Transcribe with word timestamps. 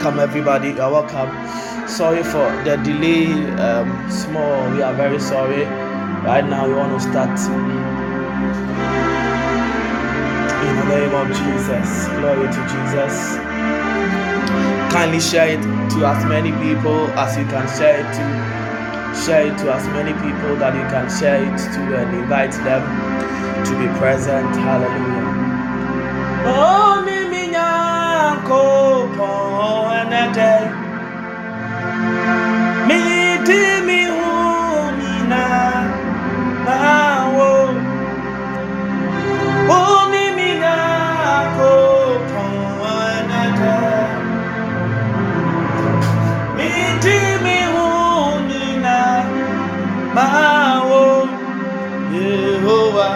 Welcome, 0.00 0.20
everybody. 0.20 0.68
You're 0.68 0.90
welcome. 0.90 1.28
Sorry 1.86 2.22
for 2.22 2.48
the 2.64 2.80
delay. 2.82 3.34
Um, 3.60 4.10
small. 4.10 4.72
We 4.72 4.80
are 4.80 4.94
very 4.94 5.20
sorry. 5.20 5.64
Right 6.24 6.40
now, 6.40 6.66
we 6.66 6.72
want 6.72 6.96
to 6.98 7.00
start 7.00 7.28
in 10.56 10.72
the 10.80 10.86
name 10.88 11.12
of 11.12 11.28
Jesus. 11.28 12.08
Glory 12.16 12.48
to 12.48 12.62
Jesus. 12.72 13.36
Kindly 14.90 15.20
share 15.20 15.48
it 15.48 15.62
to 15.92 16.06
as 16.06 16.24
many 16.24 16.52
people 16.64 17.04
as 17.20 17.36
you 17.36 17.44
can 17.44 17.68
share 17.76 18.00
it 18.00 18.08
to. 18.16 18.24
Share 19.20 19.48
it 19.52 19.58
to 19.58 19.70
as 19.74 19.84
many 19.88 20.14
people 20.24 20.56
that 20.56 20.72
you 20.72 20.86
can 20.88 21.10
share 21.10 21.44
it 21.44 21.58
to 21.76 21.80
and 22.00 22.16
invite 22.16 22.52
them 22.64 22.80
to 23.66 23.72
be 23.78 23.86
present. 23.98 24.48
Hallelujah. 24.56 25.26
Oh, 26.46 26.80
Nyankopɔn 28.40 28.80
ɛnɛdɛ 29.10 29.28
midi 29.30 29.59
mi 33.86 34.00
hu 34.16 34.30
nyinaa 34.98 35.82
awo 36.66 37.50
oni 39.78 40.24
mi 40.36 40.48
Nyankopɔn 40.62 42.52
ɛnɛdɛ 43.14 43.76
midi 46.56 47.18
mi 47.44 47.56
hu 47.74 47.86
nyinaa 48.48 49.18
awo 50.26 51.02
Yehowa 52.14 53.10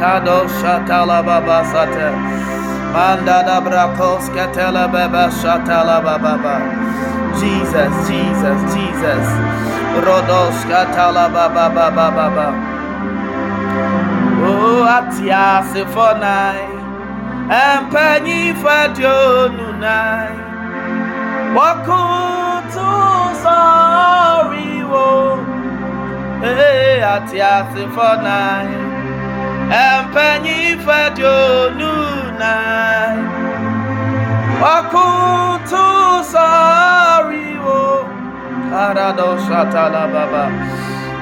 Kadosha 0.00 0.74
talababa 0.88 1.60
sate 1.72 2.40
Manda 2.92 3.44
da 3.46 3.60
brakos 3.60 4.28
katela 4.34 4.90
baba 4.90 5.30
shatala 5.30 6.02
baba. 6.02 6.54
Jesus, 7.38 7.92
Jesus, 8.08 8.60
Jesus. 8.74 9.26
Rodos 10.04 10.58
katala 10.70 11.30
baba 11.34 11.66
baba 11.76 12.06
baba. 12.16 12.48
Oh, 14.42 14.82
atia 14.96 15.62
sifonai. 15.70 16.66
Empanyi 17.62 18.54
fadio 18.62 19.48
nunai. 19.54 20.34
Wakutu 21.54 22.90
sorry 23.44 24.82
wo. 24.90 25.38
Hey, 26.42 27.02
atia 27.14 27.54
sifonai. 27.72 28.79
Empanyi 29.70 30.76
fadio 30.84 31.70
nunai 31.78 32.38
night. 32.38 33.22
Wakutu 34.62 35.86
sariwo. 36.32 38.04
Karado 38.70 39.38
shatala 39.46 40.04
baba. 40.12 40.44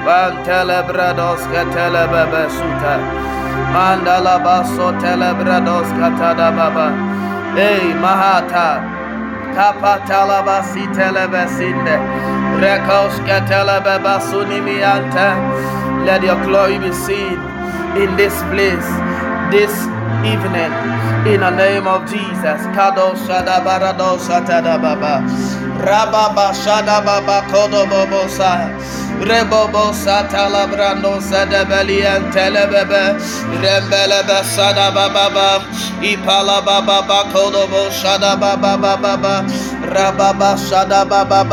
Bantele 0.05 0.79
brados 0.87 1.41
katele 1.53 2.03
bebe 2.11 2.43
suta. 2.57 2.95
Mandala 3.73 4.35
baso 4.45 4.87
tele 4.99 5.29
brados 5.39 5.89
katada 5.99 6.49
baba. 6.57 6.87
Hey 7.55 7.93
mahata. 8.01 8.81
Kapatala 9.53 10.41
basi 10.47 10.87
tele 10.95 11.27
besinde. 11.29 11.97
Rekos 12.61 13.15
katele 13.27 13.77
beba 13.85 14.15
sunimiante. 14.27 15.29
Let 16.05 16.23
your 16.23 16.43
glory 16.45 16.79
be 16.79 16.91
seen 16.91 17.58
in 17.97 18.15
this 18.17 18.35
place. 18.53 18.89
This 19.49 19.73
evening 20.25 20.71
in 21.33 21.41
the 21.41 21.49
name 21.51 21.87
of 21.87 22.05
Jesus. 22.09 22.61
Kado 22.77 23.15
shada 23.25 23.63
barado 23.65 24.17
shatada 24.19 24.77
baba. 24.81 25.23
Rababa 25.81 26.53
shada 26.53 27.03
baba 27.05 27.41
kodo 27.49 27.85
bobo. 27.89 28.21
Rebobo 29.19 29.91
satala 29.91 30.63
brando 30.71 31.19
sadabeli 31.19 32.03
and 32.07 32.31
telebebe. 32.33 33.19
Rembelebe 33.61 34.43
sada 34.45 34.91
baba. 34.95 35.59
Ipala 36.01 36.63
baba 36.65 37.03
bakodo 37.03 37.67
bo 37.69 37.89
shada 37.91 38.39
baba 38.39 38.77
baba. 38.77 39.43
Rababa 39.83 40.55
shada 40.55 41.03
baba. 41.09 41.43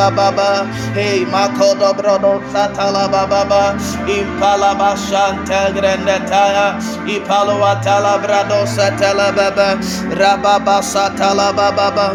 Hey 0.94 1.24
makodo 1.26 1.90
brodo 1.98 2.38
satala 2.52 3.10
baba. 3.10 3.74
Impala 4.06 4.74
bashante 4.78 5.74
grandetaya. 5.74 6.78
Ipalo 7.06 7.58
atala 7.66 8.22
brado 8.22 8.62
satala 8.66 9.34
baba. 9.34 9.74
Rababa 10.14 10.78
satala 10.82 11.50
baba. 11.56 12.14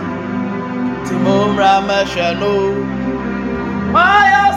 Timum 1.05 1.57
ramashanu. 1.59 2.87
Maya 3.91 4.55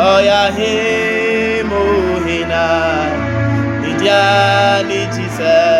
aya 0.00 0.42
himuhi 0.56 2.38
na. 2.50 2.64
Nidiani 3.82 5.00
Jesus 5.14 5.79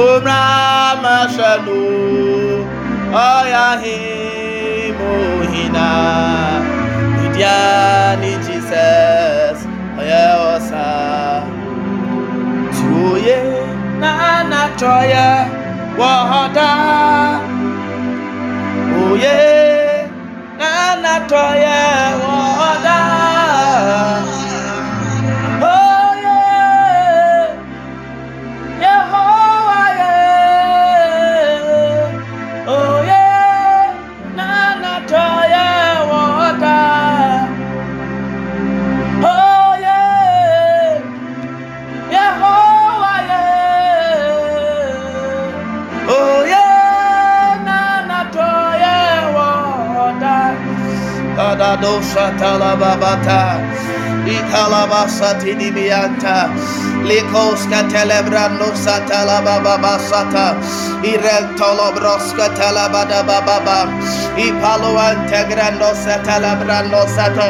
ètì 0.00 0.06
mo 0.06 0.18
rà 0.26 0.94
máa 1.02 1.26
ṣẹlú 1.36 1.80
ọ̀yà 3.32 3.66
mo 4.98 5.12
hìnà 5.52 5.88
ìdí 7.24 7.42
àní 7.42 8.32
jesus 8.46 9.58
ọ̀yà 10.00 10.22
ọ̀sà 10.52 10.86
òye 13.04 13.38
nánà 14.02 14.62
tọ́yẹ 14.80 15.28
wọ́ọ̀dá 15.98 16.70
òye 19.04 19.38
nánà 20.60 21.14
Radosha 51.80 52.36
Talababata, 52.36 53.56
Italabasa 54.28 55.40
Tidibianta, 55.40 56.52
Likoska 57.08 57.88
Telebrando 57.88 58.68
Satalababa 58.76 59.96
Sata, 59.98 60.60
Irentolobroska 61.02 62.52
Talabada 62.54 63.24
Baba, 63.26 63.88
Ipalo 64.36 64.92
Antegrando 65.00 65.94
Satalabrando 65.96 67.08
Sato, 67.08 67.48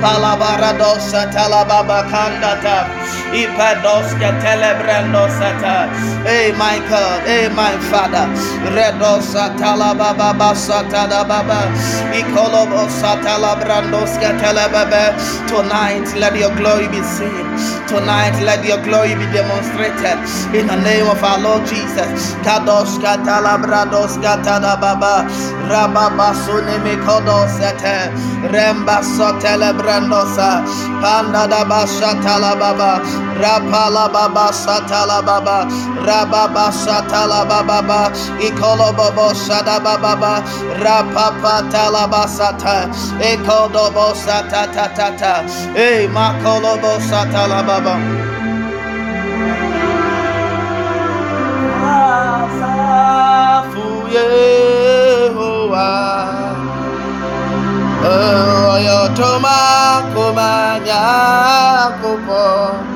Palabaradosa 0.00 1.30
Talababa 1.30 2.08
Kandata. 2.08 2.88
Ipadoska 3.36 4.32
telebrandosata. 4.40 5.92
Hey, 6.24 6.52
my 6.56 6.80
God. 6.88 7.20
Hey, 7.28 7.48
my 7.52 7.76
Father. 7.92 8.26
Redosa 8.74 9.52
talababa 9.60 10.32
basata 10.32 11.04
da 11.08 11.22
baba. 11.24 11.60
Ikolobosa 12.16 13.20
talabrandoska 13.22 14.40
telebebe. 14.40 15.12
Tonight, 15.48 16.08
let 16.16 16.34
your 16.36 16.54
glory 16.56 16.88
be 16.88 17.02
seen. 17.04 17.46
Tonight, 17.86 18.34
let 18.42 18.64
your 18.64 18.80
glory 18.82 19.14
be 19.14 19.26
demonstrated 19.36 20.18
in 20.56 20.66
the 20.66 20.78
name 20.82 21.06
of 21.06 21.22
our 21.22 21.38
Lord 21.38 21.66
Jesus. 21.68 22.32
Kadoska 22.42 23.20
talabradoska 23.26 24.40
tadababa. 24.44 25.28
Rababa 25.68 26.32
sunimi 26.44 26.96
kodosete. 27.04 28.10
Remba 28.52 29.02
sotelebrandosata 29.04 29.76
brandosa 29.78 30.50
panda 31.02 31.46
da 31.48 31.64
basha 31.64 32.14
baba 32.58 33.00
rapala 33.42 34.06
baba 34.12 34.46
satala 34.52 35.18
baba 35.24 35.58
rababa 36.06 36.66
satala 36.72 37.44
baba 37.48 38.10
ikolo 38.40 38.88
bobo 38.96 39.34
shada 39.34 39.78
baba 39.80 40.42
rapapa 40.82 41.54
tala 41.70 42.04
basata 42.08 42.76
ekodo 43.20 43.90
bo 43.94 44.14
sata 44.14 44.62
ta 44.74 44.86
ta 44.96 45.34
hey 45.74 46.06
makolo 46.08 46.72
bo 46.82 46.92
satala 47.08 47.60
baba 47.66 47.96
Yehovah 54.16 55.36
oyo 58.06 59.00
toma 59.12 59.60
kumanya 60.14 61.04
kupo 62.00 62.95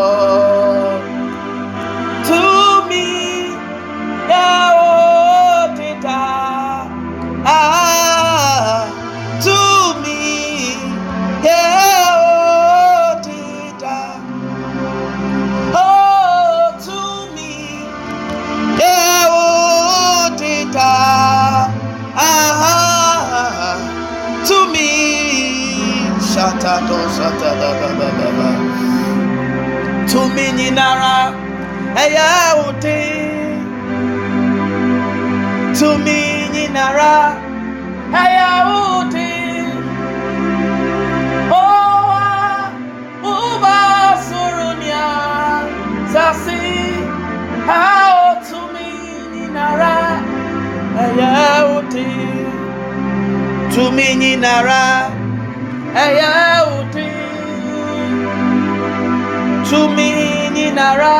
To 30.11 30.21
nyinara 30.57 31.15
ɛyɛ 32.01 32.27
wo 32.57 32.67
den 32.81 33.61
tumi 35.77 36.17
nyinara 36.53 37.13
nara, 38.13 38.53
wo 38.67 39.03
den 39.13 39.69
owa 41.61 42.25
uba 43.33 43.77
soro 44.27 44.69
nia. 44.81 45.05
Sasi 46.13 46.61
awo 47.69 48.29
nara, 48.49 48.83
nyinara 49.33 49.95
ɛyɛ 51.03 51.29
To 51.75 51.81
me, 51.93 52.07
tumi 53.73 54.07
nyinara 54.21 55.20
ẹ̀yẹ́ 56.05 56.61
túmí 59.67 60.09
nínara 60.55 61.17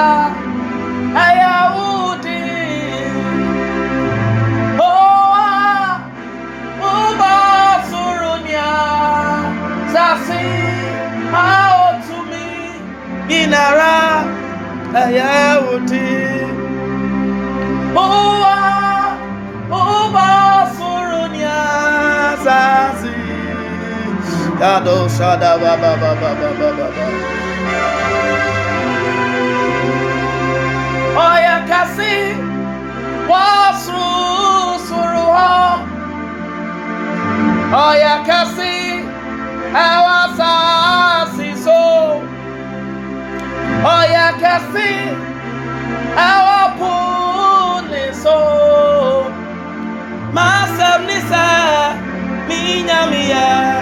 ẹ̀yẹ́ 1.26 1.60
òde. 1.88 2.42
Ó 4.90 4.94
wá 5.34 5.50
ó 6.92 6.94
bá 7.20 7.36
ní 8.46 8.54
a. 8.72 8.76
Sàfí 9.94 10.44
á 11.44 11.48
ó 11.86 11.88
túmí 12.06 12.46
nínara 13.30 13.96
ẹ̀yẹ́ 15.04 15.60
òde. 15.72 16.06
Ó 18.04 18.08
wá 18.44 18.58
ó 19.80 19.84
bá. 20.16 20.32
Kado 24.62 25.10
Shada 25.10 25.58
Baba 25.58 25.98
Baba 25.98 26.38
Baba 26.38 26.70
Baba. 26.78 27.06
Oya 31.18 31.66
kasi 31.66 32.38
wasu 33.26 34.06
suruho. 34.86 35.82
Oya 37.74 38.22
kasi 38.22 39.02
awasa 39.74 40.54
siso. 41.34 42.22
Oya 43.82 44.30
kasi 44.38 45.10
awapuniso. 46.22 47.66
Masem 50.30 51.10
nisa 51.10 51.50
minyamia. 52.46 53.82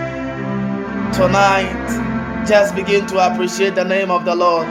tonight. 1.13 2.45
Just 2.47 2.75
begin 2.75 3.05
to 3.07 3.19
appreciate 3.19 3.75
the 3.75 3.83
name 3.85 4.11
of 4.11 4.25
the 4.25 4.35
Lord. 4.35 4.67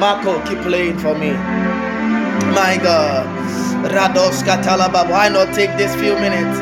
Marco, 0.00 0.40
keep 0.46 0.58
playing 0.62 0.98
for 0.98 1.14
me. 1.16 1.32
My 2.54 2.78
God. 2.82 3.26
Rados 3.92 4.42
Katalaba. 4.42 5.08
Why 5.10 5.28
not 5.28 5.54
take 5.54 5.70
this 5.78 5.94
few 5.96 6.14
minutes 6.16 6.58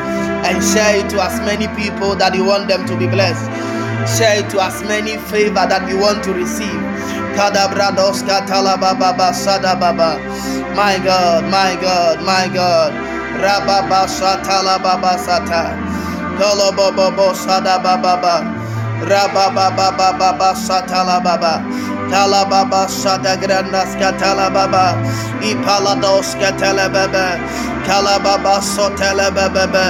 and 0.47 0.63
share 0.63 0.97
it 1.05 1.09
to 1.11 1.21
as 1.23 1.39
many 1.45 1.67
people 1.79 2.15
that 2.15 2.35
you 2.35 2.45
want 2.45 2.67
them 2.67 2.85
to 2.87 2.97
be 2.97 3.07
blessed? 3.07 3.45
Share 4.17 4.39
it 4.43 4.49
to 4.51 4.61
as 4.63 4.81
many 4.83 5.17
favor 5.29 5.65
that 5.67 5.89
you 5.89 5.97
want 5.99 6.23
to 6.25 6.33
receive. 6.33 6.81
Kadabrados 7.35 8.23
Katalaba 8.23 8.97
Baba 8.99 9.33
Sada 9.33 9.75
Baba. 9.79 10.17
My 10.75 10.97
God, 11.03 11.45
my 11.51 11.75
God, 11.81 12.23
my 12.25 12.47
God. 12.53 12.93
Rababa 13.41 14.07
Satala 14.07 14.81
Baba 14.81 15.17
Sata. 15.19 15.75
Kolobobo 16.39 17.35
Sada 17.35 17.79
Baba. 17.83 18.62
Rababa 19.09 19.75
Baba 19.75 20.15
Baba 20.17 20.53
Satala 20.55 21.23
Baba. 21.23 21.63
Talababa 22.09 22.89
Sada 22.89 23.35
Grandas 23.37 23.95
Katalababa. 23.99 24.95
Ipalados 25.41 26.35
Katalababa. 26.39 27.37
Kalababa 27.85 28.61
Sotelebebe. 28.63 29.87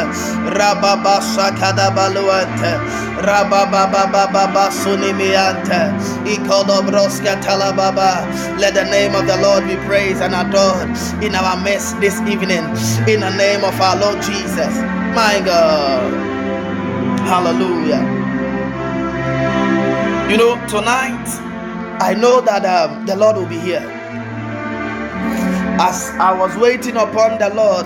Rababa 0.57 1.21
Sakadabaluante. 1.21 2.73
Rababa 3.21 3.91
Baba 3.91 4.27
Baba 4.33 4.69
Sunimiante. 4.71 5.93
Let 8.59 8.73
the 8.73 8.85
name 8.85 9.15
of 9.15 9.27
the 9.27 9.37
Lord 9.41 9.67
be 9.67 9.75
praised 9.87 10.21
and 10.21 10.33
adored 10.35 10.89
in 11.23 11.35
our 11.35 11.57
midst 11.63 11.99
this 12.01 12.19
evening. 12.21 12.63
In 13.07 13.21
the 13.21 13.31
name 13.37 13.63
of 13.63 13.79
our 13.81 13.97
Lord 13.97 14.21
Jesus. 14.23 14.73
My 15.15 15.41
God. 15.45 16.31
Hallelujah. 17.27 18.22
You 20.33 20.39
know, 20.39 20.55
tonight, 20.67 21.29
I 22.01 22.15
know 22.15 22.41
that 22.41 22.65
um, 22.65 23.05
the 23.05 23.15
Lord 23.15 23.35
will 23.35 23.45
be 23.45 23.59
here. 23.59 23.85
As 25.79 26.09
I 26.17 26.33
was 26.35 26.57
waiting 26.57 26.97
upon 26.97 27.37
the 27.37 27.53
Lord, 27.53 27.85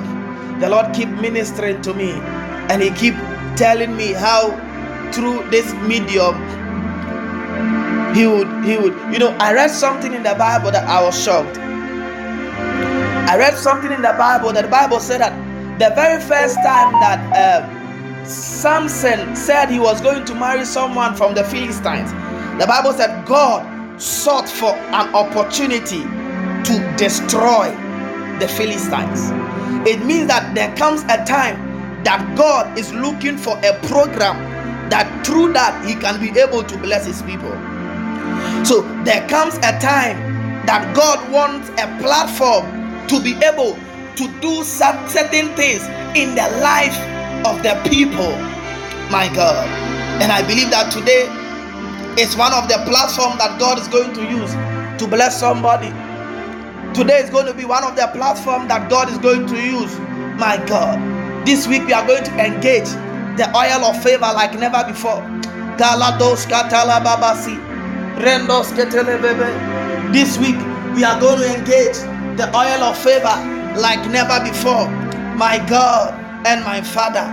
the 0.61 0.69
Lord 0.69 0.95
keep 0.95 1.09
ministering 1.09 1.81
to 1.81 1.93
me 1.93 2.11
and 2.71 2.81
He 2.81 2.91
keep 2.91 3.15
telling 3.57 3.97
me 3.97 4.13
how 4.13 4.51
through 5.11 5.43
this 5.49 5.73
medium 5.91 6.35
he 8.15 8.25
would 8.25 8.47
he 8.63 8.77
would 8.77 8.95
you 9.11 9.19
know 9.19 9.35
i 9.39 9.53
read 9.53 9.69
something 9.69 10.13
in 10.13 10.23
the 10.23 10.33
bible 10.35 10.71
that 10.71 10.87
i 10.87 11.03
was 11.03 11.21
shocked 11.21 11.57
i 11.57 13.37
read 13.37 13.55
something 13.55 13.91
in 13.91 14.01
the 14.01 14.13
bible 14.17 14.51
that 14.53 14.63
the 14.63 14.69
bible 14.69 14.99
said 14.99 15.19
that 15.19 15.33
the 15.79 15.93
very 15.95 16.21
first 16.21 16.55
time 16.57 16.91
that 16.99 17.19
uh, 17.35 18.25
samson 18.25 19.35
said 19.35 19.69
he 19.69 19.79
was 19.79 20.01
going 20.01 20.25
to 20.25 20.33
marry 20.35 20.65
someone 20.65 21.15
from 21.15 21.33
the 21.35 21.43
philistines 21.43 22.11
the 22.59 22.65
bible 22.67 22.93
said 22.93 23.25
god 23.25 23.65
sought 24.01 24.47
for 24.47 24.71
an 24.71 25.13
opportunity 25.15 26.03
to 26.63 26.95
destroy 26.97 27.69
the 28.39 28.47
philistines 28.47 29.31
it 29.87 30.03
means 30.05 30.27
that 30.27 30.53
there 30.53 30.75
comes 30.75 31.03
a 31.03 31.23
time 31.25 31.57
that 32.03 32.21
god 32.37 32.77
is 32.77 32.93
looking 32.93 33.37
for 33.37 33.57
a 33.59 33.73
program 33.87 34.35
that 34.89 35.25
through 35.25 35.51
that 35.53 35.85
he 35.85 35.95
can 35.95 36.19
be 36.19 36.37
able 36.39 36.63
to 36.63 36.77
bless 36.77 37.05
his 37.05 37.21
people 37.23 37.51
so 38.63 38.81
there 39.03 39.27
comes 39.27 39.55
a 39.57 39.79
time 39.79 40.17
that 40.67 40.93
God 40.93 41.23
wants 41.31 41.69
a 41.79 41.87
platform 42.03 42.67
to 43.07 43.23
be 43.23 43.33
able 43.39 43.79
to 44.19 44.27
do 44.41 44.63
certain 44.63 45.55
things 45.55 45.81
in 46.11 46.35
the 46.35 46.47
life 46.59 46.97
of 47.47 47.63
the 47.63 47.79
people. 47.89 48.35
My 49.09 49.31
God. 49.33 49.63
And 50.19 50.31
I 50.31 50.45
believe 50.45 50.69
that 50.71 50.91
today 50.91 51.31
is 52.17 52.35
one 52.35 52.53
of 52.53 52.67
the 52.67 52.77
platforms 52.85 53.37
that 53.37 53.59
God 53.59 53.79
is 53.79 53.87
going 53.87 54.13
to 54.13 54.23
use 54.25 54.51
to 54.99 55.07
bless 55.07 55.39
somebody. 55.39 55.89
Today 56.93 57.19
is 57.19 57.29
going 57.29 57.45
to 57.45 57.53
be 57.53 57.65
one 57.65 57.83
of 57.83 57.95
the 57.95 58.07
platforms 58.13 58.67
that 58.69 58.89
God 58.89 59.09
is 59.09 59.17
going 59.19 59.45
to 59.47 59.55
use. 59.55 59.97
My 60.39 60.57
God. 60.67 60.97
This 61.45 61.67
week 61.67 61.85
we 61.85 61.93
are 61.93 62.05
going 62.05 62.23
to 62.23 62.31
engage 62.43 62.89
the 63.37 63.47
oil 63.55 63.85
of 63.85 64.01
favor 64.03 64.31
like 64.33 64.53
never 64.57 64.83
before. 64.87 65.21
This 70.11 70.37
week, 70.39 70.57
we 70.95 71.03
are 71.03 71.19
going 71.19 71.39
to 71.39 71.55
engage 71.55 71.97
the 72.37 72.49
oil 72.55 72.81
of 72.83 72.97
favor 72.97 73.37
like 73.79 74.09
never 74.09 74.43
before. 74.43 74.89
My 75.37 75.63
God 75.69 76.15
and 76.47 76.63
my 76.65 76.81
Father. 76.81 77.27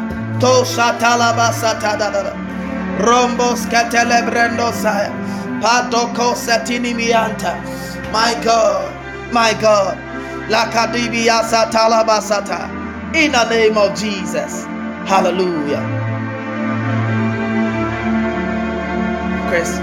Rombo 3.00 3.56
skatelebrendo 3.56 4.72
saya. 4.72 5.10
Padoko 5.60 6.34
satini 6.34 6.94
mianta. 6.94 7.54
My 8.12 8.34
God, 8.44 8.92
my 9.32 9.52
God. 9.60 9.98
Lakadibia 10.48 11.42
satalabasata. 11.42 12.70
In 13.14 13.32
the 13.32 13.48
name 13.50 13.76
of 13.78 13.98
Jesus. 13.98 14.64
Hallelujah. 15.06 15.82
Chris. 19.48 19.80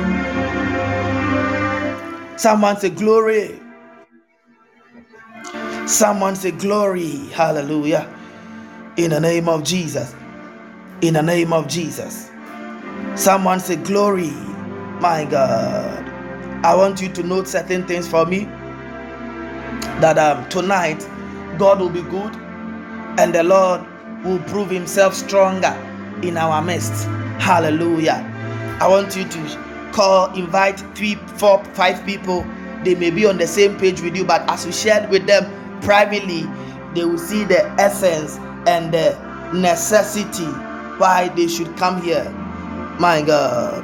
Someone 2.42 2.78
say 2.78 2.90
glory. 2.90 3.60
Someone 5.86 6.36
say 6.36 6.52
glory. 6.52 7.28
Hallelujah. 7.34 8.10
In 8.98 9.12
the 9.12 9.20
name 9.20 9.48
of 9.50 9.64
Jesus. 9.64 10.16
In 11.02 11.14
the 11.16 11.22
name 11.22 11.54
of 11.54 11.68
Jesus. 11.68 12.31
Someone 13.16 13.60
say 13.60 13.76
glory. 13.76 14.32
My 15.02 15.26
God. 15.30 16.08
I 16.64 16.76
want 16.76 17.02
you 17.02 17.10
to 17.10 17.24
note 17.24 17.48
certain 17.48 17.86
things 17.86 18.08
for 18.08 18.26
me. 18.26 18.46
That 20.00 20.18
um, 20.18 20.48
tonight 20.50 21.08
God 21.58 21.80
will 21.80 21.90
be 21.90 22.02
good 22.04 22.36
and 23.20 23.36
the 23.36 23.44
Lord 23.44 23.82
will 24.24 24.40
prove 24.44 24.70
himself 24.70 25.14
stronger 25.14 25.74
in 26.24 26.38
our 26.38 26.62
midst. 26.62 27.06
Hallelujah. 27.40 28.26
I 28.80 28.88
want 28.88 29.16
you 29.16 29.28
to 29.28 29.90
call, 29.92 30.34
invite 30.34 30.80
three, 30.96 31.16
four, 31.36 31.64
five 31.74 32.06
people. 32.06 32.46
They 32.84 32.96
may 32.96 33.12
be 33.12 33.26
on 33.26 33.38
the 33.38 33.48
same 33.48 33.78
page 33.78 34.02
with 34.02 34.16
you, 34.16 34.24
but 34.24 34.50
as 34.50 34.66
you 34.66 34.72
shared 34.72 35.10
with 35.10 35.28
them 35.28 35.46
privately, 35.82 36.44
they 36.96 37.04
will 37.04 37.18
see 37.18 37.44
the 37.44 37.64
essence 37.80 38.38
and 38.68 38.94
the 38.94 39.18
necessity 39.54 40.46
why 40.98 41.30
they 41.36 41.48
should 41.48 41.76
come 41.78 42.02
here. 42.02 42.26
My 43.02 43.20
God. 43.24 43.84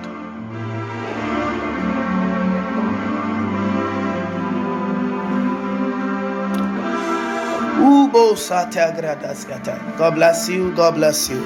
God 9.98 10.14
bless 10.14 10.48
you. 10.48 10.72
God 10.76 10.94
bless 10.94 11.30
you. 11.32 11.44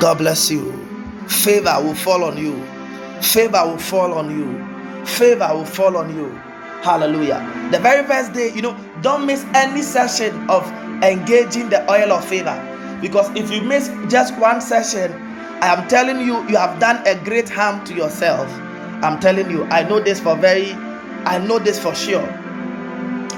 God 0.00 0.18
bless 0.18 0.48
you. 0.48 0.72
Favor 1.26 1.74
will 1.82 1.96
fall 1.96 2.22
on 2.22 2.36
you. 2.38 2.54
Favor 3.20 3.66
will 3.66 3.78
fall 3.78 4.14
on 4.14 4.30
you. 4.30 5.04
Favor 5.04 5.48
will 5.52 5.64
fall 5.64 5.96
on 5.96 6.14
you. 6.14 6.30
Hallelujah. 6.84 7.40
The 7.72 7.80
very 7.80 8.06
first 8.06 8.32
day, 8.32 8.52
you 8.54 8.62
know, 8.62 8.76
don't 9.02 9.26
miss 9.26 9.42
any 9.54 9.82
session 9.82 10.48
of 10.48 10.64
engaging 11.02 11.68
the 11.70 11.82
oil 11.90 12.12
of 12.12 12.24
favor. 12.24 12.54
Because 13.02 13.28
if 13.34 13.50
you 13.50 13.60
miss 13.62 13.88
just 14.08 14.38
one 14.38 14.60
session, 14.60 15.10
I 15.64 15.68
am 15.68 15.88
telling 15.88 16.20
you, 16.20 16.46
you 16.46 16.58
have 16.58 16.78
done 16.78 17.02
a 17.06 17.14
great 17.24 17.48
harm 17.48 17.86
to 17.86 17.94
yourself. 17.94 18.46
I'm 19.02 19.18
telling 19.18 19.50
you, 19.50 19.64
I 19.68 19.82
know 19.82 19.98
this 19.98 20.20
for 20.20 20.36
very, 20.36 20.72
I 21.24 21.38
know 21.38 21.58
this 21.58 21.82
for 21.82 21.94
sure. 21.94 22.26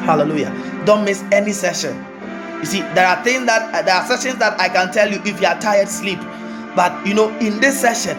Hallelujah. 0.02 0.50
Don't 0.84 1.04
miss 1.04 1.22
any 1.30 1.52
session. 1.52 1.94
You 2.58 2.64
see, 2.64 2.80
there 2.96 3.06
are 3.06 3.22
things 3.22 3.46
that 3.46 3.86
there 3.86 3.94
are 3.94 4.04
sessions 4.08 4.40
that 4.40 4.58
I 4.58 4.68
can 4.68 4.92
tell 4.92 5.08
you 5.08 5.20
if 5.24 5.40
you 5.40 5.46
are 5.46 5.56
tired, 5.60 5.88
sleep. 5.88 6.18
But 6.74 7.06
you 7.06 7.14
know, 7.14 7.28
in 7.38 7.60
this 7.60 7.80
session, 7.80 8.16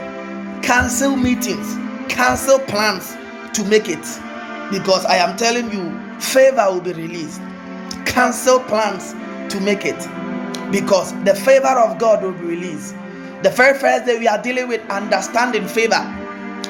cancel 0.62 1.18
meetings, 1.18 1.76
cancel 2.08 2.60
plans 2.60 3.14
to 3.58 3.66
make 3.66 3.90
it. 3.90 4.08
Because 4.72 5.04
I 5.04 5.18
am 5.18 5.36
telling 5.36 5.70
you, 5.70 5.92
favor 6.22 6.66
will 6.70 6.80
be 6.80 6.94
released. 6.94 7.42
Cancel 8.06 8.62
plans 8.62 9.12
to 9.54 9.60
make 9.60 9.84
it. 9.84 10.00
Because 10.72 11.12
the 11.26 11.36
favor 11.36 11.78
of 11.78 12.00
God 12.00 12.24
will 12.24 12.32
be 12.32 12.46
released. 12.46 12.96
The 13.44 13.50
very 13.52 13.78
first 13.78 14.06
day 14.06 14.18
we 14.18 14.28
are 14.28 14.42
dealing 14.42 14.68
with 14.68 14.82
understanding 14.90 15.68
favor. 15.68 16.02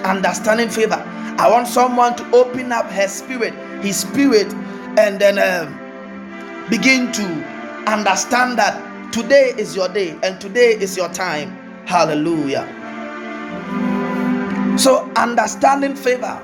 Understanding 0.03 0.69
favor. 0.69 1.01
I 1.39 1.49
want 1.49 1.67
someone 1.67 2.15
to 2.17 2.35
open 2.35 2.71
up 2.71 2.89
her 2.91 3.07
spirit, 3.07 3.53
his 3.81 4.01
spirit, 4.01 4.51
and 4.97 5.19
then 5.19 5.39
um, 5.39 5.79
begin 6.69 7.11
to 7.13 7.23
understand 7.87 8.57
that 8.59 9.13
today 9.13 9.53
is 9.57 9.75
your 9.75 9.87
day 9.87 10.17
and 10.23 10.41
today 10.41 10.71
is 10.73 10.97
your 10.97 11.09
time. 11.09 11.55
Hallelujah. 11.85 12.67
So, 14.77 15.09
understanding 15.15 15.95
favor, 15.95 16.41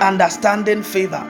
understanding 0.00 0.82
favor. 0.82 1.28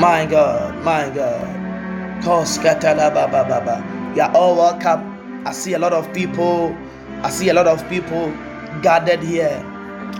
My 0.00 0.24
God, 0.24 0.82
my 0.82 1.10
God. 1.10 1.44
You 2.24 4.22
are 4.22 4.32
all 4.34 4.56
welcome. 4.56 5.44
I 5.46 5.52
see 5.52 5.74
a 5.74 5.78
lot 5.78 5.92
of 5.92 6.10
people. 6.14 6.74
I 7.22 7.28
see 7.28 7.50
a 7.50 7.54
lot 7.54 7.66
of 7.66 7.86
people 7.90 8.32
gathered 8.80 9.20
here. 9.22 9.62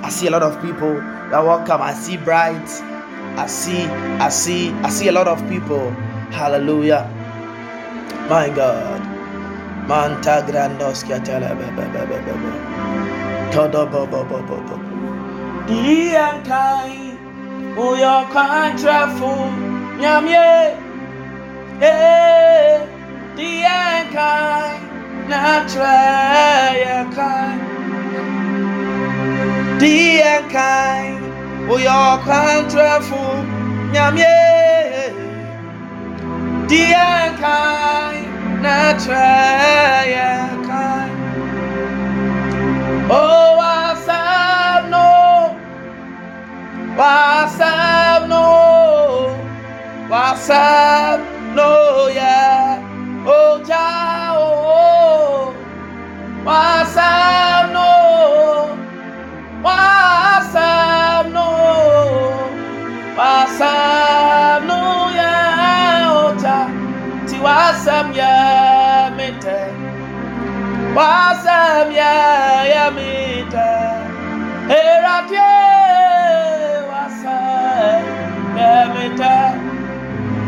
I 0.02 0.10
see 0.10 0.26
a 0.26 0.30
lot 0.30 0.42
of 0.42 0.60
people. 0.60 1.00
Are 1.32 1.42
welcome. 1.44 1.80
I 1.80 1.94
see 1.94 2.18
brides. 2.18 2.82
I 3.40 3.46
see, 3.46 3.84
I 4.20 4.28
see, 4.28 4.70
I 4.84 4.90
see 4.90 5.08
a 5.08 5.12
lot 5.12 5.28
of 5.28 5.40
people. 5.48 5.90
Hallelujah. 6.30 7.08
My 8.28 8.50
God. 8.50 9.00
Manta 9.88 10.44
grandos 10.46 11.04
kiatela 11.04 11.56
bebe 11.56 11.88
bebe 11.88 12.20
bebe. 12.20 12.52
Todo 13.50 13.86
bobo 13.86 14.24
bobo. 14.24 14.56
Diankai. 15.66 17.16
Uyo 17.78 18.26
kwantrafu. 18.32 19.30
Nyamye. 19.30 19.64
Eh. 19.64 19.69
Diankai. 23.36 24.76
Natra 25.28 25.98
yakai. 26.84 27.58
Diankai. 29.80 31.06
Uyo 31.74 32.00
kwantrafu. 32.24 33.22
Nyamye. 33.92 34.36
Diankai 36.68 38.20
Natraya 38.60 40.52
Kai. 40.68 41.10
Oh, 43.08 43.56
Wasam 43.58 44.90
no. 44.92 45.56
Wasam 46.94 48.28
no. 48.28 48.28
Wasam 48.28 48.28
no, 48.28 48.28
yeah. 48.28 48.28
Oh, 48.28 48.28
Jah, 48.28 48.28
oh. 48.28 48.28
Wasam 48.28 48.28
no. 48.28 48.28
Wasam 48.28 48.28
no. 48.28 48.99
Wasam 50.10 51.54
no, 51.54 52.08
yeah. 52.08 52.82
Oh, 53.24 53.62
Jah. 53.64 54.10
Tiwasam, 67.40 68.14
yeah, 68.14 69.14
mete. 69.16 69.60
Wasam, 70.94 71.94
yeah, 71.94 72.64
yeah, 72.68 72.90
mete. 72.90 73.70
Eratie. 74.68 75.38
Wasam, 76.90 78.04
yeah, 78.56 78.92
mete. 78.92 79.69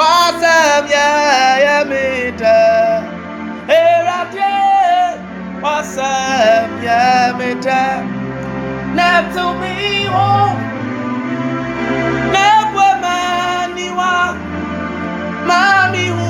Wasam 0.00 0.88
ya 0.88 1.08
ya 1.64 1.78
mete. 1.84 2.60
Erate. 3.68 4.56
Wasam 5.60 6.68
ya 6.80 7.36
mete. 7.36 7.84
Now 8.96 9.20
to 9.34 9.44
me 9.60 10.08
home. 10.08 10.56
Never 12.32 12.92
maniwa. 13.04 14.12
Mami 15.48 16.06
hu. 16.16 16.28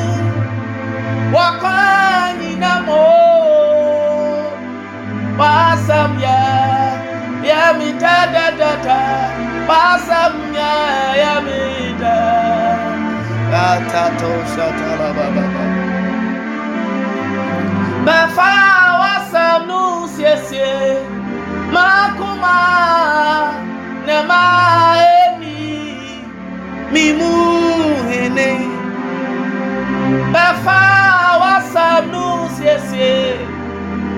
Wakwani 1.35 2.50
Befa 18.07 18.53
wasam 19.01 19.67
nu 19.69 20.09
siesie. 20.15 20.75
Makuma 21.75 22.59
ne 24.07 24.19
ma 24.29 24.45
eni 25.21 26.25
mi 26.93 27.05
mu 27.19 27.33
hene. 28.09 28.51
Befa 30.35 30.81
wasam 31.43 32.03
nu 32.13 32.25
siesie. 32.57 33.39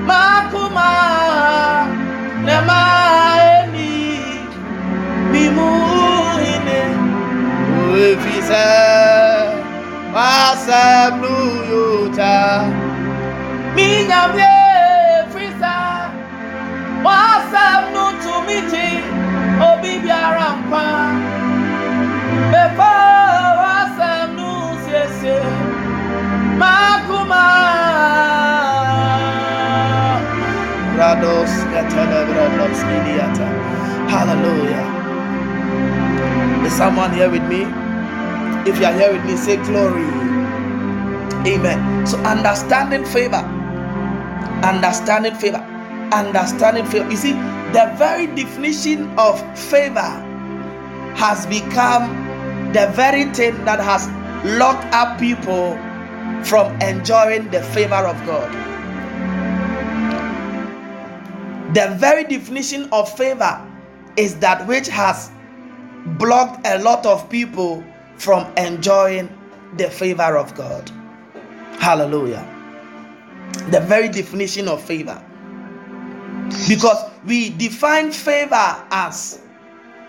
Makuma 0.08 0.90
ne 2.46 2.56
ma 2.68 2.82
eni 3.58 3.92
mi 5.32 5.44
mu 5.56 5.70
hene. 6.42 6.80
Efisa 8.06 8.64
wasam 10.14 11.20
nu 11.22 11.34
yota. 11.70 12.68
Mi 13.74 14.04
nyamye 14.08 14.54
frisa. 15.32 15.76
Wasam 17.04 17.82
nu 17.94 18.04
tumiti. 18.22 18.88
Obi 19.68 19.98
biara 20.02 20.48
mpa. 20.60 20.86
Befa 22.52 22.94
wasam 23.60 24.28
nu 24.36 24.50
siesie. 24.84 25.40
Makuma. 26.60 27.44
Rados. 30.98 31.52
Hallelujah. 34.12 34.86
Is 36.66 36.72
someone 36.76 37.12
here 37.12 37.30
with 37.30 37.42
me? 37.48 37.81
If 38.64 38.78
you 38.78 38.86
are 38.86 38.92
here 38.92 39.12
with 39.12 39.24
me, 39.24 39.36
say 39.36 39.56
glory. 39.64 40.04
Amen. 41.46 42.06
So 42.06 42.16
understanding 42.18 43.04
favor. 43.04 43.42
Understanding 44.62 45.34
favor. 45.34 45.58
Understanding 46.12 46.86
favor. 46.86 47.10
You 47.10 47.16
see, 47.16 47.32
the 47.72 47.92
very 47.98 48.28
definition 48.28 49.18
of 49.18 49.40
favor 49.58 50.10
has 51.16 51.44
become 51.46 52.14
the 52.72 52.86
very 52.94 53.24
thing 53.34 53.64
that 53.64 53.80
has 53.80 54.06
locked 54.58 54.84
up 54.94 55.18
people 55.18 55.72
from 56.44 56.80
enjoying 56.80 57.50
the 57.50 57.62
favor 57.74 57.94
of 57.94 58.16
God. 58.26 58.50
The 61.74 61.96
very 61.98 62.24
definition 62.24 62.88
of 62.92 63.10
favor 63.16 63.60
is 64.16 64.38
that 64.38 64.66
which 64.68 64.86
has 64.88 65.30
blocked 66.18 66.66
a 66.66 66.78
lot 66.78 67.06
of 67.06 67.28
people 67.30 67.82
from 68.22 68.46
enjoying 68.56 69.28
the 69.78 69.90
favor 69.90 70.36
of 70.36 70.54
God. 70.54 70.88
Hallelujah. 71.80 72.46
The 73.70 73.80
very 73.80 74.08
definition 74.08 74.68
of 74.68 74.80
favor. 74.80 75.20
Because 76.68 77.10
we 77.26 77.50
define 77.50 78.12
favor 78.12 78.76
as 78.92 79.42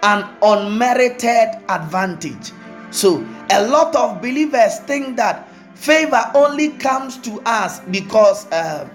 an 0.03 0.29
unmerited 0.43 1.59
advantage. 1.69 2.51
So, 2.91 3.25
a 3.49 3.65
lot 3.67 3.95
of 3.95 4.21
believers 4.21 4.77
think 4.81 5.17
that 5.17 5.47
favor 5.73 6.21
only 6.35 6.69
comes 6.69 7.17
to 7.17 7.41
us 7.47 7.79
because 7.91 8.45
uh, 8.51 8.87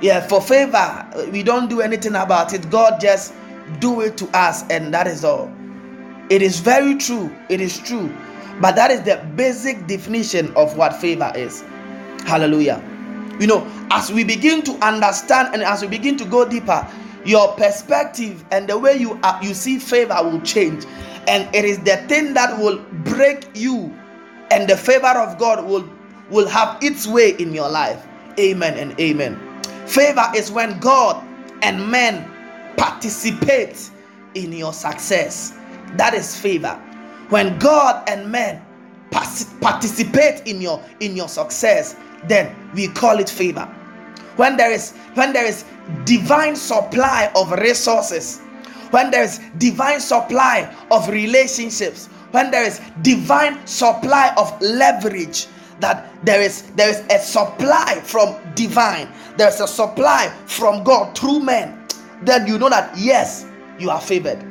yeah 0.00 0.20
for 0.26 0.42
favor 0.42 1.06
we 1.32 1.42
don't 1.42 1.70
do 1.70 1.80
anything 1.80 2.14
about 2.16 2.52
it 2.52 2.68
god 2.70 3.00
just 3.00 3.32
do 3.78 4.00
it 4.02 4.16
to 4.18 4.26
us 4.36 4.68
and 4.68 4.92
that 4.92 5.06
is 5.06 5.24
all 5.24 5.50
it 6.28 6.42
is 6.42 6.60
very 6.60 6.96
true 6.96 7.34
it 7.48 7.60
is 7.60 7.78
true 7.78 8.12
but 8.60 8.74
that 8.76 8.90
is 8.90 9.02
the 9.02 9.16
basic 9.36 9.86
definition 9.86 10.52
of 10.56 10.76
what 10.76 10.94
favor 11.00 11.32
is. 11.34 11.62
Hallelujah. 12.26 12.82
You 13.40 13.46
know 13.46 13.66
as 13.90 14.12
we 14.12 14.24
begin 14.24 14.62
to 14.62 14.72
understand 14.84 15.54
and 15.54 15.62
as 15.62 15.82
we 15.82 15.88
begin 15.88 16.16
to 16.18 16.24
go 16.24 16.48
deeper 16.48 16.86
your 17.24 17.52
perspective 17.54 18.44
and 18.50 18.68
the 18.68 18.78
way 18.78 18.96
you 18.96 19.18
are, 19.22 19.42
you 19.42 19.54
see 19.54 19.78
favor 19.78 20.16
will 20.22 20.40
change. 20.40 20.84
And 21.26 21.52
it 21.54 21.64
is 21.64 21.78
the 21.80 21.96
thing 22.08 22.34
that 22.34 22.58
will 22.58 22.78
break 23.04 23.48
you 23.54 23.94
and 24.50 24.68
the 24.68 24.76
favor 24.76 25.06
of 25.06 25.38
god 25.38 25.64
will 25.64 25.88
will 26.30 26.48
have 26.48 26.82
its 26.82 27.06
way 27.06 27.30
in 27.38 27.54
your 27.54 27.68
life. 27.68 28.06
Amen 28.38 28.76
and 28.78 28.98
amen. 29.00 29.38
Favor 29.86 30.24
is 30.34 30.50
when 30.50 30.78
god 30.80 31.24
and 31.62 31.90
men 31.90 32.28
participate 32.76 33.90
in 34.34 34.52
your 34.52 34.72
success. 34.72 35.56
That 35.96 36.12
is 36.14 36.36
favor 36.38 36.80
when 37.30 37.58
god 37.58 38.08
and 38.08 38.30
men 38.30 38.62
participate 39.60 40.46
in 40.46 40.60
your 40.60 40.82
in 41.00 41.16
your 41.16 41.28
success 41.28 41.96
then 42.26 42.54
we 42.74 42.88
call 42.88 43.18
it 43.18 43.30
favor. 43.30 43.64
When 44.36 44.56
there 44.56 44.72
is 44.72 44.92
when 45.14 45.32
there 45.32 45.46
is 45.46 45.64
divine 46.04 46.56
supply 46.56 47.30
of 47.34 47.50
resources 47.52 48.40
when 48.90 49.10
there 49.10 49.22
is 49.22 49.40
divine 49.58 50.00
supply 50.00 50.74
of 50.90 51.08
relationships 51.08 52.06
when 52.30 52.50
there 52.50 52.64
is 52.64 52.80
divine 53.02 53.66
supply 53.66 54.32
of 54.36 54.60
leverage 54.60 55.46
that 55.80 56.12
there 56.24 56.40
is 56.40 56.62
there 56.76 56.88
is 56.88 57.02
a 57.10 57.18
supply 57.18 58.00
from 58.04 58.36
divine 58.54 59.08
there's 59.36 59.60
a 59.60 59.68
supply 59.68 60.32
from 60.46 60.82
god 60.84 61.16
through 61.16 61.40
men 61.40 61.86
then 62.22 62.46
you 62.46 62.58
know 62.58 62.68
that 62.68 62.96
yes 62.96 63.46
you 63.78 63.90
are 63.90 64.00
favored. 64.00 64.42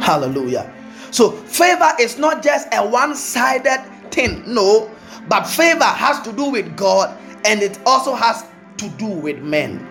Hallelujah 0.00 0.72
so 1.12 1.30
favor 1.30 1.92
is 2.00 2.18
not 2.18 2.42
just 2.42 2.66
a 2.72 2.84
one-sided 2.86 3.80
thing 4.10 4.42
no 4.46 4.90
but 5.28 5.44
favor 5.44 5.84
has 5.84 6.20
to 6.22 6.32
do 6.32 6.50
with 6.50 6.76
god 6.76 7.16
and 7.44 7.62
it 7.62 7.78
also 7.86 8.14
has 8.14 8.44
to 8.76 8.88
do 8.90 9.06
with 9.06 9.38
men 9.38 9.88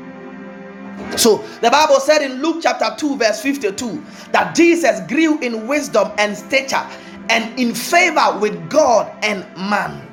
so 1.18 1.38
the 1.62 1.70
Bible 1.70 2.00
said 2.00 2.22
in 2.22 2.42
Luke 2.42 2.60
chapter 2.62 2.94
2, 2.98 3.18
verse 3.18 3.42
52, 3.42 4.04
that 4.32 4.56
Jesus 4.56 5.02
grew 5.08 5.40
in 5.40 5.68
wisdom 5.68 6.12
and 6.18 6.38
stature 6.38 6.86
and 7.30 7.58
in 7.60 7.74
favor 7.74 8.38
with 8.40 8.70
God 8.70 9.12
and 9.24 9.46
man. 9.58 10.08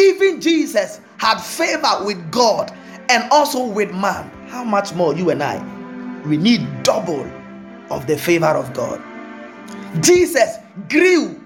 Even 0.00 0.40
Jesus 0.40 1.00
had 1.18 1.38
favor 1.38 2.04
with 2.04 2.30
God 2.30 2.72
and 3.08 3.30
also 3.30 3.64
with 3.64 3.92
man, 3.92 4.30
how 4.48 4.64
much 4.64 4.94
more 4.94 5.14
you 5.14 5.30
and 5.30 5.42
I? 5.42 5.62
We 6.26 6.36
need 6.36 6.82
double 6.82 7.30
of 7.90 8.06
the 8.06 8.16
favor 8.16 8.46
of 8.46 8.72
God. 8.74 9.02
Jesus 10.00 10.58
grew 10.88 11.40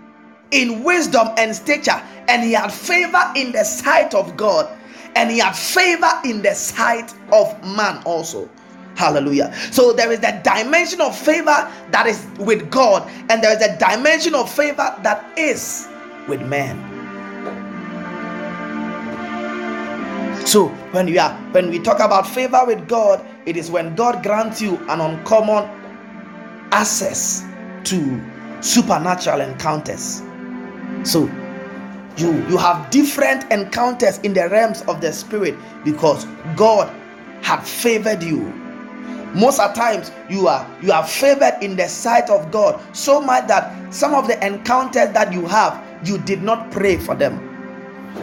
in 0.50 0.85
wisdom 0.85 1.28
and 1.37 1.54
stature, 1.54 2.00
and 2.28 2.42
he 2.42 2.52
had 2.52 2.72
favor 2.72 3.33
in 3.35 3.52
the 3.52 3.64
sight 3.64 4.14
of 4.14 4.37
God, 4.37 4.68
and 5.16 5.30
he 5.30 5.38
had 5.38 5.52
favor 5.52 6.11
in 6.24 6.42
the 6.42 6.54
sight 6.54 7.14
of 7.33 7.61
man 7.76 8.02
also. 8.04 8.48
Hallelujah. 8.96 9.52
So 9.72 9.92
there 9.92 10.12
is 10.12 10.20
that 10.20 10.44
dimension 10.44 11.00
of 11.00 11.18
favor 11.18 11.68
that 11.90 12.07
is 12.07 12.26
with 12.38 12.70
God, 12.70 13.11
and 13.28 13.42
there 13.42 13.57
is 13.57 13.62
a 13.62 13.76
dimension 13.78 14.35
of 14.35 14.52
favor 14.52 14.94
that 15.02 15.26
is 15.37 15.88
with 16.28 16.42
man. 16.42 16.92
So 20.46 20.68
when 20.92 21.07
we 21.07 21.18
are 21.18 21.35
when 21.52 21.70
we 21.70 21.78
talk 21.80 22.00
about 22.00 22.28
favor 22.28 22.62
with 22.66 22.87
God, 22.87 23.24
it 23.46 23.57
is 23.57 23.70
when 23.70 23.94
God 23.96 24.22
grants 24.22 24.61
you 24.61 24.76
an 24.88 25.00
uncommon 25.00 25.64
access 26.70 27.44
to 27.85 28.20
supernatural 28.64 29.42
encounters. 29.42 30.22
So 31.03 31.31
you 32.16 32.33
you 32.48 32.57
have 32.57 32.90
different 32.90 33.50
encounters 33.53 34.18
in 34.18 34.33
the 34.33 34.48
realms 34.48 34.83
of 34.83 35.00
the 35.00 35.12
spirit 35.12 35.55
because 35.85 36.24
God 36.57 36.88
had 37.42 37.61
favored 37.61 38.22
you. 38.22 38.40
Most 39.35 39.61
of 39.61 39.74
times 39.74 40.11
you 40.31 40.48
are 40.48 40.66
you 40.81 40.92
are 40.92 41.07
favored 41.07 41.59
in 41.61 41.77
the 41.77 41.88
sight 41.88 42.31
of 42.31 42.50
god 42.50 42.81
so 42.96 43.20
much 43.20 43.46
that 43.48 43.92
some 43.92 44.14
of 44.14 44.29
the 44.29 44.46
encounters 44.46 45.12
that 45.12 45.33
you 45.33 45.44
have 45.46 45.85
you 46.07 46.18
did 46.18 46.42
not 46.42 46.70
pray 46.70 46.96
for 46.96 47.14
them. 47.14 47.38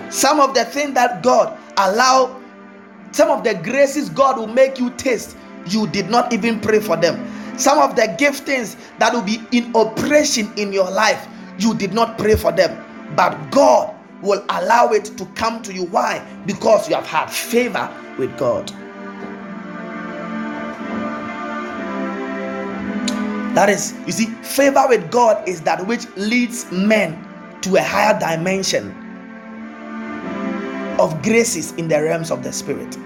Some 0.09 0.39
of 0.39 0.55
the 0.55 0.65
things 0.65 0.95
that 0.95 1.21
god 1.21 1.57
allow 1.77 2.41
some 3.11 3.29
of 3.29 3.43
the 3.43 3.53
graces 3.55 4.09
god 4.09 4.37
will 4.37 4.47
make 4.47 4.79
you 4.79 4.89
taste 4.91 5.37
you 5.67 5.85
did 5.87 6.09
not 6.09 6.33
even 6.33 6.59
pray 6.59 6.79
for 6.79 6.95
them 6.97 7.19
some 7.57 7.79
of 7.79 7.95
the 7.95 8.03
giftings 8.19 8.75
that 8.99 9.13
will 9.13 9.21
be 9.21 9.41
in 9.51 9.75
operation 9.75 10.51
in 10.57 10.71
your 10.73 10.89
life 10.89 11.27
you 11.59 11.73
did 11.75 11.93
not 11.93 12.17
pray 12.17 12.35
for 12.35 12.51
them. 12.51 12.83
But 13.15 13.51
god 13.51 13.95
will 14.21 14.43
allow 14.49 14.89
it 14.89 15.05
to 15.17 15.25
come 15.35 15.61
to 15.63 15.73
you. 15.73 15.85
Why? 15.85 16.25
Because 16.45 16.87
you 16.87 16.95
have 16.95 17.07
had 17.07 17.29
favor 17.29 17.89
with 18.17 18.35
god. 18.37 18.71
That 23.55 23.67
is, 23.67 23.93
you 24.05 24.13
see, 24.13 24.27
favor 24.43 24.85
with 24.87 25.11
God 25.11 25.45
is 25.45 25.59
that 25.63 25.85
which 25.85 26.07
leads 26.15 26.71
men 26.71 27.21
to 27.61 27.75
a 27.75 27.81
higher 27.81 28.17
dimension 28.17 28.91
of 30.97 31.21
graces 31.21 31.73
in 31.73 31.89
the 31.89 32.01
realms 32.01 32.31
of 32.31 32.43
the 32.43 32.53
spirit. 32.53 32.97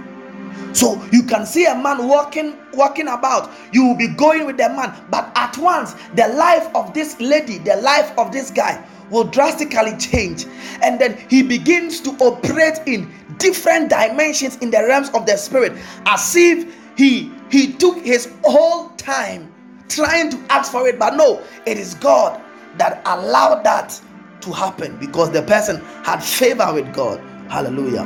So 0.76 1.02
you 1.12 1.24
can 1.24 1.46
see 1.46 1.66
a 1.66 1.74
man 1.74 2.06
walking, 2.06 2.58
walking 2.74 3.08
about. 3.08 3.50
You 3.72 3.88
will 3.88 3.96
be 3.96 4.10
going 4.10 4.46
with 4.46 4.58
the 4.58 4.68
man, 4.68 4.94
but 5.10 5.32
at 5.36 5.58
once 5.58 5.94
the 6.16 6.28
life 6.28 6.68
of 6.76 6.94
this 6.94 7.20
lady, 7.22 7.60
the 7.60 7.78
life 7.78 8.12
of 8.18 8.34
this 8.34 8.52
guy 8.52 8.86
will 9.10 9.24
drastically 9.24 9.96
change, 9.98 10.46
and 10.82 11.00
then 11.00 11.18
he 11.30 11.44
begins 11.44 12.02
to 12.02 12.10
operate 12.20 12.80
in 12.88 13.10
different 13.38 13.90
dimensions 13.90 14.58
in 14.58 14.70
the 14.70 14.80
realms 14.80 15.10
of 15.12 15.26
the 15.26 15.38
spirit, 15.38 15.72
as 16.06 16.36
if 16.36 16.76
he 16.98 17.32
he 17.50 17.72
took 17.74 17.98
his 18.00 18.34
whole 18.44 18.90
time 18.98 19.52
trying 19.88 20.30
to 20.30 20.38
ask 20.50 20.72
for 20.72 20.88
it, 20.88 21.00
but 21.00 21.16
no, 21.16 21.42
it 21.66 21.78
is 21.78 21.94
God 21.96 22.42
that 22.78 23.02
allowed 23.06 23.64
that 23.64 24.02
to 24.42 24.52
happen 24.52 24.98
because 24.98 25.32
the 25.32 25.42
person 25.44 25.80
had 26.04 26.22
favor 26.22 26.74
with 26.74 26.94
God. 26.94 27.20
Hallelujah. 27.50 28.04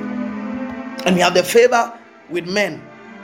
And 1.05 1.15
we 1.15 1.21
have 1.21 1.33
the 1.33 1.43
favor 1.43 1.98
with 2.29 2.47
men. 2.47 2.81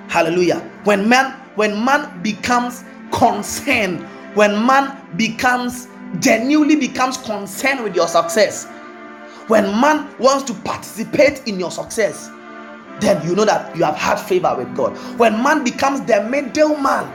Hallelujah. 0.07 0.59
When 0.83 1.07
man 1.07 1.31
when 1.55 1.83
man 1.83 2.21
becomes 2.21 2.83
concerned, 3.11 4.01
when 4.35 4.65
man 4.65 4.97
becomes 5.15 5.87
genuinely 6.19 6.75
becomes 6.75 7.17
concerned 7.17 7.83
with 7.83 7.95
your 7.95 8.07
success, 8.07 8.65
when 9.47 9.63
man 9.79 10.13
wants 10.19 10.43
to 10.45 10.53
participate 10.61 11.47
in 11.47 11.59
your 11.59 11.71
success, 11.71 12.29
then 12.99 13.25
you 13.27 13.35
know 13.35 13.45
that 13.45 13.75
you 13.75 13.83
have 13.83 13.95
had 13.95 14.15
favor 14.15 14.53
with 14.57 14.73
God. 14.75 14.95
When 15.19 15.41
man 15.41 15.63
becomes 15.63 16.01
the 16.01 16.23
middleman 16.29 17.11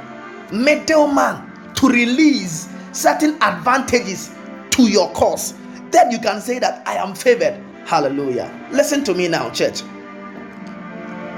middleman 0.53 1.73
to 1.75 1.89
release 1.89 2.69
certain 2.93 3.41
advantages 3.43 4.31
to 4.71 4.83
your 4.91 5.11
cause, 5.13 5.55
then 5.91 6.11
you 6.11 6.19
can 6.19 6.41
say 6.41 6.59
that 6.59 6.87
I 6.87 6.95
am 6.97 7.15
favored. 7.15 7.61
Hallelujah. 7.87 8.51
Listen 8.71 9.03
to 9.05 9.15
me 9.15 9.29
now, 9.29 9.51
church. 9.51 9.83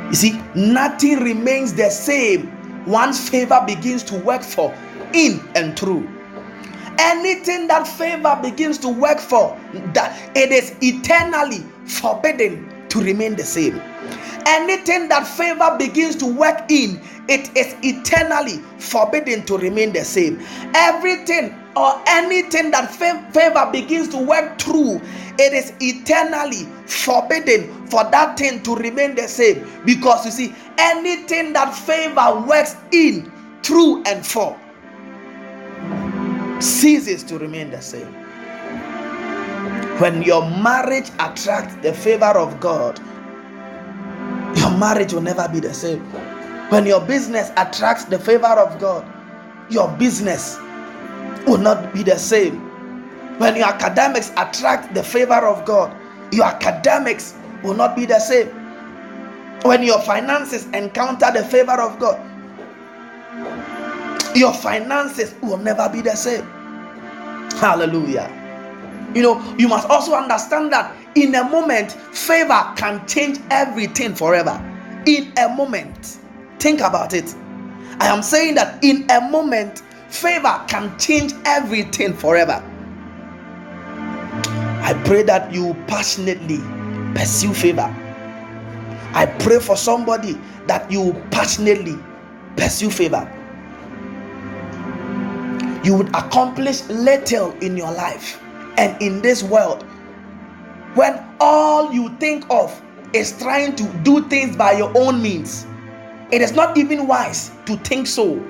You 0.09 0.15
see, 0.15 0.43
nothing 0.55 1.21
remains 1.21 1.73
the 1.75 1.91
same 1.91 2.51
once 2.87 3.29
favor 3.29 3.63
begins 3.67 4.03
to 4.05 4.19
work 4.19 4.43
for 4.43 4.75
in 5.15 5.41
and 5.55 5.79
through. 5.79 6.09
Anything 6.99 7.69
that 7.69 7.87
favor 7.87 8.39
begins 8.43 8.79
to 8.79 8.89
work 8.89 9.19
for, 9.19 9.59
that 9.95 10.37
it 10.37 10.53
is 10.53 10.75
eternally 10.83 11.65
forbidden 11.87 12.89
to 12.89 13.01
remain 13.01 13.35
the 13.35 13.45
same. 13.45 13.81
Anything 14.47 15.09
that 15.09 15.27
favor 15.27 15.77
begins 15.79 16.17
to 16.17 16.27
work 16.27 16.71
in, 16.71 17.01
it 17.29 17.57
is 17.57 17.75
eternally 17.83 18.59
forbidden 18.79 19.45
to 19.47 19.57
remain 19.57 19.93
the 19.93 20.05
same. 20.05 20.41
Everything 20.75 21.55
or 21.77 22.01
anything 22.07 22.71
that 22.71 22.91
favor 22.91 23.69
begins 23.73 24.09
to 24.09 24.19
work 24.19 24.59
through, 24.59 25.01
it 25.39 25.53
is 25.53 25.73
eternally 25.81 26.67
forbidden 26.87 27.87
for 27.87 28.05
that 28.11 28.39
thing 28.39 28.63
to 28.63 28.75
remain 28.77 29.15
the 29.15 29.27
same. 29.27 29.67
Because 29.85 30.25
you 30.25 30.31
see, 30.31 30.55
anything 30.79 31.53
that 31.55 31.75
favor 31.75 32.45
works 32.47 32.77
in, 32.93 33.31
through, 33.63 34.03
and 34.05 34.25
for 34.25 34.59
ceases 36.61 37.23
to 37.25 37.39
remain 37.39 37.71
the 37.71 37.81
same. 37.81 38.13
When 39.99 40.23
your 40.23 40.49
marriage 40.49 41.11
attracts 41.19 41.75
the 41.77 41.93
favor 41.93 42.25
of 42.39 42.61
God, 42.61 42.99
your 44.57 44.71
marriage 44.79 45.13
will 45.13 45.23
never 45.23 45.49
be 45.49 45.61
the 45.61 45.75
same. 45.75 46.01
When 46.71 46.87
your 46.87 47.01
business 47.01 47.51
attracts 47.57 48.05
the 48.05 48.19
favor 48.19 48.47
of 48.47 48.79
God, 48.81 49.07
your 49.71 49.89
business 49.97 50.59
will 51.47 51.59
not 51.59 51.93
be 51.93 52.03
the 52.03 52.19
same. 52.19 52.59
When 53.39 53.57
your 53.57 53.67
academics 53.67 54.31
attract 54.37 54.95
the 54.95 55.03
favor 55.03 55.47
of 55.47 55.65
God, 55.65 55.97
your 56.33 56.45
academics 56.47 57.35
will 57.63 57.75
not 57.75 57.97
be 57.97 58.07
the 58.07 58.19
same. 58.19 58.49
When 59.63 59.83
your 59.83 60.01
finances 60.01 60.67
encounter 60.75 61.31
the 61.33 61.45
favor 61.45 61.81
of 61.81 61.99
God, 61.99 62.21
your 64.37 64.53
finances 64.53 65.35
will 65.43 65.59
never 65.59 65.89
be 65.89 66.01
the 66.01 66.15
same. 66.15 66.45
Hallelujah. 67.59 68.31
You 69.15 69.23
know, 69.23 69.57
you 69.59 69.69
must 69.69 69.89
also 69.89 70.15
understand 70.15 70.73
that 70.73 70.95
in 71.15 71.35
a 71.35 71.45
moment, 71.45 71.93
favor 71.93 72.73
can 72.77 73.07
change 73.07 73.39
everything 73.51 74.15
forever. 74.15 74.61
In 75.07 75.33
a 75.37 75.49
moment. 75.49 76.19
Think 76.59 76.81
about 76.81 77.13
it. 77.13 77.35
I 78.01 78.07
am 78.07 78.23
saying 78.23 78.55
that 78.55 78.83
in 78.83 79.09
a 79.11 79.21
moment, 79.21 79.83
favor 80.13 80.63
can 80.69 80.97
change 80.99 81.33
everything 81.45 82.13
forever. 82.13 82.63
I 84.85 85.01
pray 85.05 85.23
that 85.23 85.53
you 85.53 85.75
passionately 85.87 86.59
pursue 87.15 87.55
favor. 87.55 87.95
I 89.15 89.27
pray 89.41 89.59
for 89.59 89.77
somebody 89.77 90.39
that 90.67 90.91
you 90.91 91.15
passionately 91.31 91.97
pursue 92.57 92.91
favor. 92.91 93.31
You 95.85 95.97
would 95.97 96.09
accomplish 96.09 96.85
little 96.89 97.53
in 97.61 97.77
your 97.77 97.91
life 97.93 98.41
and 98.79 99.01
in 99.03 99.23
this 99.23 99.43
world 99.43 99.83
when 100.95 101.25
all 101.41 101.93
you 101.93 102.11
think 102.19 102.45
of 102.51 102.81
is 103.13 103.37
trying 103.39 103.75
to 103.77 103.85
do 104.03 104.27
things 104.29 104.57
by 104.57 104.73
your 104.73 104.93
own 104.97 105.23
means 105.23 105.67
it 106.33 106.41
is 106.41 106.53
not 106.53 106.79
even 106.79 107.07
wise 107.07 107.51
to 107.67 107.77
think 107.79 108.07
so. 108.07 108.43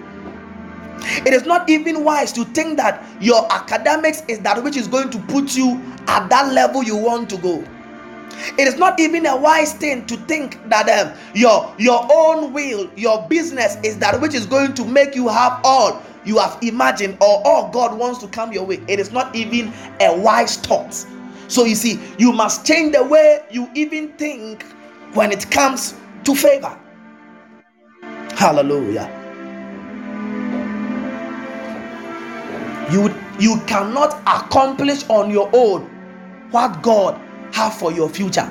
It 1.04 1.32
is 1.32 1.44
not 1.44 1.68
even 1.68 2.04
wise 2.04 2.32
to 2.32 2.44
think 2.46 2.76
that 2.78 3.04
your 3.20 3.50
academics 3.52 4.22
is 4.28 4.40
that 4.40 4.62
which 4.62 4.76
is 4.76 4.86
going 4.86 5.10
to 5.10 5.18
put 5.18 5.56
you 5.56 5.80
at 6.06 6.28
that 6.28 6.52
level 6.52 6.82
you 6.82 6.96
want 6.96 7.28
to 7.30 7.36
go. 7.38 7.64
It 8.58 8.66
is 8.66 8.76
not 8.76 8.98
even 8.98 9.26
a 9.26 9.36
wise 9.36 9.72
thing 9.72 10.06
to 10.06 10.16
think 10.16 10.58
that 10.68 10.88
um, 10.88 11.12
your 11.34 11.74
your 11.78 12.06
own 12.10 12.52
will, 12.52 12.90
your 12.96 13.26
business 13.28 13.76
is 13.84 13.98
that 13.98 14.20
which 14.20 14.34
is 14.34 14.46
going 14.46 14.74
to 14.74 14.84
make 14.84 15.14
you 15.14 15.28
have 15.28 15.60
all 15.64 16.02
you 16.24 16.38
have 16.38 16.58
imagined 16.62 17.16
or 17.20 17.42
all 17.46 17.68
God 17.70 17.98
wants 17.98 18.20
to 18.20 18.28
come 18.28 18.52
your 18.52 18.64
way. 18.64 18.80
It 18.88 19.00
is 19.00 19.12
not 19.12 19.34
even 19.34 19.72
a 20.00 20.16
wise 20.18 20.56
thought. 20.56 20.94
So 21.48 21.64
you 21.64 21.74
see, 21.74 22.00
you 22.18 22.32
must 22.32 22.66
change 22.66 22.94
the 22.94 23.02
way 23.02 23.40
you 23.50 23.68
even 23.74 24.12
think 24.12 24.64
when 25.14 25.32
it 25.32 25.50
comes 25.50 25.94
to 26.24 26.34
favor. 26.34 26.78
Hallelujah. 28.34 29.21
You, 32.92 33.14
you 33.40 33.58
cannot 33.66 34.20
accomplish 34.26 35.08
on 35.08 35.30
your 35.30 35.48
own 35.54 35.82
what 36.50 36.82
God 36.82 37.18
have 37.54 37.74
for 37.74 37.90
your 37.90 38.08
future. 38.08 38.48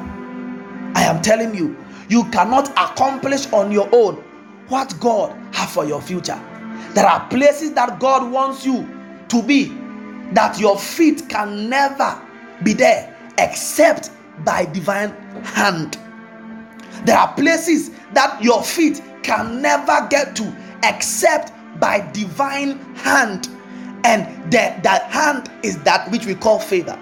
I 0.96 1.04
am 1.04 1.22
telling 1.22 1.54
you, 1.54 1.78
you 2.10 2.24
cannot 2.32 2.70
accomplish 2.72 3.52
on 3.54 3.72
your 3.72 3.88
own 3.94 4.16
what 4.68 4.96
God 5.00 5.32
has 5.54 5.72
for 5.72 5.86
your 5.86 6.02
future. 6.02 6.40
There 6.94 7.06
are 7.06 7.28
places 7.30 7.74
that 7.74 8.00
God 8.00 8.32
wants 8.32 8.66
you 8.66 8.88
to 9.30 9.44
be 9.44 9.66
that 10.34 10.60
your 10.60 10.78
feet 10.78 11.30
can 11.30 11.70
never 11.70 12.20
be 12.64 12.74
there 12.74 13.16
except 13.38 14.10
by 14.44 14.66
divine 14.66 15.12
hand. 15.44 15.98
There 17.06 17.18
are 17.18 17.34
places 17.34 17.92
that 18.14 18.42
your 18.42 18.64
feet 18.64 19.02
can 19.24 19.62
never 19.62 20.08
get 20.10 20.36
to 20.38 20.56
except 20.84 21.52
by 21.80 22.10
divine 22.12 22.80
hand. 22.96 23.50
And 24.04 24.52
that, 24.52 24.84
that 24.84 25.04
hand 25.04 25.52
is 25.64 25.82
that 25.84 26.10
which 26.12 26.26
we 26.26 26.36
call 26.36 26.60
favor. 26.60 26.98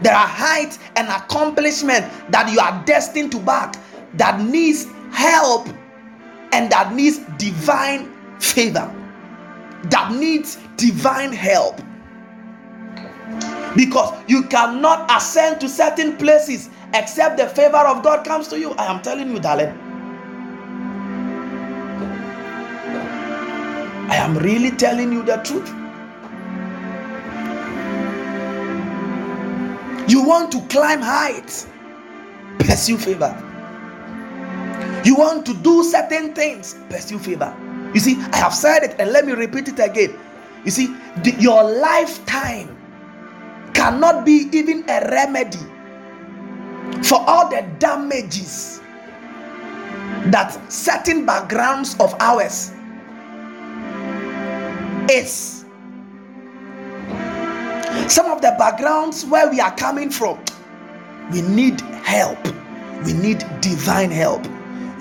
There 0.00 0.14
are 0.14 0.26
heights 0.26 0.78
and 0.96 1.08
accomplishment 1.08 2.10
that 2.30 2.50
you 2.50 2.58
are 2.58 2.82
destined 2.84 3.32
to 3.32 3.38
back 3.38 3.76
that 4.14 4.40
needs 4.40 4.86
help 5.12 5.68
and 6.52 6.70
that 6.72 6.92
needs 6.92 7.18
divine 7.38 8.12
favor, 8.40 8.92
that 9.84 10.12
needs 10.12 10.58
divine 10.76 11.32
help. 11.32 11.80
Because 13.76 14.12
you 14.28 14.42
cannot 14.44 15.10
ascend 15.10 15.60
to 15.60 15.68
certain 15.68 16.16
places 16.16 16.68
except 16.94 17.38
the 17.38 17.48
favor 17.48 17.78
of 17.78 18.02
God 18.02 18.24
comes 18.26 18.48
to 18.48 18.58
you. 18.58 18.72
I 18.72 18.86
am 18.92 19.00
telling 19.02 19.30
you, 19.30 19.40
darling. 19.40 19.78
I 24.10 24.16
am 24.16 24.36
really 24.38 24.72
telling 24.72 25.12
you 25.12 25.22
the 25.22 25.36
truth. 25.36 25.81
You 30.12 30.20
want 30.20 30.52
to 30.52 30.60
climb 30.68 31.00
heights, 31.00 31.66
pursue 32.58 32.98
favor. 32.98 33.32
You 35.06 35.16
want 35.16 35.46
to 35.46 35.54
do 35.54 35.82
certain 35.82 36.34
things, 36.34 36.76
pursue 36.90 37.18
favor. 37.18 37.56
You 37.94 38.00
see, 38.00 38.20
I 38.30 38.36
have 38.36 38.52
said 38.52 38.82
it 38.82 38.96
and 38.98 39.10
let 39.10 39.24
me 39.24 39.32
repeat 39.32 39.68
it 39.68 39.78
again. 39.78 40.14
You 40.66 40.70
see, 40.70 40.94
the, 41.22 41.34
your 41.40 41.64
lifetime 41.64 42.76
cannot 43.72 44.26
be 44.26 44.50
even 44.52 44.84
a 44.86 45.08
remedy 45.08 45.56
for 47.02 47.18
all 47.26 47.48
the 47.48 47.66
damages 47.78 48.82
that 50.26 50.52
certain 50.70 51.24
backgrounds 51.24 51.96
of 52.00 52.14
ours 52.20 52.72
is 55.10 55.61
some 58.12 58.26
of 58.26 58.42
the 58.42 58.54
backgrounds 58.58 59.24
where 59.26 59.50
we 59.50 59.60
are 59.60 59.74
coming 59.76 60.10
from 60.10 60.38
we 61.32 61.40
need 61.42 61.80
help 62.04 62.38
we 63.04 63.12
need 63.12 63.44
divine 63.60 64.10
help 64.10 64.46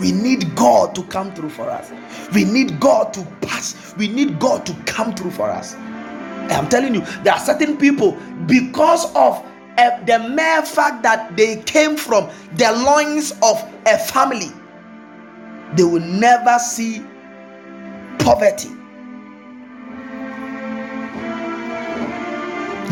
we 0.01 0.11
need 0.11 0.55
God 0.55 0.95
to 0.95 1.03
come 1.03 1.31
through 1.35 1.51
for 1.51 1.69
us. 1.69 1.91
We 2.33 2.43
need 2.43 2.79
God 2.79 3.13
to 3.13 3.23
pass. 3.41 3.93
We 3.97 4.07
need 4.07 4.39
God 4.39 4.65
to 4.65 4.73
come 4.87 5.13
through 5.13 5.29
for 5.29 5.47
us. 5.47 5.75
I'm 5.75 6.67
telling 6.69 6.95
you, 6.95 7.01
there 7.23 7.33
are 7.33 7.39
certain 7.39 7.77
people 7.77 8.17
because 8.47 9.05
of 9.15 9.45
uh, 9.77 10.03
the 10.05 10.27
mere 10.29 10.63
fact 10.65 11.03
that 11.03 11.37
they 11.37 11.57
came 11.63 11.95
from 11.95 12.31
the 12.55 12.71
loins 12.71 13.31
of 13.43 13.63
a 13.85 13.99
family, 13.99 14.51
they 15.75 15.83
will 15.83 15.99
never 15.99 16.57
see 16.57 17.05
poverty. 18.19 18.69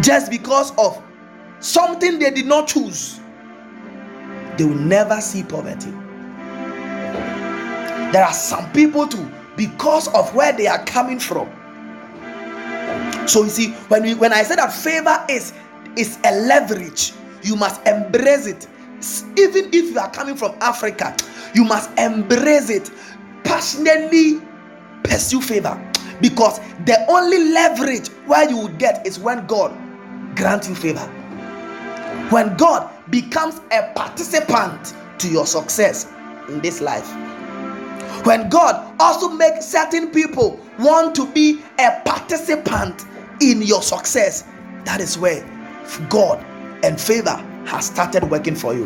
Just 0.01 0.31
because 0.31 0.71
of 0.77 1.01
something 1.59 2.19
they 2.19 2.31
did 2.31 2.45
not 2.45 2.67
choose, 2.67 3.19
they 4.57 4.63
will 4.63 4.75
never 4.75 5.19
see 5.21 5.43
poverty. 5.43 5.91
There 8.12 8.23
are 8.23 8.33
some 8.33 8.71
people 8.71 9.07
too, 9.07 9.29
because 9.57 10.07
of 10.13 10.33
where 10.33 10.53
they 10.53 10.67
are 10.67 10.83
coming 10.85 11.19
from. 11.19 11.49
So 13.27 13.43
you 13.43 13.49
see, 13.49 13.71
when 13.89 14.03
we 14.03 14.15
when 14.15 14.33
I 14.33 14.43
said 14.43 14.57
that 14.57 14.73
favor 14.73 15.25
is 15.29 15.53
is 15.95 16.17
a 16.23 16.35
leverage, 16.41 17.13
you 17.43 17.55
must 17.55 17.85
embrace 17.88 18.47
it. 18.47 18.67
Even 19.38 19.69
if 19.73 19.91
you 19.93 19.99
are 19.99 20.12
coming 20.12 20.35
from 20.35 20.55
Africa, 20.62 21.15
you 21.53 21.63
must 21.63 21.89
embrace 21.99 22.69
it. 22.69 22.89
Passionately 23.43 24.41
pursue 25.03 25.41
favor. 25.41 25.79
Because 26.21 26.59
the 26.85 27.05
only 27.09 27.51
leverage 27.51 28.07
where 28.25 28.49
you 28.49 28.57
will 28.57 28.75
get 28.77 29.05
is 29.05 29.19
when 29.19 29.45
God 29.47 29.71
grants 30.35 30.69
you 30.69 30.75
favor. 30.75 31.05
When 32.29 32.55
God 32.57 32.89
becomes 33.09 33.59
a 33.71 33.91
participant 33.95 34.93
to 35.19 35.29
your 35.29 35.45
success 35.45 36.11
in 36.47 36.61
this 36.61 36.81
life 36.81 37.09
when 38.23 38.49
God 38.49 38.95
also 38.99 39.29
makes 39.29 39.65
certain 39.65 40.11
people 40.11 40.59
want 40.77 41.15
to 41.15 41.25
be 41.31 41.61
a 41.79 42.01
participant 42.05 43.05
in 43.41 43.61
your 43.61 43.81
success, 43.81 44.43
that 44.83 44.99
is 44.99 45.17
where 45.17 45.41
God 46.09 46.43
and 46.83 46.99
favor 46.99 47.35
has 47.65 47.85
started 47.85 48.29
working 48.29 48.55
for 48.55 48.73
you. 48.73 48.85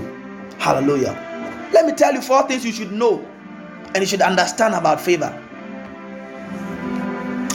Hallelujah. 0.60 1.18
Let 1.74 1.86
me 1.88 1.94
tell 1.94 2.14
you 2.14 2.22
four 2.22 2.48
things 2.48 2.64
you 2.64 2.72
should 2.72 2.92
know 2.92 3.28
and 3.88 3.98
you 3.98 4.06
should 4.06 4.22
understand 4.22 4.76
about 4.76 5.02
favor. 5.02 5.32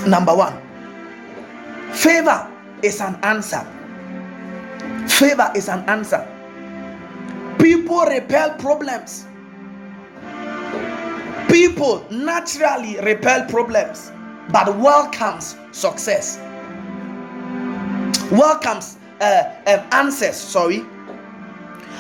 Number 0.07 0.35
one, 0.35 0.61
favor 1.93 2.51
is 2.83 3.01
an 3.01 3.17
answer. 3.23 3.65
Favor 5.07 5.53
is 5.55 5.69
an 5.69 5.89
answer. 5.89 6.27
People 7.59 8.05
repel 8.07 8.55
problems 8.55 9.27
People 11.49 12.07
naturally 12.11 13.01
repel 13.01 13.47
problems, 13.47 14.13
but 14.53 14.77
welcomes 14.77 15.57
success. 15.73 16.37
Welcomes 18.31 18.99
uh, 19.23 19.55
um, 19.67 19.81
answers. 19.93 20.37
Sorry. 20.37 20.85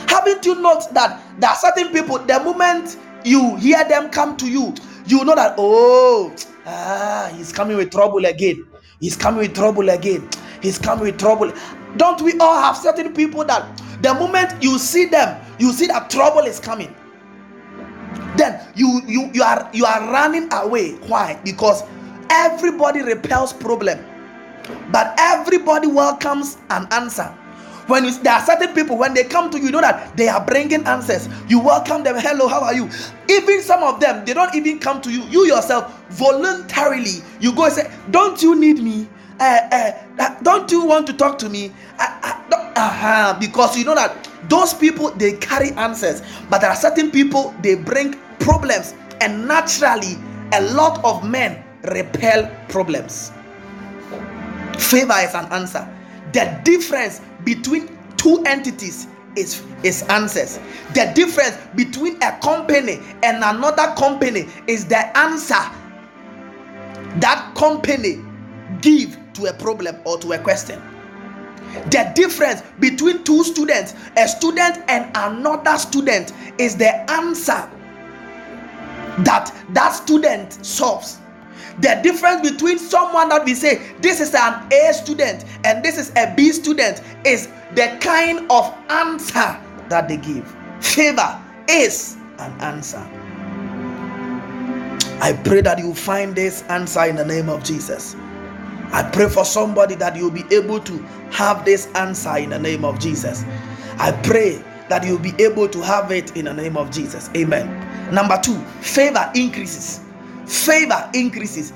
Haven't 0.06 0.44
you 0.44 0.60
noticed 0.60 0.92
that 0.92 1.22
there 1.38 1.48
are 1.48 1.56
certain 1.56 1.88
people, 1.88 2.18
the 2.18 2.38
moment 2.40 2.98
you 3.24 3.56
hear 3.56 3.82
them 3.88 4.10
come 4.10 4.36
to 4.36 4.46
you, 4.46 4.74
you 5.06 5.24
know 5.24 5.34
that, 5.34 5.54
oh, 5.56 6.34
ah, 6.66 7.32
he's 7.34 7.50
coming 7.50 7.78
with 7.78 7.90
trouble 7.90 8.26
again. 8.26 8.66
He's 9.00 9.16
coming 9.16 9.40
with 9.40 9.54
trouble 9.54 9.88
again. 9.88 10.28
He's 10.60 10.78
coming 10.78 11.04
with 11.06 11.18
trouble. 11.18 11.52
Don't 11.96 12.20
we 12.22 12.38
all 12.38 12.60
have 12.60 12.76
certain 12.76 13.12
people 13.14 13.44
that 13.44 13.82
the 14.02 14.14
moment 14.14 14.62
you 14.62 14.78
see 14.78 15.06
them, 15.06 15.40
you 15.58 15.72
see 15.72 15.86
that 15.86 16.10
trouble 16.10 16.40
is 16.40 16.60
coming? 16.60 16.94
then 18.38 18.60
you 18.74 19.02
you 19.06 19.30
you 19.34 19.42
are 19.42 19.68
you 19.72 19.84
are 19.84 20.00
running 20.12 20.48
away. 20.52 20.92
Why? 21.10 21.38
Because 21.44 21.82
everybody 22.30 23.02
repels 23.02 23.52
problem. 23.52 23.98
But 24.90 25.14
everybody 25.18 25.86
welcomes 25.88 26.58
an 26.70 26.86
answer. 26.92 27.34
When 27.86 28.04
you, 28.04 28.18
there 28.22 28.34
are 28.34 28.44
certain 28.44 28.74
people 28.74 28.98
when 28.98 29.14
they 29.14 29.24
come 29.24 29.50
to 29.50 29.58
you, 29.58 29.66
you 29.66 29.70
know 29.70 29.80
that 29.80 30.14
they 30.14 30.28
are 30.28 30.44
bringing 30.44 30.86
answers. 30.86 31.26
You 31.48 31.58
welcome 31.58 32.04
them. 32.04 32.16
Hello 32.18 32.46
how 32.46 32.60
are 32.60 32.74
you? 32.74 32.88
Even 33.28 33.62
some 33.62 33.82
of 33.82 34.00
them 34.00 34.24
they 34.24 34.34
don't 34.34 34.54
even 34.54 34.78
come 34.78 35.00
to 35.02 35.10
you. 35.10 35.24
You 35.24 35.46
yourself 35.46 35.94
voluntarily 36.10 37.22
you 37.40 37.54
go 37.54 37.64
and 37.64 37.74
say 37.74 37.90
don't 38.10 38.40
you 38.42 38.54
need 38.58 38.78
me 38.82 39.08
uh, 39.40 39.92
uh, 40.18 40.42
don't 40.42 40.70
you 40.70 40.84
want 40.84 41.06
to 41.06 41.12
talk 41.12 41.38
to 41.38 41.48
me? 41.48 41.72
Uh-huh, 41.98 43.36
because 43.40 43.76
you 43.76 43.84
know 43.84 43.94
that 43.94 44.28
those 44.48 44.72
people 44.72 45.10
they 45.10 45.32
carry 45.38 45.72
answers 45.72 46.22
but 46.48 46.60
there 46.60 46.70
are 46.70 46.76
certain 46.76 47.10
people 47.10 47.52
they 47.60 47.74
bring 47.74 48.14
problems 48.38 48.94
and 49.20 49.48
naturally 49.48 50.16
a 50.52 50.62
lot 50.74 51.04
of 51.04 51.28
men 51.28 51.62
repel 51.92 52.48
problems. 52.68 53.32
Favor 54.78 55.14
is 55.18 55.34
an 55.34 55.46
answer. 55.52 55.88
The 56.32 56.60
difference 56.64 57.20
between 57.44 57.88
two 58.16 58.42
entities 58.46 59.08
is 59.36 59.62
is 59.82 60.02
answers. 60.04 60.58
The 60.94 61.12
difference 61.14 61.56
between 61.74 62.16
a 62.22 62.38
company 62.40 63.00
and 63.22 63.42
another 63.42 63.94
company 63.96 64.48
is 64.66 64.84
the 64.84 65.16
answer 65.18 65.62
that 67.20 67.52
company 67.54 68.20
give 68.80 69.16
to 69.38 69.46
a 69.46 69.52
problem 69.52 69.96
or 70.04 70.18
to 70.18 70.32
a 70.32 70.38
question. 70.38 70.80
The 71.90 72.10
difference 72.14 72.62
between 72.80 73.24
two 73.24 73.44
students 73.44 73.94
a 74.16 74.26
student 74.26 74.78
and 74.88 75.10
another 75.14 75.78
student 75.78 76.32
is 76.58 76.76
the 76.76 76.92
answer 77.10 77.68
that 79.24 79.54
that 79.70 79.90
student 79.90 80.64
solves. 80.64 81.18
The 81.80 82.00
difference 82.02 82.50
between 82.50 82.78
someone 82.78 83.28
that 83.28 83.44
we 83.44 83.54
say 83.54 83.80
this 84.00 84.20
is 84.20 84.34
an 84.34 84.66
a 84.72 84.92
student 84.92 85.44
and 85.64 85.84
this 85.84 85.98
is 85.98 86.10
a 86.16 86.34
b 86.36 86.50
student 86.52 87.02
is 87.24 87.48
the 87.74 87.96
kind 88.00 88.50
of 88.50 88.74
answer 88.88 89.56
that 89.88 90.08
they 90.08 90.16
give. 90.16 90.52
Favor 90.80 91.40
is 91.68 92.16
an 92.38 92.52
answer. 92.60 93.06
I 95.20 95.32
pray 95.44 95.60
that 95.60 95.78
you 95.78 95.94
find 95.94 96.34
this 96.34 96.62
answer 96.64 97.04
in 97.04 97.16
the 97.16 97.24
name 97.24 97.48
of 97.48 97.64
jesus 97.64 98.14
i 98.92 99.02
pray 99.12 99.28
for 99.28 99.44
somebody 99.44 99.94
that 99.94 100.16
you'll 100.16 100.30
be 100.30 100.44
able 100.50 100.80
to 100.80 100.98
have 101.30 101.64
this 101.64 101.86
answer 101.94 102.36
in 102.36 102.50
the 102.50 102.58
name 102.58 102.84
of 102.84 102.98
jesus 102.98 103.44
i 103.98 104.12
pray 104.24 104.62
that 104.88 105.04
you'll 105.04 105.18
be 105.18 105.34
able 105.42 105.68
to 105.68 105.80
have 105.82 106.10
it 106.10 106.36
in 106.36 106.46
the 106.46 106.54
name 106.54 106.76
of 106.76 106.90
Jesus. 106.90 107.30
Amen. 107.36 107.68
Number 108.12 108.38
two, 108.42 108.58
favor 108.80 109.30
increases. 109.34 110.00
Favor 110.46 111.08
increases. 111.14 111.72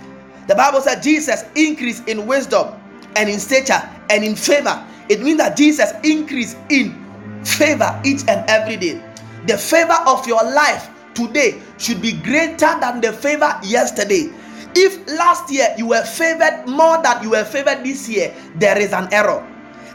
The 0.49 0.55
Bible 0.55 0.81
said 0.81 1.03
Jesus 1.03 1.45
increased 1.55 2.09
in 2.09 2.27
wisdom 2.27 2.75
and 3.17 3.29
in 3.29 3.39
stature 3.39 3.81
and 4.11 4.25
in 4.25 4.35
favor. 4.35 4.85
It 5.09 5.21
means 5.23 5.39
that 5.39 5.57
Jesus 5.57 5.93
increased 6.03 6.57
in 6.71 6.99
favor 7.45 8.01
each 8.05 8.23
and 8.29 8.49
every 8.49 8.77
day. 8.77 9.03
The 9.47 9.59
favor 9.59 9.97
of 10.07 10.27
your 10.27 10.43
life 10.43 10.89
today 11.15 11.61
should 11.79 12.01
be 12.01 12.13
greater 12.13 12.79
than 12.81 13.01
the 13.01 13.13
favor 13.13 13.59
yesterday. 13.63 14.33
If 14.75 15.07
last 15.09 15.51
year 15.53 15.75
you 15.77 15.87
were 15.89 16.03
favored 16.05 16.67
more 16.67 17.03
than 17.03 17.23
you 17.23 17.31
were 17.31 17.45
favored 17.45 17.85
this 17.85 18.09
year, 18.09 18.35
there 18.57 18.79
is 18.79 18.93
an 18.93 19.13
error. 19.13 19.47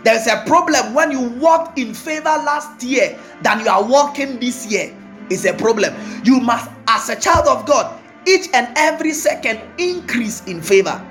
There 0.04 0.16
is 0.16 0.28
a 0.28 0.44
problem 0.46 0.94
when 0.94 1.12
you 1.12 1.22
walked 1.22 1.80
in 1.80 1.94
favor 1.94 2.24
last 2.24 2.84
year 2.84 3.18
than 3.42 3.62
you 3.62 3.68
are 3.68 3.84
walking 3.84 4.40
this 4.40 4.66
year. 4.72 4.96
It's 5.30 5.46
a 5.46 5.54
problem. 5.54 5.94
You 6.24 6.40
must, 6.40 6.70
as 6.88 7.10
a 7.10 7.20
child 7.20 7.48
of 7.48 7.66
God, 7.66 8.00
each 8.28 8.48
and 8.54 8.68
every 8.78 9.13
second 9.13 9.60
increase 9.78 10.46
in 10.46 10.62
favor. 10.62 11.02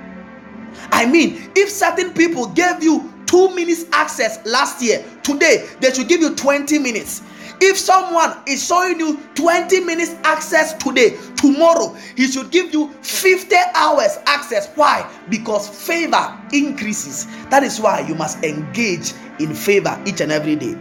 I 0.91 1.05
mean, 1.05 1.51
if 1.55 1.69
certain 1.69 2.13
people 2.13 2.47
gave 2.47 2.81
you 2.81 3.11
two 3.25 3.53
minutes 3.53 3.85
access 3.91 4.43
last 4.45 4.81
year, 4.81 5.03
today 5.23 5.67
they 5.81 5.93
should 5.93 6.07
give 6.07 6.21
you 6.21 6.35
20 6.35 6.79
minutes. 6.79 7.21
If 7.59 7.77
someone 7.77 8.37
is 8.45 8.65
showing 8.65 8.99
you 8.99 9.19
20 9.35 9.79
minutes 9.81 10.11
access 10.23 10.73
today, 10.73 11.17
tomorrow 11.35 11.95
he 12.15 12.27
should 12.27 12.51
give 12.51 12.71
you 12.73 12.89
50 13.01 13.55
hours 13.73 14.17
access. 14.27 14.69
Why? 14.75 15.09
Because 15.29 15.67
favor 15.67 16.37
increases. 16.53 17.25
That 17.49 17.63
is 17.63 17.79
why 17.79 18.01
you 18.01 18.13
must 18.15 18.43
engage 18.43 19.13
in 19.39 19.55
favor 19.55 19.99
each 20.05 20.21
and 20.21 20.31
every 20.31 20.55
day. 20.55 20.75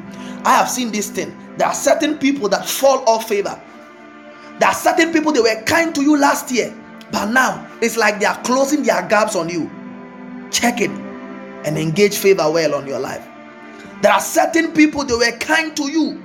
I 0.45 0.55
have 0.55 0.69
seen 0.69 0.93
this 0.93 1.11
thing. 1.11 1.35
There 1.57 1.67
are 1.67 1.75
certain 1.75 2.19
people 2.19 2.49
that 2.51 2.69
fall 2.69 3.09
off 3.09 3.29
favor. 3.29 3.61
There 4.59 4.69
are 4.69 4.75
certain 4.75 5.13
people 5.13 5.33
they 5.33 5.41
were 5.41 5.63
kind 5.63 5.95
to 5.95 6.03
you 6.03 6.19
last 6.19 6.51
year, 6.51 6.75
but 7.11 7.31
now 7.31 7.67
it's 7.81 7.97
like 7.97 8.21
they 8.21 8.27
are 8.27 8.41
closing 8.43 8.83
their 8.83 9.07
gaps 9.09 9.35
on 9.35 9.49
you. 9.49 9.71
Check 10.51 10.81
it 10.81 10.91
and 10.91 11.77
engage 11.79 12.17
favor 12.17 12.51
well 12.51 12.75
on 12.75 12.87
your 12.87 12.99
life. 12.99 13.27
There 14.03 14.13
are 14.13 14.21
certain 14.21 14.73
people 14.73 15.05
they 15.05 15.15
were 15.15 15.37
kind 15.39 15.77
to 15.77 15.91
you, 15.91 16.23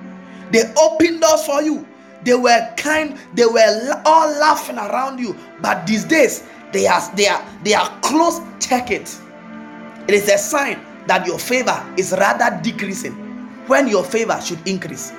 they 0.52 0.64
opened 0.82 1.22
doors 1.22 1.46
for 1.46 1.62
you. 1.62 1.88
They 2.24 2.36
were 2.36 2.74
kind, 2.78 3.18
they 3.34 3.46
were 3.46 4.02
all 4.06 4.30
laughing 4.40 4.78
around 4.78 5.20
you. 5.20 5.36
But 5.62 5.88
these 5.88 6.04
days, 6.06 6.44
they 6.72 6.88
are 6.88 7.02
they 7.16 7.28
are 7.28 7.44
they 7.64 7.74
are 7.74 7.90
close. 8.02 8.40
Check 8.60 8.92
it. 8.92 9.18
It 10.08 10.14
is 10.14 10.30
a 10.30 10.38
sign 10.38 10.80
that 11.08 11.26
your 11.26 11.40
favor 11.40 11.84
is 11.98 12.12
rather 12.14 12.60
decreasing 12.62 13.14
when 13.68 13.88
your 13.88 14.04
favor 14.04 14.40
should 14.42 14.66
increase. 14.68 15.12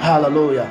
Hallelujah. 0.00 0.66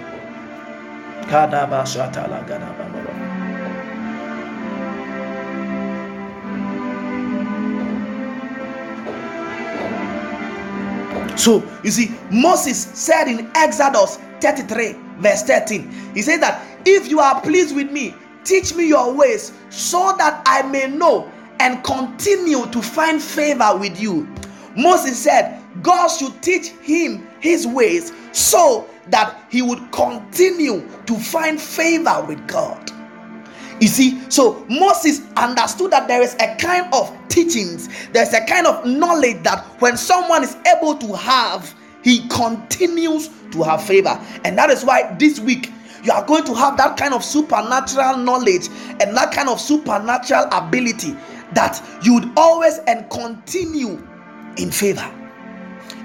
So 11.37 11.63
you 11.83 11.91
see, 11.91 12.13
Moses 12.29 12.81
said 12.81 13.27
in 13.27 13.49
Exodus 13.55 14.17
33, 14.41 14.93
verse 15.19 15.43
13, 15.43 15.91
he 16.13 16.21
said 16.21 16.41
that 16.41 16.65
if 16.85 17.07
you 17.07 17.19
are 17.19 17.39
pleased 17.41 17.75
with 17.75 17.91
me, 17.91 18.15
teach 18.43 18.75
me 18.75 18.87
your 18.87 19.13
ways 19.13 19.53
so 19.69 20.15
that 20.17 20.41
I 20.45 20.63
may 20.63 20.87
know 20.87 21.31
and 21.59 21.83
continue 21.83 22.65
to 22.67 22.81
find 22.81 23.21
favor 23.21 23.77
with 23.77 23.99
you. 24.01 24.27
Moses 24.75 25.17
said, 25.17 25.61
God 25.81 26.07
should 26.07 26.41
teach 26.41 26.69
him 26.69 27.27
his 27.39 27.67
ways 27.67 28.11
so 28.31 28.89
that 29.09 29.45
he 29.49 29.61
would 29.61 29.91
continue 29.91 30.87
to 31.05 31.17
find 31.17 31.61
favor 31.61 32.25
with 32.27 32.45
God. 32.47 32.91
You 33.81 33.87
see, 33.87 34.21
so 34.29 34.63
Moses 34.69 35.21
understood 35.35 35.89
that 35.91 36.07
there 36.07 36.21
is 36.21 36.35
a 36.35 36.55
kind 36.57 36.87
of 36.93 37.11
teachings, 37.29 37.89
there's 38.11 38.31
a 38.31 38.45
kind 38.45 38.67
of 38.67 38.85
knowledge 38.85 39.41
that 39.41 39.65
when 39.81 39.97
someone 39.97 40.43
is 40.43 40.55
able 40.77 40.95
to 40.99 41.13
have, 41.13 41.73
he 42.03 42.27
continues 42.29 43.29
to 43.51 43.63
have 43.63 43.83
favor. 43.83 44.19
And 44.45 44.55
that 44.57 44.69
is 44.69 44.85
why 44.85 45.15
this 45.17 45.39
week 45.39 45.71
you 46.03 46.11
are 46.11 46.23
going 46.25 46.43
to 46.45 46.53
have 46.53 46.77
that 46.77 46.95
kind 46.95 47.13
of 47.13 47.23
supernatural 47.23 48.17
knowledge 48.17 48.67
and 48.99 49.17
that 49.17 49.31
kind 49.33 49.49
of 49.49 49.59
supernatural 49.59 50.45
ability 50.51 51.15
that 51.53 51.83
you 52.03 52.13
would 52.13 52.29
always 52.37 52.77
and 52.85 53.09
continue 53.09 53.99
in 54.57 54.69
favor. 54.69 55.11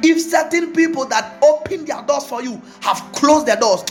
If 0.03 0.21
certain 0.23 0.73
people 0.73 1.05
that 1.07 1.43
open 1.43 1.85
their 1.85 2.03
doors 2.03 2.27
for 2.27 2.43
you 2.43 2.61
have 2.81 3.01
closed 3.13 3.47
their 3.47 3.57
doors, 3.57 3.85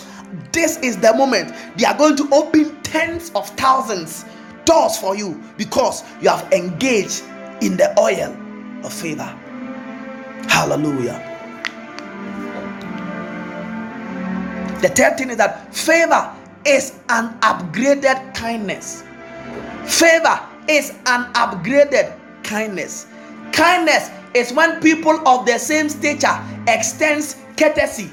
this 0.52 0.78
is 0.78 0.98
the 0.98 1.14
moment 1.16 1.54
they 1.78 1.86
are 1.86 1.98
going 1.98 2.16
to 2.18 2.30
open 2.34 2.76
tens 2.84 3.32
of 3.36 3.50
thousands 3.52 4.26
doors 4.66 4.98
for 4.98 5.16
you 5.16 5.42
because 5.58 6.04
you 6.22 6.30
have 6.30 6.52
engaged 6.52 7.24
in 7.62 7.78
the 7.78 7.98
oil 8.00 8.36
of 8.86 8.92
favor. 8.94 9.34
Hallelujah. 10.48 11.32
The 14.82 14.90
third 14.90 15.18
thing 15.18 15.30
is 15.30 15.38
that 15.38 15.74
favor 15.74 16.34
is 16.66 17.00
an 17.10 17.38
upgraded 17.40 18.36
kindness. 18.36 19.04
Favor 19.86 20.40
is 20.68 20.92
an 21.06 21.32
upgraded 21.34 22.18
kindness. 22.44 23.08
Kindness 23.52 24.10
is 24.34 24.52
when 24.52 24.82
people 24.82 25.28
of 25.28 25.46
the 25.46 25.58
same 25.58 25.90
stature 25.90 26.38
extends 26.68 27.38
courtesy 27.58 28.12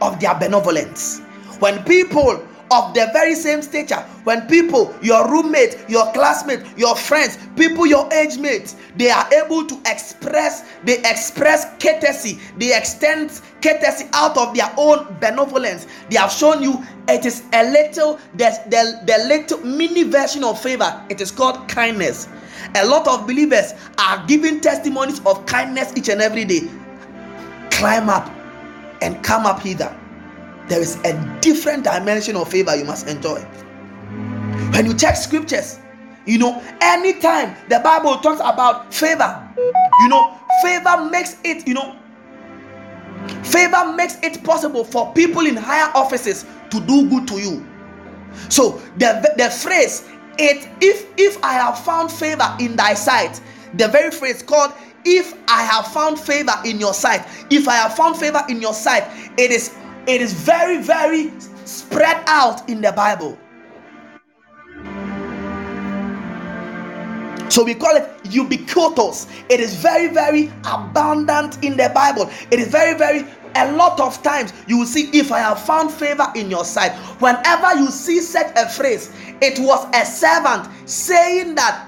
of 0.00 0.20
their 0.20 0.34
benevolence. 0.38 1.20
When 1.58 1.82
people 1.84 2.46
of 2.70 2.94
the 2.94 3.08
very 3.12 3.34
same 3.34 3.62
stature, 3.62 4.00
when 4.24 4.46
people, 4.46 4.94
your 5.02 5.28
roommate, 5.30 5.78
your 5.88 6.12
classmate, 6.12 6.60
your 6.76 6.94
friends, 6.94 7.38
people 7.56 7.86
your 7.86 8.12
age 8.12 8.38
mates, 8.38 8.76
they 8.96 9.10
are 9.10 9.26
able 9.32 9.66
to 9.66 9.80
express, 9.86 10.64
they 10.84 10.98
express 10.98 11.64
courtesy, 11.82 12.38
they 12.58 12.76
extend 12.76 13.40
courtesy 13.62 14.06
out 14.12 14.36
of 14.36 14.54
their 14.54 14.72
own 14.76 15.16
benevolence. 15.20 15.86
They 16.10 16.16
have 16.16 16.30
shown 16.30 16.62
you 16.62 16.84
it 17.08 17.24
is 17.24 17.42
a 17.54 17.70
little, 17.70 18.20
the, 18.34 18.50
the, 18.66 19.00
the 19.06 19.24
little 19.26 19.58
mini 19.60 20.04
version 20.04 20.44
of 20.44 20.60
favor. 20.60 21.02
It 21.08 21.20
is 21.20 21.30
called 21.30 21.68
kindness. 21.68 22.28
A 22.74 22.86
lot 22.86 23.08
of 23.08 23.26
believers 23.26 23.72
are 23.98 24.24
giving 24.26 24.60
testimonies 24.60 25.20
of 25.24 25.44
kindness 25.46 25.92
each 25.96 26.08
and 26.08 26.20
every 26.20 26.44
day. 26.44 26.68
Climb 27.70 28.10
up 28.10 28.30
and 29.00 29.22
come 29.24 29.46
up 29.46 29.60
hither 29.60 29.96
there 30.68 30.80
is 30.80 30.96
a 31.04 31.38
different 31.40 31.84
dimension 31.84 32.36
of 32.36 32.50
favor 32.50 32.74
you 32.76 32.84
must 32.84 33.08
enjoy. 33.08 33.40
When 34.72 34.86
you 34.86 34.94
check 34.94 35.16
scriptures, 35.16 35.78
you 36.26 36.38
know, 36.38 36.62
anytime 36.80 37.56
the 37.68 37.80
Bible 37.80 38.18
talks 38.18 38.40
about 38.40 38.92
favor, 38.92 39.48
you 40.02 40.08
know, 40.08 40.38
favor 40.62 41.08
makes 41.10 41.36
it, 41.42 41.66
you 41.66 41.74
know, 41.74 41.96
favor 43.42 43.92
makes 43.94 44.18
it 44.22 44.44
possible 44.44 44.84
for 44.84 45.12
people 45.14 45.46
in 45.46 45.56
higher 45.56 45.90
offices 45.94 46.44
to 46.70 46.80
do 46.80 47.08
good 47.08 47.26
to 47.28 47.38
you. 47.38 47.66
So 48.50 48.80
the, 48.98 49.32
the 49.38 49.50
phrase, 49.50 50.04
it 50.38 50.68
if 50.80 51.06
if 51.16 51.42
I 51.42 51.54
have 51.54 51.78
found 51.80 52.12
favor 52.12 52.54
in 52.60 52.76
thy 52.76 52.94
sight, 52.94 53.40
the 53.74 53.88
very 53.88 54.10
phrase 54.10 54.42
called 54.42 54.72
if 55.04 55.34
I 55.48 55.62
have 55.62 55.86
found 55.92 56.18
favor 56.18 56.52
in 56.64 56.78
your 56.78 56.94
sight, 56.94 57.26
if 57.50 57.66
I 57.68 57.76
have 57.76 57.96
found 57.96 58.16
favor 58.16 58.42
in 58.48 58.60
your 58.60 58.74
sight, 58.74 59.04
it 59.38 59.50
is 59.50 59.74
it 60.08 60.22
is 60.22 60.32
very, 60.32 60.78
very 60.82 61.30
spread 61.66 62.22
out 62.26 62.66
in 62.68 62.80
the 62.80 62.90
Bible. 62.92 63.38
So 67.50 67.62
we 67.64 67.74
call 67.74 67.94
it 67.96 68.08
ubiquitous. 68.24 69.26
It 69.50 69.60
is 69.60 69.74
very, 69.74 70.08
very 70.08 70.50
abundant 70.64 71.62
in 71.62 71.76
the 71.76 71.90
Bible. 71.94 72.30
It 72.50 72.58
is 72.58 72.68
very, 72.68 72.96
very 72.96 73.26
a 73.54 73.72
lot 73.72 73.98
of 74.00 74.22
times 74.22 74.52
you 74.66 74.78
will 74.78 74.86
see 74.86 75.10
if 75.12 75.32
I 75.32 75.40
have 75.40 75.60
found 75.60 75.90
favor 75.90 76.30
in 76.34 76.50
your 76.50 76.64
sight. 76.64 76.92
Whenever 77.20 77.74
you 77.78 77.90
see 77.90 78.20
such 78.20 78.52
a 78.56 78.68
phrase, 78.68 79.10
it 79.42 79.58
was 79.58 79.86
a 79.94 80.06
servant 80.06 80.68
saying 80.88 81.54
that, 81.56 81.86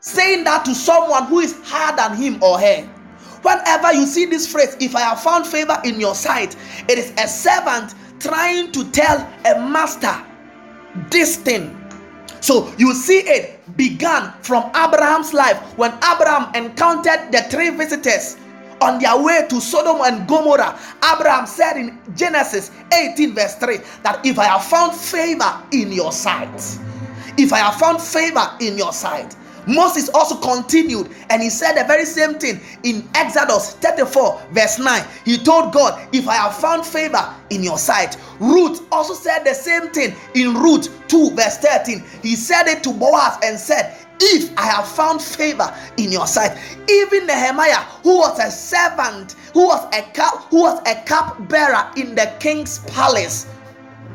saying 0.00 0.44
that 0.44 0.64
to 0.64 0.74
someone 0.74 1.26
who 1.26 1.40
is 1.40 1.54
higher 1.62 1.94
than 1.96 2.16
him 2.16 2.42
or 2.42 2.58
her. 2.58 2.88
Whenever 3.44 3.92
you 3.92 4.06
see 4.06 4.24
this 4.24 4.50
phrase, 4.50 4.74
if 4.80 4.96
I 4.96 5.02
have 5.02 5.22
found 5.22 5.46
favor 5.46 5.78
in 5.84 6.00
your 6.00 6.14
sight, 6.14 6.56
it 6.88 6.98
is 6.98 7.12
a 7.18 7.28
servant 7.28 7.94
trying 8.18 8.72
to 8.72 8.90
tell 8.90 9.18
a 9.44 9.60
master 9.68 10.16
this 11.10 11.36
thing. 11.36 11.78
So 12.40 12.72
you 12.78 12.94
see 12.94 13.18
it 13.18 13.60
began 13.76 14.32
from 14.42 14.64
Abraham's 14.74 15.34
life 15.34 15.58
when 15.76 15.92
Abraham 15.96 16.54
encountered 16.54 17.32
the 17.32 17.46
three 17.50 17.68
visitors 17.68 18.38
on 18.80 18.98
their 18.98 19.22
way 19.22 19.46
to 19.50 19.60
Sodom 19.60 20.00
and 20.04 20.26
Gomorrah. 20.26 20.78
Abraham 21.14 21.46
said 21.46 21.76
in 21.76 21.98
Genesis 22.14 22.70
18, 22.92 23.34
verse 23.34 23.56
3, 23.56 23.76
that 24.04 24.24
if 24.24 24.38
I 24.38 24.44
have 24.44 24.64
found 24.64 24.94
favor 24.94 25.62
in 25.72 25.92
your 25.92 26.12
sight, 26.12 26.54
if 27.36 27.52
I 27.52 27.58
have 27.58 27.76
found 27.76 28.00
favor 28.00 28.46
in 28.60 28.78
your 28.78 28.92
sight. 28.92 29.36
Moses 29.66 30.08
also 30.10 30.36
continued 30.36 31.10
and 31.30 31.42
he 31.42 31.50
said 31.50 31.74
the 31.74 31.84
very 31.86 32.04
same 32.04 32.34
thing 32.34 32.60
in 32.82 33.08
Exodus 33.14 33.74
34, 33.74 34.42
verse 34.52 34.78
9. 34.78 35.04
He 35.24 35.38
told 35.38 35.72
God, 35.72 36.08
If 36.12 36.28
I 36.28 36.34
have 36.34 36.56
found 36.56 36.84
favor 36.84 37.34
in 37.50 37.62
your 37.62 37.78
sight. 37.78 38.16
Ruth 38.40 38.86
also 38.92 39.14
said 39.14 39.44
the 39.44 39.54
same 39.54 39.88
thing 39.90 40.14
in 40.34 40.54
Ruth 40.54 40.88
2, 41.08 41.30
verse 41.32 41.58
13. 41.58 42.02
He 42.22 42.36
said 42.36 42.66
it 42.66 42.82
to 42.84 42.92
Boaz 42.92 43.38
and 43.42 43.58
said, 43.58 43.96
if 44.20 44.56
I 44.56 44.62
have 44.66 44.86
found 44.86 45.20
favor 45.20 45.74
in 45.96 46.12
your 46.12 46.26
sight, 46.26 46.56
even 46.88 47.26
Nehemiah, 47.26 47.82
who 48.02 48.18
was 48.18 48.38
a 48.38 48.50
servant, 48.50 49.32
who 49.52 49.66
was 49.66 49.84
a 49.92 50.02
cup, 50.12 50.44
who 50.50 50.62
was 50.62 50.80
a 50.86 51.02
cup 51.04 51.48
bearer 51.48 51.90
in 51.96 52.14
the 52.14 52.32
king's 52.38 52.78
palace, 52.90 53.46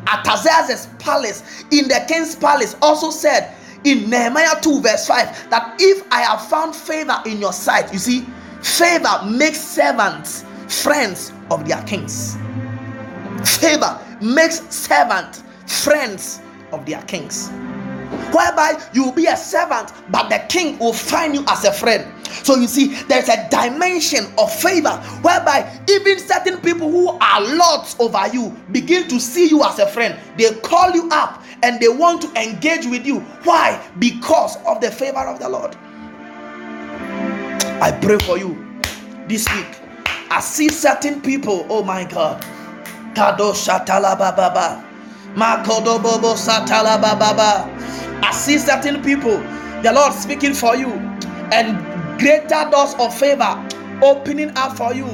Artaxerxes' 0.08 0.88
palace, 1.00 1.66
in 1.72 1.88
the 1.88 2.04
king's 2.08 2.36
palace, 2.36 2.76
also 2.82 3.12
said, 3.12 3.54
in 3.84 4.10
Nehemiah 4.10 4.60
2, 4.62 4.82
verse 4.82 5.08
5, 5.08 5.50
that 5.50 5.76
if 5.80 6.06
I 6.12 6.22
have 6.22 6.48
found 6.48 6.76
favor 6.76 7.22
in 7.26 7.40
your 7.40 7.54
sight, 7.54 7.92
you 7.94 8.00
see, 8.00 8.22
favor 8.62 9.22
makes 9.26 9.60
servants 9.60 10.44
friends 10.68 11.32
of 11.50 11.68
their 11.68 11.82
kings. 11.84 12.38
Favor 13.44 14.00
makes 14.22 14.60
servants 14.74 15.44
friends 15.66 16.42
of 16.72 16.86
their 16.86 17.02
kings. 17.04 17.50
Whereby 18.34 18.82
you 18.94 19.04
will 19.04 19.12
be 19.12 19.26
a 19.26 19.36
servant, 19.38 19.92
but 20.10 20.30
the 20.30 20.40
king 20.50 20.78
will 20.80 20.94
find 20.94 21.34
you 21.36 21.44
as 21.48 21.66
a 21.66 21.74
friend. 21.74 22.06
So 22.44 22.56
you 22.56 22.68
see, 22.68 22.94
there's 23.08 23.28
a 23.30 23.48
dimension 23.50 24.26
of 24.38 24.54
favor 24.54 24.92
whereby 25.22 25.80
even 25.90 26.20
certain 26.20 26.60
people 26.60 26.90
who 26.90 27.10
are 27.10 27.42
lords 27.42 27.96
over 28.00 28.28
you 28.32 28.56
begin 28.72 29.08
to 29.10 29.20
see 29.20 29.48
you 29.50 29.64
as 29.64 29.80
a 29.80 29.88
friend. 29.88 30.20
They 30.38 30.54
call 30.62 30.92
you 30.92 31.10
up 31.12 31.44
and 31.64 31.80
they 31.80 31.90
want 31.90 32.22
to 32.22 32.42
engage 32.42 32.86
with 32.86 33.06
you. 33.06 33.20
Why? 33.44 33.84
Because 34.00 34.58
of 34.66 34.80
the 34.82 34.92
favor 34.92 35.20
of 35.20 35.40
the 35.40 35.50
Lord. 35.50 35.76
I 37.82 37.98
pray 38.02 38.18
for 38.20 38.38
you 38.38 38.80
this 39.28 39.48
week. 39.54 39.68
I 40.32 40.40
see 40.42 40.70
certain 40.70 41.22
people, 41.22 41.66
oh 41.70 41.84
my 41.84 42.04
God. 42.04 42.42
Kado 43.16 43.54
Shatala 43.54 44.18
Baba. 44.18 44.86
Makodo 45.36 46.02
Bobo 46.02 46.34
Satala 46.36 47.02
Baba. 47.02 47.68
See 48.34 48.58
certain 48.58 49.04
people, 49.04 49.38
the 49.84 49.92
Lord 49.94 50.14
speaking 50.14 50.54
for 50.54 50.76
you, 50.76 50.90
and 51.52 51.78
greater 52.20 52.70
doors 52.72 52.96
of 52.98 53.14
favor 53.18 53.54
opening 54.02 54.56
up 54.58 54.78
for 54.78 54.94
you. 54.94 55.06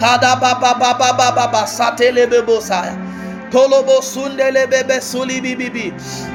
Kada 0.00 0.40
Baba 0.40 0.74
Baba 0.78 1.12
Baba 1.12 1.66
Satele 1.68 2.26
Bebo 2.26 2.60
Saya. 2.60 2.96
Kolobo 3.54 4.00
sundele 4.02 4.66
bebe 4.68 5.00
suli 5.00 5.40
bibibi. 5.40 5.92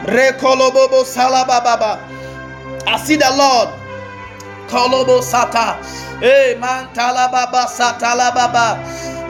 Re 0.07 0.31
kolobo 0.39 1.03
salaba 1.03 1.61
baba. 1.61 1.99
I 2.87 2.97
see 2.97 3.17
the 3.17 3.29
Lord. 3.35 3.69
Kolobo 4.69 5.19
sata. 5.21 5.75
Hey 6.21 6.55
man 6.59 6.87
talababa 6.93 7.65
satala 7.67 8.33
baba. 8.33 8.79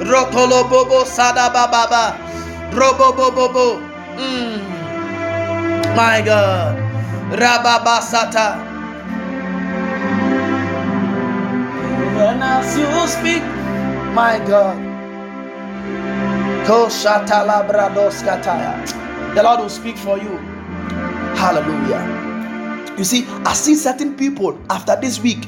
Rokolobo 0.04 1.06
sada 1.06 1.50
baba. 1.52 2.16
My 5.96 6.22
God. 6.26 6.78
Rababa 7.32 8.02
sata. 8.02 8.58
When 12.16 12.42
as 12.42 12.78
you 12.78 13.08
speak, 13.08 13.44
my 14.14 14.40
God. 14.48 14.78
The 19.36 19.42
Lord 19.44 19.60
will 19.60 19.70
speak 19.70 19.98
for 19.98 20.18
you. 20.18 20.38
Hallelujah. 21.36 22.96
You 22.98 23.04
see, 23.04 23.26
I 23.46 23.54
see 23.54 23.76
certain 23.76 24.16
people 24.16 24.60
after 24.70 24.96
this 25.00 25.20
week, 25.20 25.48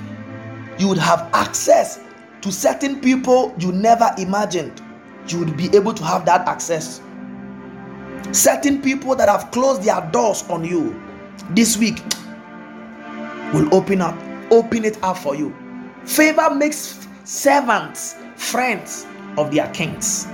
you 0.79 0.87
would 0.87 0.97
have 0.97 1.29
access 1.33 1.99
to 2.41 2.51
certain 2.51 2.99
people 3.01 3.53
you 3.59 3.71
never 3.71 4.09
imagined 4.17 4.81
you 5.27 5.39
would 5.39 5.55
be 5.55 5.69
able 5.75 5.93
to 5.93 6.03
have 6.03 6.25
that 6.25 6.47
access. 6.47 7.01
Certain 8.31 8.81
people 8.81 9.15
that 9.15 9.27
have 9.27 9.51
closed 9.51 9.83
their 9.83 10.01
doors 10.11 10.43
on 10.49 10.63
you 10.63 11.01
this 11.51 11.77
week 11.77 12.01
will 13.53 13.73
open 13.73 14.01
up, 14.01 14.17
open 14.51 14.85
it 14.85 15.01
up 15.03 15.17
for 15.17 15.35
you. 15.35 15.53
Favor 16.05 16.53
makes 16.55 17.07
servants 17.25 18.15
friends 18.35 19.05
of 19.37 19.53
their 19.53 19.67
kings. 19.73 20.27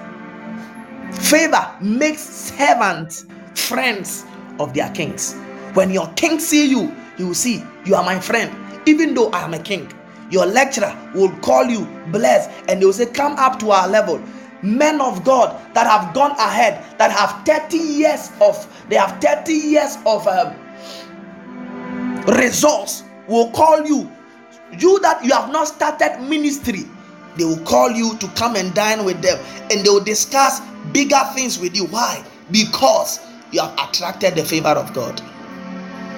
Favor 1.12 1.76
makes 1.82 2.22
servants 2.22 3.26
friends 3.56 4.26
of 4.60 4.74
their 4.74 4.90
kings. 4.92 5.34
When 5.74 5.92
your 5.92 6.08
king 6.16 6.40
see 6.40 6.70
you, 6.70 6.94
he 7.18 7.24
will 7.24 7.34
see 7.34 7.64
you 7.86 7.96
are 7.96 8.04
my 8.04 8.20
friend, 8.20 8.54
even 8.88 9.14
though 9.14 9.30
I 9.32 9.44
am 9.44 9.54
a 9.54 9.60
king. 9.60 9.92
Your 10.30 10.46
lecturer 10.46 10.96
will 11.16 11.32
call 11.38 11.66
you 11.66 11.86
blessed, 12.12 12.50
and 12.68 12.82
they 12.82 12.86
will 12.86 12.94
say, 12.94 13.06
Come 13.06 13.34
up 13.34 13.60
to 13.60 13.72
our 13.72 13.88
level. 13.88 14.22
Men 14.62 15.01
of 15.01 15.24
God 15.24 15.55
that 15.74 15.86
have 15.88 16.14
gone 16.14 16.32
ahead, 16.32 16.84
that 16.97 17.12
have 17.12 17.45
30 17.45 17.78
years 17.78 18.32
of 18.41 18.55
they 18.89 18.95
have 18.95 19.22
30 19.22 19.53
years 19.53 19.97
of 20.05 20.28
um, 20.28 20.55
resource 22.28 23.03
will 23.28 23.51
call 23.51 23.86
you. 23.86 24.10
You 24.80 24.99
that 25.01 25.24
you 25.24 25.32
have 25.34 25.51
not 25.51 25.68
started 25.68 26.22
ministry, 26.28 26.86
they 27.38 27.45
will 27.45 27.64
call 27.64 27.91
you 27.91 28.18
to 28.18 28.28
come 28.30 28.55
and 28.55 28.74
dine 28.74 29.05
with 29.05 29.22
them, 29.22 29.38
and 29.72 29.86
they 29.86 29.89
will 29.89 30.03
discuss 30.03 30.62
bigger 30.91 31.22
things 31.34 31.60
with 31.60 31.76
you. 31.76 31.86
Why? 31.86 32.24
Because 32.51 33.20
you 33.51 33.62
have 33.62 33.74
attracted 33.80 34.36
the 34.36 34.43
favor 34.43 34.70
of 34.70 34.93
God. 34.93 35.20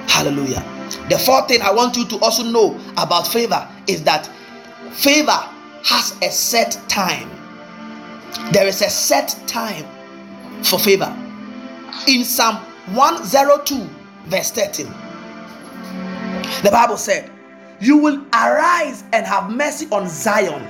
Hallelujah. 0.08 0.64
The 1.10 1.20
fourth 1.20 1.48
thing 1.48 1.62
I 1.62 1.72
want 1.72 1.96
you 1.96 2.06
to 2.08 2.18
also 2.20 2.44
know 2.44 2.80
about 2.98 3.28
favor 3.28 3.68
is 3.88 4.04
that 4.04 4.28
favor 4.92 5.40
has 5.84 6.16
a 6.24 6.32
set 6.32 6.80
time. 6.88 7.30
There 8.52 8.68
is 8.68 8.82
a 8.82 8.90
set 8.90 9.38
time 9.48 9.86
for 10.64 10.80
favor. 10.80 11.16
In 12.08 12.24
Psalm 12.24 12.58
102, 12.94 13.88
verse 14.26 14.52
13, 14.52 14.86
the 16.64 16.70
Bible 16.72 16.98
said, 16.98 17.30
You 17.80 17.98
will 17.98 18.26
arise 18.34 19.04
and 19.14 19.26
have 19.26 19.50
mercy 19.52 19.88
on 19.92 20.08
Zion. 20.08 20.68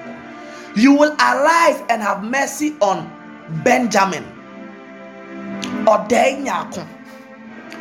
You 0.76 0.94
will 0.94 1.14
arise 1.14 1.82
and 1.90 2.02
have 2.02 2.24
mercy 2.24 2.76
on 2.82 3.10
Benjamin 3.64 4.26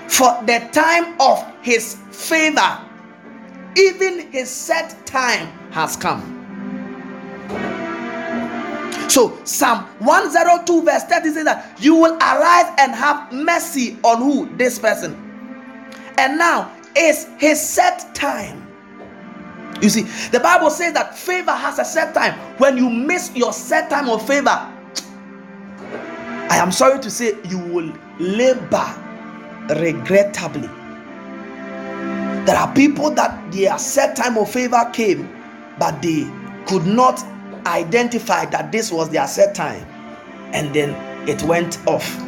for 0.09 0.43
the 0.47 0.69
time 0.73 1.15
of 1.21 1.45
his 1.63 1.97
favor, 2.11 2.79
even 3.77 4.31
his 4.33 4.49
set 4.51 5.07
time 5.07 5.47
has 5.71 5.97
come. 5.97 6.38
So 9.09 9.39
Psalm 9.45 9.85
102 10.01 10.83
verse 10.83 11.05
30 11.05 11.31
says 11.31 11.45
that 11.45 11.77
you 11.81 11.95
will 11.95 12.15
arise 12.17 12.73
and 12.79 12.93
have 12.93 13.33
mercy 13.33 13.99
on 14.05 14.19
who? 14.19 14.55
This 14.57 14.79
person. 14.79 15.15
And 16.19 16.39
now 16.39 16.71
is 16.97 17.27
his 17.39 17.61
set 17.61 18.15
time. 18.15 18.67
You 19.81 19.89
see, 19.89 20.03
the 20.33 20.41
Bible 20.41 20.71
says 20.71 20.93
that 20.95 21.17
favor 21.17 21.53
has 21.53 21.79
a 21.79 21.85
set 21.85 22.13
time. 22.13 22.35
When 22.59 22.77
you 22.77 22.91
miss 22.91 23.31
your 23.35 23.53
set 23.53 23.89
time 23.89 24.09
of 24.09 24.27
favor, 24.27 24.75
I 26.51 26.57
am 26.57 26.73
sorry 26.73 26.99
to 27.01 27.11
say 27.11 27.37
you 27.45 27.59
will 27.59 27.93
labor 28.19 28.95
regrettably. 29.69 30.69
There 32.45 32.57
are 32.57 32.73
people 32.75 33.11
that 33.13 33.53
their 33.53 33.79
set 33.79 34.17
time 34.17 34.37
of 34.37 34.51
favor 34.51 34.91
came, 34.93 35.29
but 35.79 36.01
they 36.03 36.27
could 36.67 36.87
not 36.87 37.23
identify 37.67 38.47
that 38.47 38.73
this 38.73 38.91
was 38.93 39.11
their 39.11 39.27
set 39.27 39.55
time, 39.55 39.85
and 40.53 40.75
then 40.75 40.91
it 41.29 41.43
went 41.43 41.79
off. 41.87 42.19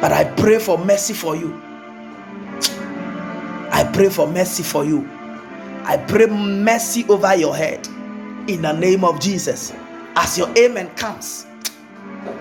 But 0.00 0.12
I 0.12 0.24
pray 0.36 0.58
for 0.58 0.78
mercy 0.78 1.14
for 1.14 1.36
you. 1.36 1.60
I 3.70 3.88
pray 3.92 4.08
for 4.08 4.26
mercy 4.26 4.62
for 4.62 4.84
you. 4.84 5.08
I 5.84 5.96
pray 5.96 6.26
mercy 6.26 7.04
over 7.08 7.34
your 7.34 7.56
head 7.56 7.86
in 8.48 8.62
the 8.62 8.72
name 8.72 9.04
of 9.04 9.20
Jesus 9.20 9.72
as 10.16 10.36
your 10.36 10.50
amen 10.58 10.94
comes, 10.96 11.46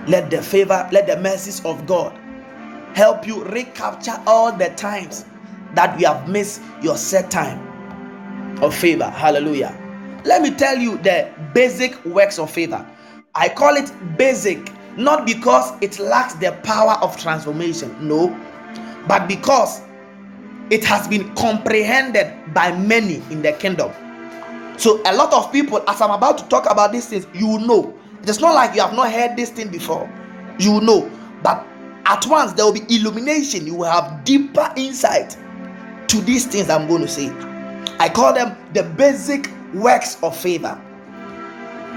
let 0.07 0.29
the 0.29 0.41
favor, 0.41 0.87
let 0.91 1.07
the 1.07 1.17
mercies 1.19 1.63
of 1.65 1.85
God 1.85 2.17
help 2.95 3.25
you 3.25 3.43
recapture 3.45 4.21
all 4.27 4.51
the 4.51 4.69
times 4.71 5.25
that 5.73 5.95
we 5.97 6.03
have 6.03 6.27
missed 6.27 6.61
your 6.81 6.97
set 6.97 7.31
time 7.31 7.70
of 8.61 8.75
favor. 8.75 9.09
Hallelujah. 9.09 9.77
Let 10.25 10.41
me 10.41 10.51
tell 10.51 10.77
you 10.77 10.97
the 10.99 11.29
basic 11.53 12.03
works 12.05 12.37
of 12.39 12.51
favor. 12.51 12.85
I 13.33 13.49
call 13.49 13.75
it 13.75 13.91
basic 14.17 14.71
not 14.97 15.25
because 15.25 15.73
it 15.81 15.99
lacks 15.99 16.33
the 16.35 16.51
power 16.63 16.97
of 17.01 17.17
transformation, 17.17 17.95
no, 18.05 18.27
but 19.07 19.27
because 19.27 19.81
it 20.69 20.83
has 20.85 21.07
been 21.07 21.33
comprehended 21.35 22.53
by 22.53 22.75
many 22.75 23.15
in 23.29 23.41
the 23.41 23.53
kingdom. 23.53 23.91
So 24.77 25.01
a 25.05 25.15
lot 25.15 25.33
of 25.33 25.51
people, 25.51 25.83
as 25.87 26.01
I'm 26.01 26.11
about 26.11 26.37
to 26.39 26.47
talk 26.47 26.69
about 26.69 26.91
these 26.91 27.07
things, 27.07 27.27
you 27.33 27.59
know. 27.59 27.97
It's 28.23 28.39
not 28.39 28.53
like 28.53 28.75
you 28.75 28.81
have 28.81 28.93
not 28.93 29.11
heard 29.11 29.35
this 29.35 29.49
thing 29.49 29.69
before. 29.69 30.09
You 30.59 30.79
know. 30.81 31.09
But 31.43 31.65
at 32.05 32.25
once 32.27 32.53
there 32.53 32.65
will 32.65 32.73
be 32.73 32.83
illumination. 32.95 33.65
You 33.65 33.75
will 33.75 33.91
have 33.91 34.23
deeper 34.23 34.71
insight 34.75 35.37
to 36.07 36.21
these 36.21 36.45
things 36.45 36.69
I'm 36.69 36.87
going 36.87 37.01
to 37.01 37.07
say. 37.07 37.29
I 38.01 38.09
call 38.09 38.33
them 38.33 38.57
the 38.73 38.81
basic 38.81 39.51
works 39.75 40.17
of 40.23 40.35
favor. 40.35 40.73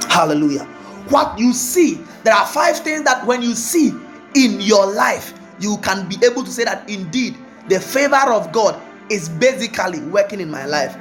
Hallelujah. 0.07 0.65
What 1.09 1.39
you 1.39 1.55
see, 1.55 1.95
there 2.25 2.35
are 2.35 2.47
five 2.47 2.77
things 2.81 3.05
that 3.05 3.25
when 3.27 3.41
you 3.41 3.55
see 3.55 3.91
in 4.35 4.61
your 4.61 4.85
life, 4.85 5.33
you 5.61 5.79
can 5.79 6.07
be 6.07 6.19
able 6.23 6.45
to 6.45 6.51
say 6.51 6.65
that 6.65 6.91
indeed 6.91 7.39
the 7.71 7.81
favor 7.81 8.31
of 8.35 8.53
God 8.53 8.79
is 9.09 9.31
basically 9.31 10.01
working 10.01 10.41
in 10.41 10.51
my 10.51 10.67
life. 10.67 10.95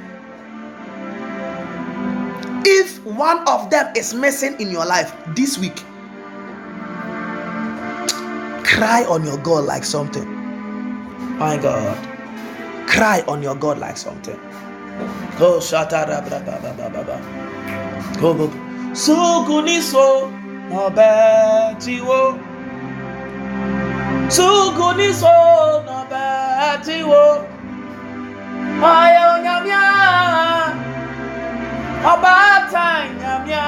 If 2.64 3.04
one 3.04 3.46
of 3.46 3.68
them 3.68 3.94
is 3.94 4.14
missing 4.14 4.58
in 4.58 4.70
your 4.70 4.86
life 4.86 5.14
this 5.36 5.58
week, 5.58 5.76
cry 8.64 9.04
on 9.06 9.22
your 9.22 9.36
God 9.36 9.66
like 9.66 9.84
something. 9.84 10.26
My 11.36 11.58
God, 11.58 12.88
cry 12.88 13.22
on 13.28 13.42
your 13.42 13.54
God 13.54 13.76
like 13.76 13.98
something. 13.98 14.40
Oh, 15.40 15.58
shatara 15.58 16.22
bra 16.24 16.38
ba 16.46 16.54
ba 16.62 16.70
ba 16.78 16.86
ba 16.94 17.02
ba. 17.02 17.16
Go 18.20 18.30
oh, 18.30 18.34
go. 18.34 18.46
Suguniso 18.94 20.30
nobe 20.70 21.10
tiwo. 21.82 22.38
Suguniso 24.30 25.34
nobe 25.86 26.26
tiwo. 26.86 27.24
Ayo 28.78 29.28
nyamya. 29.42 29.84
Abata 32.12 32.88
nyamya. 33.18 33.66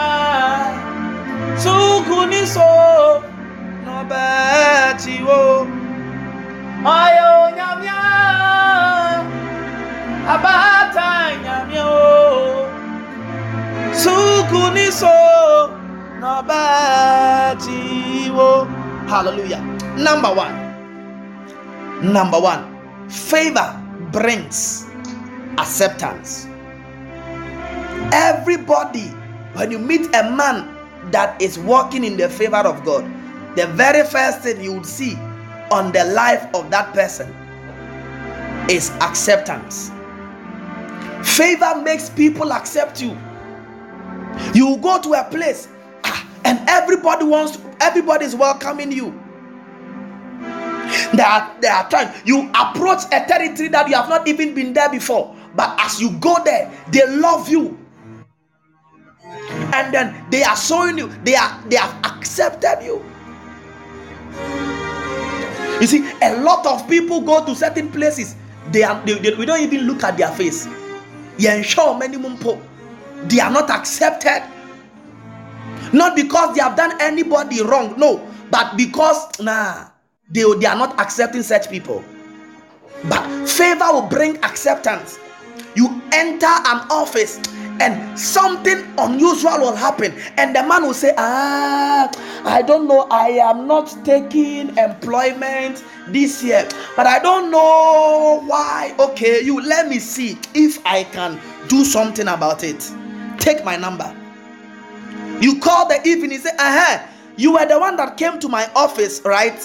Suguniso 1.58 2.70
nobe 3.84 4.26
Abata 10.26 11.30
nyamya. 11.44 11.86
Suguniso 13.94 15.06
nobe 16.20 16.62
tiwo. 17.62 18.66
Hallelujah. 19.08 19.62
Number 19.96 20.32
one. 20.34 20.56
Number 22.12 22.40
one. 22.40 22.64
Favor 23.08 23.70
brings 24.10 24.86
acceptance. 25.58 26.46
Everybody, 28.12 29.06
when 29.54 29.70
you 29.70 29.78
meet 29.78 30.06
a 30.14 30.30
man 30.30 30.74
that 31.12 31.40
is 31.40 31.56
walking 31.58 32.02
in 32.04 32.16
the 32.16 32.28
favor 32.28 32.56
of 32.66 32.84
God, 32.84 33.04
the 33.56 33.66
very 33.68 34.04
first 34.04 34.40
thing 34.40 34.60
you 34.60 34.72
would 34.74 34.86
see 34.86 35.14
on 35.70 35.92
the 35.92 36.04
life 36.12 36.44
of 36.52 36.70
that 36.70 36.92
person 36.92 37.32
is 38.68 38.90
acceptance. 39.00 39.92
Favor 41.24 41.80
makes 41.82 42.10
people 42.10 42.52
accept 42.52 43.00
you. 43.02 43.16
You 44.54 44.76
go 44.78 45.00
to 45.00 45.14
a 45.14 45.24
place 45.24 45.68
ah, 46.04 46.28
and 46.44 46.60
everybody 46.68 47.24
wants, 47.24 47.58
everybody 47.80 48.24
is 48.26 48.34
welcoming 48.34 48.92
you. 48.92 49.12
There 51.14 51.26
are, 51.26 51.56
there 51.60 51.72
are 51.72 51.88
times 51.90 52.14
you 52.24 52.50
approach 52.54 53.04
a 53.06 53.24
territory 53.26 53.68
that 53.68 53.88
you 53.88 53.96
have 53.96 54.08
not 54.08 54.28
even 54.28 54.54
been 54.54 54.72
there 54.72 54.88
before, 54.90 55.34
but 55.54 55.74
as 55.80 56.00
you 56.00 56.12
go 56.12 56.36
there, 56.44 56.70
they 56.92 57.06
love 57.06 57.48
you. 57.48 57.78
And 59.72 59.92
then 59.92 60.24
they 60.30 60.42
are 60.42 60.56
showing 60.56 60.98
you, 60.98 61.08
they 61.24 61.34
are 61.34 61.62
they 61.68 61.76
have 61.76 61.94
accepted 62.04 62.78
you. 62.84 63.04
You 65.80 65.86
see, 65.86 66.10
a 66.22 66.40
lot 66.40 66.64
of 66.66 66.88
people 66.88 67.20
go 67.20 67.44
to 67.44 67.54
certain 67.54 67.90
places, 67.90 68.36
they 68.70 68.82
are 68.82 69.00
they, 69.04 69.14
they, 69.18 69.34
we 69.34 69.44
don't 69.46 69.60
even 69.60 69.86
look 69.86 70.04
at 70.04 70.16
their 70.16 70.30
face. 70.32 70.66
Ensure 71.44 71.92
minimum 72.00 72.40
po. 72.40 72.56
They 73.28 73.40
are 73.40 73.52
not 73.52 73.68
accepted. 73.68 74.42
Not 75.92 76.16
because 76.16 76.56
they 76.56 76.62
have 76.62 76.76
done 76.76 76.96
anybody 77.00 77.62
wrong, 77.62 77.94
no, 78.00 78.24
but 78.50 78.76
because 78.76 79.28
nah 79.40 79.88
they, 80.30 80.42
they 80.58 80.66
are 80.66 80.76
not 80.76 80.98
accepting 80.98 81.42
such 81.42 81.68
people. 81.70 82.02
But 83.04 83.48
favor 83.48 83.92
will 83.92 84.08
bring 84.08 84.36
acceptance. 84.42 85.18
You 85.76 86.02
enter 86.12 86.46
an 86.46 86.88
office 86.90 87.38
and 87.80 88.18
something 88.18 88.84
unusual 88.98 89.58
will 89.58 89.76
happen, 89.76 90.14
and 90.36 90.54
the 90.54 90.62
man 90.62 90.82
will 90.82 90.94
say, 90.94 91.12
Ah, 91.16 92.10
I 92.44 92.62
don't 92.62 92.86
know, 92.88 93.06
I 93.10 93.28
am 93.30 93.66
not 93.66 93.94
taking 94.04 94.76
employment 94.78 95.84
this 96.08 96.42
year, 96.42 96.68
but 96.96 97.06
I 97.06 97.18
don't 97.18 97.50
know 97.50 98.42
why. 98.46 98.94
Okay, 98.98 99.42
you 99.42 99.60
let 99.60 99.88
me 99.88 99.98
see 99.98 100.38
if 100.54 100.84
I 100.86 101.04
can 101.04 101.40
do 101.68 101.84
something 101.84 102.28
about 102.28 102.64
it. 102.64 102.90
Take 103.38 103.64
my 103.64 103.76
number. 103.76 104.14
You 105.40 105.58
call 105.60 105.88
the 105.88 106.00
evening, 106.06 106.38
say, 106.38 106.50
Uh 106.50 106.56
huh, 106.58 107.06
you 107.36 107.52
were 107.54 107.66
the 107.66 107.78
one 107.78 107.96
that 107.96 108.16
came 108.16 108.38
to 108.40 108.48
my 108.48 108.70
office, 108.74 109.20
right? 109.24 109.60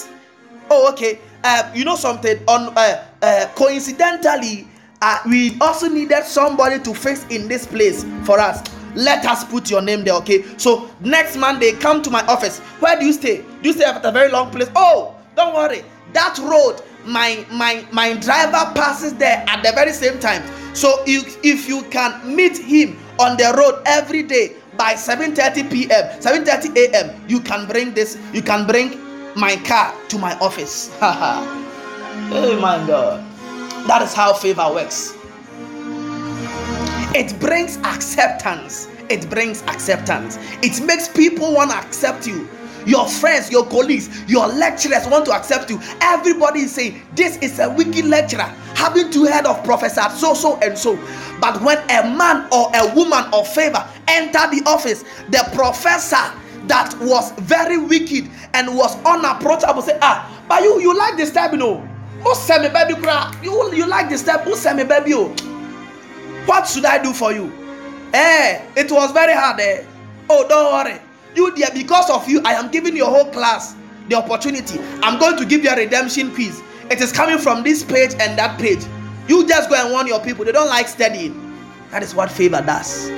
oh 0.70 0.90
okay 0.92 1.18
uh, 1.44 1.70
you 1.74 1.84
know 1.84 1.96
something 1.96 2.38
on 2.48 2.72
uh, 2.76 3.04
uh, 3.22 3.46
coincidentally 3.54 4.66
uh, 5.02 5.18
we 5.26 5.58
also 5.60 5.88
needed 5.88 6.24
somebody 6.24 6.78
to 6.78 6.94
fix 6.94 7.26
in 7.28 7.48
this 7.48 7.66
place 7.66 8.04
for 8.24 8.38
us. 8.38 8.62
Let 8.94 9.24
us 9.26 9.44
put 9.44 9.68
your 9.68 9.82
name 9.82 10.04
there 10.04 10.14
okay? 10.14 10.44
So 10.58 10.88
next 11.00 11.36
monday 11.36 11.72
come 11.72 12.02
to 12.02 12.10
my 12.10 12.24
office. 12.26 12.60
Where 12.80 12.98
do 12.98 13.04
you 13.04 13.12
stay? 13.12 13.38
Do 13.62 13.68
you 13.68 13.72
stay 13.72 13.84
at 13.84 14.04
a 14.04 14.12
very 14.12 14.30
long 14.30 14.50
place? 14.50 14.70
Oh 14.76 15.16
don't 15.34 15.54
worry. 15.54 15.82
That 16.12 16.38
road 16.38 16.82
my 17.04 17.44
my 17.50 17.84
my 17.90 18.14
driver 18.14 18.70
passes 18.74 19.14
there 19.14 19.44
at 19.48 19.62
the 19.64 19.72
very 19.72 19.92
same 19.92 20.20
time. 20.20 20.42
So 20.74 21.02
if, 21.06 21.36
if 21.42 21.68
you 21.68 21.82
can 21.90 22.34
meet 22.36 22.56
him 22.56 22.96
on 23.18 23.36
the 23.36 23.52
road 23.58 23.82
every 23.86 24.22
day 24.22 24.54
by 24.76 24.94
7:30 24.94 25.70
p.m 25.70 26.20
7:30 26.20 26.76
a.m 26.76 27.24
you 27.28 27.40
can 27.40 27.66
bring 27.66 27.92
this 27.92 28.16
you 28.32 28.40
can 28.40 28.66
bring 28.66 28.98
my 29.34 29.56
car 29.56 29.92
to 30.08 30.18
my 30.18 30.38
office. 30.38 30.90
oh 31.02 32.58
my 32.60 32.86
God. 32.86 33.31
That 33.86 34.00
is 34.02 34.14
how 34.14 34.32
favor 34.32 34.68
works. 34.72 35.14
It 37.14 37.38
brings 37.40 37.76
acceptance. 37.78 38.88
It 39.10 39.28
brings 39.28 39.62
acceptance. 39.62 40.38
It 40.62 40.80
makes 40.84 41.08
people 41.08 41.52
want 41.52 41.70
to 41.72 41.76
accept 41.76 42.26
you. 42.26 42.48
Your 42.86 43.06
friends, 43.06 43.50
your 43.50 43.66
colleagues, 43.66 44.08
your 44.28 44.46
lecturers 44.48 45.06
want 45.06 45.26
to 45.26 45.32
accept 45.32 45.68
you. 45.70 45.80
Everybody 46.00 46.60
is 46.60 46.72
saying, 46.72 47.02
This 47.14 47.36
is 47.38 47.58
a 47.58 47.70
wicked 47.70 48.06
lecturer. 48.06 48.50
Having 48.74 49.10
to 49.12 49.24
head 49.24 49.46
of 49.46 49.62
professor 49.64 50.08
so, 50.16 50.34
so, 50.34 50.58
and 50.60 50.76
so. 50.76 50.96
But 51.40 51.60
when 51.62 51.78
a 51.90 52.02
man 52.16 52.48
or 52.52 52.70
a 52.74 52.94
woman 52.94 53.24
of 53.32 53.46
favor 53.48 53.86
enter 54.08 54.38
the 54.50 54.62
office, 54.66 55.04
the 55.30 55.48
professor 55.54 56.32
that 56.66 56.94
was 57.00 57.32
very 57.32 57.76
wicked 57.78 58.30
and 58.54 58.76
was 58.76 58.94
unapproachable 59.04 59.82
say 59.82 59.98
ah 60.00 60.28
but 60.48 60.62
you 60.62 60.80
you 60.80 60.96
like 60.96 61.16
this 61.16 61.32
type 61.32 61.50
you 61.50 61.58
know 61.58 61.86
send 62.34 62.62
me 62.62 62.68
baby 62.70 62.94
cry 63.00 63.32
you 63.42 63.74
you 63.74 63.86
like 63.86 64.08
this 64.08 64.22
type 64.22 64.40
who 64.42 64.54
send 64.56 64.78
me 64.78 64.84
baby 64.84 65.12
oh 65.14 65.28
what 66.46 66.66
should 66.66 66.84
i 66.84 67.00
do 67.02 67.12
for 67.12 67.32
you? 67.32 67.52
Eh 68.12 68.60
it 68.76 68.90
was 68.90 69.12
very 69.12 69.32
hard 69.32 69.60
eh. 69.60 69.84
Oh 70.28 70.46
don't 70.48 70.72
worry. 70.72 70.98
You 71.34 71.54
there 71.56 71.70
because 71.72 72.10
of 72.10 72.28
you 72.28 72.40
i 72.44 72.52
am 72.52 72.70
giving 72.70 72.96
your 72.96 73.08
whole 73.10 73.30
class 73.30 73.74
the 74.08 74.16
opportunity. 74.16 74.78
I'm 75.02 75.18
going 75.18 75.36
to 75.38 75.44
give 75.44 75.62
you 75.64 75.70
a 75.70 75.76
redemption 75.76 76.34
quiz. 76.34 76.62
It 76.90 77.00
is 77.00 77.12
coming 77.12 77.38
from 77.38 77.62
this 77.62 77.82
page 77.84 78.12
and 78.20 78.38
that 78.38 78.58
page. 78.60 78.84
You 79.28 79.46
just 79.46 79.70
go 79.70 79.76
and 79.76 79.92
warn 79.92 80.06
your 80.06 80.20
people. 80.20 80.44
They 80.44 80.52
don't 80.52 80.68
like 80.68 80.88
studying. 80.88 81.38
That 81.90 82.02
is 82.02 82.14
what 82.14 82.30
favor 82.30 82.60
does. 82.60 83.08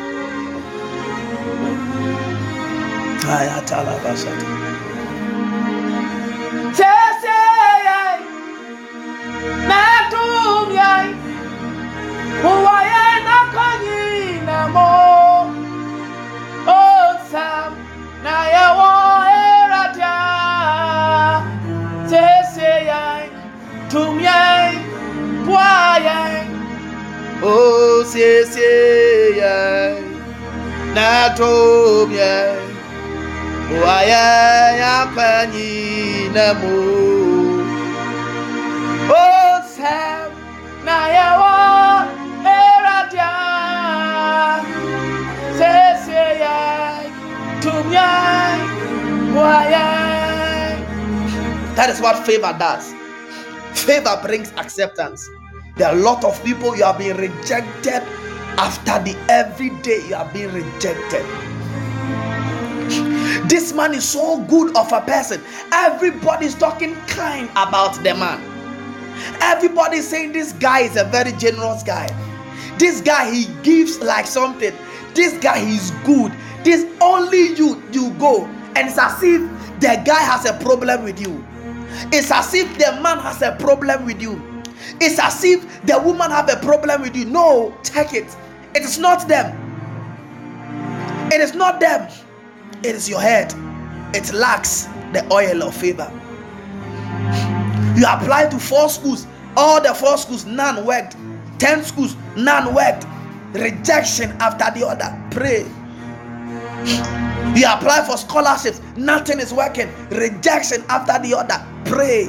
Cheseyai, 9.44 9.68
Natumyai, 9.68 11.14
Huwaye 12.42 13.06
Nakanyi 13.26 14.40
Namo, 14.46 14.90
Osam, 16.66 17.72
Nayawo 18.24 18.90
Eratia, 19.42 20.16
Cheseyai, 22.10 23.28
Tumyai, 23.90 24.78
Puayai, 25.44 26.46
siesie, 28.04 29.54
Natumyai. 30.94 32.64
waya 33.82 34.26
yakwanyi 34.80 35.72
namu 36.34 37.13
that 51.76 51.90
is 51.90 52.00
what 52.00 52.24
favor 52.24 52.54
does. 52.58 52.94
Favor 53.84 54.18
brings 54.22 54.52
acceptance. 54.52 55.28
There 55.76 55.88
are 55.88 55.94
a 55.96 56.00
lot 56.00 56.24
of 56.24 56.42
people 56.44 56.76
you 56.76 56.84
have 56.84 56.98
been 56.98 57.16
rejected 57.16 58.02
after 58.56 59.02
the 59.02 59.16
everyday 59.28 60.06
you 60.06 60.14
have 60.14 60.32
been 60.32 60.52
rejected. 60.54 61.26
This 63.48 63.72
man 63.74 63.92
is 63.92 64.08
so 64.08 64.40
good 64.44 64.76
of 64.76 64.92
a 64.92 65.00
person. 65.00 65.42
Everybody's 65.72 66.54
talking 66.54 66.94
kind 67.06 67.50
about 67.50 67.94
the 68.02 68.14
man. 68.14 68.53
Everybody's 69.40 70.06
saying 70.08 70.32
this 70.32 70.52
guy 70.52 70.80
is 70.80 70.96
a 70.96 71.04
very 71.04 71.32
generous 71.32 71.82
guy. 71.82 72.08
This 72.78 73.00
guy 73.00 73.32
he 73.32 73.46
gives 73.62 74.00
like 74.00 74.26
something. 74.26 74.74
This 75.14 75.36
guy 75.38 75.64
he's 75.64 75.90
good. 76.04 76.32
This 76.64 76.86
only 77.00 77.54
you 77.54 77.82
you 77.92 78.10
go 78.14 78.44
and 78.76 78.88
it's 78.88 78.98
as 78.98 79.22
if 79.22 79.40
the 79.80 80.02
guy 80.04 80.20
has 80.20 80.44
a 80.46 80.54
problem 80.64 81.04
with 81.04 81.20
you. 81.20 81.44
It's 82.12 82.30
as 82.30 82.52
if 82.54 82.72
the 82.78 83.00
man 83.00 83.18
has 83.18 83.42
a 83.42 83.56
problem 83.58 84.06
with 84.06 84.20
you. 84.20 84.40
It's 85.00 85.18
as 85.18 85.42
if 85.44 85.62
the 85.86 85.98
woman 85.98 86.30
have 86.30 86.48
a 86.50 86.56
problem 86.56 87.02
with 87.02 87.16
you. 87.16 87.24
No, 87.24 87.76
check 87.84 88.14
it. 88.14 88.36
It 88.74 88.82
is 88.82 88.98
not 88.98 89.28
them. 89.28 89.60
It 91.32 91.40
is 91.40 91.54
not 91.54 91.80
them. 91.80 92.10
It 92.82 92.94
is 92.94 93.08
your 93.08 93.20
head. 93.20 93.54
It 94.14 94.32
lacks 94.32 94.84
the 95.12 95.26
oil 95.32 95.62
of 95.62 95.74
favor. 95.74 96.10
You 97.96 98.06
apply 98.08 98.48
to 98.50 98.58
four 98.58 98.88
schools. 98.88 99.26
All 99.56 99.80
the 99.80 99.94
four 99.94 100.18
schools, 100.18 100.44
none 100.46 100.84
worked. 100.84 101.16
Ten 101.58 101.84
schools, 101.84 102.16
none 102.36 102.74
worked. 102.74 103.06
Rejection 103.52 104.32
after 104.40 104.78
the 104.78 104.86
other. 104.86 105.16
Pray. 105.30 105.64
You 107.56 107.66
apply 107.68 108.04
for 108.04 108.16
scholarships, 108.16 108.80
nothing 108.96 109.38
is 109.38 109.52
working. 109.54 109.88
Rejection 110.10 110.84
after 110.88 111.22
the 111.26 111.36
other. 111.36 111.64
Pray. 111.84 112.24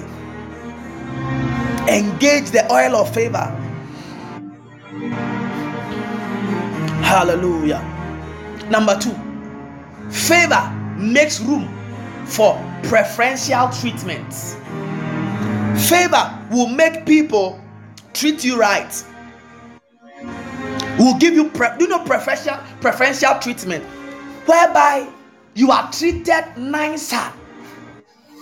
Engage 1.90 2.52
the 2.52 2.68
oil 2.72 2.96
of 2.96 3.12
favor. 3.14 3.52
Hallelujah. 7.04 7.82
Number 8.70 9.00
two, 9.00 9.14
favor 10.12 10.70
makes 10.98 11.40
room 11.40 11.68
for 12.26 12.54
preferential 12.84 13.70
treatments. 13.70 14.58
Favor 15.78 16.48
will 16.52 16.68
make 16.68 17.06
people 17.06 17.60
treat 18.14 18.44
you 18.44 18.58
right. 18.58 19.04
Will 20.98 21.18
give 21.18 21.34
you, 21.34 21.50
pre- 21.50 21.76
you 21.80 21.88
know, 21.88 22.00
preferential 22.06 22.58
preferential 22.80 23.38
treatment, 23.40 23.84
whereby 24.46 25.08
you 25.54 25.72
are 25.72 25.92
treated 25.92 26.46
nicer 26.58 27.32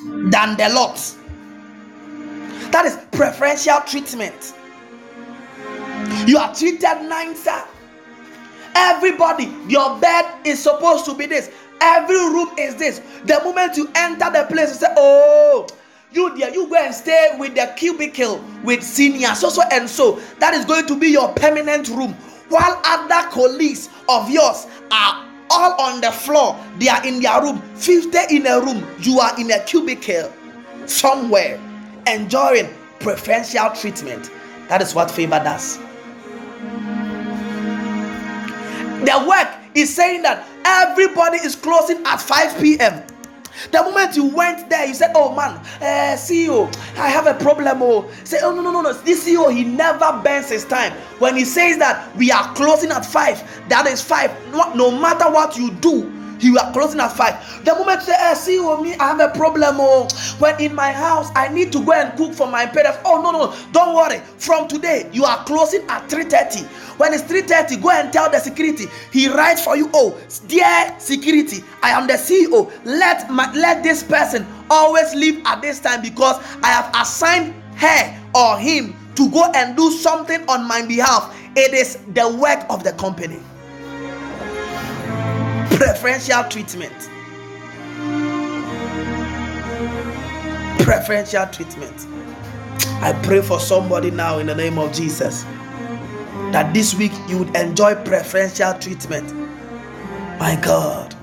than 0.05 0.55
the 0.57 0.69
lot. 0.73 1.15
That 2.71 2.85
is 2.85 2.97
preferential 3.11 3.79
treatment. 3.87 4.53
You 6.27 6.37
are 6.37 6.53
treated 6.53 7.01
nicer. 7.03 7.63
Everybody, 8.75 9.53
your 9.67 9.99
bed 9.99 10.25
is 10.45 10.61
supposed 10.61 11.05
to 11.05 11.15
be 11.15 11.25
this. 11.25 11.51
Every 11.81 12.15
room 12.15 12.49
is 12.57 12.75
this. 12.75 13.01
The 13.25 13.41
moment 13.43 13.77
you 13.77 13.89
enter 13.95 14.29
the 14.31 14.45
place, 14.49 14.69
you 14.69 14.75
say, 14.75 14.93
Oh, 14.97 15.67
you 16.13 16.37
there, 16.37 16.53
you 16.53 16.67
go 16.67 16.75
and 16.75 16.93
stay 16.93 17.31
with 17.37 17.55
the 17.55 17.73
cubicle 17.75 18.43
with 18.63 18.83
senior 18.83 19.33
so 19.35 19.49
so 19.49 19.63
and 19.71 19.89
so. 19.89 20.19
That 20.39 20.53
is 20.53 20.65
going 20.65 20.87
to 20.87 20.99
be 20.99 21.07
your 21.07 21.33
permanent 21.33 21.89
room. 21.89 22.13
While 22.49 22.81
other 22.85 23.29
colleagues 23.29 23.89
of 24.09 24.29
yours 24.29 24.67
are 24.91 25.27
all 25.49 25.81
on 25.81 26.01
the 26.01 26.11
floor, 26.11 26.59
they 26.77 26.89
are 26.89 27.05
in 27.05 27.21
their 27.21 27.41
room. 27.41 27.61
50 27.75 28.35
in 28.35 28.47
a 28.47 28.59
room, 28.59 28.85
you 28.99 29.19
are 29.19 29.39
in 29.39 29.51
a 29.51 29.63
cubicle 29.63 30.31
somewhere 30.85 31.59
enjoying 32.07 32.69
preferential 32.99 33.69
treatment. 33.71 34.29
That 34.69 34.81
is 34.81 34.93
what 34.93 35.09
favor 35.09 35.39
does. 35.43 35.77
The 39.03 39.25
work 39.27 39.49
is 39.75 39.93
saying 39.93 40.21
that 40.21 40.47
everybody 40.63 41.37
is 41.37 41.55
closing 41.55 42.05
at 42.05 42.21
5 42.21 42.61
p.m. 42.61 43.03
The 43.71 43.81
moment 43.81 44.15
you 44.15 44.25
went 44.25 44.69
there, 44.69 44.85
you 44.85 44.93
said, 44.93 45.11
Oh 45.15 45.35
man, 45.35 45.57
uh, 45.81 46.15
CEO, 46.17 46.73
I 46.97 47.09
have 47.09 47.27
a 47.27 47.33
problem. 47.35 47.81
Oh, 47.81 48.09
say, 48.23 48.39
Oh, 48.41 48.53
no, 48.53 48.61
no, 48.61 48.71
no, 48.71 48.81
no. 48.81 48.93
This 48.93 49.27
CEO, 49.27 49.53
he 49.53 49.63
never 49.63 50.19
bends 50.23 50.49
his 50.49 50.65
time. 50.65 50.93
When 51.19 51.35
he 51.35 51.45
says 51.45 51.77
that 51.77 52.15
we 52.15 52.31
are 52.31 52.53
closing 52.55 52.91
at 52.91 53.05
5, 53.05 53.69
that 53.69 53.87
is 53.87 54.01
5. 54.01 54.51
No, 54.51 54.73
no 54.73 54.91
matter 54.91 55.31
what 55.31 55.57
you 55.57 55.71
do, 55.75 56.11
you 56.43 56.57
are 56.57 56.71
closing 56.73 56.99
at 56.99 57.11
five. 57.11 57.63
The 57.65 57.73
moment 57.75 58.01
you 58.01 58.07
say, 58.07 58.17
hey, 58.17 58.33
see 58.35 58.59
oh, 58.59 58.81
me, 58.81 58.95
I 58.95 59.15
have 59.15 59.19
a 59.19 59.29
problem. 59.37 59.75
Oh, 59.79 60.07
when 60.39 60.59
in 60.59 60.75
my 60.75 60.91
house, 60.91 61.29
I 61.35 61.47
need 61.47 61.71
to 61.73 61.83
go 61.83 61.93
and 61.93 62.15
cook 62.17 62.33
for 62.33 62.47
my 62.47 62.65
parents. 62.65 62.99
Oh, 63.05 63.21
no, 63.21 63.31
no, 63.31 63.55
don't 63.71 63.95
worry. 63.95 64.19
From 64.37 64.67
today, 64.67 65.09
you 65.13 65.25
are 65.25 65.43
closing 65.45 65.81
at 65.89 66.09
3:30. 66.09 66.65
When 66.97 67.13
it's 67.13 67.23
3:30, 67.23 67.81
go 67.81 67.89
and 67.89 68.11
tell 68.11 68.29
the 68.29 68.39
security. 68.39 68.87
He 69.11 69.27
writes 69.27 69.63
for 69.63 69.77
you. 69.77 69.89
Oh, 69.93 70.17
dear 70.47 70.95
security, 70.99 71.63
I 71.81 71.91
am 71.91 72.07
the 72.07 72.13
CEO. 72.13 72.71
Let 72.85 73.29
my 73.29 73.51
let 73.53 73.83
this 73.83 74.03
person 74.03 74.45
always 74.69 75.13
leave 75.15 75.41
at 75.45 75.61
this 75.61 75.79
time 75.79 76.01
because 76.01 76.37
I 76.63 76.67
have 76.67 76.91
assigned 76.95 77.53
her 77.75 78.21
or 78.35 78.57
him 78.57 78.95
to 79.15 79.29
go 79.29 79.51
and 79.53 79.77
do 79.77 79.91
something 79.91 80.47
on 80.49 80.67
my 80.67 80.81
behalf. 80.85 81.35
It 81.55 81.73
is 81.73 81.99
the 82.13 82.27
work 82.29 82.65
of 82.69 82.83
the 82.83 82.93
company 82.93 83.39
preferential 85.83 86.43
treatment. 86.45 87.09
Preferential 90.79 91.45
treatment. 91.47 92.07
I 93.01 93.11
pray 93.23 93.41
for 93.41 93.59
somebody 93.59 94.09
now 94.09 94.39
in 94.39 94.47
the 94.47 94.55
name 94.55 94.77
of 94.77 94.93
Jesus 94.93 95.43
that 96.53 96.73
this 96.73 96.95
week 96.95 97.11
you 97.27 97.39
would 97.39 97.53
enjoy 97.57 97.95
preferential 97.95 98.73
treatment. 98.79 99.33
My 100.39 100.57
God. 100.63 101.13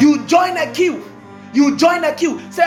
You 0.00 0.26
join 0.26 0.56
a 0.56 0.72
queue. 0.72 1.04
You 1.52 1.76
join 1.76 2.04
a 2.04 2.14
queue. 2.14 2.40
Say, 2.50 2.62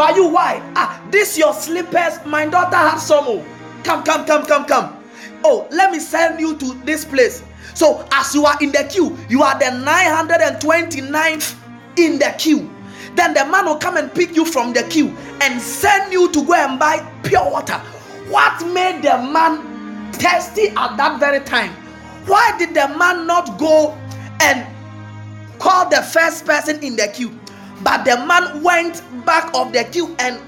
by 0.00 0.10
you, 0.16 0.28
why? 0.28 0.62
Ah, 0.76 0.98
this 1.10 1.36
your 1.36 1.52
slippers. 1.52 2.24
My 2.24 2.46
daughter 2.46 2.76
has 2.76 3.06
some. 3.06 3.24
Oh. 3.28 3.44
Come, 3.84 4.02
come, 4.02 4.24
come, 4.24 4.46
come, 4.46 4.64
come. 4.64 4.96
Oh, 5.44 5.68
let 5.70 5.92
me 5.92 5.98
send 5.98 6.40
you 6.40 6.56
to 6.56 6.72
this 6.86 7.04
place. 7.04 7.44
So, 7.74 8.08
as 8.10 8.34
you 8.34 8.46
are 8.46 8.56
in 8.62 8.72
the 8.72 8.84
queue, 8.84 9.14
you 9.28 9.42
are 9.42 9.58
the 9.58 9.66
929th 9.66 11.54
in 11.98 12.18
the 12.18 12.34
queue. 12.38 12.70
Then 13.14 13.34
the 13.34 13.44
man 13.44 13.66
will 13.66 13.76
come 13.76 13.98
and 13.98 14.10
pick 14.14 14.34
you 14.34 14.46
from 14.46 14.72
the 14.72 14.84
queue 14.84 15.14
and 15.42 15.60
send 15.60 16.14
you 16.14 16.32
to 16.32 16.46
go 16.46 16.54
and 16.54 16.78
buy 16.78 17.06
pure 17.22 17.50
water. 17.50 17.76
What 18.30 18.66
made 18.68 19.02
the 19.02 19.18
man 19.18 20.12
thirsty 20.12 20.68
at 20.68 20.96
that 20.96 21.20
very 21.20 21.40
time? 21.44 21.72
Why 22.24 22.56
did 22.58 22.70
the 22.70 22.88
man 22.96 23.26
not 23.26 23.58
go 23.58 23.92
and 24.40 24.66
call 25.58 25.90
the 25.90 26.00
first 26.00 26.46
person 26.46 26.82
in 26.82 26.96
the 26.96 27.08
queue? 27.08 27.38
But 27.82 28.04
the 28.04 28.16
man 28.26 28.62
went 28.62 29.02
back 29.24 29.50
of 29.54 29.72
the 29.72 29.84
queue 29.84 30.14
and 30.18 30.40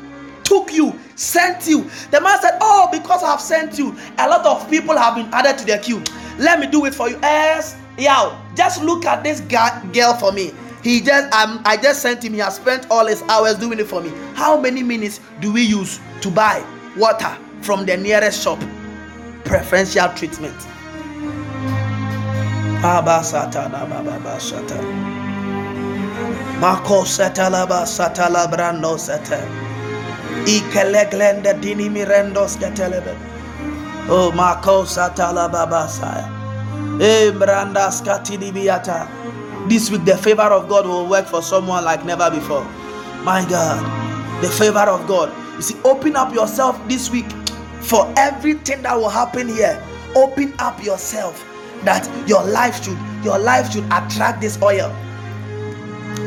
took 0.45 0.72
you, 0.72 0.99
sent 1.16 1.66
you. 1.66 1.89
The 2.11 2.20
man 2.20 2.41
said, 2.41 2.59
Oh, 2.61 2.89
because 2.93 3.22
I've 3.22 3.41
sent 3.41 3.78
you, 3.78 3.97
a 4.18 4.28
lot 4.28 4.45
of 4.45 4.68
people 4.68 4.97
have 4.97 5.14
been 5.14 5.33
added 5.33 5.59
to 5.59 5.64
the 5.64 5.78
queue. 5.78 6.03
Let 6.39 6.61
me 6.61 6.66
do 6.66 6.85
it 6.87 6.95
for 6.95 7.09
you. 7.09 7.18
Yes, 7.22 7.76
yeah, 7.97 8.39
just 8.55 8.83
look 8.83 9.05
at 9.05 9.22
this 9.22 9.41
guy, 9.41 9.83
girl 9.93 10.14
for 10.14 10.33
me. 10.33 10.53
He 10.83 11.01
just 11.01 11.33
um, 11.35 11.62
I 11.64 11.76
just 11.76 12.03
sent 12.03 12.24
him, 12.24 12.33
he 12.33 12.41
has 12.41 12.57
spent 12.57 12.87
all 12.91 13.07
his 13.07 13.22
hours 13.22 13.55
doing 13.57 13.78
it 13.78 13.87
for 13.87 14.01
me. 14.01 14.11
How 14.35 14.61
many 14.61 14.83
minutes 14.83 15.20
do 15.41 15.53
we 15.53 15.62
use 15.62 16.01
to 16.22 16.30
buy 16.30 16.64
water 16.97 17.37
from 17.61 17.87
the 17.87 17.97
nearest 17.97 18.43
shop? 18.43 18.59
Preferential 19.45 20.09
treatment. 20.14 20.57
Mako 26.62 27.02
setalaba 27.02 27.82
satala 27.82 28.46
brando 28.46 28.96
sete. 28.96 29.40
Ikeleglende 30.46 31.54
dini 31.60 31.90
mirendo 31.90 32.46
sketelebe. 32.46 33.16
Oh 34.08 34.30
Mako 34.30 34.84
satala 34.84 35.50
baba 35.50 35.88
saya. 35.88 36.22
Eh 37.02 37.32
branda 37.32 37.90
skatini 37.90 38.52
biata. 38.52 39.08
This 39.68 39.90
week 39.90 40.04
the 40.04 40.16
favor 40.16 40.54
of 40.54 40.68
God 40.68 40.86
will 40.86 41.08
work 41.08 41.26
for 41.26 41.42
someone 41.42 41.84
like 41.84 42.04
never 42.04 42.30
before. 42.30 42.64
My 43.24 43.44
God, 43.50 43.82
the 44.40 44.48
favor 44.48 44.86
of 44.86 45.04
God. 45.08 45.34
You 45.56 45.62
see, 45.62 45.76
open 45.82 46.14
up 46.14 46.32
yourself 46.32 46.78
this 46.86 47.10
week 47.10 47.26
for 47.80 48.06
everything 48.16 48.82
that 48.82 48.96
will 48.96 49.10
happen 49.10 49.48
here. 49.48 49.82
Open 50.14 50.54
up 50.60 50.80
yourself 50.80 51.44
that 51.82 52.08
your 52.28 52.44
life 52.44 52.84
should 52.84 52.98
your 53.24 53.40
life 53.40 53.72
should 53.72 53.84
attract 53.90 54.40
this 54.40 54.62
oil 54.62 54.94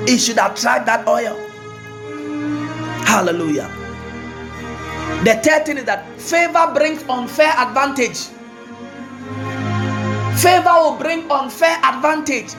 it 0.08 0.20
should 0.20 0.38
attract 0.38 0.86
that 0.86 1.08
oil. 1.08 1.36
Hallelujah. 3.06 3.70
The 5.24 5.40
third 5.44 5.66
thing 5.66 5.78
is 5.78 5.86
that 5.86 6.08
favor 6.20 6.72
brings 6.74 7.04
unfair 7.10 7.54
advantage. 7.58 8.28
Favor 10.42 10.74
will 10.74 10.98
bring 10.98 11.30
unfair 11.32 11.78
advantage. 11.84 12.54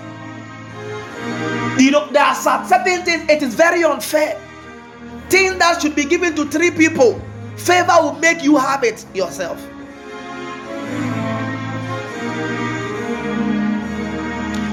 You 1.79 1.91
know, 1.91 2.09
there 2.11 2.25
are 2.25 2.35
certain 2.35 3.05
things, 3.05 3.29
it 3.31 3.43
is 3.43 3.55
very 3.55 3.85
unfair. 3.85 4.41
Things 5.29 5.59
that 5.59 5.83
should 5.83 5.95
be 5.95 6.05
given 6.05 6.35
to 6.37 6.47
three 6.47 6.71
people, 6.71 7.21
favor 7.57 7.93
will 8.01 8.15
make 8.15 8.43
you 8.43 8.57
have 8.57 8.83
it 8.83 9.05
yourself. 9.15 9.63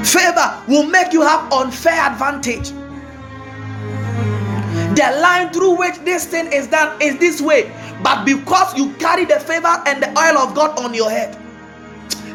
Favor 0.04 0.64
will 0.68 0.86
make 0.86 1.14
you 1.14 1.22
have 1.22 1.52
unfair 1.52 2.12
advantage. 2.12 2.70
The 4.96 5.20
line 5.22 5.52
through 5.52 5.78
which 5.78 5.98
this 6.00 6.26
thing 6.26 6.52
is 6.52 6.68
done 6.68 7.02
is 7.02 7.18
this 7.20 7.42
way, 7.42 7.72
but 8.04 8.26
because 8.26 8.78
you 8.78 8.94
carry 8.96 9.26
the 9.26 9.40
favor 9.40 9.82
and 9.88 10.04
the 10.04 10.10
oil 10.10 10.38
of 10.38 10.54
God 10.54 10.78
on 10.80 10.94
your 10.94 11.10
head, 11.10 11.38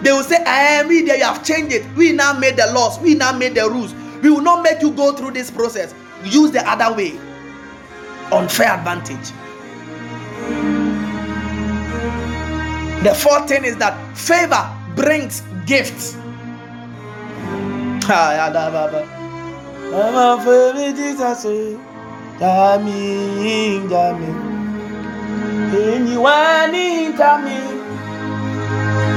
they 0.02 0.12
will 0.12 0.22
say, 0.22 0.42
I 0.44 0.80
am 0.80 0.88
we 0.88 1.00
you 1.00 1.24
have 1.24 1.44
changed 1.44 1.72
it. 1.72 1.84
We 1.96 2.12
now 2.12 2.32
made 2.32 2.56
the 2.56 2.72
laws, 2.72 2.98
we 3.00 3.14
now 3.14 3.32
made 3.32 3.54
the 3.54 3.68
rules. 3.68 3.94
We 4.22 4.30
will 4.30 4.40
not 4.40 4.62
make 4.62 4.80
you 4.80 4.90
go 4.92 5.12
through 5.12 5.32
this 5.32 5.50
process. 5.50 5.94
Use 6.24 6.50
the 6.50 6.68
other 6.68 6.94
way. 6.96 7.18
Unfair 8.32 8.74
advantage. 8.74 9.32
The 13.04 13.14
fourth 13.14 13.48
thing 13.48 13.64
is 13.64 13.76
that 13.76 14.16
favor 14.16 14.68
brings 14.96 15.42
gifts. 15.66 16.16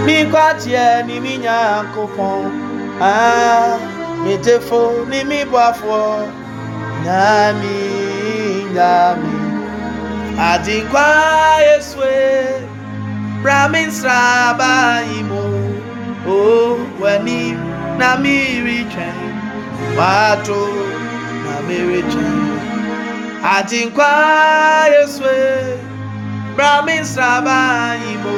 Mi 0.05 0.25
kwatie 0.31 1.03
ni 1.07 1.15
mi 1.23 1.33
nyankopɔn 1.43 2.43
ah 2.99 3.77
mi 4.23 4.33
tefo 4.45 4.81
ni 5.11 5.19
mi 5.29 5.39
bɔfoɔ 5.51 6.07
na 7.05 7.21
mi 7.61 7.75
nyame 8.75 9.33
adinkwa 10.49 11.07
yesue 11.67 12.19
bra 13.41 13.59
mi 13.71 13.81
nsraba 13.89 14.73
yi 15.09 15.19
mu 15.29 15.43
o 16.35 16.39
wani 17.01 17.70
na 17.99 18.09
mi 18.23 18.37
retwɛn 18.65 19.19
wato 19.97 20.61
na 21.45 21.55
mi 21.67 21.77
retwɛn 21.89 22.39
adinkwa 23.53 24.11
yesue 24.93 25.39
bra 26.55 26.81
mi 26.85 26.93
nsraba 27.03 27.59
yi 28.03 28.13
mu 28.23 28.37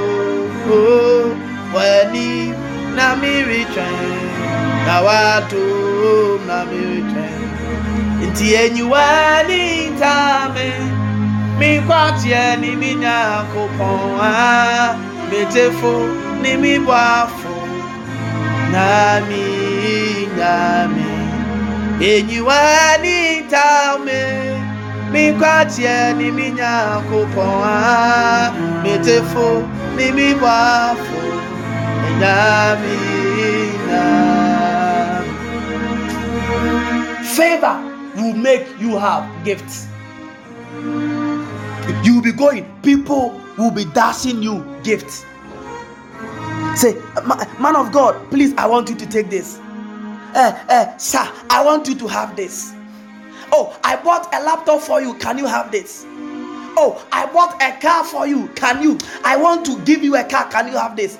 o 0.79 0.81
wani 1.75 2.53
na 2.95 3.15
miri 3.21 3.61
twɛn 3.73 3.99
na 4.85 4.95
wato 5.07 5.63
na 6.47 6.57
miri 6.69 7.01
twɛn 7.11 7.41
nti 8.29 8.45
enyiwa 8.61 9.05
ni 9.49 9.61
ntaame 9.95 10.67
mi 11.59 11.69
kwateɛ 11.87 12.43
ni 12.61 12.71
mi 12.81 12.91
nyankopɔn 13.03 14.01
a 14.31 14.33
metefo 15.29 15.93
ni 16.41 16.51
mi 16.61 16.73
bɔ 16.87 16.95
afo 18.75 19.21
na 19.21 19.21
mi 19.27 20.27
nyame 20.37 21.05
enyiwa 21.99 22.97
ni 23.01 23.39
ntaame 23.41 24.21
mi 25.11 25.23
kwateɛ 25.39 26.17
ni 26.17 26.31
mi 26.31 26.51
nyankopɔn 26.51 27.63
a 27.63 28.51
metefo 28.83 29.47
ni 29.97 30.11
mi 30.11 30.33
bɔ 30.41 30.47
afo. 30.47 31.23
Favor 37.35 37.77
will 38.15 38.33
make 38.33 38.65
you 38.79 38.97
have 38.97 39.25
gifts. 39.43 39.87
You 42.03 42.15
will 42.15 42.21
be 42.21 42.31
going, 42.31 42.65
people 42.81 43.41
will 43.57 43.71
be 43.71 43.85
dashing 43.85 44.41
you 44.43 44.63
gifts. 44.83 45.25
Say, 46.75 46.95
man 47.59 47.75
of 47.75 47.91
God, 47.91 48.29
please, 48.31 48.53
I 48.55 48.65
want 48.65 48.89
you 48.89 48.95
to 48.95 49.05
take 49.07 49.29
this. 49.29 49.59
Uh, 50.35 50.59
uh, 50.69 50.97
sir, 50.97 51.31
I 51.49 51.63
want 51.63 51.87
you 51.87 51.95
to 51.95 52.07
have 52.07 52.35
this. 52.35 52.73
Oh, 53.51 53.77
I 53.83 53.95
bought 53.97 54.33
a 54.33 54.41
laptop 54.43 54.81
for 54.81 54.99
you. 54.99 55.13
Can 55.15 55.37
you 55.37 55.45
have 55.45 55.71
this? 55.71 56.03
Oh, 56.75 57.05
I 57.11 57.27
bought 57.27 57.61
a 57.61 57.79
car 57.79 58.03
for 58.03 58.25
you. 58.25 58.47
Can 58.55 58.81
you? 58.81 58.97
I 59.23 59.37
want 59.37 59.63
to 59.67 59.79
give 59.85 60.03
you 60.03 60.15
a 60.15 60.23
car. 60.23 60.49
Can 60.49 60.67
you 60.67 60.73
have 60.73 60.95
this? 60.95 61.19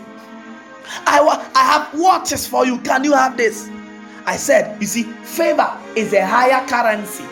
I, 1.06 1.20
I 1.54 1.64
have 1.64 2.00
watches 2.00 2.48
for 2.48 2.66
you. 2.66 2.80
Can 2.82 3.04
you 3.04 3.14
have 3.14 3.38
this? 3.38 3.70
I 4.26 4.38
said, 4.38 4.82
you 4.82 4.88
see, 4.88 5.04
favor 5.04 5.70
is 5.96 6.14
a 6.14 6.26
higher 6.26 6.66
currency. 6.68 7.26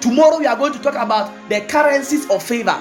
Tomorrow 0.00 0.38
we 0.38 0.46
are 0.46 0.56
going 0.56 0.74
to 0.74 0.78
talk 0.80 0.94
about 0.96 1.32
the 1.48 1.62
currencies 1.62 2.28
of 2.28 2.42
favor. 2.42 2.78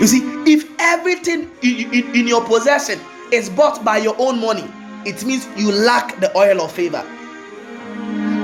You 0.00 0.06
see, 0.06 0.20
if 0.46 0.70
everything 0.78 1.50
in, 1.62 1.92
in, 1.92 2.14
in 2.16 2.26
your 2.28 2.44
possession 2.44 2.98
is 3.32 3.50
bought 3.50 3.84
by 3.84 3.98
your 3.98 4.14
own 4.18 4.40
money, 4.40 4.64
it 5.06 5.24
means 5.24 5.46
you 5.56 5.72
lack 5.72 6.18
the 6.20 6.36
oil 6.36 6.60
of 6.60 6.72
favor. 6.72 7.04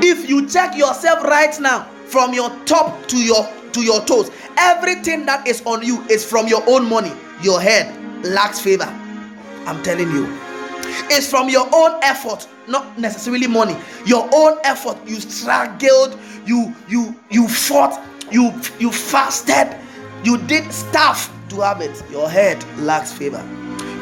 If 0.02 0.28
you 0.28 0.46
check 0.48 0.76
yourself 0.76 1.24
right 1.24 1.58
now 1.60 1.84
from 2.06 2.32
your 2.34 2.50
top 2.66 3.06
to 3.08 3.16
your 3.16 3.48
to 3.72 3.82
your 3.82 4.04
toes, 4.04 4.30
everything 4.56 5.26
that 5.26 5.46
is 5.46 5.62
on 5.66 5.82
you 5.84 6.02
is 6.04 6.24
from 6.24 6.46
your 6.46 6.62
own 6.68 6.88
money. 6.88 7.12
Your 7.42 7.60
head 7.60 7.94
lacks 8.24 8.60
favor. 8.60 8.88
I'm 9.66 9.82
telling 9.82 10.10
you. 10.12 10.26
It's 11.10 11.28
from 11.28 11.48
your 11.48 11.68
own 11.74 11.98
effort, 12.02 12.46
not 12.68 12.98
necessarily 12.98 13.46
money. 13.46 13.76
Your 14.04 14.28
own 14.32 14.58
effort. 14.64 14.96
You 15.06 15.16
struggled, 15.20 16.18
you 16.44 16.74
you 16.88 17.14
you 17.30 17.48
fought, 17.48 18.00
you 18.30 18.52
you 18.78 18.92
fasted, 18.92 19.76
you 20.24 20.38
did 20.38 20.72
stuff 20.72 21.32
to 21.50 21.60
have 21.60 21.80
it. 21.80 22.02
Your 22.10 22.28
head 22.28 22.62
lacks 22.78 23.12
favor. 23.12 23.44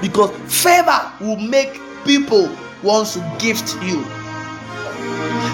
Because 0.01 0.31
favor 0.53 1.01
will 1.21 1.37
make 1.37 1.81
people 2.05 2.49
want 2.83 3.09
to 3.09 3.37
gift 3.39 3.77
you 3.83 4.05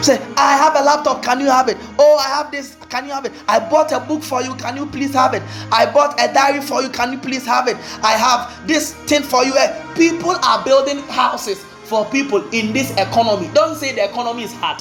Say, 0.02 0.16
I 0.36 0.56
have 0.56 0.76
a 0.76 0.82
laptop, 0.82 1.22
can 1.22 1.40
you 1.40 1.46
have 1.46 1.68
it? 1.68 1.76
Oh, 1.98 2.16
I 2.16 2.28
have 2.28 2.50
this, 2.50 2.76
can 2.88 3.04
you 3.04 3.12
have 3.12 3.26
it? 3.26 3.32
I 3.46 3.58
bought 3.58 3.92
a 3.92 4.00
book 4.00 4.22
for 4.22 4.40
you, 4.40 4.54
can 4.54 4.74
you 4.76 4.86
please 4.86 5.12
have 5.12 5.34
it? 5.34 5.42
I 5.70 5.84
bought 5.92 6.18
a 6.18 6.32
diary 6.32 6.62
for 6.62 6.80
you, 6.80 6.88
can 6.88 7.12
you 7.12 7.18
please 7.18 7.44
have 7.44 7.68
it? 7.68 7.76
I 8.02 8.12
have 8.12 8.66
this 8.66 8.94
thing 9.04 9.22
for 9.22 9.44
you. 9.44 9.52
Eh, 9.58 9.94
people 9.94 10.30
are 10.30 10.64
building 10.64 11.00
houses 11.08 11.62
for 11.84 12.06
people 12.06 12.42
in 12.50 12.72
this 12.72 12.92
economy. 12.92 13.50
Don't 13.52 13.76
say 13.76 13.94
the 13.94 14.04
economy 14.04 14.44
is 14.44 14.54
hard. 14.54 14.80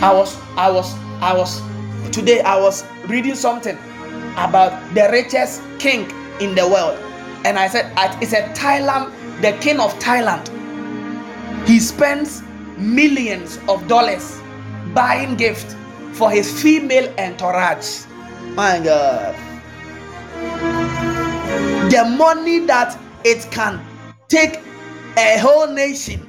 I 0.00 0.12
was, 0.14 0.38
I 0.56 0.70
was, 0.70 0.94
I 1.20 1.34
was, 1.36 1.60
today 2.12 2.40
I 2.40 2.58
was 2.58 2.84
reading 3.06 3.34
something 3.34 3.76
about 4.36 4.72
the 4.94 5.08
richest 5.12 5.62
king 5.78 6.10
in 6.40 6.54
the 6.54 6.66
world. 6.68 6.98
And 7.44 7.58
I 7.58 7.68
said, 7.68 7.92
it's 8.22 8.32
a 8.32 8.42
Thailand, 8.54 9.12
the 9.40 9.52
king 9.60 9.80
of 9.80 9.92
Thailand 9.98 10.48
he 11.68 11.78
spends 11.80 12.42
millions 12.78 13.58
of 13.68 13.86
dollars 13.88 14.40
buying 14.94 15.36
gifts 15.36 15.76
for 16.14 16.30
his 16.30 16.50
female 16.62 17.12
entourage. 17.18 18.06
My 18.54 18.80
God. 18.82 19.34
The 21.90 22.04
money 22.16 22.60
that 22.60 22.98
it 23.22 23.46
can 23.50 23.84
take 24.28 24.60
a 25.18 25.38
whole 25.38 25.66
nation 25.66 26.26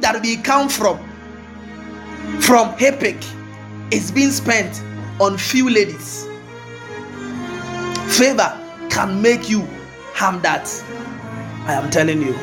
that 0.00 0.20
we 0.22 0.38
come 0.38 0.68
from, 0.68 0.98
from 2.40 2.74
Epic, 2.80 3.18
is 3.92 4.10
being 4.10 4.32
spent 4.32 4.82
on 5.20 5.36
few 5.38 5.68
ladies. 5.70 6.26
Favor 8.16 8.56
can 8.90 9.22
make 9.22 9.48
you 9.48 9.66
harm 10.14 10.40
that. 10.42 10.68
I 11.66 11.74
am 11.74 11.90
telling 11.90 12.20
you 12.22 12.34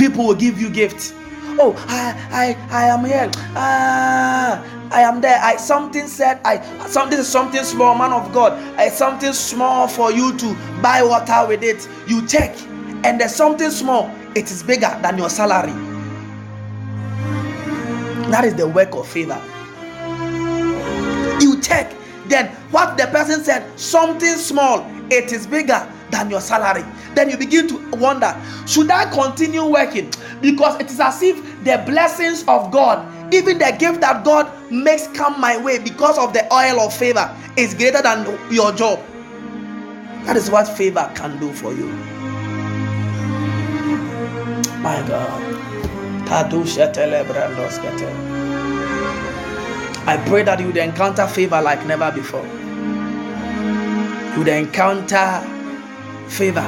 people 0.00 0.26
will 0.26 0.34
give 0.34 0.58
you 0.58 0.70
gifts 0.70 1.12
oh 1.60 1.74
i 1.88 2.16
i 2.32 2.56
i 2.70 2.84
am 2.86 3.04
here 3.04 3.30
ah 3.54 4.64
I 4.92 5.02
am 5.02 5.20
there. 5.20 5.38
I 5.40 5.54
something 5.56 6.08
said 6.08 6.40
I 6.44 6.58
something 6.88 7.16
is 7.20 7.28
something 7.28 7.62
small, 7.62 7.94
man 7.94 8.12
of 8.12 8.32
God. 8.32 8.54
I 8.76 8.88
something 8.88 9.32
small 9.32 9.86
for 9.86 10.10
you 10.10 10.36
to 10.36 10.54
buy 10.82 11.00
water 11.04 11.46
with 11.46 11.62
it. 11.62 11.88
You 12.08 12.26
check, 12.26 12.56
and 13.04 13.20
there's 13.20 13.32
something 13.32 13.70
small. 13.70 14.10
It 14.34 14.50
is 14.50 14.64
bigger 14.64 14.90
than 15.00 15.16
your 15.16 15.30
salary. 15.30 15.70
That 18.32 18.44
is 18.44 18.56
the 18.56 18.66
work 18.66 18.96
of 18.96 19.06
favor. 19.06 19.40
You 21.40 21.60
check, 21.60 21.92
then 22.26 22.48
what 22.70 22.96
the 22.96 23.06
person 23.06 23.42
said, 23.42 23.78
something 23.78 24.36
small, 24.36 24.86
it 25.10 25.32
is 25.32 25.46
bigger 25.46 25.90
than 26.10 26.30
your 26.30 26.40
salary. 26.40 26.84
Then 27.14 27.30
you 27.30 27.36
begin 27.36 27.66
to 27.68 27.90
wonder, 27.96 28.34
should 28.66 28.90
I 28.90 29.10
continue 29.10 29.64
working? 29.64 30.12
Because 30.40 30.80
it 30.80 30.90
is 30.90 31.00
as 31.00 31.22
if 31.22 31.36
the 31.64 31.82
blessings 31.86 32.44
of 32.46 32.70
God, 32.70 33.34
even 33.34 33.58
the 33.58 33.76
gift 33.78 34.00
that 34.00 34.24
God 34.24 34.50
makes 34.70 35.06
come 35.08 35.40
my 35.40 35.56
way 35.56 35.78
because 35.78 36.18
of 36.18 36.32
the 36.32 36.44
oil 36.52 36.80
of 36.80 36.94
favor, 36.94 37.34
is 37.56 37.74
greater 37.74 38.02
than 38.02 38.26
your 38.52 38.72
job. 38.72 39.00
That 40.24 40.36
is 40.36 40.50
what 40.50 40.68
favor 40.68 41.10
can 41.14 41.38
do 41.40 41.52
for 41.52 41.72
you. 41.72 41.86
My 44.82 45.04
God. 45.08 45.40
I 50.06 50.16
pray 50.26 50.42
that 50.42 50.58
you 50.60 50.66
would 50.66 50.76
encounter 50.76 51.26
favor 51.26 51.60
like 51.60 51.86
never 51.86 52.10
before. 52.10 52.44
You 54.32 54.38
would 54.38 54.48
encounter 54.48 55.40
favor 56.28 56.62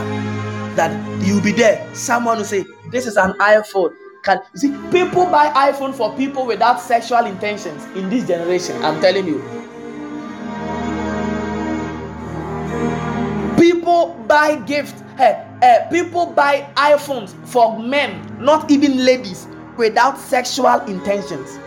that 0.77 0.91
you'll 1.27 1.43
be 1.43 1.53
there. 1.53 1.87
Someone 1.95 2.39
will 2.39 2.45
say, 2.45 2.65
This 2.91 3.07
is 3.07 3.17
an 3.17 3.33
iPhone. 3.35 3.95
Can 4.23 4.39
you 4.53 4.59
see 4.59 4.71
people 4.93 5.27
buy 5.27 5.49
iPhone 5.73 5.95
for 5.95 6.15
people 6.17 6.47
without 6.47 6.81
sexual 6.81 7.25
intentions 7.27 7.85
in 7.97 8.09
this 8.11 8.27
generation? 8.27 8.83
I'm 8.85 9.01
telling 9.01 9.27
you. 9.27 9.41
People 13.59 14.15
buy 14.29 14.57
gifts. 14.67 15.03
Hey, 15.17 15.45
hey, 15.61 15.87
people 15.91 16.27
buy 16.27 16.69
iPhones 16.77 17.35
for 17.47 17.79
men, 17.79 18.37
not 18.39 18.71
even 18.71 19.05
ladies, 19.05 19.47
without 19.77 20.19
sexual 20.19 20.81
intentions. 20.83 21.59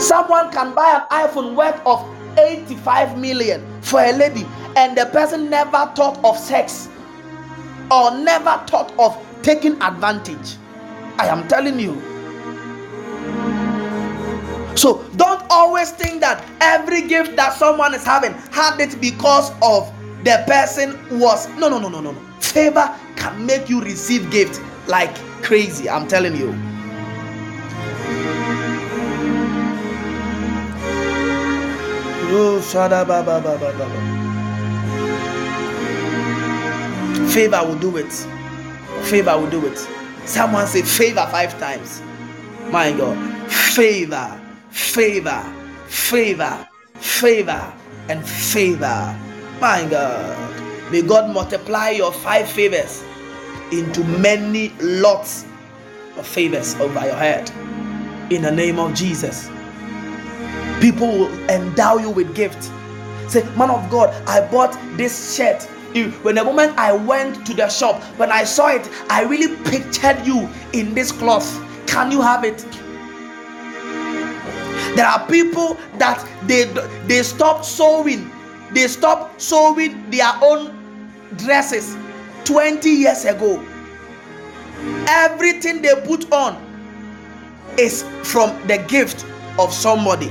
Someone 0.00 0.50
can 0.50 0.74
buy 0.74 1.04
an 1.10 1.28
iPhone 1.28 1.54
worth 1.54 1.78
of 1.84 2.02
85 2.38 3.18
million 3.18 3.62
for 3.82 4.00
a 4.00 4.12
lady, 4.12 4.46
and 4.74 4.96
the 4.96 5.04
person 5.06 5.50
never 5.50 5.92
thought 5.94 6.18
of 6.24 6.38
sex 6.38 6.88
or 7.90 8.10
never 8.16 8.62
thought 8.66 8.92
of 8.98 9.14
taking 9.42 9.80
advantage. 9.82 10.56
I 11.18 11.26
am 11.26 11.46
telling 11.48 11.78
you. 11.78 12.00
So 14.74 15.04
don't 15.16 15.44
always 15.50 15.90
think 15.90 16.22
that 16.22 16.42
every 16.62 17.02
gift 17.02 17.36
that 17.36 17.52
someone 17.52 17.94
is 17.94 18.02
having 18.02 18.32
had 18.52 18.80
it 18.80 18.98
because 19.02 19.50
of 19.60 19.92
the 20.24 20.42
person 20.46 20.96
was 21.18 21.46
no 21.58 21.68
no 21.68 21.78
no 21.78 21.90
no 21.90 22.00
no. 22.00 22.14
Favor 22.40 22.96
can 23.16 23.44
make 23.44 23.68
you 23.68 23.82
receive 23.82 24.30
gift 24.30 24.62
like 24.86 25.14
crazy. 25.42 25.90
I'm 25.90 26.08
telling 26.08 26.36
you. 26.36 26.69
Oh, 32.32 32.60
shada. 32.62 33.04
Favor 37.32 37.64
will 37.66 37.78
do 37.78 37.96
it. 37.96 38.12
Favor 39.04 39.38
will 39.38 39.50
do 39.50 39.66
it. 39.66 39.78
Someone 40.26 40.66
say 40.66 40.82
favor 40.82 41.26
five 41.30 41.58
times. 41.58 42.02
My 42.70 42.92
God. 42.92 43.16
Favor, 43.50 44.40
favor, 44.70 45.42
favor, 45.86 46.68
favor, 46.94 47.72
and 48.08 48.24
favor. 48.26 49.16
My 49.60 49.86
God. 49.90 50.92
May 50.92 51.02
God 51.02 51.32
multiply 51.34 51.90
your 51.90 52.12
five 52.12 52.48
favors 52.48 53.02
into 53.72 54.02
many 54.04 54.70
lots 54.80 55.44
of 56.16 56.26
favors 56.26 56.74
over 56.76 57.04
your 57.06 57.14
head. 57.14 57.50
In 58.32 58.42
the 58.42 58.50
name 58.50 58.78
of 58.78 58.94
Jesus. 58.94 59.48
People 60.80 61.08
will 61.08 61.50
endow 61.50 61.96
you 61.98 62.10
with 62.10 62.34
gifts. 62.34 62.70
Say, 63.28 63.44
man 63.56 63.70
of 63.70 63.88
God, 63.90 64.10
I 64.28 64.46
bought 64.50 64.76
this 64.96 65.36
shirt 65.36 65.68
when 66.22 66.36
the 66.36 66.44
moment 66.44 66.78
I 66.78 66.92
went 66.92 67.44
to 67.46 67.54
the 67.54 67.68
shop, 67.68 68.00
when 68.16 68.30
I 68.30 68.44
saw 68.44 68.68
it, 68.68 68.88
I 69.08 69.22
really 69.24 69.56
pictured 69.64 70.24
you 70.24 70.48
in 70.72 70.94
this 70.94 71.10
cloth. 71.10 71.48
Can 71.88 72.12
you 72.12 72.22
have 72.22 72.44
it? 72.44 72.58
There 74.94 75.06
are 75.06 75.26
people 75.26 75.76
that 75.98 76.24
they 76.46 76.64
they 77.06 77.22
stop 77.24 77.64
sewing, 77.64 78.30
they 78.72 78.86
stop 78.86 79.40
sewing 79.40 80.08
their 80.10 80.30
own 80.40 80.76
dresses 81.36 81.96
20 82.44 82.88
years 82.88 83.24
ago. 83.24 83.60
Everything 85.08 85.82
they 85.82 85.94
put 86.06 86.32
on 86.32 86.54
is 87.78 88.04
from 88.22 88.50
the 88.68 88.78
gift 88.88 89.26
of 89.58 89.72
somebody. 89.74 90.30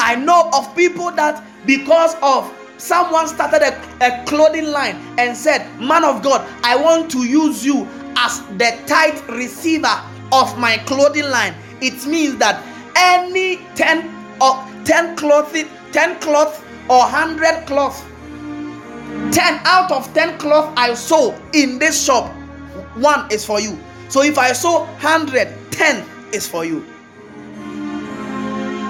I 0.00 0.14
know 0.16 0.50
of 0.52 0.74
people 0.74 1.10
that 1.12 1.42
because 1.66 2.14
of 2.22 2.52
someone 2.78 3.28
started 3.28 3.62
a, 3.62 3.74
a 4.04 4.24
clothing 4.24 4.66
line 4.66 4.96
and 5.18 5.36
said, 5.36 5.68
Man 5.80 6.04
of 6.04 6.22
God, 6.22 6.46
I 6.62 6.76
want 6.76 7.10
to 7.12 7.24
use 7.24 7.64
you 7.64 7.86
as 8.16 8.40
the 8.56 8.78
tithe 8.86 9.28
receiver 9.30 10.00
of 10.32 10.58
my 10.58 10.78
clothing 10.86 11.28
line. 11.30 11.54
It 11.80 12.06
means 12.06 12.36
that 12.36 12.64
any 12.96 13.58
10 13.74 14.08
or 14.40 14.64
10 14.84 15.16
clothing, 15.16 15.68
10 15.92 16.20
cloth 16.20 16.64
or 16.88 17.00
100 17.00 17.66
cloth, 17.66 18.04
10 19.32 19.60
out 19.64 19.90
of 19.90 20.12
10 20.14 20.38
cloth 20.38 20.72
I 20.76 20.94
sew 20.94 21.40
in 21.52 21.78
this 21.78 22.04
shop, 22.04 22.32
one 22.96 23.30
is 23.30 23.44
for 23.44 23.60
you. 23.60 23.78
So 24.08 24.22
if 24.22 24.38
I 24.38 24.52
sew 24.52 24.80
100, 24.80 25.54
10 25.70 26.04
is 26.32 26.46
for 26.48 26.64
you. 26.64 26.84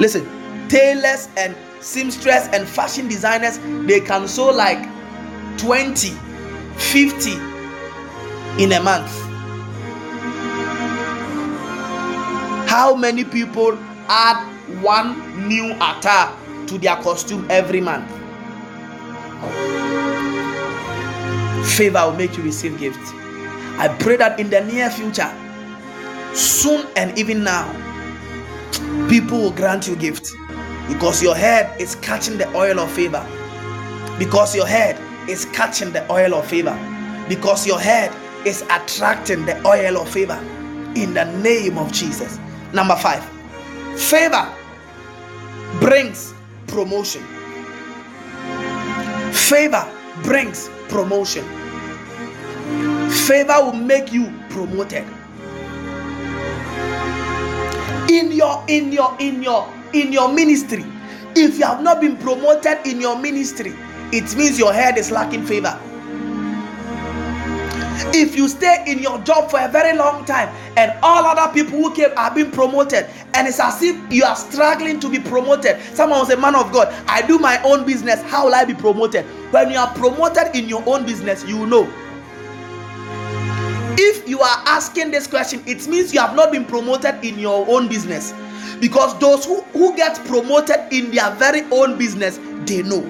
Listen, 0.00 0.37
tailors 0.68 1.28
and 1.36 1.56
seamstress 1.80 2.48
and 2.48 2.68
fashion 2.68 3.08
designers 3.08 3.58
they 3.86 4.00
can 4.00 4.26
sew 4.28 4.50
like 4.50 4.78
20 5.58 6.10
50 6.76 7.32
in 8.62 8.72
a 8.72 8.80
month. 8.82 9.10
How 12.68 12.94
many 12.94 13.24
people 13.24 13.76
add 14.08 14.44
one 14.82 15.48
new 15.48 15.72
attire 15.74 16.32
to 16.66 16.78
their 16.78 16.96
costume 16.96 17.46
every 17.50 17.80
month? 17.80 18.08
Favor 21.76 22.06
will 22.06 22.16
make 22.16 22.36
you 22.36 22.42
receive 22.42 22.76
gifts 22.78 23.12
i 23.78 23.86
pray 24.00 24.16
that 24.16 24.40
in 24.40 24.50
the 24.50 24.60
near 24.64 24.90
future 24.90 25.30
soon 26.34 26.84
and 26.96 27.16
even 27.16 27.44
now 27.44 27.64
people 29.08 29.38
will 29.40 29.52
grant 29.52 29.86
you 29.86 29.94
gifts 29.94 30.34
because 30.88 31.22
your 31.22 31.34
head 31.36 31.78
is 31.80 31.94
catching 31.96 32.38
the 32.38 32.48
oil 32.56 32.80
of 32.80 32.90
favor. 32.90 33.24
Because 34.18 34.56
your 34.56 34.66
head 34.66 34.98
is 35.28 35.44
catching 35.46 35.92
the 35.92 36.10
oil 36.10 36.34
of 36.34 36.46
favor. 36.46 36.76
Because 37.28 37.66
your 37.66 37.78
head 37.78 38.12
is 38.46 38.62
attracting 38.62 39.44
the 39.44 39.64
oil 39.66 39.98
of 39.98 40.08
favor. 40.08 40.38
In 40.96 41.12
the 41.14 41.24
name 41.42 41.76
of 41.76 41.92
Jesus. 41.92 42.38
Number 42.72 42.96
five, 42.96 43.22
favor 43.96 44.50
brings 45.78 46.32
promotion. 46.66 47.22
Favor 49.32 49.86
brings 50.22 50.70
promotion. 50.88 51.44
Favor 53.10 53.54
will 53.62 53.72
make 53.74 54.12
you 54.12 54.32
promoted. 54.48 55.04
In 58.10 58.32
your, 58.32 58.64
in 58.68 58.90
your, 58.90 59.14
in 59.20 59.42
your 59.42 59.70
in 59.92 60.12
your 60.12 60.32
ministry. 60.32 60.84
If 61.34 61.58
you 61.58 61.64
have 61.66 61.82
not 61.82 62.00
been 62.00 62.16
promoted 62.16 62.86
in 62.86 63.00
your 63.00 63.18
ministry, 63.18 63.74
it 64.12 64.34
means 64.36 64.58
your 64.58 64.72
head 64.72 64.98
is 64.98 65.10
lacking 65.10 65.46
favor. 65.46 65.78
If 68.14 68.36
you 68.36 68.48
stay 68.48 68.84
in 68.86 69.00
your 69.00 69.18
job 69.20 69.50
for 69.50 69.60
a 69.60 69.68
very 69.68 69.96
long 69.96 70.24
time 70.24 70.48
and 70.76 70.96
all 71.02 71.26
other 71.26 71.52
people 71.52 71.78
who 71.78 71.94
came 71.94 72.10
are 72.16 72.34
being 72.34 72.50
promoted, 72.50 73.06
and 73.34 73.46
it's 73.46 73.60
as 73.60 73.82
if 73.82 73.96
you 74.12 74.24
are 74.24 74.36
struggling 74.36 74.98
to 75.00 75.10
be 75.10 75.18
promoted, 75.18 75.80
someone 75.94 76.20
was 76.20 76.30
a 76.30 76.36
man 76.36 76.54
of 76.54 76.72
God. 76.72 76.88
I 77.06 77.26
do 77.26 77.38
my 77.38 77.62
own 77.62 77.84
business. 77.84 78.22
How 78.22 78.46
will 78.46 78.54
I 78.54 78.64
be 78.64 78.74
promoted? 78.74 79.24
When 79.52 79.70
you 79.70 79.78
are 79.78 79.92
promoted 79.94 80.54
in 80.54 80.68
your 80.68 80.82
own 80.86 81.04
business, 81.04 81.44
you 81.44 81.66
know. 81.66 81.92
If 84.00 84.28
you 84.28 84.40
are 84.40 84.62
asking 84.66 85.10
this 85.10 85.26
question, 85.26 85.62
it 85.66 85.86
means 85.88 86.14
you 86.14 86.20
have 86.20 86.34
not 86.34 86.52
been 86.52 86.64
promoted 86.64 87.22
in 87.24 87.38
your 87.38 87.68
own 87.68 87.88
business 87.88 88.32
because 88.80 89.18
those 89.18 89.44
who, 89.44 89.60
who 89.72 89.96
get 89.96 90.16
promoted 90.26 90.92
in 90.92 91.10
their 91.10 91.30
very 91.32 91.62
own 91.70 91.98
business 91.98 92.38
they 92.66 92.82
know. 92.82 93.00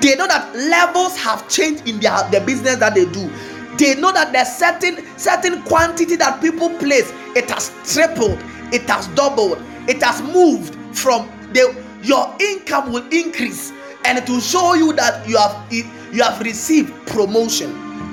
They 0.00 0.14
know 0.16 0.26
that 0.26 0.54
levels 0.54 1.16
have 1.18 1.48
changed 1.48 1.86
in 1.88 2.00
their 2.00 2.16
the 2.30 2.40
business 2.40 2.76
that 2.76 2.94
they 2.94 3.04
do. 3.06 3.30
They 3.76 3.94
know 4.00 4.12
that 4.12 4.32
there's 4.32 4.48
certain 4.48 5.04
certain 5.18 5.62
quantity 5.62 6.16
that 6.16 6.40
people 6.40 6.70
place 6.78 7.12
it 7.36 7.48
has 7.50 7.70
tripled 7.84 8.38
it 8.72 8.82
has 8.88 9.06
doubled 9.08 9.62
it 9.88 10.02
has 10.02 10.20
moved 10.22 10.74
from 10.96 11.28
the 11.52 11.76
your 12.02 12.34
income 12.40 12.92
will 12.92 13.06
increase 13.12 13.72
and 14.04 14.18
it 14.18 14.28
will 14.28 14.40
show 14.40 14.74
you 14.74 14.92
that 14.94 15.28
you 15.28 15.36
have 15.36 15.72
you 15.72 16.22
have 16.22 16.40
received 16.40 16.92
promotion. 17.06 17.70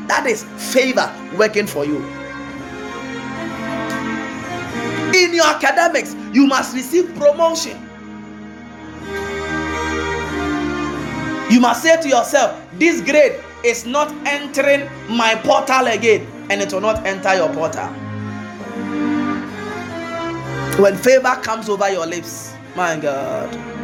That 0.08 0.28
is 0.28 0.44
favor 0.72 1.12
working 1.38 1.66
for 1.66 1.84
you 1.86 2.15
in 5.26 5.34
your 5.34 5.46
academics 5.46 6.16
you 6.34 6.48
must 6.48 6.76
receive 6.76 7.14
promotion. 7.16 7.78
You 11.52 11.60
must 11.60 11.84
say 11.84 12.02
to 12.02 12.08
yourself 12.10 12.60
this 12.80 13.02
grade 13.02 13.40
is 13.64 13.86
not 13.86 14.12
entering 14.26 14.90
my 15.10 15.36
portal 15.36 15.88
again 15.88 16.26
and 16.50 16.62
it 16.62 16.72
will 16.72 16.82
not 16.82 17.06
enter 17.06 17.36
your 17.36 17.50
portal. 17.54 17.88
When 20.82 20.96
favor 20.96 21.36
comes 21.42 21.70
over 21.70 21.90
your 21.90 22.06
lips 22.06 22.54
my 22.76 22.98
god 22.98 23.76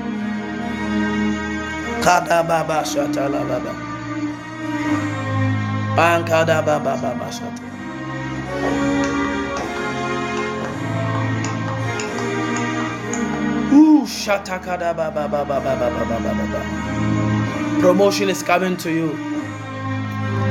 Promotion 17.82 18.30
is 18.30 18.44
coming 18.44 18.76
to 18.78 18.92
you. 18.92 19.10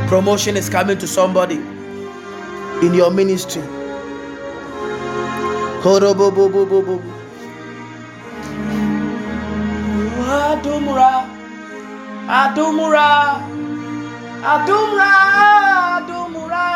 Promotion 0.08 0.56
is 0.56 0.68
coming 0.70 0.98
to 0.98 1.06
somebody 1.06 1.56
in 2.82 2.94
your 2.94 3.10
ministry. 3.10 3.62
Adumra, 10.30 11.12
Adumra, 12.26 13.08
Adumra, 14.42 15.12
Adumra, 15.98 16.66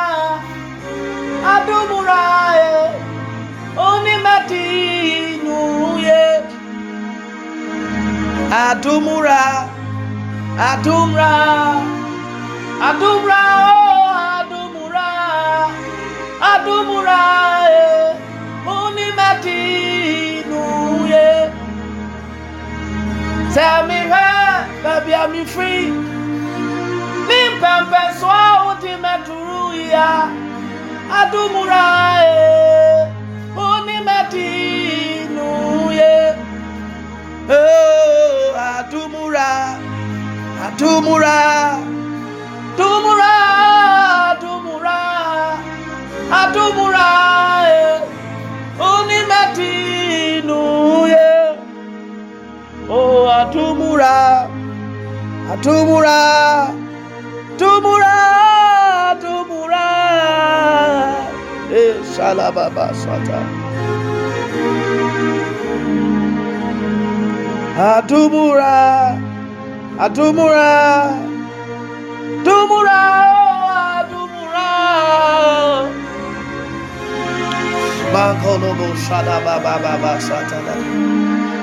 Adumra, 1.55 3.14
Onimati 3.77 5.41
Nuye, 5.43 6.43
Adumura, 8.51 9.69
Adumra, 10.57 11.33
Adumra, 12.89 13.43
oh, 13.71 14.07
Adumra, 14.39 15.11
Adumra, 16.53 17.21
Onimati 18.67 20.45
Nuye. 20.49 21.51
Tell 23.55 23.87
me 23.87 24.01
where, 24.11 24.69
baby, 24.83 25.15
I'm 25.15 25.47
free. 25.47 25.91
Nimpempe 27.29 28.03
swa 28.21 28.41
ultimate 28.71 29.31
ya 29.91 30.29
Adumura 31.21 31.85
e 32.23 32.29
Unimeti 32.31 33.04
oh, 37.49 38.55
Adumura, 38.57 39.79
Adumura, 40.67 41.79
Dumura 42.77 43.35
Dumura 44.41 44.99
Adumura 46.31 47.09
e 47.69 48.03
Unimeti 48.81 50.43
nuye 50.47 51.57
oh, 52.89 53.29
Adumura, 53.31 54.49
Adumura, 55.53 56.19
Adumura, 57.55 58.17
Adumura, 59.11 59.87
eh, 61.73 61.95
Shalababa 62.17 62.93
Sata. 62.95 63.41
Adumura, 67.77 69.19
Adumura, 69.99 71.11
Dumura 72.47 73.03
oh, 73.27 74.07
Dumura 74.11 74.71
Bankolobo 78.15 78.95
Shalababa 78.95 79.75
Baba 79.83 80.21
Sata. 80.23 80.59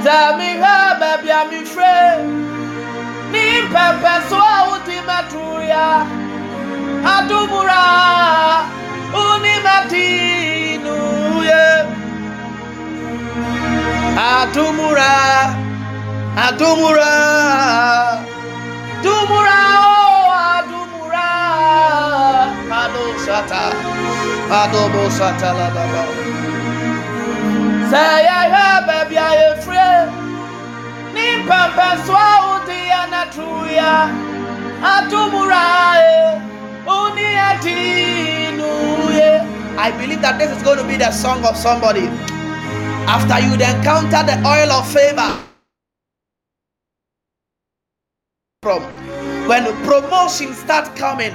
Tell 0.03 0.35
me 0.37 0.59
where, 0.59 0.99
baby, 0.99 1.31
I'm 1.31 1.51
free. 16.35 17.41
Nimpempe 17.53 17.97
swa 18.05 18.23
ultimate 18.23 18.25
ya 18.25 18.31
Adumura 18.31 18.31
Unimeti 18.31 18.57
nuye 18.57 18.61
Adumura, 18.61 18.69
Adumura, 18.71 19.01
Dumura 19.03 19.59
oh 19.83 20.31
Adumura 20.55 21.27
Ado 22.71 23.03
Sata, 23.25 23.63
Adobo 24.49 25.03
Sata 25.11 25.49
la 25.53 25.67
Baba. 25.75 26.03
Say 27.89 28.27
I 28.27 28.47
have 28.55 28.85
baby 28.87 29.17
I 29.17 29.55
free 29.63 30.01
Nimpempe 31.13 31.87
swa 32.05 32.25
ultimate 32.51 33.75
ya 33.75 34.09
Adumura 34.83 35.63
eh, 35.97 36.41
Unimeti 36.87 37.77
nuye 38.57 39.41
I 39.77 39.91
believe 39.97 40.21
that 40.21 40.37
this 40.39 40.51
is 40.55 40.63
going 40.63 40.77
to 40.77 40.83
be 40.87 40.95
the 40.97 41.11
song 41.11 41.43
of 41.45 41.57
somebody. 41.57 42.07
After 43.07 43.39
you 43.39 43.53
encounter 43.53 44.21
the 44.23 44.37
oil 44.47 44.71
of 44.71 44.87
favor, 44.93 45.50
from 48.63 48.83
when 49.47 49.63
promotion 49.87 50.53
start 50.53 50.95
coming, 50.95 51.31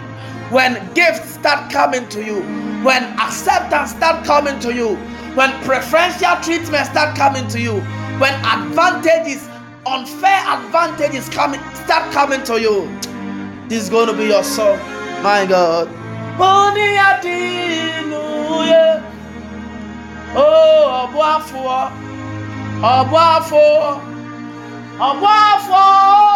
when 0.52 0.74
gifts 0.94 1.30
start 1.30 1.72
coming 1.72 2.08
to 2.08 2.22
you, 2.24 2.40
when 2.84 3.02
acceptance 3.18 3.90
start 3.90 4.24
coming 4.24 4.56
to 4.60 4.72
you, 4.72 4.94
when 5.34 5.50
preferential 5.64 6.36
treatment 6.40 6.86
start 6.86 7.16
coming 7.16 7.44
to 7.48 7.60
you, 7.60 7.80
when 8.20 8.32
advantages, 8.44 9.48
unfair 9.86 10.38
advantages 10.46 11.28
coming 11.30 11.58
start 11.74 12.12
coming 12.12 12.44
to 12.44 12.60
you. 12.60 12.86
This 13.68 13.82
is 13.82 13.90
going 13.90 14.06
to 14.06 14.16
be 14.16 14.26
your 14.26 14.44
song. 14.44 14.78
My 15.24 15.44
God. 15.46 15.88
Oh, 20.38 21.10
ọ̀bọ 22.84 23.18
afọ, 23.36 23.60
ọ̀bọ 25.08 26.35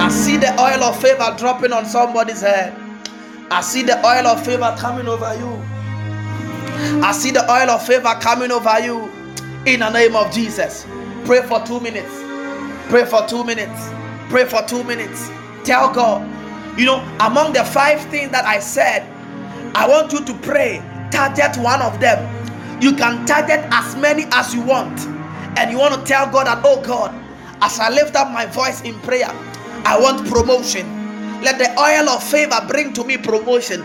I 0.00 0.08
see 0.10 0.36
the 0.36 0.52
oil 0.60 0.84
of 0.84 1.00
favor 1.00 1.34
dropping 1.38 1.72
on 1.72 1.86
somebody's 1.86 2.42
head. 2.42 2.74
I 3.50 3.62
see 3.62 3.82
the 3.82 3.96
oil 4.06 4.26
of 4.26 4.44
favor 4.44 4.74
coming 4.78 5.08
over 5.08 5.34
you. 5.38 5.62
I 7.02 7.12
see 7.12 7.30
the 7.30 7.42
oil 7.50 7.70
of 7.70 7.86
favor 7.86 8.14
coming 8.20 8.50
over 8.52 8.78
you. 8.80 9.10
In 9.66 9.80
the 9.80 9.90
name 9.90 10.14
of 10.14 10.30
Jesus. 10.32 10.86
Pray 11.24 11.42
for 11.42 11.60
two 11.64 11.80
minutes. 11.80 12.12
Pray 12.90 13.04
for 13.04 13.26
two 13.26 13.44
minutes. 13.44 13.90
Pray 14.28 14.44
for 14.44 14.62
two 14.66 14.84
minutes. 14.84 15.30
Tell 15.64 15.92
God, 15.92 16.22
you 16.78 16.84
know, 16.86 17.00
among 17.20 17.54
the 17.54 17.64
five 17.64 18.00
things 18.10 18.30
that 18.32 18.44
I 18.44 18.58
said, 18.60 19.02
I 19.74 19.88
want 19.88 20.12
you 20.12 20.24
to 20.24 20.34
pray. 20.40 20.82
Target 21.10 21.56
one 21.56 21.82
of 21.82 21.98
them. 21.98 22.22
You 22.82 22.94
can 22.94 23.26
target 23.26 23.60
as 23.72 23.96
many 23.96 24.24
as 24.32 24.54
you 24.54 24.60
want. 24.62 25.17
And 25.58 25.72
you 25.72 25.78
want 25.78 25.92
to 25.94 26.00
tell 26.06 26.30
God 26.30 26.46
that, 26.46 26.62
oh 26.64 26.80
God, 26.80 27.12
as 27.60 27.80
I 27.80 27.90
lift 27.90 28.14
up 28.14 28.30
my 28.30 28.46
voice 28.46 28.80
in 28.82 28.94
prayer, 29.00 29.28
I 29.84 29.98
want 30.00 30.24
promotion. 30.28 30.86
Let 31.42 31.58
the 31.58 31.68
oil 31.80 32.08
of 32.08 32.22
favor 32.22 32.64
bring 32.68 32.92
to 32.92 33.02
me 33.02 33.16
promotion. 33.16 33.80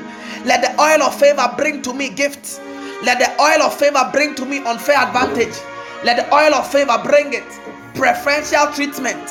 Let 0.45 0.61
the 0.61 0.79
oil 0.79 1.01
of 1.01 1.19
favor 1.19 1.51
bring 1.57 1.81
to 1.81 1.93
me 1.93 2.09
gifts. 2.09 2.59
Let 3.01 3.17
the 3.17 3.29
oil 3.41 3.63
of 3.63 3.73
favor 3.77 4.07
bring 4.13 4.35
to 4.35 4.45
me 4.45 4.59
unfair 4.59 4.97
advantage. 5.01 5.55
Let 6.03 6.17
the 6.17 6.31
oil 6.33 6.53
of 6.53 6.71
favor 6.71 6.99
bring 7.03 7.33
it. 7.33 7.49
Preferential 7.95 8.67
treatment. 8.73 9.27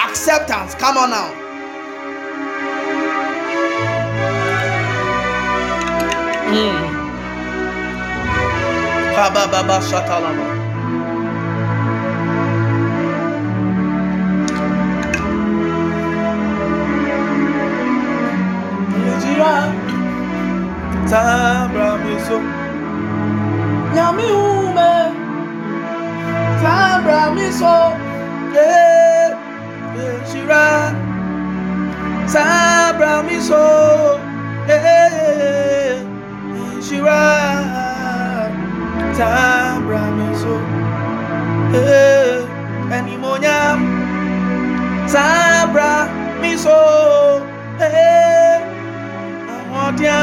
Acceptance. 0.00 0.76
Come 0.76 0.96
on 0.96 1.10
now. 1.10 1.34
Mm. 6.54 6.94
Kabababa 19.34 19.74
shatalama. 19.74 19.84
Ejira 21.04 21.04
Tabra 21.08 21.98
miso. 21.98 22.38
nyami 23.94 24.24
ume 24.32 24.92
mi 27.34 27.50
so. 27.52 27.76
Eh 28.56 29.30
shira. 30.30 30.92
Sabra 32.26 33.22
mi 33.22 33.40
so. 33.40 34.18
Eh 34.68 36.02
shira. 36.80 37.22
Sabra 39.18 40.02
mi 40.16 40.28
so. 40.34 40.54
Eh 41.74 42.46
animonyam 42.96 43.80
sabra 45.06 46.08
mi 46.40 46.56
so. 46.56 46.78
Eh 47.80 48.73
awodia 49.84 50.20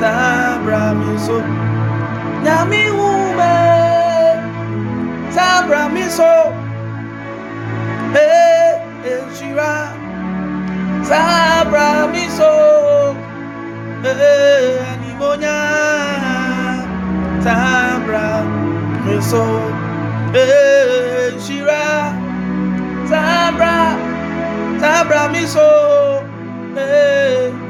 sabra 0.00 0.94
mi 0.94 1.18
so 1.18 1.36
nyami 2.44 2.88
wume 2.96 3.56
sabra 5.30 5.88
mi 5.92 6.08
so 6.08 6.32
eh 8.16 8.80
eshira 9.04 9.92
sabra 11.04 12.08
mi 12.12 12.24
so 12.32 12.52
eh 14.04 14.80
animonya. 14.90 15.60
Sabra 17.44 18.44
mi 19.04 19.20
so 19.20 19.44
eh 20.32 21.36
eshira 21.36 22.16
sabra 23.10 23.76
sabra 24.80 25.28
mi 25.32 25.44
so 25.44 25.68
eh 26.76 27.69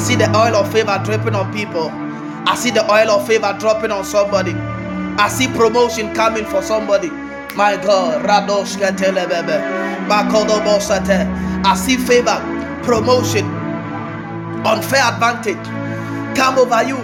see 0.00 0.16
the 0.16 0.28
oil 0.36 0.56
of 0.56 0.72
favor 0.72 1.00
dripping 1.04 1.34
on 1.34 1.52
people. 1.52 1.90
I 2.48 2.56
see 2.56 2.70
the 2.70 2.84
oil 2.90 3.10
of 3.10 3.26
favor 3.26 3.54
dropping 3.60 3.92
on 3.92 4.04
somebody. 4.04 4.52
I 4.52 5.28
see 5.28 5.46
promotion 5.48 6.14
coming 6.14 6.44
for 6.46 6.62
somebody. 6.62 7.10
My 7.56 7.76
God, 7.76 8.24
Radosh 8.24 8.76
Ketelebebe, 8.76 10.08
Makodo 10.08 10.60
Bosate. 10.64 11.26
I 11.64 11.74
see 11.76 11.96
favor, 11.96 12.38
promotion, 12.84 13.46
unfair 14.66 15.02
advantage 15.04 15.58
come 16.36 16.58
over 16.58 16.82
you. 16.84 16.96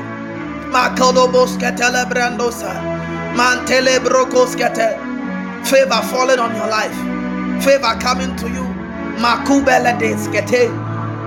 Makodo 0.72 1.28
Bosketele 1.30 2.04
Brandosa, 2.10 2.72
Mantele 3.36 3.98
Brokoskete. 3.98 4.96
Favor 5.66 6.02
falling 6.08 6.38
on 6.38 6.54
your 6.56 6.68
life, 6.68 6.96
favor 7.64 7.94
coming 8.00 8.34
to 8.36 8.48
you. 8.48 8.64
Makubele 9.20 9.98
Deskete, 9.98 10.68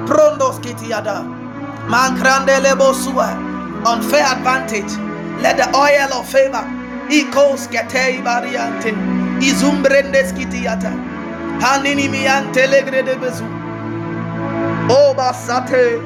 bosua. 0.08 1.39
Unfair 3.86 4.26
advantage. 4.26 4.91
Let 5.41 5.57
the 5.57 5.68
oil 5.76 6.14
of 6.14 6.30
favor. 6.30 6.64
Ikos 7.10 7.68
ketei 7.68 8.22
variante. 8.22 8.94
Izumbrendes 9.41 10.32
kitiata. 10.34 10.91
Hanini 11.60 12.07
miante 12.07 12.68
legrede 12.68 13.16
bezu. 13.20 13.45
O 14.90 15.14
basate. 15.16 15.98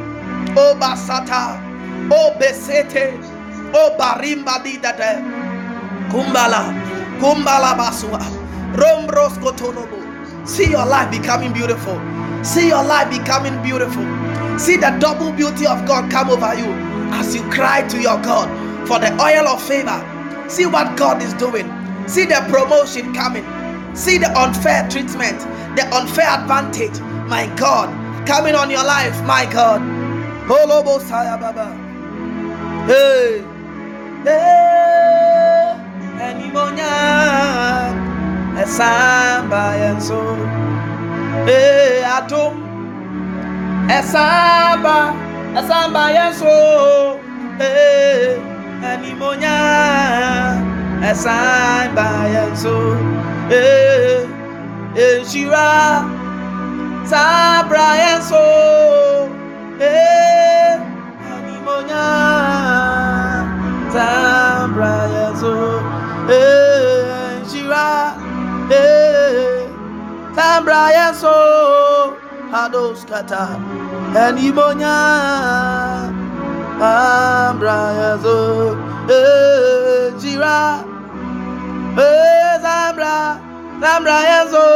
O 0.56 0.76
basata. 0.76 1.60
O 2.10 2.32
besete. 2.40 3.14
O 3.74 3.98
barimba 3.98 4.64
didate. 4.64 5.20
Kumbala. 6.10 6.64
Kumbala 7.20 7.76
basua. 7.76 8.20
Rombros 8.76 9.38
kotonobo. 9.40 10.00
See 10.48 10.70
your 10.72 10.86
life 10.86 11.12
becoming 11.12 11.52
beautiful. 11.52 12.00
See 12.42 12.68
your 12.70 12.84
life 12.84 13.10
becoming 13.10 13.62
beautiful. 13.64 14.23
See 14.60 14.78
the 14.78 14.96
double 15.00 15.32
beauty 15.32 15.66
of 15.68 15.86
God 15.86 16.12
come 16.12 16.30
over 16.30 16.54
you 16.56 16.72
as 17.14 17.36
you 17.36 17.42
cry 17.50 17.88
to 17.88 18.02
your 18.02 18.22
God 18.22 18.48
for 18.88 19.00
the 19.00 19.12
oil 19.22 19.48
of 19.48 19.62
favor. 19.62 20.00
See 20.50 20.66
what 20.66 20.98
God 20.98 21.22
is 21.22 21.34
doing. 21.34 21.68
See 22.08 22.26
the 22.26 22.46
promotion 22.50 23.14
coming. 23.14 23.46
See 23.96 24.18
the 24.18 24.30
unfair 24.38 24.88
treatment, 24.90 25.40
the 25.76 25.88
unfair 25.94 26.28
advantage. 26.30 27.00
My 27.28 27.48
God, 27.56 27.90
coming 28.28 28.56
on 28.56 28.70
your 28.70 28.84
life. 28.84 29.16
My 29.24 29.46
God. 29.52 29.82
Holobo 30.48 31.00
saya 31.00 31.38
baba. 31.40 31.72
Hey. 32.86 33.42
Hey. 34.24 34.64
Essa 43.90 44.74
samba, 44.74 45.14
é 45.56 45.62
samba, 45.62 46.12
é 46.12 46.34
show. 46.34 47.20
É, 47.60 48.40
é 48.82 48.98
mimonha, 48.98 50.64
é 51.02 51.14
samba, 51.14 52.08
é. 52.28 52.54
É, 53.52 54.26
é 54.96 55.24
gira, 55.26 56.06
sabra, 57.06 57.98
é 57.98 58.22
show. 58.22 59.30
É, 59.80 60.76
é 60.76 60.80
mimonha, 61.46 62.06
sabra, 63.92 65.10
é 65.12 65.36
show. 65.38 65.84
É, 66.30 67.42
gira, 67.50 68.16
é, 68.72 69.68
sabra, 70.34 70.92
é 70.92 71.14
show. 71.14 72.23
Hados 72.54 73.02
kata 73.10 73.58
Enibonya 74.14 74.94
Ambrayazo 76.78 78.78
Eh 79.10 80.14
Jira 80.22 80.86
Zambra 82.62 83.42
Zambrayazo 83.82 84.70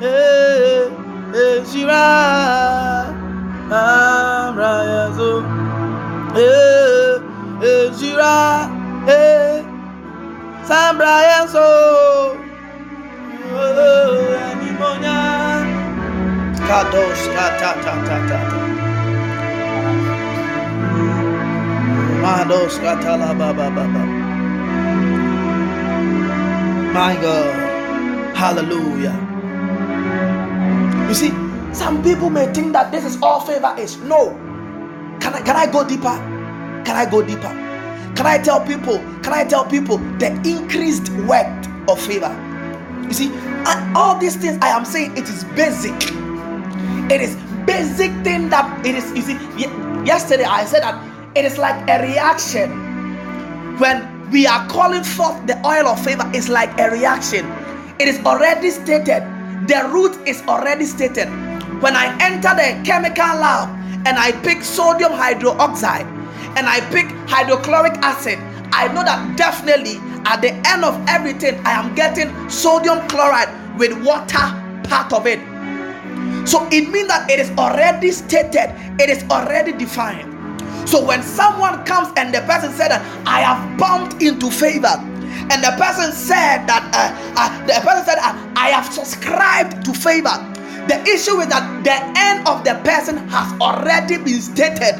Eh 0.00 0.88
Jira 1.68 2.08
Ambrayazo 3.68 5.44
Eh 6.32 7.20
Jira 7.92 8.64
Zambrayazo 10.64 11.68
Oh 13.52 14.48
Enibonya 14.48 15.59
Kadosh 16.70 17.26
kata 17.34 17.70
ta 17.82 17.94
ta 18.06 18.16
ta. 18.30 18.38
Mados 22.22 22.78
kata 22.78 23.18
la 23.18 23.34
ba 23.34 23.50
ba 23.50 23.66
ba 23.74 23.84
ba. 23.90 24.02
My 26.94 27.14
God, 27.18 27.70
Hallelujah. 28.38 29.18
You 31.08 31.14
see, 31.14 31.34
some 31.74 32.02
people 32.04 32.30
may 32.30 32.46
think 32.54 32.72
that 32.72 32.92
this 32.92 33.04
is 33.04 33.18
all 33.20 33.40
favor 33.40 33.74
is. 33.76 33.98
No. 34.06 34.30
Can 35.20 35.34
I 35.34 35.42
can 35.42 35.56
I 35.56 35.66
go 35.66 35.82
deeper? 35.82 36.14
Can 36.86 36.94
I 36.94 37.04
go 37.10 37.20
deeper? 37.20 37.50
Can 38.14 38.26
I 38.30 38.38
tell 38.38 38.64
people? 38.64 38.98
Can 39.26 39.32
I 39.34 39.42
tell 39.42 39.64
people 39.66 39.98
the 40.22 40.30
increased 40.46 41.10
work 41.26 41.50
of 41.90 42.00
favor? 42.00 42.30
You 43.10 43.12
see, 43.12 43.32
all 43.96 44.16
these 44.18 44.36
things 44.36 44.56
I 44.62 44.68
am 44.68 44.84
saying 44.84 45.16
it 45.18 45.28
is 45.28 45.42
basic 45.58 45.98
it 47.10 47.20
is 47.20 47.36
basic 47.66 48.12
thing 48.22 48.48
that 48.48 48.86
it 48.86 48.94
is 48.94 49.04
see 49.24 49.36
yesterday 50.04 50.44
i 50.44 50.64
said 50.64 50.82
that 50.82 50.96
it 51.36 51.44
is 51.44 51.58
like 51.58 51.88
a 51.88 52.02
reaction. 52.02 52.70
When 53.78 54.30
we 54.32 54.46
are 54.46 54.66
calling 54.68 55.04
forth 55.04 55.46
the 55.46 55.56
oil 55.64 55.86
of 55.86 56.02
favor 56.04 56.28
it's 56.34 56.48
like 56.48 56.78
a 56.80 56.90
reaction. 56.90 57.46
It 57.98 58.08
is 58.08 58.18
already 58.24 58.70
stated. 58.70 59.22
The 59.68 59.88
root 59.92 60.16
is 60.26 60.42
already 60.42 60.86
stated. 60.86 61.28
When 61.80 61.94
i 61.96 62.16
enter 62.20 62.50
the 62.54 62.82
chemical 62.84 63.38
lab 63.38 63.68
and 64.06 64.18
i 64.18 64.32
pick 64.42 64.62
sodium 64.62 65.12
hydroxide 65.12 66.06
and 66.56 66.66
i 66.66 66.80
pick 66.90 67.06
hydrochloric 67.28 67.92
acid 68.02 68.38
i 68.72 68.88
know 68.88 69.04
that 69.04 69.36
definitely 69.36 69.96
at 70.26 70.40
the 70.40 70.52
end 70.68 70.84
of 70.84 70.98
everything 71.08 71.54
i 71.66 71.72
am 71.72 71.94
getting 71.94 72.28
sodium 72.48 73.06
chloride 73.08 73.48
with 73.78 73.92
water 74.04 74.46
part 74.88 75.12
of 75.12 75.26
it 75.26 75.38
so 76.46 76.66
it 76.70 76.88
means 76.88 77.08
that 77.08 77.30
it 77.30 77.38
is 77.38 77.50
already 77.58 78.10
stated, 78.10 78.74
it 79.00 79.10
is 79.10 79.22
already 79.30 79.72
defined. 79.72 80.30
So 80.88 81.04
when 81.04 81.22
someone 81.22 81.84
comes 81.84 82.12
and 82.16 82.34
the 82.34 82.40
person 82.42 82.72
said 82.72 82.88
that 82.88 83.02
I 83.26 83.40
have 83.40 83.78
bumped 83.78 84.22
into 84.22 84.50
favor, 84.50 84.96
and 85.50 85.64
the 85.64 85.74
person 85.78 86.12
said 86.12 86.66
that 86.66 86.82
uh, 86.94 87.10
uh, 87.36 87.66
the 87.66 87.74
person 87.86 88.04
said, 88.04 88.18
uh, 88.18 88.34
I 88.56 88.70
have 88.70 88.92
subscribed 88.92 89.84
to 89.84 89.92
favor. 89.92 90.34
The 90.86 91.00
issue 91.02 91.38
is 91.40 91.48
that 91.48 91.84
the 91.84 91.94
end 92.18 92.46
of 92.48 92.64
the 92.64 92.74
person 92.84 93.28
has 93.28 93.60
already 93.60 94.16
been 94.16 94.40
stated. 94.40 94.94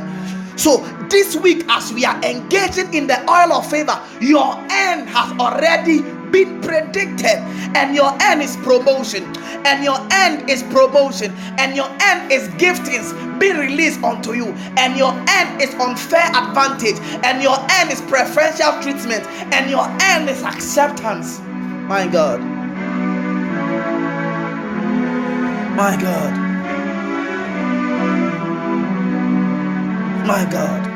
So 0.57 0.79
this 1.09 1.37
week, 1.37 1.65
as 1.69 1.93
we 1.93 2.05
are 2.05 2.21
engaging 2.23 2.93
in 2.95 3.07
the 3.07 3.19
oil 3.31 3.53
of 3.53 3.71
favor, 3.71 3.99
your 4.21 4.55
end 4.71 5.09
has 5.09 5.33
already 5.41 6.03
been 6.31 6.61
predicted, 6.61 7.39
and 7.77 7.95
your 7.95 8.13
end 8.23 8.43
is 8.43 8.57
promotion, 8.59 9.25
and 9.67 9.85
your 9.85 9.99
end 10.13 10.49
is 10.49 10.63
promotion, 10.65 11.33
and 11.59 11.77
your 11.77 11.89
end 12.01 12.33
is 12.33 12.49
giftings 12.61 13.13
be 13.41 13.53
released 13.53 14.03
unto 14.03 14.35
you, 14.35 14.47
and 14.77 14.97
your 14.97 15.13
end 15.29 15.63
is 15.63 15.75
unfair 15.75 16.27
advantage, 16.35 16.99
and 17.25 17.43
your 17.43 17.57
end 17.71 17.91
is 17.91 18.01
preferential 18.03 18.73
treatment, 18.83 19.27
and 19.53 19.71
your 19.71 19.87
end 20.03 20.29
is 20.29 20.43
acceptance. 20.43 21.41
My 21.89 22.07
God. 22.07 22.41
My 25.75 25.97
God. 25.97 26.33
My 30.27 30.45
God. 30.51 30.87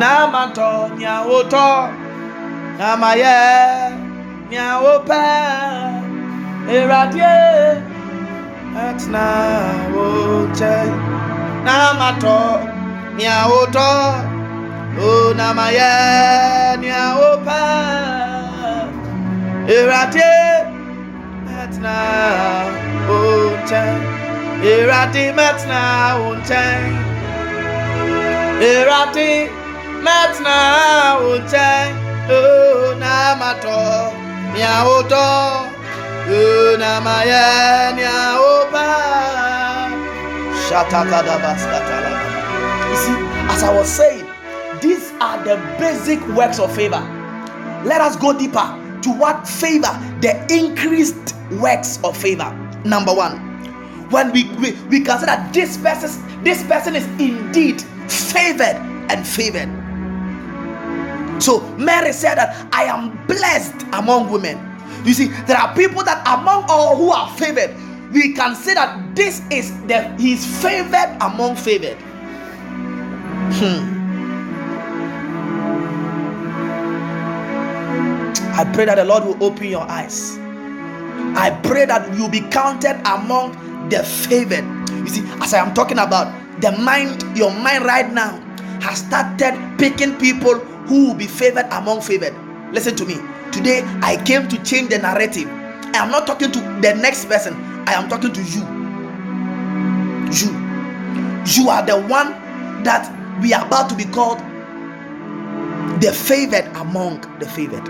Namato 0.00 0.90
nyawoto 0.98 2.05
amaye 2.80 3.36
nyawopa 4.50 5.22
eradie 6.70 7.36
atna 8.88 9.26
woche. 9.94 10.76
Namato 11.64 12.60
nyawoto 13.18 13.90
o 15.00 15.34
namaye 15.34 15.92
nyawopa 16.82 17.60
eradie 19.68 20.34
atna 21.62 21.96
woche. 23.08 23.84
Eradie 24.64 25.32
matna 25.32 25.80
woche. 26.20 26.64
Eradie 28.60 29.50
matna 30.02 30.56
woche. 31.20 31.68
Oh, 31.92 32.05
namato 32.98 34.12
miaoto 34.52 35.26
namaya 36.78 37.92
niaopa 37.96 38.86
shatakadabaskatala 40.68 42.10
you 42.90 42.96
see 42.96 43.16
as 43.52 43.62
i 43.62 43.78
was 43.78 43.88
saying 43.96 44.26
these 44.80 45.12
are 45.20 45.42
the 45.44 45.56
basic 45.78 46.20
works 46.36 46.58
of 46.58 46.74
favor. 46.74 47.00
Let 47.84 48.00
us 48.02 48.14
go 48.16 48.36
deeper 48.36 48.66
to 49.02 49.10
what 49.10 49.48
favor 49.48 49.88
the 50.20 50.34
increased 50.52 51.34
works 51.52 51.98
of 52.04 52.16
favor. 52.16 52.52
Number 52.84 53.14
one 53.14 53.38
when 54.10 54.30
we, 54.32 54.44
we, 54.60 54.72
we 54.88 55.00
consider 55.00 55.36
this 55.52 55.76
person 55.78 56.10
this 56.44 56.62
person 56.64 56.94
is 56.94 57.06
indeed 57.20 57.80
favored 58.08 58.76
and 59.10 59.26
favored 59.26 59.68
so 61.38 61.60
Mary 61.76 62.12
said 62.12 62.36
that 62.36 62.68
I 62.72 62.84
am 62.84 63.16
blessed 63.26 63.86
among 63.92 64.30
women. 64.30 64.58
You 65.04 65.14
see, 65.14 65.28
there 65.46 65.56
are 65.56 65.74
people 65.74 66.02
that 66.04 66.26
among 66.26 66.64
all 66.68 66.96
who 66.96 67.10
are 67.10 67.28
favored, 67.36 67.74
we 68.12 68.32
can 68.34 68.54
say 68.54 68.74
that 68.74 69.14
this 69.14 69.42
is 69.50 69.70
the 69.86 70.14
he's 70.18 70.44
favored 70.62 71.16
among 71.20 71.56
favored. 71.56 71.98
Hmm. 73.58 73.96
I 78.56 78.64
pray 78.72 78.86
that 78.86 78.94
the 78.96 79.04
Lord 79.04 79.24
will 79.24 79.44
open 79.44 79.68
your 79.68 79.82
eyes. 79.82 80.38
I 81.36 81.50
pray 81.62 81.84
that 81.84 82.16
you'll 82.16 82.30
be 82.30 82.40
counted 82.40 82.96
among 83.04 83.52
the 83.90 84.02
favored. 84.02 84.64
You 84.90 85.08
see, 85.08 85.22
as 85.42 85.52
I 85.52 85.58
am 85.58 85.74
talking 85.74 85.98
about 85.98 86.32
the 86.62 86.72
mind, 86.72 87.22
your 87.36 87.50
mind 87.52 87.84
right 87.84 88.10
now 88.10 88.40
has 88.80 88.98
started 88.98 89.54
picking 89.78 90.16
people 90.16 90.58
who 90.86 91.08
will 91.08 91.14
be 91.14 91.26
favored 91.26 91.66
among 91.70 92.00
favored. 92.00 92.34
Listen 92.72 92.94
to 92.96 93.04
me. 93.04 93.16
Today, 93.52 93.82
I 94.02 94.22
came 94.24 94.48
to 94.48 94.62
change 94.64 94.90
the 94.90 94.98
narrative. 94.98 95.48
I 95.48 95.98
am 95.98 96.10
not 96.10 96.26
talking 96.26 96.52
to 96.52 96.58
the 96.82 96.94
next 96.94 97.26
person, 97.26 97.54
I 97.88 97.94
am 97.94 98.08
talking 98.08 98.32
to 98.32 98.42
you. 98.42 98.62
You. 100.32 100.66
You 101.46 101.70
are 101.70 101.84
the 101.86 102.00
one 102.08 102.32
that 102.82 103.10
we 103.40 103.52
are 103.54 103.64
about 103.66 103.88
to 103.90 103.94
be 103.94 104.04
called 104.04 104.38
the 106.00 106.12
favored 106.12 106.66
among 106.76 107.20
the 107.38 107.46
favored. 107.46 107.86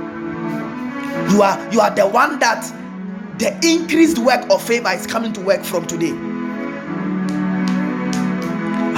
You 1.33 1.43
are 1.43 1.73
you 1.73 1.81
are 1.81 1.91
the 1.91 2.07
one 2.07 2.39
that 2.41 2.63
the 3.39 3.53
increased 3.67 4.19
work 4.19 4.49
of 4.51 4.63
favor 4.63 4.91
is 4.91 5.07
coming 5.07 5.33
to 5.33 5.41
work 5.41 5.65
from 5.65 5.87
today. 5.87 6.13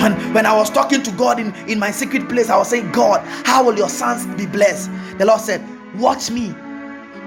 And 0.09 0.35
when 0.35 0.47
I 0.47 0.57
was 0.57 0.71
talking 0.71 1.03
to 1.03 1.11
God 1.13 1.39
in, 1.39 1.55
in 1.69 1.79
my 1.79 1.91
secret 1.91 2.31
place, 2.31 2.49
I 2.49 2.57
was 2.57 2.71
saying, 2.71 2.93
God, 2.93 3.21
how 3.45 3.63
will 3.63 3.77
your 3.77 3.91
sons 3.91 4.25
be 4.39 4.47
blessed? 4.47 4.91
The 5.19 5.27
Lord 5.27 5.41
said, 5.41 5.63
Watch 5.97 6.31
me, 6.31 6.55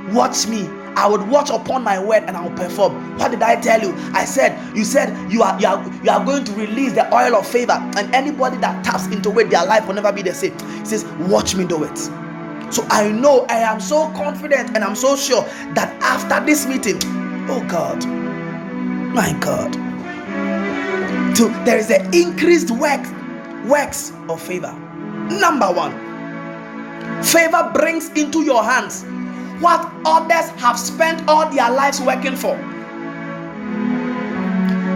watch 0.10 0.48
me. 0.48 0.68
I 0.96 1.08
would 1.08 1.28
watch 1.30 1.52
upon 1.52 1.84
my 1.84 2.04
word 2.04 2.24
and 2.24 2.36
I 2.36 2.42
will 2.42 2.58
perform. 2.58 3.20
What 3.20 3.30
did 3.30 3.44
I 3.44 3.62
tell 3.62 3.80
you? 3.80 3.94
I 4.14 4.26
said, 4.26 4.58
You 4.76 4.84
said 4.84 5.32
you 5.32 5.44
are 5.44 5.60
you 5.62 5.68
are 5.68 6.04
you 6.04 6.10
are 6.10 6.26
going 6.26 6.44
to 6.46 6.52
release 6.54 6.94
the 6.94 7.14
oil 7.14 7.36
of 7.36 7.46
favor, 7.46 7.74
and 7.74 8.16
anybody 8.16 8.58
that 8.58 8.84
taps 8.84 9.06
into 9.08 9.38
it, 9.40 9.52
their 9.52 9.66
life 9.66 9.86
will 9.86 9.94
never 9.94 10.12
be 10.12 10.24
the 10.24 10.34
same. 10.34 10.58
He 10.80 10.86
says, 10.86 11.06
Watch 11.30 11.54
me 11.54 11.66
do 11.66 11.84
it. 11.84 11.98
So 12.74 12.84
I 12.90 13.12
know 13.12 13.46
I 13.48 13.58
am 13.60 13.80
so 13.80 14.10
confident 14.14 14.76
and 14.76 14.84
I'm 14.84 14.96
so 14.96 15.16
sure 15.16 15.44
that 15.76 15.96
after 16.02 16.44
this 16.44 16.66
meeting, 16.66 16.98
oh 17.48 17.64
God, 17.70 18.04
my 19.14 19.34
God, 19.40 19.76
to 21.36 21.48
there 21.66 21.78
is 21.78 21.90
an 21.90 22.14
increased 22.14 22.72
work 22.72 23.02
works 23.66 24.12
of 24.28 24.42
favor. 24.42 24.74
Number 25.40 25.72
one, 25.72 25.94
favor 27.24 27.72
brings 27.74 28.10
into 28.10 28.44
your 28.44 28.64
hands 28.64 29.04
what 29.62 29.92
others 30.06 30.50
have 30.60 30.78
spent 30.80 31.28
all 31.28 31.50
their 31.54 31.70
lives 31.72 32.02
working 32.02 32.36
for. 32.36 32.56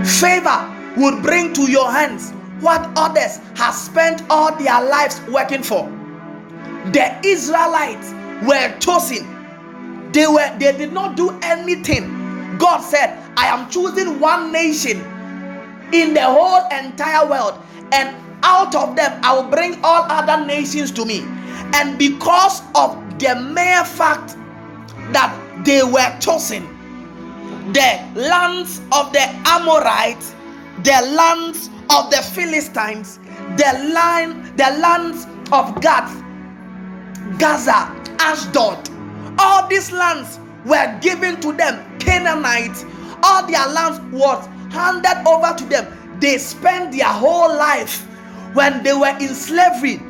Favor 0.04 0.72
would 0.98 1.22
bring 1.22 1.54
to 1.54 1.70
your 1.70 1.92
hands 1.92 2.32
what 2.62 2.90
others 2.96 3.38
have 3.56 3.76
spent 3.76 4.24
all 4.30 4.56
their 4.58 4.84
lives 4.84 5.22
working 5.30 5.62
for. 5.62 5.88
The 6.92 7.20
Israelites 7.26 8.14
were 8.48 8.78
chosen. 8.80 9.32
They 10.12 10.28
were 10.28 10.58
they 10.58 10.76
did 10.78 10.94
not 10.94 11.16
do 11.16 11.38
anything. 11.42 12.58
God 12.58 12.80
said, 12.82 13.18
I 13.38 13.48
am 13.48 13.70
choosing 13.70 14.20
one 14.20 14.52
nation 14.52 15.04
in 15.94 16.14
the 16.14 16.24
whole 16.24 16.68
entire 16.70 17.28
world, 17.28 17.60
and 17.92 18.16
out 18.44 18.76
of 18.76 18.96
them 18.96 19.20
I 19.24 19.34
will 19.34 19.50
bring 19.50 19.84
all 19.84 20.04
other 20.10 20.46
nations 20.46 20.92
to 20.92 21.06
me. 21.06 21.24
And 21.74 21.98
because 21.98 22.62
of 22.76 22.98
the 23.20 23.36
mere 23.36 23.84
fact 23.84 24.36
that 25.12 25.34
they 25.66 25.84
were 25.84 26.18
chosen, 26.20 26.64
the 27.74 28.00
lands 28.16 28.80
of 28.92 29.12
the 29.12 29.24
Amorites, 29.46 30.34
the 30.84 31.14
lands 31.16 31.70
of 31.90 32.12
the 32.12 32.22
Philistines, 32.34 33.20
the 33.58 33.92
land, 33.94 34.58
the 34.58 34.78
lands 34.80 35.26
of 35.52 35.82
Gath, 35.82 36.14
Gaza, 37.40 37.92
Ashdod, 38.20 38.90
all 39.40 39.68
these 39.68 39.92
lands 39.92 40.40
were 40.66 41.00
given 41.02 41.40
to 41.42 41.52
them. 41.54 41.84
Canaanites, 42.00 42.86
all 43.24 43.46
their 43.48 43.68
lands 43.68 44.00
was 44.12 44.48
handed 44.76 45.28
over 45.28 45.56
to 45.58 45.66
them. 45.66 45.86
They 46.20 46.38
spent 46.38 46.92
their 46.92 47.06
whole 47.06 47.50
life 47.56 48.06
when 48.54 48.84
they 48.84 48.94
were 48.94 49.16
in 49.20 49.34
slavery. 49.34 50.02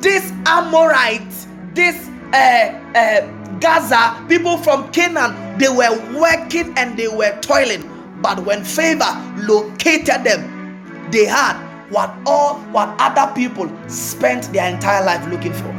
These 0.00 0.32
Amorites, 0.46 1.46
this 1.74 2.08
uh, 2.32 2.80
uh, 2.94 3.58
Gaza, 3.60 4.24
people 4.28 4.56
from 4.58 4.90
Canaan, 4.92 5.58
they 5.58 5.68
were 5.68 5.94
working 6.18 6.76
and 6.76 6.98
they 6.98 7.08
were 7.08 7.38
toiling. 7.40 7.90
But 8.20 8.44
when 8.44 8.64
favor 8.64 9.12
located 9.36 10.24
them, 10.24 11.10
they 11.10 11.26
had 11.26 11.60
what 11.90 12.14
all 12.26 12.56
what 12.72 12.88
other 12.98 13.32
people 13.34 13.70
spent 13.88 14.52
their 14.52 14.72
entire 14.72 15.04
life 15.04 15.26
looking 15.28 15.52
for. 15.52 15.72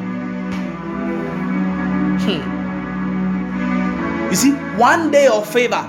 Hmm. 2.23 2.41
You 4.30 4.36
see, 4.36 4.52
one 4.77 5.11
day 5.11 5.27
of 5.27 5.49
favor 5.49 5.84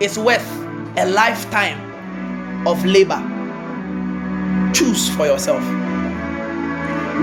is 0.00 0.18
worth 0.18 0.67
a 0.96 1.06
lifetime 1.06 2.66
of 2.66 2.84
labor. 2.84 3.20
Choose 4.72 5.08
for 5.16 5.26
yourself. 5.26 5.62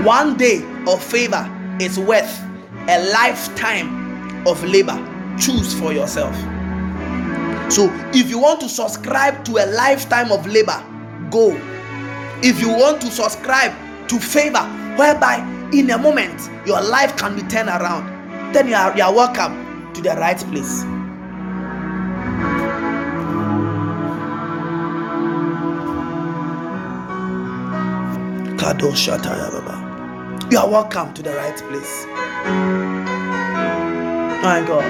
One 0.04 0.36
day 0.36 0.62
of 0.86 1.02
favor 1.02 1.50
is 1.80 1.98
worth 1.98 2.42
a 2.88 3.10
lifetime 3.12 4.46
of 4.46 4.62
labor. 4.64 4.96
Choose 5.38 5.78
for 5.78 5.92
yourself. 5.92 6.34
So, 7.72 7.90
if 8.14 8.30
you 8.30 8.38
want 8.38 8.60
to 8.60 8.68
subscribe 8.68 9.44
to 9.46 9.52
a 9.58 9.66
lifetime 9.66 10.30
of 10.30 10.46
labor, 10.46 10.84
go. 11.30 11.50
If 12.42 12.60
you 12.60 12.68
want 12.68 13.00
to 13.00 13.10
subscribe 13.10 13.72
to 14.08 14.20
favor, 14.20 14.62
whereby 14.96 15.38
in 15.72 15.90
a 15.90 15.98
moment, 15.98 16.48
your 16.64 16.80
life 16.80 17.16
can 17.16 17.34
be 17.34 17.42
turned 17.42 17.68
around. 17.68 18.06
Then 18.52 18.68
you 18.68 18.74
are, 18.74 18.96
you 18.96 19.02
are 19.02 19.12
welcome 19.12 19.92
to 19.94 20.00
the 20.00 20.10
right 20.10 20.38
place. 20.38 20.84
You 30.50 30.58
are 30.58 30.68
welcome 30.68 31.14
to 31.14 31.22
the 31.22 31.34
right 31.36 31.56
place. 31.56 32.04
My 34.42 34.60
God. 34.66 34.84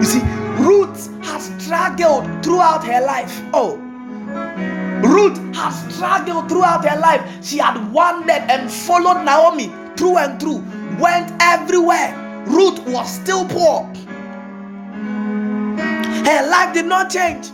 You 0.00 0.04
see, 0.04 0.22
Ruth 0.58 1.24
has 1.24 1.52
struggled 1.62 2.24
throughout 2.44 2.84
her 2.84 3.00
life. 3.00 3.40
Oh, 3.52 3.76
Ruth 5.04 5.38
has 5.54 5.94
struggled 5.94 6.48
throughout 6.48 6.84
her 6.84 6.98
life. 6.98 7.22
She 7.44 7.58
had 7.58 7.92
wandered 7.92 8.42
and 8.50 8.68
followed 8.70 9.22
Naomi 9.22 9.70
through 9.96 10.18
and 10.18 10.40
through, 10.40 10.64
went 10.98 11.32
everywhere. 11.40 12.12
Ruth 12.48 12.80
was 12.88 13.08
still 13.08 13.46
poor. 13.46 13.84
Her 16.24 16.50
life 16.50 16.74
did 16.74 16.86
not 16.86 17.08
change. 17.08 17.50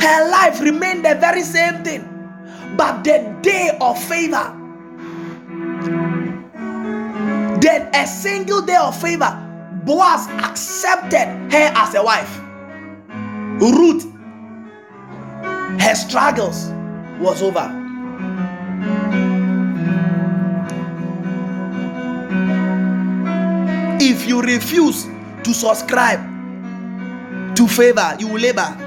Her 0.00 0.30
life 0.30 0.60
remained 0.60 1.04
the 1.04 1.14
very 1.16 1.42
same 1.42 1.82
thing. 1.82 2.12
But 2.76 3.04
the 3.04 3.36
day 3.42 3.76
of 3.80 4.02
favor, 4.04 4.52
then 7.60 7.90
a 7.94 8.06
single 8.06 8.62
day 8.62 8.76
of 8.76 9.00
favor, 9.00 9.42
Boaz 9.84 10.28
accepted 10.44 11.26
her 11.52 11.72
as 11.74 11.94
a 11.94 12.02
wife. 12.02 12.40
Ruth, 13.60 14.04
her 15.80 15.94
struggles 15.94 16.70
was 17.18 17.42
over. 17.42 17.72
If 23.98 24.26
you 24.28 24.42
refuse 24.42 25.06
to 25.42 25.54
subscribe 25.54 26.20
to 27.56 27.66
favor, 27.66 28.16
you 28.18 28.28
will 28.28 28.40
labor. 28.40 28.85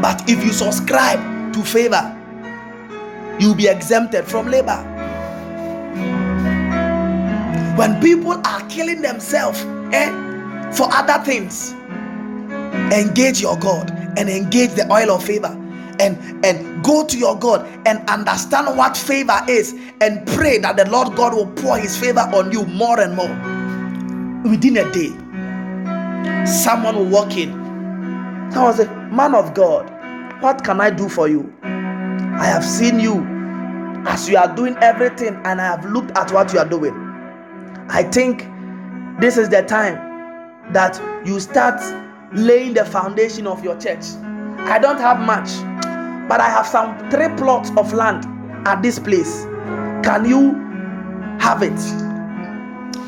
But 0.00 0.28
if 0.28 0.44
you 0.44 0.52
subscribe 0.52 1.52
to 1.54 1.62
favor, 1.64 2.14
you'll 3.40 3.54
be 3.54 3.68
exempted 3.68 4.24
from 4.26 4.48
labor. 4.48 4.76
When 7.76 8.00
people 8.00 8.40
are 8.44 8.68
killing 8.68 9.02
themselves 9.02 9.60
eh, 9.92 10.10
for 10.72 10.88
other 10.92 11.22
things, 11.24 11.72
engage 12.92 13.40
your 13.40 13.56
God 13.58 13.90
and 14.16 14.28
engage 14.28 14.70
the 14.74 14.90
oil 14.92 15.12
of 15.12 15.24
favor 15.24 15.54
and 16.00 16.44
and 16.44 16.84
go 16.84 17.04
to 17.04 17.18
your 17.18 17.38
God 17.38 17.66
and 17.86 18.08
understand 18.08 18.76
what 18.76 18.96
favor 18.96 19.40
is 19.48 19.74
and 20.00 20.26
pray 20.28 20.58
that 20.58 20.76
the 20.76 20.88
Lord 20.90 21.16
God 21.16 21.34
will 21.34 21.46
pour 21.52 21.76
his 21.78 21.96
favor 21.96 22.20
on 22.20 22.52
you 22.52 22.64
more 22.66 23.00
and 23.00 23.14
more 23.16 23.28
within 24.50 24.76
a 24.76 24.90
day 24.92 25.10
someone 26.46 26.96
will 26.96 27.06
walk 27.06 27.36
in 27.36 27.67
someone 28.52 28.74
say 28.74 28.86
man 29.10 29.34
of 29.34 29.54
God 29.54 29.98
what 30.40 30.62
can 30.62 30.80
I 30.80 30.90
do 30.90 31.08
for 31.08 31.26
you? 31.28 31.52
I 31.62 32.44
have 32.46 32.64
seen 32.64 33.00
you 33.00 33.24
as 34.06 34.28
you 34.28 34.36
are 34.36 34.54
doing 34.54 34.76
everything, 34.76 35.34
and 35.44 35.60
I 35.60 35.64
have 35.64 35.84
looked 35.84 36.16
at 36.16 36.30
what 36.32 36.52
you 36.52 36.60
are 36.60 36.68
doing. 36.68 36.94
I 37.88 38.04
think 38.04 38.46
this 39.20 39.36
is 39.36 39.48
the 39.48 39.62
time 39.62 39.96
that 40.72 41.00
you 41.26 41.40
start 41.40 41.80
laying 42.32 42.74
the 42.74 42.84
foundation 42.84 43.48
of 43.48 43.64
your 43.64 43.76
church. 43.80 44.04
I 44.58 44.78
don't 44.78 44.98
have 44.98 45.18
much, 45.18 45.48
but 46.28 46.40
I 46.40 46.48
have 46.48 46.66
some 46.66 46.96
three 47.10 47.28
plots 47.36 47.70
of 47.76 47.92
land 47.92 48.24
at 48.68 48.80
this 48.80 49.00
place. 49.00 49.42
Can 50.04 50.24
you 50.24 50.54
have 51.40 51.64
it? 51.64 52.07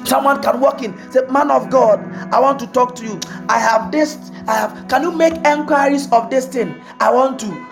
Someone 0.05 0.43
can 0.43 0.61
walk 0.61 0.83
in, 0.83 0.95
say, 1.13 1.21
Man 1.31 1.51
of 1.51 1.71
God, 1.71 2.01
I 2.33 2.41
want 2.41 2.59
to 2.61 2.67
talk 2.69 2.95
to 2.97 3.05
you. 3.05 3.21
I 3.49 3.59
have 3.59 3.93
this, 3.93 4.19
I 4.49 4.55
have. 4.55 4.89
Can 4.89 5.03
you 5.03 5.13
make 5.13 5.35
enquiries 5.47 6.11
of 6.13 6.31
this 6.31 6.47
thing? 6.47 6.75
I 7.01 7.13
want 7.13 7.39
to. 7.41 7.67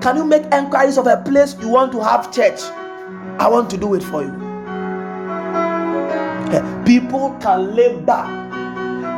Can 0.00 0.16
you 0.16 0.24
make 0.24 0.42
enquiries 0.52 0.98
of 0.98 1.06
a 1.06 1.16
place 1.18 1.56
you 1.60 1.68
want 1.68 1.92
to 1.92 2.02
have 2.02 2.32
church? 2.32 2.60
I 3.40 3.48
want 3.48 3.70
to 3.70 3.76
do 3.76 3.94
it 3.94 4.02
for 4.02 4.22
you. 4.22 4.32
Yeah. 6.52 6.82
People 6.86 7.36
can 7.40 7.74
labor. 7.74 8.22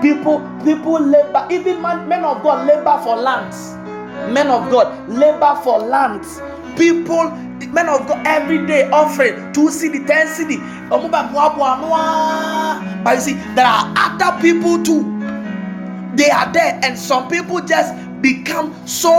People, 0.00 0.40
people 0.64 1.00
labor. 1.00 1.46
Even 1.50 1.82
man, 1.82 2.08
men 2.08 2.24
of 2.24 2.42
God 2.42 2.66
labor 2.66 2.98
for 3.02 3.16
lands. 3.16 3.74
Men 4.32 4.48
of 4.48 4.70
God 4.70 5.08
labor 5.08 5.58
for 5.62 5.78
lands. 5.78 6.40
People 6.76 7.30
men 7.68 7.88
of 7.88 8.06
God 8.06 8.26
every 8.26 8.66
day 8.66 8.88
offering 8.90 9.52
two 9.52 9.70
city, 9.70 10.04
ten 10.04 10.28
city. 10.28 10.56
But 10.88 11.02
you 13.14 13.20
see, 13.20 13.34
there 13.54 13.66
are 13.66 13.92
other 13.96 14.40
people 14.40 14.82
too. 14.82 15.02
They 16.16 16.30
are 16.30 16.50
there, 16.52 16.80
and 16.82 16.98
some 16.98 17.28
people 17.28 17.60
just 17.60 17.94
become 18.22 18.74
so 18.86 19.10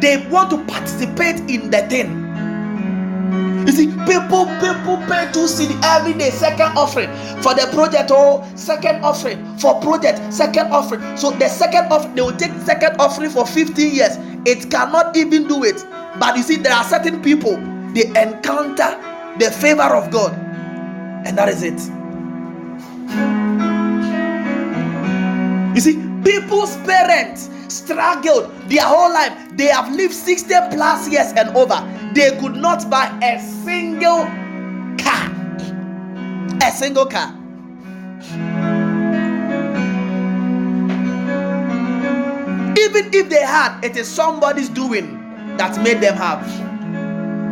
they 0.00 0.26
want 0.28 0.50
to 0.50 0.64
participate 0.64 1.40
in 1.50 1.70
the 1.70 1.86
thing. 1.88 2.27
You 3.68 3.74
see, 3.74 3.86
people 4.08 4.46
people 4.64 4.96
pay 5.08 5.30
two 5.30 5.46
city 5.46 5.74
every 5.84 6.14
day, 6.14 6.30
second 6.30 6.72
offering 6.78 7.10
for 7.42 7.52
the 7.52 7.68
project, 7.74 8.10
oh, 8.10 8.42
second 8.54 9.04
offering 9.04 9.58
for 9.58 9.78
project, 9.82 10.32
second 10.32 10.72
offering. 10.72 11.02
So 11.18 11.32
the 11.32 11.50
second 11.50 11.92
offering, 11.92 12.14
they 12.14 12.22
will 12.22 12.32
take 12.32 12.52
second 12.62 12.98
offering 12.98 13.28
for 13.28 13.46
15 13.46 13.94
years. 13.94 14.16
It 14.46 14.70
cannot 14.70 15.18
even 15.18 15.46
do 15.46 15.64
it. 15.64 15.84
But 16.18 16.38
you 16.38 16.44
see, 16.44 16.56
there 16.56 16.72
are 16.72 16.82
certain 16.82 17.20
people, 17.20 17.58
they 17.92 18.06
encounter 18.06 18.96
the 19.38 19.50
favor 19.50 19.82
of 19.82 20.10
God, 20.10 20.32
and 21.26 21.36
that 21.36 21.50
is 21.50 21.62
it. 21.62 21.78
You 25.74 25.80
see, 25.82 25.96
people's 26.24 26.74
parents 26.86 27.50
struggled 27.68 28.52
their 28.68 28.84
whole 28.84 29.12
life. 29.12 29.32
They 29.56 29.66
have 29.66 29.92
lived 29.92 30.14
60 30.14 30.48
plus 30.70 31.08
years 31.08 31.32
and 31.32 31.50
over. 31.56 31.80
They 32.14 32.36
could 32.38 32.56
not 32.56 32.88
buy 32.90 33.06
a 33.22 33.40
single 33.40 34.24
car. 34.98 35.30
A 36.62 36.72
single 36.72 37.06
car. 37.06 37.34
Even 42.78 43.10
if 43.12 43.28
they 43.28 43.42
had, 43.42 43.80
it 43.84 43.96
is 43.96 44.08
somebody's 44.08 44.68
doing 44.68 45.18
that 45.56 45.80
made 45.82 46.00
them 46.00 46.16
have. 46.16 46.42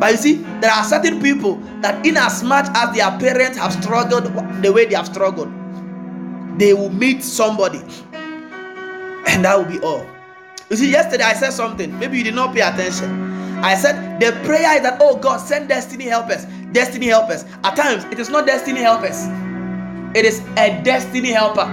But 0.01 0.13
you 0.13 0.17
see, 0.19 0.35
there 0.61 0.71
are 0.71 0.85
certain 0.85 1.21
people 1.23 1.57
that, 1.81 2.05
in 2.07 2.17
as 2.17 2.43
much 2.43 2.67
as 2.75 2.95
their 2.95 3.11
parents 3.19 3.59
have 3.59 3.73
struggled 3.73 4.25
the 4.63 4.73
way 4.73 4.85
they 4.85 4.95
have 4.95 5.07
struggled, 5.07 5.53
they 6.59 6.75
will 6.75 6.91
meet 6.91 7.23
somebody, 7.23 7.83
and 9.27 9.45
that 9.45 9.57
will 9.57 9.65
be 9.65 9.81
all. 9.81 10.07
You 10.71 10.77
see, 10.77 10.91
yesterday 10.91 11.25
I 11.25 11.35
said 11.35 11.51
something, 11.51 11.97
maybe 11.99 12.19
you 12.19 12.25
did 12.25 12.35
not 12.35 12.55
pay 12.55 12.63
attention. 12.63 13.37
I 13.65 13.75
said 13.75 14.21
the 14.21 14.33
prayer 14.45 14.77
is 14.77 14.83
that, 14.83 14.99
oh 15.01 15.17
God, 15.17 15.39
send 15.39 15.69
destiny 15.69 16.05
helpers, 16.05 16.45
destiny 16.73 17.07
helpers. 17.07 17.45
At 17.65 17.77
times, 17.77 18.05
it 18.07 18.19
is 18.19 18.29
not 18.29 18.47
destiny 18.47 18.81
helpers, 18.81 19.27
it 20.17 20.25
is 20.25 20.41
a 20.57 20.81
destiny 20.83 21.31
helper. 21.31 21.71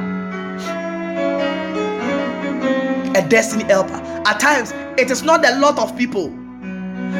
A 3.15 3.27
destiny 3.29 3.63
helper. 3.65 3.95
At 4.25 4.39
times, 4.39 4.71
it 4.99 5.11
is 5.11 5.23
not 5.23 5.45
a 5.45 5.55
lot 5.59 5.77
of 5.77 5.95
people. 5.97 6.33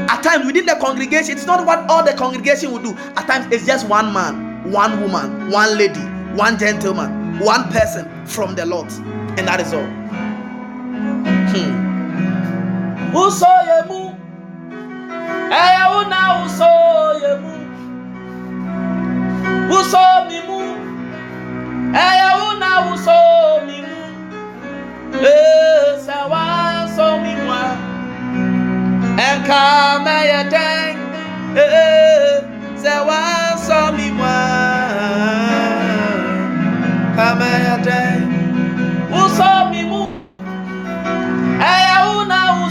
At 0.09 0.21
times 0.23 0.45
within 0.45 0.65
the 0.65 0.75
congregation, 0.81 1.35
it's 1.35 1.45
not 1.45 1.65
what 1.65 1.87
all 1.89 2.03
the 2.03 2.13
congregation 2.13 2.71
will 2.71 2.81
do. 2.81 2.93
At 3.15 3.27
times, 3.27 3.53
it's 3.53 3.65
just 3.65 3.87
one 3.87 4.11
man, 4.11 4.71
one 4.71 5.01
woman, 5.01 5.51
one 5.51 5.77
lady, 5.77 5.99
one 6.35 6.57
gentleman, 6.57 7.39
one 7.39 7.71
person 7.71 8.09
from 8.25 8.55
the 8.55 8.65
Lord, 8.65 8.91
and 9.37 9.47
that 9.47 9.59
is 9.59 9.73
all. 9.73 10.02
Hmm. 11.53 11.73
Usoyemu, 13.15 14.01
eyauna 15.63 16.21
usoyemu, 16.45 17.53
usomimu, 19.79 20.59
eyauna 22.05 22.69
usomimu, 22.93 23.97
esawa 25.33 26.43
somimwa. 26.95 27.61
ɛnka 29.27 29.61
mɛyɛ 30.05 30.39
dɛn 30.53 30.95
ee 31.63 32.41
sɛ 32.81 32.93
wansɔ 33.07 33.79
mi 33.97 34.07
mu 34.17 34.42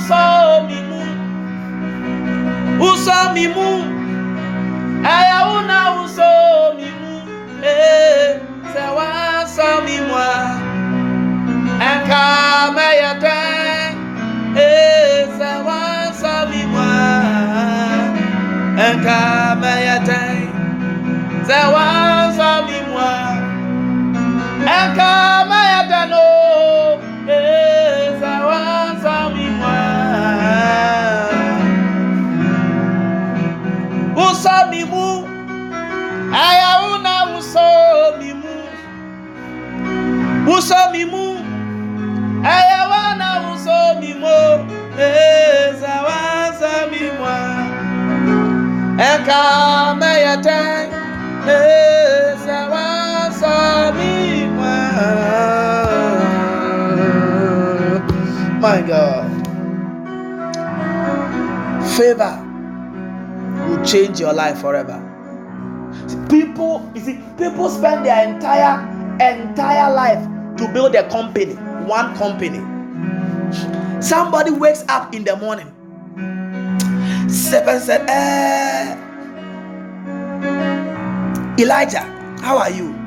uso 0.03 0.67
mimu 0.67 1.01
uso 2.91 3.19
mimu 3.35 3.69
aya 5.07 5.39
una 5.59 6.03
uso 6.03 6.31
mimu 6.77 7.13
eh 7.63 8.41
se 8.75 8.85
wa 8.97 9.47
so 9.47 9.69
mimu 9.87 10.15
a 10.19 10.59
enka 11.91 12.27
me 12.75 12.89
ya 13.03 13.13
eh 14.59 15.31
se 15.39 15.53
wa 15.67 16.11
so 16.21 16.35
mimu 16.51 16.79
a 16.83 17.07
enka 18.91 19.21
me 19.63 19.73
ya 19.87 19.99
te 20.09 20.23
se 21.47 21.61
wa 21.75 21.87
so 22.37 22.51
mimu 22.67 22.99
enka 24.67 25.32
Wosọ 34.43 34.59
mi 34.71 34.81
ẹ̀yàwó 36.47 36.91
náà 37.05 37.21
wosọ 37.33 37.67
mi 38.19 38.31
mu 38.43 38.55
wosọ 40.47 40.79
mi 40.93 41.03
ẹ̀yàwó 42.57 43.01
náà 43.21 43.31
wosọ 43.45 43.77
mi 44.01 44.11
wọ́n 46.07 46.47
sọ 46.61 46.73
mi 46.91 47.03
mẹ́yẹ̀tẹ́ 50.01 50.67
sẹ 52.45 52.59
wọ́n 52.73 53.27
sọ 53.41 53.55
mi 53.99 54.13
mu. 54.57 54.73
My 58.63 58.81
God. 58.91 59.27
Favor 61.95 62.42
will 63.69 63.85
change 63.85 64.21
your 64.21 64.33
life 64.33 64.59
forever. 64.61 64.99
People, 66.29 66.91
you 66.95 67.01
see, 67.01 67.21
people 67.37 67.69
spend 67.69 68.05
their 68.07 68.29
entire 68.29 68.81
entire 69.21 69.93
life 69.93 70.23
to 70.57 70.69
build 70.73 70.95
a 70.95 71.09
company, 71.09 71.55
one 71.87 72.15
company. 72.17 72.61
Somebody 74.01 74.51
wakes 74.51 74.85
up 74.89 75.15
in 75.15 75.25
the 75.25 75.37
morning. 75.37 75.69
Seven 77.29 77.81
said, 77.81 78.05
eh, 78.09 78.97
Elijah, 81.59 82.03
how 82.41 82.59
are 82.59 82.71
you? 82.71 82.99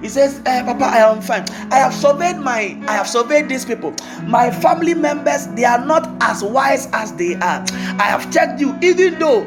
He 0.00 0.08
says, 0.08 0.40
eh, 0.46 0.62
Papa, 0.64 0.84
I 0.84 0.98
am 1.10 1.20
fine. 1.20 1.44
I 1.72 1.76
have 1.76 1.94
surveyed 1.94 2.36
my, 2.36 2.78
I 2.88 2.92
have 2.92 3.08
surveyed 3.08 3.48
these 3.48 3.64
people. 3.64 3.94
My 4.26 4.50
family 4.50 4.94
members, 4.94 5.46
they 5.48 5.64
are 5.64 5.84
not 5.84 6.08
as 6.20 6.42
wise 6.42 6.88
as 6.92 7.12
they 7.14 7.34
are. 7.36 7.64
I 7.98 8.04
have 8.04 8.30
checked 8.32 8.60
you, 8.60 8.76
even 8.82 9.18
though 9.18 9.44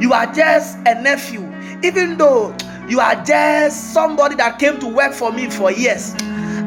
you 0.00 0.12
are 0.12 0.26
just 0.32 0.78
a 0.86 1.00
nephew, 1.00 1.40
even 1.82 2.16
though 2.16 2.56
you 2.88 3.00
are 3.00 3.22
just 3.24 3.92
somebody 3.92 4.34
that 4.36 4.58
came 4.58 4.80
to 4.80 4.88
work 4.88 5.12
for 5.12 5.30
me 5.30 5.48
for 5.50 5.70
years. 5.70 6.14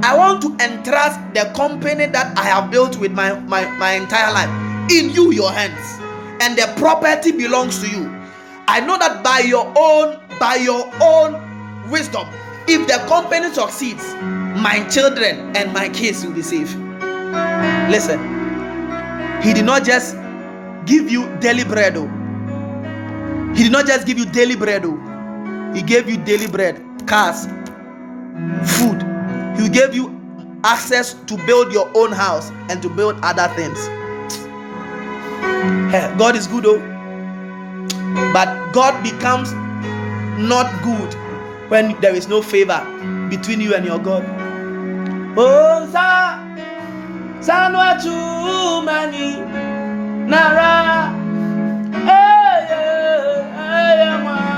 I 0.04 0.16
want 0.16 0.42
to 0.44 0.50
entrust 0.64 1.20
the 1.34 1.52
company 1.56 2.06
that 2.08 2.38
I 2.38 2.44
have 2.44 2.70
built 2.72 2.98
with 2.98 3.12
my, 3.12 3.40
my, 3.40 3.66
my 3.78 3.94
entire 3.94 4.32
life 4.32 4.92
in 4.92 5.10
you, 5.10 5.32
your 5.32 5.52
hands. 5.52 6.00
And 6.42 6.58
the 6.58 6.72
property 6.78 7.32
belongs 7.32 7.80
to 7.82 7.90
you. 7.90 8.10
I 8.68 8.80
know 8.80 8.98
that 8.98 9.24
by 9.24 9.40
your 9.40 9.66
own, 9.78 10.20
by 10.40 10.56
your 10.56 10.90
own 11.02 11.90
wisdom, 11.90 12.28
if 12.68 12.88
the 12.88 13.06
company 13.08 13.54
succeeds, 13.54 14.14
my 14.62 14.88
children 14.90 15.56
and 15.58 15.74
my 15.74 15.90
kids 15.90 16.26
will 16.26 16.34
be 16.34 16.42
safe. 16.42 16.74
Listen, 17.90 18.20
he 19.42 19.54
did 19.54 19.66
not 19.66 19.84
just 19.84 20.16
give 20.86 21.10
you 21.12 21.34
daily 21.38 21.64
bread. 21.64 21.98
Oh. 21.98 22.23
He 23.56 23.64
did 23.64 23.72
not 23.72 23.86
just 23.86 24.08
give 24.08 24.18
you 24.18 24.26
daily 24.26 24.56
bread. 24.56 24.84
Oh. 24.86 25.74
He 25.74 25.82
gave 25.82 26.10
you 26.10 26.18
daily 26.18 26.48
bread, 26.48 26.82
cars, 27.08 27.46
food. 28.78 29.02
He 29.60 29.70
gave 29.70 29.94
you 29.94 30.10
access 30.64 31.14
to 31.14 31.38
build 31.46 31.72
your 31.72 31.90
own 31.96 32.12
house 32.12 32.52
and 32.70 32.82
to 32.82 32.90
build 32.90 33.18
other 33.22 33.48
things. 33.56 33.78
Hey, 35.92 36.14
God 36.18 36.36
is 36.36 36.48
good, 36.48 36.66
oh. 36.66 36.80
But 38.34 38.72
God 38.74 39.04
becomes 39.04 39.52
not 40.40 40.82
good 40.82 41.14
when 41.70 42.00
there 42.02 42.16
is 42.16 42.28
no 42.28 42.42
favor 42.42 42.82
between 43.30 43.62
you 43.62 43.76
and 43.76 43.86
your 43.86 44.00
God. 44.00 44.24
Oh, 45.38 45.90
sa, 45.92 46.40
sanwa 47.42 47.98
chumani, 48.02 49.42
nara, 50.28 51.10
eh, 51.10 51.23
eh, 53.94 54.06
eh, 54.06 54.20
mwa, 54.20 54.53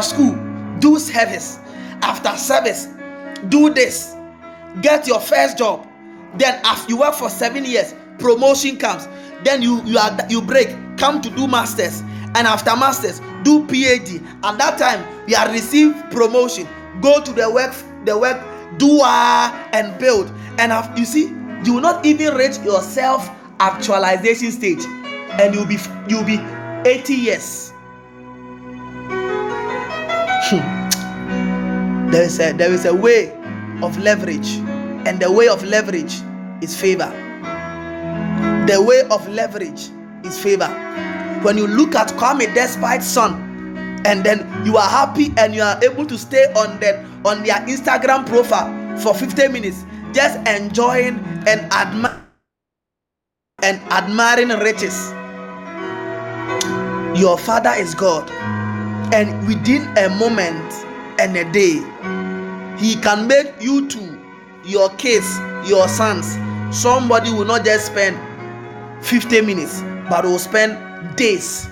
after 0.00 0.14
school, 0.16 0.34
do 0.78 0.98
service. 0.98 1.58
After 2.02 2.34
service, 2.38 2.88
do 3.50 3.68
this. 3.68 4.14
Get 4.80 5.06
your 5.06 5.20
first 5.20 5.58
job. 5.58 5.86
Then, 6.38 6.58
after 6.64 6.90
you 6.90 6.98
work 6.98 7.14
for 7.14 7.28
seven 7.28 7.66
years, 7.66 7.94
promotion 8.18 8.78
comes. 8.78 9.06
Then 9.44 9.60
you 9.60 9.82
you 9.84 9.98
are 9.98 10.16
you 10.30 10.40
break, 10.40 10.68
come 10.96 11.20
to 11.20 11.30
do 11.30 11.46
masters, 11.46 12.00
and 12.34 12.46
after 12.46 12.74
masters, 12.76 13.20
do 13.42 13.66
PhD. 13.66 14.24
At 14.42 14.56
that 14.58 14.78
time, 14.78 15.04
you 15.28 15.36
are 15.36 15.50
receive 15.52 15.94
promotion. 16.10 16.66
Go 17.02 17.22
to 17.22 17.32
the 17.32 17.50
work, 17.50 17.74
the 18.06 18.16
work, 18.16 18.40
do 18.78 19.02
and 19.04 19.98
build. 19.98 20.32
And 20.58 20.72
af- 20.72 20.98
you 20.98 21.04
see, 21.04 21.28
you 21.64 21.74
will 21.74 21.82
not 21.82 22.06
even 22.06 22.34
reach 22.36 22.58
your 22.64 22.80
self 22.80 23.28
actualization 23.58 24.50
stage, 24.50 24.82
and 25.32 25.54
you'll 25.54 25.66
be 25.66 25.76
you'll 26.08 26.24
be 26.24 26.38
80 26.88 27.14
years. 27.14 27.69
There 32.10 32.22
is 32.22 32.38
a 32.40 32.52
there 32.52 32.72
is 32.72 32.84
a 32.84 32.94
way 32.94 33.32
of 33.82 33.96
leverage, 33.98 34.48
and 35.06 35.20
the 35.20 35.30
way 35.30 35.48
of 35.48 35.62
leverage 35.64 36.20
is 36.62 36.78
favor. 36.78 37.10
The 38.66 38.82
way 38.82 39.02
of 39.10 39.26
leverage 39.28 39.90
is 40.24 40.38
favor. 40.38 40.68
When 41.42 41.56
you 41.56 41.66
look 41.66 41.94
at 41.94 42.08
Kwame 42.08 42.52
Despite's 42.54 43.06
son, 43.06 44.02
and 44.06 44.24
then 44.24 44.46
you 44.64 44.76
are 44.76 44.88
happy 44.88 45.32
and 45.36 45.54
you 45.54 45.62
are 45.62 45.82
able 45.84 46.06
to 46.06 46.16
stay 46.18 46.46
on 46.54 46.78
the 46.80 46.98
on 47.24 47.42
their 47.42 47.56
Instagram 47.66 48.26
profile 48.26 48.68
for 48.98 49.14
15 49.14 49.52
minutes, 49.52 49.84
just 50.12 50.36
enjoying 50.48 51.18
and 51.46 51.70
admi- 51.72 52.20
and 53.62 53.80
admiring 53.92 54.48
riches. 54.60 55.12
Your 57.18 57.36
father 57.38 57.72
is 57.76 57.94
God, 57.94 58.28
and 59.12 59.46
within 59.46 59.82
a 59.98 60.08
moment 60.10 60.72
and 61.18 61.36
a 61.36 61.44
day, 61.52 61.82
he 62.78 62.94
can 62.96 63.26
make 63.26 63.52
you 63.60 63.88
two, 63.88 64.18
your 64.64 64.88
kids, 64.90 65.38
your 65.66 65.88
sons. 65.88 66.38
Somebody 66.74 67.30
will 67.30 67.44
not 67.44 67.64
just 67.64 67.86
spend 67.86 68.16
50 69.04 69.40
minutes, 69.42 69.82
but 70.08 70.24
will 70.24 70.38
spend 70.38 71.16
days 71.16 71.68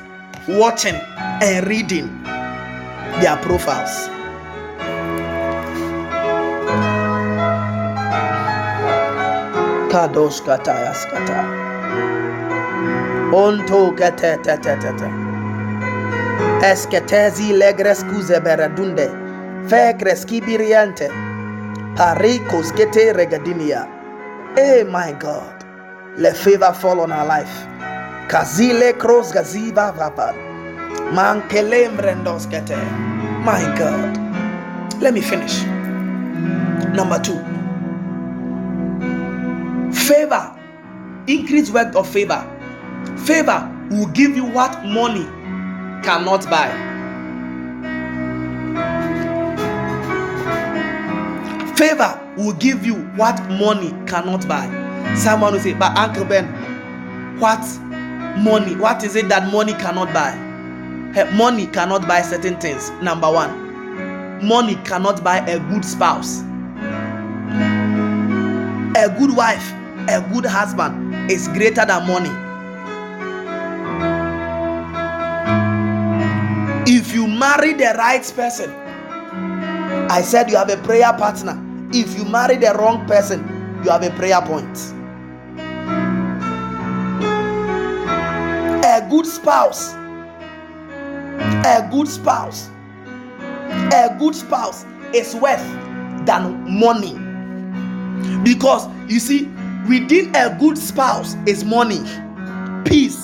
watching 0.48 0.94
and 0.94 1.66
reading 1.68 2.22
their 3.20 3.36
profiles. 3.36 4.08
Kadosh 9.92 10.40
katayas 10.42 11.08
kata. 11.10 11.68
Onto 13.32 13.92
kete 13.96 14.42
te 14.42 14.56
te 14.56 15.27
te 16.38 16.60
te. 16.60 16.66
Esketezi 16.66 17.52
legres 17.52 18.04
kete 22.72 23.12
regadinia. 23.12 23.88
My 24.90 25.12
God. 25.20 25.64
Let 26.16 26.36
favor 26.36 26.72
fall 26.74 27.00
on 27.00 27.12
our 27.12 27.26
life. 27.26 27.66
Kazile 28.28 28.98
cross 28.98 29.32
gaziva 29.32 29.92
vapa. 29.96 30.34
Mankelem 31.12 31.96
brendos 31.96 32.46
kete. 32.46 32.76
My 33.44 33.62
God. 33.78 34.18
Let 35.00 35.14
me 35.14 35.20
finish. 35.20 35.62
Number 36.94 37.20
two. 37.20 37.38
Favor. 39.92 40.54
Increase 41.26 41.70
work 41.70 41.94
of 41.94 42.08
favor. 42.08 42.44
Favor 43.26 43.70
will 43.90 44.08
give 44.08 44.36
you 44.36 44.44
what 44.44 44.84
money 44.84 45.26
cannot 46.02 46.44
buy. 46.50 46.68
Favor 51.76 52.20
will 52.36 52.54
give 52.54 52.84
you 52.84 52.94
what 53.16 53.40
money 53.50 53.90
cannot 54.06 54.46
buy. 54.48 54.66
Someone 55.14 55.52
will 55.52 55.60
say, 55.60 55.74
But 55.74 55.96
Uncle 55.96 56.24
Ben, 56.24 56.46
what 57.38 57.60
money? 58.42 58.74
What 58.76 59.04
is 59.04 59.16
it 59.16 59.28
that 59.28 59.52
money 59.52 59.72
cannot 59.74 60.12
buy? 60.12 60.34
Money 61.34 61.66
cannot 61.68 62.06
buy 62.06 62.22
certain 62.22 62.58
things. 62.60 62.90
Number 63.02 63.30
one, 63.30 64.44
money 64.46 64.76
cannot 64.84 65.22
buy 65.24 65.38
a 65.38 65.58
good 65.70 65.84
spouse. 65.84 66.40
A 68.96 69.08
good 69.18 69.36
wife, 69.36 69.72
a 70.08 70.24
good 70.32 70.44
husband 70.46 71.30
is 71.30 71.48
greater 71.48 71.84
than 71.84 72.06
money. 72.06 72.47
If 76.90 77.12
you 77.12 77.26
marry 77.26 77.74
the 77.74 77.94
right 77.98 78.22
person, 78.34 78.70
I 80.10 80.22
said 80.22 80.48
you 80.48 80.56
have 80.56 80.70
a 80.70 80.78
prayer 80.78 81.12
partner. 81.12 81.62
If 81.92 82.16
you 82.16 82.24
marry 82.24 82.56
the 82.56 82.72
wrong 82.78 83.06
person, 83.06 83.40
you 83.84 83.90
have 83.90 84.02
a 84.02 84.08
prayer 84.12 84.40
point. 84.40 84.74
A 88.86 89.06
good 89.10 89.26
spouse, 89.26 89.92
a 91.66 91.86
good 91.90 92.08
spouse, 92.08 92.70
a 93.92 94.16
good 94.18 94.34
spouse 94.34 94.86
is 95.12 95.34
worth 95.34 95.60
than 96.24 96.80
money. 96.80 97.12
Because 98.42 98.88
you 99.12 99.20
see, 99.20 99.44
within 99.86 100.34
a 100.34 100.56
good 100.58 100.78
spouse 100.78 101.34
is 101.46 101.64
money, 101.66 102.00
peace, 102.86 103.22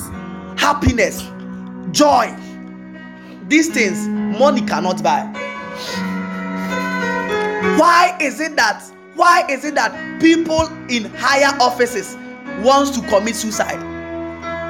happiness, 0.58 1.26
joy. 1.92 2.36
These 3.54 3.68
things 3.68 4.08
money 4.36 4.62
cannot 4.62 5.00
buy. 5.00 5.22
Why 7.78 8.16
is 8.20 8.40
it 8.40 8.56
that 8.56 8.82
why 9.14 9.46
is 9.48 9.64
it 9.64 9.76
that 9.76 10.20
people 10.20 10.66
in 10.88 11.04
higher 11.14 11.56
offices 11.60 12.16
wants 12.64 12.90
to 12.98 13.06
commit 13.06 13.36
suicide? 13.36 13.78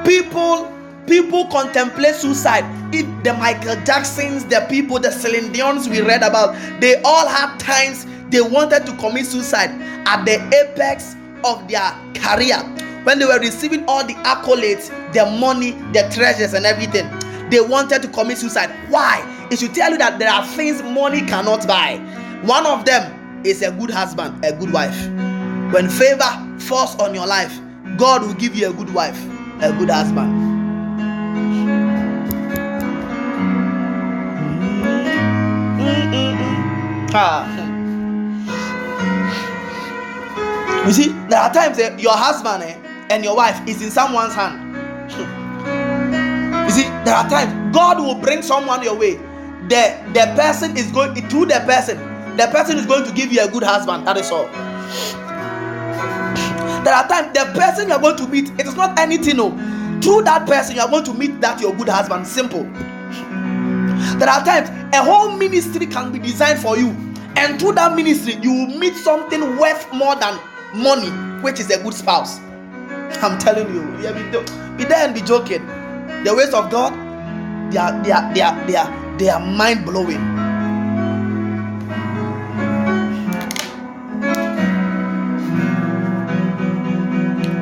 People 0.05 0.71
people 1.07 1.47
contemplate 1.47 2.13
suicide. 2.13 2.63
If 2.93 3.07
the 3.23 3.33
Michael 3.33 3.75
Jacksons, 3.85 4.45
the 4.45 4.63
people, 4.69 4.99
the 4.99 5.11
Celine 5.11 5.51
Dion's 5.51 5.89
we 5.89 6.01
read 6.01 6.21
about, 6.21 6.53
they 6.79 7.01
all 7.01 7.27
had 7.27 7.57
times 7.57 8.05
they 8.29 8.41
wanted 8.41 8.85
to 8.85 8.95
commit 8.97 9.25
suicide 9.25 9.71
at 10.05 10.25
the 10.25 10.35
apex 10.61 11.15
of 11.43 11.67
their 11.67 11.89
career 12.13 12.59
when 13.03 13.17
they 13.17 13.25
were 13.25 13.39
receiving 13.39 13.83
all 13.87 14.05
the 14.05 14.13
accolades, 14.29 14.89
the 15.11 15.25
money, 15.39 15.71
the 15.91 16.07
treasures, 16.13 16.53
and 16.53 16.67
everything. 16.67 17.09
They 17.55 17.61
wanted 17.61 18.01
to 18.01 18.09
commit 18.09 18.37
suicide. 18.37 18.69
Why? 18.89 19.23
It 19.49 19.59
should 19.59 19.73
tell 19.73 19.89
you 19.89 19.97
that 19.99 20.19
there 20.19 20.29
are 20.29 20.45
things 20.45 20.83
money 20.83 21.21
cannot 21.21 21.65
buy. 21.65 21.99
One 22.43 22.65
of 22.65 22.83
them 22.83 23.41
is 23.45 23.61
a 23.61 23.71
good 23.71 23.89
husband, 23.89 24.43
a 24.43 24.51
good 24.51 24.73
wife. 24.73 25.07
When 25.71 25.87
favor 25.87 26.57
falls 26.59 26.97
on 26.99 27.15
your 27.15 27.25
life, 27.25 27.57
God 27.95 28.23
will 28.23 28.33
give 28.33 28.55
you 28.57 28.69
a 28.69 28.73
good 28.73 28.93
wife, 28.93 29.17
a 29.61 29.71
good 29.71 29.89
husband. 29.89 30.33
Ah. 37.13 37.47
You 40.85 40.91
see, 40.91 41.07
there 41.29 41.39
are 41.39 41.53
times 41.53 41.77
your 42.03 42.17
husband 42.17 42.63
eh, 42.63 42.75
and 43.09 43.23
your 43.23 43.37
wife 43.37 43.65
is 43.65 43.81
in 43.81 43.91
someone's 43.91 44.35
hand. 44.35 45.35
There 47.05 47.13
are 47.13 47.29
times 47.29 47.75
God 47.75 47.99
will 47.99 48.15
bring 48.15 48.41
someone 48.41 48.81
your 48.81 48.97
way. 48.97 49.15
The 49.69 49.95
the 50.13 50.33
person 50.35 50.75
is 50.75 50.91
going 50.91 51.13
through 51.29 51.45
the 51.45 51.61
person. 51.65 51.97
The 52.35 52.47
person 52.47 52.77
is 52.77 52.85
going 52.87 53.05
to 53.05 53.13
give 53.13 53.31
you 53.31 53.41
a 53.41 53.47
good 53.47 53.63
husband. 53.63 54.07
That 54.07 54.17
is 54.17 54.31
all. 54.31 54.47
There 56.83 56.93
are 56.93 57.07
times 57.07 57.33
the 57.33 57.45
person 57.53 57.89
you 57.89 57.93
are 57.93 58.01
going 58.01 58.17
to 58.17 58.27
meet, 58.27 58.49
it 58.59 58.65
is 58.65 58.75
not 58.75 58.97
anything. 58.97 59.37
No, 59.37 59.51
through 60.01 60.23
that 60.23 60.47
person 60.47 60.75
you 60.75 60.81
are 60.81 60.89
going 60.89 61.03
to 61.05 61.13
meet 61.13 61.39
that 61.41 61.61
your 61.61 61.75
good 61.75 61.89
husband. 61.89 62.25
Simple. 62.25 62.63
There 64.19 64.29
are 64.29 64.43
times 64.43 64.69
a 64.93 65.03
whole 65.03 65.31
ministry 65.31 65.85
can 65.85 66.11
be 66.11 66.17
designed 66.19 66.59
for 66.59 66.75
you, 66.77 66.89
and 67.37 67.59
through 67.59 67.73
that 67.73 67.95
ministry 67.95 68.35
you 68.41 68.51
will 68.51 68.79
meet 68.79 68.95
something 68.95 69.57
worth 69.57 69.91
more 69.93 70.15
than 70.15 70.39
money, 70.73 71.09
which 71.43 71.59
is 71.59 71.69
a 71.69 71.81
good 71.83 71.93
spouse. 71.93 72.39
I'm 73.21 73.37
telling 73.37 73.73
you, 73.73 73.81
yeah, 74.01 74.11
be, 74.11 74.83
be 74.83 74.89
there 74.89 75.05
and 75.05 75.13
be 75.13 75.21
joking. 75.21 75.67
The 76.25 76.33
ways 76.33 76.55
of 76.55 76.71
God, 76.71 76.91
they 77.71 77.77
are 77.77 78.03
they 78.03 78.11
are 78.11 78.33
they 78.33 78.41
are 78.41 78.65
they 78.65 78.75
are, 78.75 79.17
they 79.19 79.29
are 79.29 79.39
mind 79.39 79.85
blowing. 79.85 80.17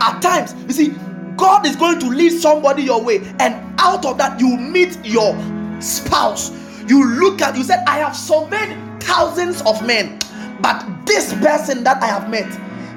At 0.02 0.22
times, 0.22 0.56
you 0.68 0.72
see, 0.72 0.96
God 1.36 1.68
is 1.68 1.76
going 1.76 2.00
to 2.00 2.08
lead 2.08 2.30
somebody 2.30 2.84
your 2.84 3.04
way, 3.04 3.18
and 3.42 3.54
out 3.80 4.06
of 4.06 4.18
that, 4.20 4.40
you 4.40 4.56
meet 4.56 4.98
your 5.04 5.36
spouse. 5.82 6.52
You 6.88 7.06
look 7.20 7.42
at, 7.42 7.58
you 7.58 7.64
said, 7.66 7.84
I 7.86 7.98
have 7.98 8.16
surveyed 8.16 8.78
thousands 9.04 9.62
of 9.64 9.86
men, 9.86 10.20
but 10.62 10.86
this 11.06 11.34
person 11.34 11.84
that 11.84 12.02
I 12.02 12.06
have 12.08 12.30
met, 12.30 12.48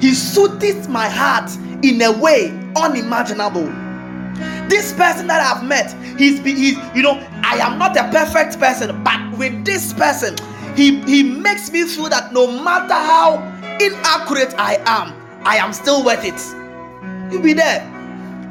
he 0.00 0.14
suited 0.14 0.88
my 0.88 1.08
heart 1.08 1.50
in 1.82 2.00
a 2.02 2.12
way 2.12 2.50
unimaginable. 2.76 3.85
This 4.68 4.92
person 4.92 5.26
that 5.28 5.40
I've 5.40 5.64
met, 5.64 5.92
he's, 6.18 6.40
he's 6.40 6.76
you 6.94 7.02
know, 7.02 7.18
I 7.42 7.58
am 7.58 7.78
not 7.78 7.96
a 7.96 8.04
perfect 8.10 8.58
person, 8.58 9.02
but 9.04 9.38
with 9.38 9.64
this 9.64 9.92
person, 9.92 10.36
he, 10.74 11.00
he 11.02 11.22
makes 11.22 11.70
me 11.70 11.84
feel 11.84 12.08
that 12.08 12.32
no 12.32 12.46
matter 12.46 12.94
how 12.94 13.38
inaccurate 13.80 14.54
I 14.58 14.76
am, 14.86 15.14
I 15.44 15.56
am 15.56 15.72
still 15.72 16.04
worth 16.04 16.24
it. 16.24 17.32
You 17.32 17.40
be 17.40 17.52
there 17.52 17.80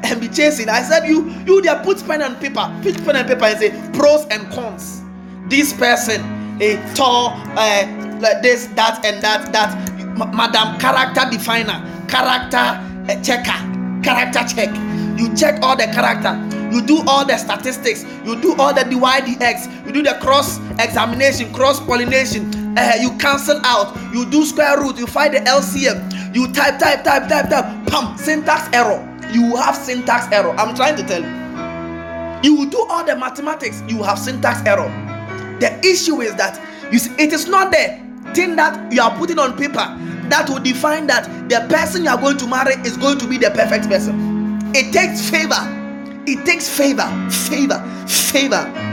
and 0.04 0.20
be 0.20 0.28
chasing. 0.28 0.68
I 0.68 0.82
said, 0.82 1.06
you 1.06 1.30
you 1.46 1.62
there 1.62 1.82
put 1.82 2.04
pen 2.06 2.22
and 2.22 2.38
paper, 2.40 2.72
put 2.82 2.96
pen 3.04 3.16
and 3.16 3.28
paper 3.28 3.44
and 3.44 3.58
say 3.58 3.90
pros 3.92 4.26
and 4.26 4.50
cons. 4.52 5.02
This 5.48 5.72
person, 5.72 6.20
a 6.60 6.76
tall, 6.94 7.30
uh, 7.56 8.18
like 8.20 8.42
this, 8.42 8.66
that, 8.74 9.04
and 9.04 9.22
that, 9.22 9.52
that. 9.52 9.92
Madam 10.16 10.78
character 10.80 11.28
definer, 11.30 11.84
character 12.08 12.56
uh, 12.56 13.22
checker, 13.22 13.52
character 14.02 14.44
check. 14.54 14.74
You 15.18 15.34
check 15.34 15.62
all 15.62 15.76
the 15.76 15.86
character. 15.86 16.34
You 16.72 16.82
do 16.82 17.02
all 17.06 17.24
the 17.24 17.36
statistics. 17.36 18.04
You 18.24 18.40
do 18.40 18.54
all 18.56 18.74
the 18.74 18.82
DYDX. 18.82 19.86
You 19.86 19.92
do 19.92 20.02
the 20.02 20.18
cross 20.20 20.58
examination, 20.78 21.52
cross 21.52 21.80
pollination. 21.80 22.76
Uh, 22.76 22.92
you 23.00 23.16
cancel 23.18 23.60
out. 23.64 23.96
You 24.12 24.26
do 24.26 24.44
square 24.44 24.80
root. 24.80 24.98
You 24.98 25.06
find 25.06 25.32
the 25.32 25.38
LCM. 25.40 26.34
You 26.34 26.52
type, 26.52 26.78
type, 26.78 27.04
type, 27.04 27.28
type, 27.28 27.48
type. 27.48 27.86
Pump 27.86 28.18
syntax 28.18 28.68
error. 28.74 29.00
You 29.32 29.56
have 29.56 29.76
syntax 29.76 30.30
error. 30.32 30.54
I'm 30.58 30.74
trying 30.74 30.96
to 30.96 31.02
tell 31.02 31.22
you. 31.22 31.46
You 32.42 32.68
do 32.68 32.84
all 32.90 33.04
the 33.04 33.16
mathematics. 33.16 33.82
You 33.88 34.02
have 34.02 34.18
syntax 34.18 34.60
error. 34.66 34.88
The 35.60 35.78
issue 35.80 36.20
is 36.20 36.34
that 36.34 36.60
you 36.92 36.98
see, 36.98 37.10
it 37.18 37.32
is 37.32 37.48
not 37.48 37.72
the 37.72 37.98
thing 38.34 38.56
that 38.56 38.92
you 38.92 39.00
are 39.00 39.16
putting 39.16 39.38
on 39.38 39.56
paper 39.56 39.86
that 40.30 40.48
will 40.48 40.60
define 40.60 41.06
that 41.06 41.48
the 41.48 41.66
person 41.68 42.04
you 42.04 42.10
are 42.10 42.20
going 42.20 42.38
to 42.38 42.46
marry 42.46 42.74
is 42.86 42.96
going 42.96 43.18
to 43.18 43.26
be 43.26 43.38
the 43.38 43.50
perfect 43.50 43.88
person. 43.88 44.60
It 44.74 44.92
takes 44.92 45.28
favor. 45.28 45.54
It 46.26 46.44
takes 46.44 46.68
favor, 46.68 47.08
favor, 47.30 47.82
favor. 48.06 48.86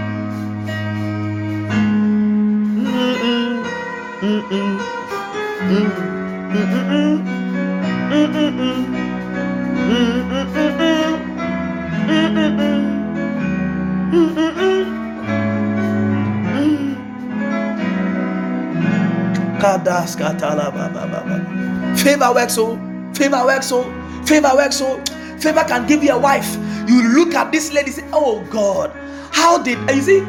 Favor 21.98 22.34
works 22.34 22.56
so 22.56 22.94
Favor 23.14 23.46
works 23.46 23.68
so. 23.68 23.84
Favor 24.26 24.52
works 24.56 24.78
so. 24.78 25.04
Favor 25.40 25.64
can 25.66 25.86
give 25.88 26.04
you 26.04 26.12
a 26.12 26.18
wife. 26.18 26.58
You 26.88 27.14
look 27.14 27.36
at 27.36 27.52
this 27.52 27.72
lady, 27.72 27.92
say, 27.92 28.04
"Oh 28.12 28.44
God, 28.50 28.92
how 29.32 29.58
did 29.62 29.78
you 29.90 30.02
see?" 30.02 30.20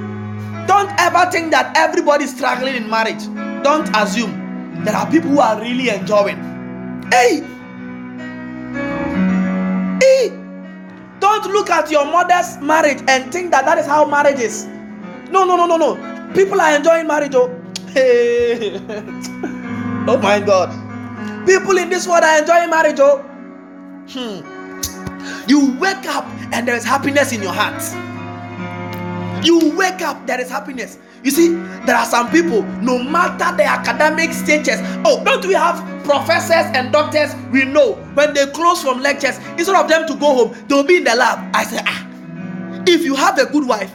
Don't 0.66 0.90
ever 0.98 1.31
think 1.31 1.51
that 1.51 1.77
everybody 1.77 2.24
is 2.24 2.31
struggling 2.31 2.74
in 2.77 2.89
marriage. 2.89 3.24
Don't 3.62 3.89
assume 3.97 4.85
there 4.85 4.94
are 4.94 5.06
people 5.11 5.31
who 5.31 5.40
are 5.40 5.59
really 5.61 5.89
enjoying. 5.89 6.39
Hey, 7.11 7.43
hey, 10.02 10.28
don't 11.20 11.47
look 11.47 11.70
at 11.70 11.90
your 11.90 12.05
mother's 12.05 12.59
marriage 12.61 13.02
and 13.09 13.32
think 13.32 13.51
that 13.51 13.65
that 13.65 13.78
is 13.78 13.86
how 13.86 14.05
marriage 14.05 14.40
is. 14.40 14.66
No, 15.31 15.44
no, 15.44 15.56
no, 15.56 15.66
no, 15.66 15.77
no. 15.77 16.32
People 16.35 16.61
are 16.61 16.74
enjoying 16.77 17.06
marriage. 17.06 17.35
Oh, 17.35 17.48
hey. 17.95 18.81
oh 20.09 20.19
my 20.23 20.41
God. 20.41 20.71
People 21.47 21.79
in 21.79 21.89
this 21.89 22.07
world 22.07 22.25
are 22.25 22.39
enjoying 22.39 22.71
marriage. 22.71 22.99
Oh, 22.99 23.19
hmm. 24.09 24.51
You 25.49 25.77
wake 25.79 26.07
up 26.07 26.25
and 26.53 26.66
there 26.66 26.75
is 26.75 26.85
happiness 26.85 27.33
in 27.33 27.43
your 27.43 27.53
heart. 27.53 27.83
You 29.45 29.77
wake 29.77 30.01
up, 30.01 30.27
there 30.27 30.41
is 30.41 30.51
happiness. 30.51 30.99
You 31.23 31.31
see, 31.31 31.55
there 31.87 31.97
are 31.97 32.07
some 32.07 32.31
people, 32.31 32.62
no 32.83 32.99
matter 32.99 33.57
the 33.57 33.65
academic 33.65 34.33
stages. 34.33 34.79
Oh, 35.05 35.23
don't 35.25 35.45
we 35.47 35.55
have 35.55 35.77
professors 36.05 36.66
and 36.75 36.93
doctors? 36.93 37.35
We 37.51 37.65
know 37.65 37.93
when 38.15 38.35
they 38.35 38.47
close 38.47 38.83
from 38.83 39.01
lectures, 39.01 39.39
instead 39.59 39.77
of 39.77 39.89
them 39.89 40.07
to 40.07 40.15
go 40.15 40.35
home, 40.35 40.65
they'll 40.69 40.83
be 40.83 40.97
in 40.97 41.05
the 41.05 41.15
lab. 41.15 41.55
I 41.55 41.65
say, 41.65 41.81
ah, 41.85 42.07
if 42.87 43.05
you 43.05 43.15
have 43.16 43.39
a 43.39 43.47
good 43.47 43.66
wife, 43.66 43.93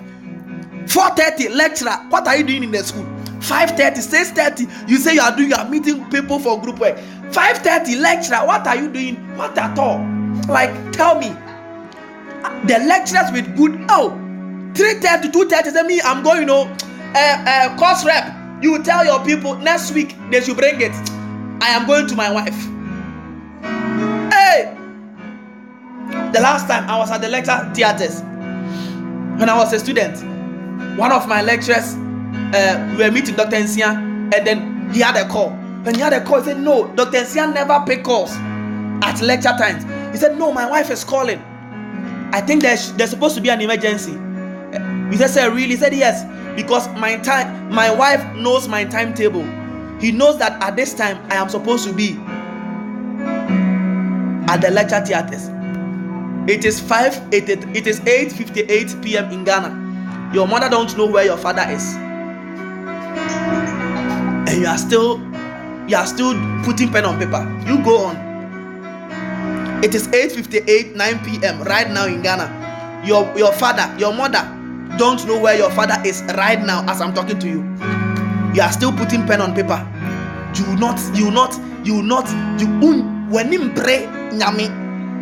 4:30 0.85 1.55
lecturer, 1.55 1.97
what 2.09 2.27
are 2.27 2.37
you 2.37 2.43
doing 2.43 2.63
in 2.63 2.71
the 2.71 2.83
school? 2.83 3.05
5:30, 3.39 4.01
6:30, 4.01 4.89
you 4.89 4.97
say 4.97 5.13
you 5.15 5.21
are 5.21 5.35
doing, 5.35 5.49
you 5.49 5.55
are 5.55 5.67
meeting 5.69 6.09
people 6.09 6.39
for 6.39 6.59
group 6.61 6.79
work. 6.79 6.97
5:30 7.31 7.99
lecturer, 8.01 8.45
what 8.45 8.67
are 8.67 8.75
you 8.75 8.89
doing? 8.91 9.15
What 9.37 9.57
at 9.57 9.77
all? 9.79 9.99
Like, 10.47 10.71
tell 10.91 11.19
me. 11.19 11.35
The 12.67 12.79
lecturers 12.87 13.31
with 13.31 13.55
good 13.57 13.79
oh 13.89 14.11
3:30 14.73 15.31
to 15.31 15.45
2:30 15.45 15.71
say 15.71 15.83
me 15.83 15.99
i'm 16.03 16.23
going 16.23 16.41
you 16.41 16.45
know 16.45 16.63
uh, 17.15 17.43
uh, 17.45 17.77
course 17.77 18.05
rep 18.05 18.33
you 18.61 18.81
tell 18.83 19.03
your 19.03 19.23
people 19.25 19.55
next 19.55 19.91
week 19.93 20.15
they 20.31 20.41
should 20.41 20.55
bring 20.57 20.79
it 20.79 20.91
i 21.61 21.69
am 21.69 21.85
going 21.85 22.07
to 22.07 22.15
my 22.15 22.31
wife 22.31 22.55
hey 24.31 24.73
the 26.31 26.39
last 26.39 26.67
time 26.67 26.89
i 26.89 26.97
was 26.97 27.11
at 27.11 27.19
the 27.21 27.27
lecture 27.27 27.71
theaters 27.73 28.21
when 29.39 29.49
i 29.49 29.57
was 29.57 29.73
a 29.73 29.79
student 29.79 30.17
one 30.97 31.11
of 31.11 31.27
my 31.27 31.41
lecturers 31.41 31.95
uh, 32.53 32.95
we 32.97 33.03
were 33.03 33.11
meeting 33.11 33.35
dr 33.35 33.55
nsia 33.55 33.95
and 34.35 34.47
then 34.47 34.89
he 34.93 34.99
had 34.99 35.15
a 35.15 35.27
call 35.29 35.49
when 35.83 35.95
he 35.95 36.01
had 36.01 36.13
a 36.13 36.23
call 36.23 36.39
he 36.39 36.45
said 36.45 36.59
no 36.59 36.87
dr 36.95 37.17
nsia 37.17 37.53
never 37.53 37.83
pick 37.85 38.03
calls 38.03 38.31
at 39.03 39.19
lecture 39.21 39.55
times 39.57 39.83
he 40.11 40.17
said 40.17 40.37
no 40.37 40.51
my 40.51 40.69
wife 40.69 40.89
is 40.89 41.03
calling 41.03 41.39
i 42.33 42.41
think 42.41 42.61
there's, 42.61 42.93
there's 42.93 43.09
supposed 43.09 43.35
to 43.35 43.41
be 43.41 43.49
an 43.49 43.61
emergency 43.61 44.17
we 45.09 45.17
said, 45.17 45.29
Sir, 45.31 45.49
really? 45.49 45.69
He 45.69 45.75
said, 45.75 45.93
Yes, 45.93 46.23
because 46.55 46.87
my 46.99 47.17
time, 47.17 47.73
my 47.73 47.93
wife 47.93 48.23
knows 48.35 48.67
my 48.67 48.83
timetable. 48.85 49.43
He 49.99 50.11
knows 50.11 50.37
that 50.37 50.61
at 50.61 50.75
this 50.75 50.93
time 50.93 51.17
I 51.31 51.35
am 51.35 51.49
supposed 51.49 51.87
to 51.87 51.93
be 51.93 52.17
at 54.47 54.57
the 54.57 54.69
lecture 54.71 55.03
theaters. 55.03 55.49
It 56.47 56.63
is 56.63 56.79
5 56.79 57.33
it, 57.33 57.49
it 57.49 57.87
is 57.87 57.99
8:58 58.01 59.03
p.m. 59.03 59.31
in 59.31 59.43
Ghana. 59.43 60.31
Your 60.33 60.47
mother 60.47 60.69
don't 60.69 60.95
know 60.97 61.07
where 61.07 61.25
your 61.25 61.37
father 61.37 61.65
is. 61.69 61.95
And 64.49 64.61
you 64.61 64.67
are 64.67 64.77
still 64.77 65.19
you 65.87 65.97
are 65.97 66.05
still 66.05 66.33
putting 66.63 66.91
pen 66.91 67.05
on 67.05 67.17
paper. 67.19 67.41
You 67.65 67.83
go 67.83 68.05
on. 68.05 68.29
It 69.83 69.95
is 69.95 70.07
8:58 70.09 70.95
9 70.95 71.19
p.m. 71.25 71.61
right 71.63 71.89
now 71.89 72.05
in 72.05 72.21
Ghana. 72.21 73.01
Your 73.05 73.31
your 73.37 73.53
father, 73.53 73.87
your 73.97 74.13
mother 74.13 74.43
don't 74.97 75.25
know 75.25 75.39
where 75.39 75.57
your 75.57 75.71
father 75.71 75.95
is 76.05 76.21
right 76.35 76.61
now 76.61 76.83
as 76.89 77.01
I'm 77.01 77.13
talking 77.13 77.39
to 77.39 77.47
you. 77.47 77.61
You 78.53 78.61
are 78.61 78.71
still 78.71 78.91
putting 78.91 79.25
pen 79.25 79.41
on 79.41 79.53
paper. 79.55 79.79
You 80.55 80.75
not, 80.75 80.99
you 81.15 81.31
not, 81.31 81.55
you 81.85 82.01
not, 82.01 82.27
you 82.59 82.67
un 82.81 83.51
him 83.51 83.73
pray 83.73 84.07
nyame 84.33 84.69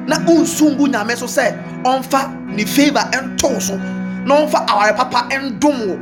na 0.07 0.17
unsungu 0.27 0.87
nyame 0.87 1.15
so 1.15 1.27
say 1.27 1.51
onfa 1.83 2.33
ni 2.55 2.65
favor 2.65 3.03
and 3.13 3.39
so 3.41 3.75
na 4.25 4.35
onfa 4.35 4.65
our 4.69 4.93
papa 4.93 5.27
and 5.31 5.63
wo 5.63 5.99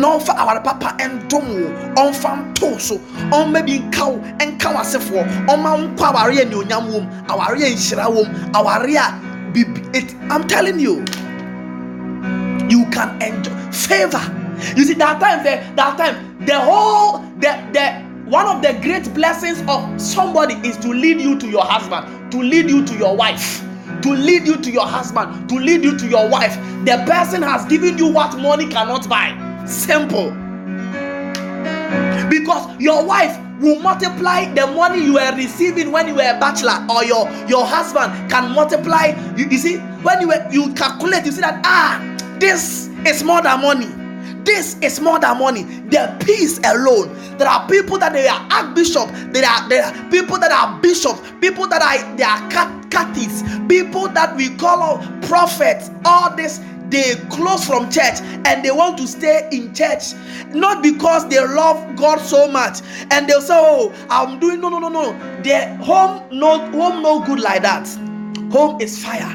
na 0.00 0.16
ɔmfa 0.16 0.32
aware 0.38 0.60
papa 0.62 0.96
ndom 0.98 1.44
wo 1.48 1.68
ɔmfa 2.02 2.30
nto 2.50 2.78
so 2.80 2.96
ɔmma 3.30 3.64
bi 3.66 3.78
nka 3.78 4.04
wo 4.08 4.16
nka 4.40 4.68
w'asefoɔ 4.74 5.22
ɔmma 5.46 5.70
nkɔ 5.96 6.04
aware 6.10 6.32
yɛ 6.32 6.44
nnuonyam 6.48 6.90
wom 6.92 7.06
aware 7.28 7.56
yɛ 7.56 7.74
nhyira 7.74 8.08
wom 8.08 8.26
aware 8.54 8.96
a 8.96 9.14
bibi 9.52 9.80
it 9.98 10.14
i'm 10.30 10.46
telling 10.46 10.78
you. 10.80 11.04
You 12.70 12.86
can 12.92 13.20
enjoy 13.20 13.50
favor. 13.72 14.22
You 14.76 14.84
see 14.84 14.94
that 14.94 15.18
time 15.20 15.42
there 15.42 15.60
that 15.74 15.98
time 15.98 16.36
the 16.46 16.58
whole 16.58 17.18
the 17.40 17.58
the 17.72 17.92
one 18.30 18.46
of 18.46 18.62
the 18.62 18.74
great 18.80 19.12
blessings 19.12 19.60
of 19.68 20.00
somebody 20.00 20.54
is 20.66 20.76
to 20.78 20.88
lead 20.88 21.20
you 21.20 21.36
to 21.40 21.48
your 21.48 21.64
husband 21.64 22.30
to 22.30 22.38
lead 22.40 22.70
you 22.70 22.84
to 22.86 22.94
your 22.96 23.16
wife 23.16 23.64
to 24.02 24.12
lead 24.14 24.46
you 24.46 24.56
to 24.56 24.70
your 24.70 24.86
husband 24.86 25.48
to 25.48 25.56
lead 25.56 25.82
you 25.82 25.98
to 25.98 26.06
your 26.06 26.28
wife. 26.28 26.54
The 26.84 27.02
person 27.06 27.42
has 27.42 27.64
given 27.66 27.98
you 27.98 28.06
what 28.06 28.38
money 28.38 28.68
cannot 28.68 29.08
buy 29.08 29.49
Simple. 29.70 30.30
Because 32.28 32.80
your 32.80 33.04
wife 33.04 33.38
will 33.60 33.78
multiply 33.80 34.52
the 34.54 34.66
money 34.66 35.04
you 35.04 35.14
were 35.14 35.36
receiving 35.36 35.92
when 35.92 36.08
you 36.08 36.14
were 36.14 36.22
a 36.22 36.38
bachelor, 36.40 36.84
or 36.90 37.04
your, 37.04 37.30
your 37.46 37.64
husband 37.64 38.30
can 38.30 38.52
multiply. 38.52 39.14
You, 39.36 39.46
you 39.48 39.58
see, 39.58 39.76
when 40.02 40.20
you 40.20 40.28
were, 40.28 40.46
you 40.50 40.72
calculate, 40.74 41.24
you 41.24 41.32
see 41.32 41.40
that 41.42 41.60
ah, 41.64 42.00
this 42.40 42.88
is 43.06 43.22
more 43.22 43.42
than 43.42 43.60
money. 43.60 43.88
This 44.44 44.78
is 44.80 45.00
more 45.00 45.20
than 45.20 45.38
money. 45.38 45.62
The 45.62 46.16
peace 46.24 46.58
alone. 46.64 47.14
There 47.36 47.46
are 47.46 47.68
people 47.68 47.98
that 47.98 48.12
they 48.12 48.26
are 48.26 48.40
archbishop. 48.50 49.08
There 49.32 49.44
are 49.44 49.68
there 49.68 49.84
are 49.84 50.10
people 50.10 50.38
that 50.38 50.50
are 50.50 50.80
bishops. 50.80 51.20
People 51.40 51.66
that 51.68 51.82
are 51.82 52.16
they 52.16 52.24
are 52.24 52.50
catholics. 52.50 53.42
People 53.68 54.08
that 54.08 54.34
we 54.34 54.56
call 54.56 54.98
prophets. 55.22 55.90
All 56.04 56.34
this 56.34 56.58
they 56.90 57.14
close 57.30 57.64
from 57.64 57.90
church 57.90 58.20
and 58.44 58.64
they 58.64 58.70
want 58.70 58.98
to 58.98 59.06
stay 59.06 59.48
in 59.52 59.72
church 59.74 60.14
not 60.50 60.82
because 60.82 61.28
they 61.28 61.40
love 61.40 61.96
god 61.96 62.18
so 62.18 62.48
much 62.48 62.80
and 63.10 63.28
they'll 63.28 63.40
say 63.40 63.54
oh 63.56 63.92
i'm 64.10 64.38
doing 64.38 64.60
no 64.60 64.68
no 64.68 64.78
no 64.78 64.88
no. 64.88 65.12
Their 65.42 65.74
home 65.76 66.22
no 66.30 66.58
home 66.70 67.02
no 67.02 67.20
good 67.24 67.40
like 67.40 67.62
that. 67.62 67.88
Home 68.52 68.80
is 68.80 69.02
fire. 69.02 69.30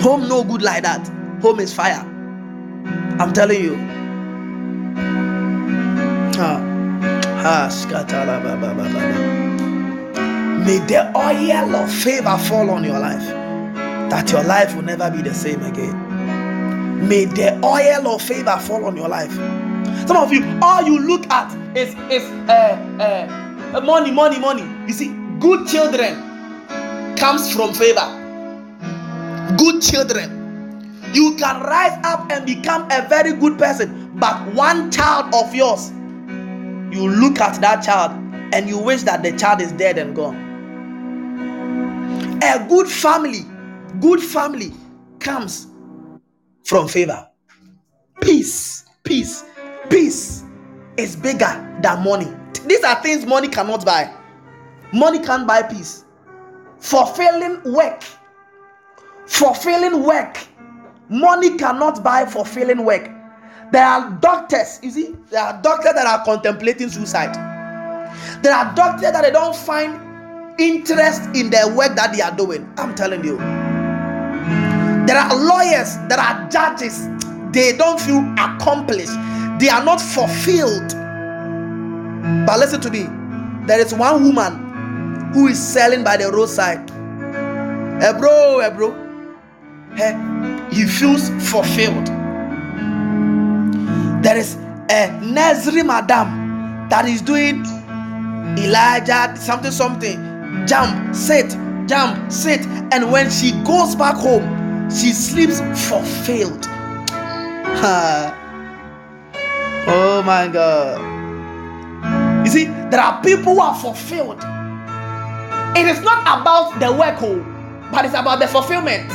Home 0.00 0.28
no 0.28 0.44
good 0.44 0.62
like 0.62 0.82
that. 0.84 1.06
Home 1.42 1.60
is 1.60 1.74
fire. 1.74 2.00
I'm 3.18 3.32
telling 3.32 3.62
you. 3.62 3.76
May 10.64 10.78
the 10.86 11.12
oil 11.16 11.76
of 11.76 11.92
favor 11.92 12.38
fall 12.38 12.70
on 12.70 12.84
your 12.84 12.98
life 12.98 13.41
that 14.12 14.30
your 14.30 14.44
life 14.44 14.74
will 14.74 14.82
never 14.82 15.10
be 15.10 15.22
the 15.22 15.32
same 15.32 15.62
again. 15.62 17.08
May 17.08 17.24
the 17.24 17.58
oil 17.64 18.08
of 18.14 18.20
favor 18.20 18.58
fall 18.58 18.84
on 18.84 18.94
your 18.94 19.08
life. 19.08 19.32
Some 20.06 20.18
of 20.18 20.30
you, 20.30 20.44
all 20.60 20.82
you 20.82 20.98
look 21.00 21.26
at 21.30 21.50
is 21.74 21.94
is 22.10 22.22
uh, 22.46 22.76
uh, 23.00 23.80
money, 23.80 24.10
money, 24.10 24.38
money. 24.38 24.68
You 24.86 24.92
see, 24.92 25.16
good 25.40 25.66
children 25.66 26.12
comes 27.16 27.50
from 27.54 27.72
favor. 27.72 28.04
Good 29.56 29.80
children. 29.80 31.00
You 31.14 31.34
can 31.36 31.62
rise 31.62 31.98
up 32.04 32.30
and 32.30 32.44
become 32.44 32.90
a 32.90 33.08
very 33.08 33.32
good 33.32 33.58
person, 33.58 34.10
but 34.16 34.36
one 34.52 34.90
child 34.90 35.34
of 35.34 35.54
yours, 35.54 35.90
you 35.90 37.08
look 37.08 37.40
at 37.40 37.58
that 37.62 37.82
child 37.82 38.12
and 38.52 38.68
you 38.68 38.76
wish 38.76 39.04
that 39.04 39.22
the 39.22 39.32
child 39.38 39.62
is 39.62 39.72
dead 39.72 39.96
and 39.96 40.14
gone. 40.14 40.36
A 42.42 42.66
good 42.68 42.88
family 42.88 43.46
good 44.02 44.20
family 44.20 44.72
comes 45.20 45.68
from 46.64 46.88
favor. 46.88 47.26
Peace, 48.20 48.84
peace, 49.04 49.44
peace 49.88 50.42
is 50.96 51.14
bigger 51.14 51.78
than 51.80 52.02
money. 52.04 52.28
These 52.66 52.82
are 52.82 53.00
things 53.00 53.24
money 53.24 53.48
cannot 53.48 53.86
buy. 53.86 54.12
Money 54.92 55.20
can't 55.20 55.46
buy 55.46 55.62
peace. 55.62 56.04
Fulfilling 56.78 57.62
work, 57.72 58.02
fulfilling 59.26 60.02
work. 60.02 60.36
Money 61.08 61.56
cannot 61.56 62.02
buy 62.02 62.26
fulfilling 62.26 62.84
work. 62.84 63.08
There 63.70 63.86
are 63.86 64.10
doctors, 64.20 64.80
you 64.82 64.90
see, 64.90 65.14
there 65.30 65.42
are 65.42 65.62
doctors 65.62 65.94
that 65.94 66.06
are 66.06 66.24
contemplating 66.24 66.88
suicide. 66.88 67.34
There 68.42 68.54
are 68.54 68.74
doctors 68.74 69.12
that 69.12 69.22
they 69.22 69.30
don't 69.30 69.54
find 69.56 70.60
interest 70.60 71.22
in 71.34 71.50
their 71.50 71.68
work 71.72 71.94
that 71.94 72.12
they 72.12 72.20
are 72.20 72.36
doing. 72.36 72.70
I'm 72.76 72.94
telling 72.94 73.24
you. 73.24 73.61
There 75.06 75.16
are 75.16 75.34
lawyers, 75.34 75.96
there 76.08 76.20
are 76.20 76.48
judges, 76.48 77.08
they 77.52 77.76
don't 77.76 78.00
feel 78.00 78.22
accomplished. 78.38 79.12
they 79.58 79.68
are 79.68 79.84
not 79.84 80.00
fulfilled. 80.00 80.88
But 82.46 82.58
listen 82.58 82.80
to 82.80 82.90
me. 82.90 83.06
There 83.66 83.78
is 83.80 83.94
one 83.94 84.24
woman 84.24 85.32
who 85.32 85.46
is 85.46 85.60
selling 85.62 86.02
by 86.02 86.16
the 86.16 86.32
roadside. 86.32 86.90
Hey 88.02 88.12
bro, 88.18 88.60
hey 88.60 88.70
bro. 88.74 88.90
Hey, 89.94 90.14
he 90.72 90.84
feels 90.86 91.28
fulfilled. 91.50 92.06
There 94.24 94.36
is 94.36 94.56
a 94.90 95.10
nursery 95.22 95.82
madam 95.84 96.88
that 96.88 97.04
is 97.06 97.22
doing 97.22 97.64
Elijah 98.58 99.34
something 99.36 99.70
something. 99.70 100.66
Jump, 100.66 101.14
sit, 101.14 101.56
jump, 101.86 102.32
sit. 102.32 102.66
And 102.92 103.12
when 103.12 103.30
she 103.30 103.52
goes 103.62 103.94
back 103.94 104.16
home, 104.16 104.61
she 104.94 105.12
sleeps 105.12 105.60
fulfilled. 105.88 106.66
oh 109.88 110.22
my 110.24 110.48
God. 110.52 111.00
You 112.44 112.50
see, 112.50 112.64
there 112.90 113.00
are 113.00 113.22
people 113.22 113.54
who 113.54 113.60
are 113.60 113.74
fulfilled. 113.74 114.38
It 115.76 115.86
is 115.86 116.00
not 116.02 116.22
about 116.40 116.78
the 116.78 116.92
work, 116.92 117.22
oh, 117.22 117.40
but 117.90 118.04
it's 118.04 118.14
about 118.14 118.40
the 118.40 118.48
fulfillment. 118.48 119.10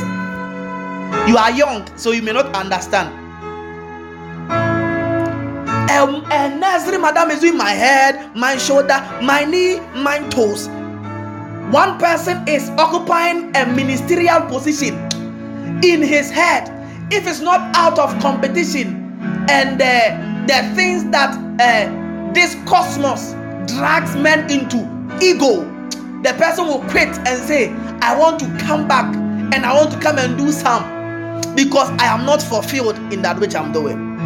You 1.28 1.36
are 1.36 1.50
young, 1.52 1.86
so 1.96 2.10
you 2.10 2.22
may 2.22 2.32
not 2.32 2.54
understand. 2.56 3.14
A, 5.90 6.04
a 6.04 6.56
nursery 6.56 6.98
madam 6.98 7.30
is 7.30 7.40
doing 7.40 7.56
my 7.56 7.70
head, 7.70 8.34
my 8.36 8.56
shoulder, 8.56 9.00
my 9.22 9.44
knee, 9.44 9.80
my 9.94 10.18
toes. 10.30 10.68
One 11.70 11.98
person 11.98 12.46
is 12.48 12.70
occupying 12.70 13.54
a 13.56 13.66
ministerial 13.66 14.40
position 14.42 15.08
in 15.82 16.02
his 16.02 16.30
head. 16.30 16.68
If 17.12 17.26
it's 17.26 17.40
not 17.40 17.74
out 17.76 17.98
of 17.98 18.18
competition 18.20 19.18
and 19.48 19.80
uh, 19.80 20.46
the 20.46 20.74
things 20.74 21.04
that 21.10 21.34
uh, 21.60 22.32
this 22.32 22.56
cosmos 22.66 23.32
drags 23.70 24.14
men 24.16 24.50
into, 24.50 24.78
ego, 25.22 25.62
the 26.22 26.34
person 26.34 26.66
will 26.66 26.82
quit 26.90 27.08
and 27.26 27.42
say, 27.46 27.70
I 28.00 28.16
want 28.18 28.40
to 28.40 28.46
come 28.64 28.88
back 28.88 29.14
and 29.14 29.64
I 29.64 29.74
want 29.74 29.92
to 29.92 29.98
come 30.00 30.18
and 30.18 30.36
do 30.36 30.50
some 30.52 30.82
because 31.54 31.90
I 32.00 32.06
am 32.06 32.26
not 32.26 32.42
fulfilled 32.42 32.96
in 33.12 33.22
that 33.22 33.38
which 33.40 33.54
I'm 33.54 33.72
doing. 33.72 34.16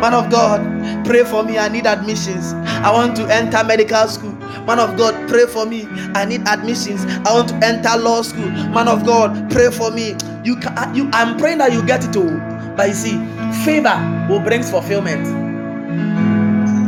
Man 0.00 0.14
of 0.14 0.30
God, 0.30 1.04
pray 1.04 1.24
for 1.24 1.42
me. 1.42 1.58
I 1.58 1.68
need 1.68 1.86
admissions. 1.86 2.54
I 2.54 2.90
want 2.90 3.16
to 3.16 3.26
enter 3.26 3.62
medical 3.64 4.08
school. 4.08 4.39
Man 4.66 4.78
of 4.78 4.96
God, 4.96 5.28
pray 5.28 5.46
for 5.46 5.66
me. 5.66 5.86
I 6.14 6.24
need 6.24 6.46
admissions. 6.48 7.04
I 7.26 7.32
want 7.32 7.48
to 7.50 7.54
enter 7.64 7.96
law 7.98 8.22
school. 8.22 8.48
Man 8.50 8.88
of 8.88 9.04
God, 9.06 9.50
pray 9.50 9.70
for 9.70 9.90
me. 9.90 10.16
You 10.44 10.56
can 10.56 10.74
ah, 10.76 10.92
you 10.94 11.08
I'm 11.12 11.36
praying 11.38 11.58
that 11.58 11.72
you 11.72 11.84
get 11.86 12.04
it 12.04 12.16
all. 12.16 12.38
But 12.76 12.88
you 12.88 12.94
see, 12.94 13.16
favor 13.64 14.26
will 14.28 14.40
bring 14.40 14.62
fulfillment. 14.62 15.26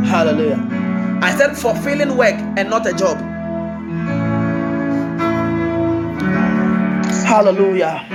Hallelujah. 0.07 0.59
I 1.21 1.35
said 1.37 1.57
fulfilling 1.57 2.17
work 2.17 2.35
and 2.57 2.69
not 2.69 2.85
a 2.85 2.93
job. 2.93 3.17
Hallelujah. 7.25 8.05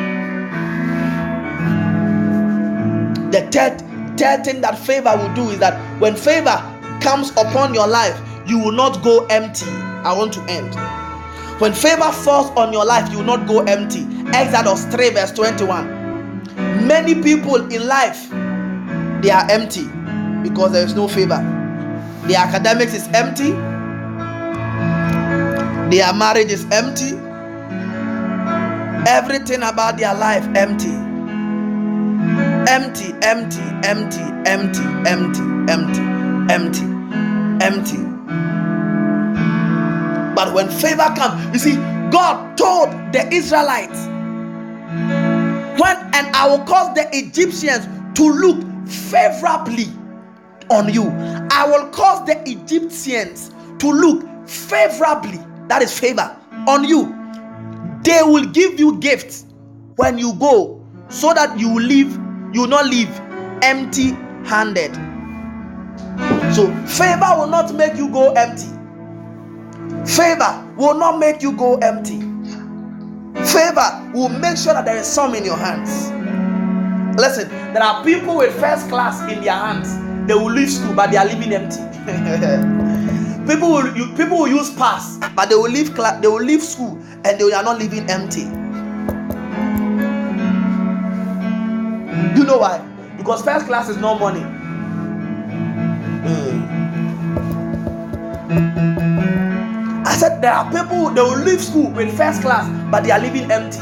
The 3.32 3.42
third 3.50 3.82
third 4.18 4.44
thing 4.44 4.60
that 4.62 4.78
favor 4.78 5.14
will 5.16 5.32
do 5.34 5.50
is 5.50 5.58
that 5.60 5.78
when 6.00 6.16
favor 6.16 6.56
comes 7.00 7.30
upon 7.32 7.74
your 7.74 7.86
life, 7.86 8.18
you 8.48 8.58
will 8.58 8.72
not 8.72 9.02
go 9.02 9.26
empty. 9.26 9.66
I 9.66 10.12
want 10.16 10.32
to 10.34 10.42
end. 10.42 10.74
When 11.60 11.72
favor 11.72 12.10
falls 12.12 12.50
on 12.56 12.72
your 12.72 12.84
life, 12.84 13.10
you 13.10 13.18
will 13.18 13.24
not 13.24 13.46
go 13.46 13.60
empty. 13.60 14.06
Exodus 14.32 14.84
3, 14.86 15.10
verse 15.10 15.32
21. 15.32 16.86
Many 16.86 17.22
people 17.22 17.56
in 17.72 17.86
life 17.86 18.30
they 19.22 19.30
are 19.30 19.50
empty 19.50 19.84
because 20.42 20.72
there 20.72 20.84
is 20.84 20.94
no 20.94 21.08
favor. 21.08 21.38
Their 22.26 22.38
academics 22.38 22.94
is 22.94 23.08
empty, 23.08 23.50
their 25.90 26.12
marriage 26.12 26.52
is 26.52 26.64
empty, 26.70 27.16
everything 29.08 29.62
about 29.62 29.98
their 29.98 30.14
life 30.14 30.44
empty 30.56 31.08
empty, 32.68 33.14
empty, 33.22 33.60
empty, 33.82 34.20
empty, 34.46 34.82
empty, 35.06 35.40
empty, 35.72 36.02
empty, 36.52 37.64
empty. 37.64 38.17
But 40.34 40.54
when 40.54 40.68
favor 40.68 41.12
comes, 41.16 41.52
you 41.52 41.58
see, 41.58 41.76
God 42.10 42.56
told 42.56 42.90
the 43.12 43.28
Israelites, 43.32 44.06
when 45.80 45.96
and 46.14 46.34
I 46.34 46.48
will 46.48 46.64
cause 46.64 46.94
the 46.94 47.08
Egyptians 47.12 47.86
to 48.18 48.24
look 48.24 48.88
favorably 48.88 49.88
on 50.70 50.92
you. 50.92 51.08
I 51.50 51.66
will 51.66 51.88
cause 51.90 52.26
the 52.26 52.40
Egyptians 52.48 53.50
to 53.78 53.90
look 53.90 54.48
favorably, 54.48 55.38
that 55.68 55.82
is 55.82 55.98
favor, 55.98 56.36
on 56.66 56.84
you. 56.84 57.14
They 58.02 58.22
will 58.22 58.44
give 58.46 58.78
you 58.78 58.98
gifts 58.98 59.44
when 59.96 60.18
you 60.18 60.34
go 60.34 60.84
so 61.08 61.32
that 61.34 61.58
you 61.58 61.78
live 61.80 62.12
you 62.52 62.62
will 62.62 62.68
not 62.68 62.86
leave 62.86 63.10
empty 63.62 64.12
handed. 64.44 65.07
So, 66.54 66.74
favor 66.86 67.34
will 67.36 67.46
not 67.46 67.74
make 67.74 67.96
you 67.96 68.08
go 68.10 68.32
empty. 68.32 68.66
Favor 70.06 70.64
will 70.76 70.94
not 70.94 71.18
make 71.18 71.42
you 71.42 71.52
go 71.52 71.76
empty. 71.78 72.20
Favor 73.46 74.10
will 74.14 74.28
make 74.30 74.56
sure 74.56 74.74
that 74.74 74.84
there 74.84 74.96
is 74.96 75.06
some 75.06 75.34
in 75.34 75.44
your 75.44 75.56
hands. 75.56 76.10
Listen, 77.18 77.48
there 77.72 77.82
are 77.82 78.04
people 78.04 78.36
with 78.36 78.54
first 78.60 78.88
class 78.88 79.20
in 79.30 79.40
their 79.42 79.52
hands. 79.54 79.96
They 80.26 80.34
will 80.34 80.50
leave 80.52 80.70
school, 80.70 80.94
but 80.94 81.10
they 81.10 81.16
are 81.16 81.26
leaving 81.26 81.52
empty. 81.52 81.78
people 83.48 83.70
will 83.70 83.92
people 84.16 84.38
will 84.38 84.48
use 84.48 84.70
pass, 84.74 85.18
but 85.34 85.48
they 85.48 85.54
will 85.54 85.70
leave 85.70 85.94
class, 85.94 86.20
they 86.20 86.28
will 86.28 86.42
leave 86.42 86.62
school, 86.62 86.98
and 87.24 87.38
they 87.40 87.52
are 87.52 87.62
not 87.62 87.78
leaving 87.78 88.08
empty. 88.10 88.42
You 92.38 92.44
know 92.44 92.58
why? 92.58 92.78
Because 93.16 93.42
first 93.42 93.66
class 93.66 93.88
is 93.88 93.96
no 93.96 94.18
money. 94.18 94.42
I 98.50 100.16
said 100.18 100.40
there 100.40 100.52
are 100.52 100.64
people 100.72 101.10
they 101.10 101.20
will 101.20 101.38
leave 101.38 101.60
school 101.60 101.90
with 101.90 102.16
first 102.16 102.40
class, 102.40 102.66
but 102.90 103.04
they 103.04 103.10
are 103.10 103.20
living 103.20 103.50
empty. 103.50 103.78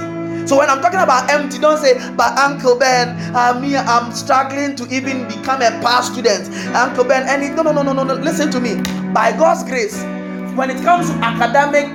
So 0.47 0.59
when 0.59 0.68
I'm 0.68 0.80
talking 0.80 0.98
about 1.01 1.30
empty, 1.30 1.59
don't 1.59 1.78
say, 1.78 1.94
but 2.16 2.36
Uncle 2.38 2.76
Ben, 2.76 3.16
uh, 3.34 3.59
me, 3.60 3.76
I'm 3.76 4.12
struggling 4.12 4.74
to 4.76 4.86
even 4.94 5.26
become 5.28 5.62
a 5.62 5.70
past 5.82 6.12
student. 6.12 6.48
Uncle 6.74 7.05
Ben, 7.05 7.28
any 7.28 7.55
no, 7.55 7.62
no, 7.62 7.72
no, 7.72 7.82
no, 7.82 7.93
no, 7.93 8.02
no. 8.02 8.14
Listen 8.14 8.51
to 8.52 8.60
me. 8.60 8.76
By 9.12 9.32
God's 9.36 9.62
grace, 9.64 10.02
when 10.56 10.70
it 10.70 10.82
comes 10.82 11.10
to 11.10 11.14
academic 11.16 11.86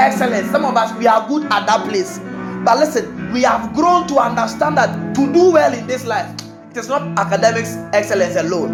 excellence, 0.00 0.50
some 0.50 0.64
of 0.64 0.76
us 0.76 0.96
we 0.98 1.06
are 1.06 1.26
good 1.28 1.44
at 1.52 1.66
that 1.66 1.86
place. 1.88 2.18
But 2.64 2.78
listen, 2.78 3.32
we 3.32 3.42
have 3.42 3.74
grown 3.74 4.06
to 4.08 4.16
understand 4.18 4.78
that 4.78 5.14
to 5.16 5.32
do 5.32 5.52
well 5.52 5.72
in 5.74 5.86
this 5.86 6.06
life, 6.06 6.30
it 6.70 6.78
is 6.78 6.88
not 6.88 7.02
academics 7.18 7.76
excellence 7.92 8.36
alone. 8.36 8.72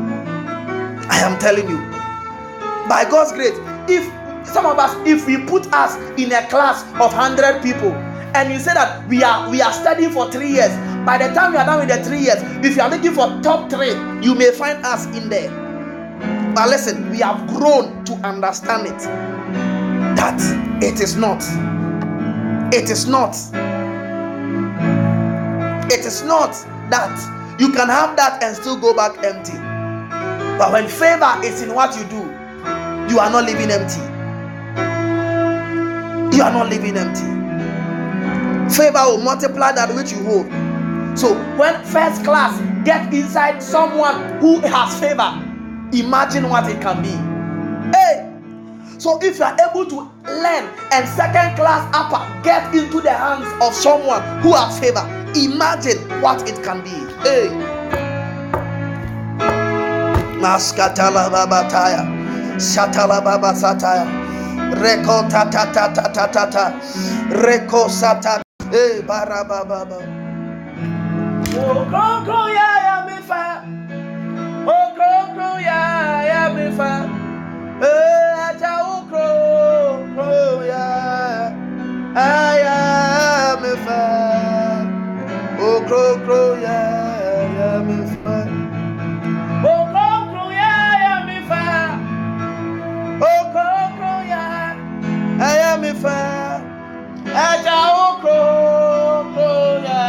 I 1.10 1.18
am 1.18 1.38
telling 1.40 1.68
you. 1.68 1.99
By 2.90 3.08
God's 3.08 3.30
grace, 3.30 3.54
if 3.88 4.04
some 4.44 4.66
of 4.66 4.76
us, 4.80 4.96
if 5.06 5.24
we 5.24 5.38
put 5.46 5.72
us 5.72 5.94
in 6.18 6.32
a 6.32 6.44
class 6.48 6.82
of 6.94 7.14
100 7.14 7.62
people, 7.62 7.92
and 8.34 8.52
you 8.52 8.58
say 8.58 8.74
that 8.74 9.06
we 9.08 9.22
are 9.22 9.48
we 9.48 9.62
are 9.62 9.72
studying 9.72 10.10
for 10.10 10.28
three 10.30 10.50
years, 10.50 10.74
by 11.06 11.16
the 11.16 11.32
time 11.32 11.52
we 11.52 11.58
are 11.58 11.64
done 11.64 11.86
with 11.86 11.96
the 11.96 12.02
three 12.04 12.18
years, 12.18 12.38
if 12.66 12.74
you 12.74 12.82
are 12.82 12.90
looking 12.90 13.12
for 13.12 13.28
top 13.42 13.70
three, 13.70 13.94
you 14.20 14.34
may 14.34 14.50
find 14.50 14.84
us 14.84 15.06
in 15.16 15.28
there. 15.28 15.50
But 16.52 16.68
listen, 16.68 17.08
we 17.10 17.20
have 17.20 17.46
grown 17.46 18.04
to 18.06 18.14
understand 18.26 18.88
it 18.88 18.98
that 20.16 20.40
it 20.82 21.00
is 21.00 21.14
not. 21.14 21.44
It 22.74 22.90
is 22.90 23.06
not 23.06 23.36
it 25.92 26.06
is 26.06 26.22
not 26.22 26.52
that 26.88 27.56
you 27.58 27.72
can 27.72 27.88
have 27.88 28.16
that 28.16 28.42
and 28.44 28.54
still 28.56 28.76
go 28.76 28.94
back 28.94 29.24
empty. 29.24 29.58
But 30.56 30.72
when 30.72 30.88
favor 30.88 31.34
is 31.42 31.62
in 31.62 31.74
what 31.74 31.96
you 31.98 32.04
do, 32.04 32.29
you 33.10 33.18
are 33.18 33.28
not 33.28 33.44
living 33.44 33.70
empty. 33.72 34.00
You 36.36 36.42
are 36.44 36.52
not 36.52 36.68
living 36.70 36.96
empty. 36.96 37.26
Favor 38.74 39.02
will 39.04 39.18
multiply 39.18 39.72
that 39.72 39.92
which 39.92 40.12
you 40.12 40.22
hold. 40.22 40.46
So 41.18 41.34
when 41.58 41.74
first 41.84 42.22
class 42.22 42.56
get 42.84 43.12
inside 43.12 43.60
someone 43.60 44.38
who 44.38 44.60
has 44.60 44.98
favor, 45.00 45.28
imagine 45.92 46.48
what 46.48 46.70
it 46.70 46.80
can 46.80 47.02
be. 47.02 47.10
Hey, 47.98 48.30
so 48.98 49.18
if 49.20 49.38
you 49.38 49.44
are 49.44 49.56
able 49.68 49.86
to 49.86 49.96
learn 50.30 50.72
and 50.92 51.08
second 51.08 51.56
class 51.56 51.90
upper 51.92 52.42
get 52.44 52.72
into 52.72 53.00
the 53.00 53.10
hands 53.12 53.48
of 53.60 53.74
someone 53.74 54.22
who 54.40 54.54
has 54.54 54.78
favor, 54.78 55.02
imagine 55.34 55.98
what 56.22 56.48
it 56.48 56.62
can 56.62 56.80
be. 56.84 56.90
Hey. 57.28 57.48
Maskatala 60.40 61.28
babataya. 61.28 62.19
Shatala 62.60 63.24
baba 63.24 63.52
sataya. 63.56 64.04
Reko 64.76 65.28
ta 65.30 65.48
ta 65.50 65.64
ta 65.72 65.88
ta 65.92 66.12
ta 66.12 66.26
ta 66.26 66.44
ta. 66.50 66.64
Reko 67.32 67.88
sata. 67.88 68.42
Eh, 68.70 69.00
hey 69.00 69.02
barababa. 69.02 69.96
okoko 93.20 94.12
ya 94.32 94.44
ẹyẹ 95.48 95.70
mi 95.82 95.90
fẹ 96.02 96.20
ẹja 97.48 97.78
okoko 98.08 99.48
ya 99.88 100.04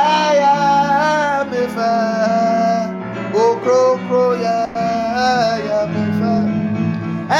ẹyẹ 0.00 0.54
mi 1.50 1.62
fẹ 1.76 1.92
okoko 3.44 4.22
ya 4.44 4.56
ẹyẹ 4.88 5.80
mi 5.92 6.04
fẹ 6.18 6.34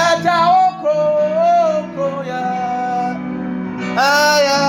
ẹja 0.05 0.37
okoko 0.65 2.09
ya 2.31 2.45
ẹyẹ 3.97 4.61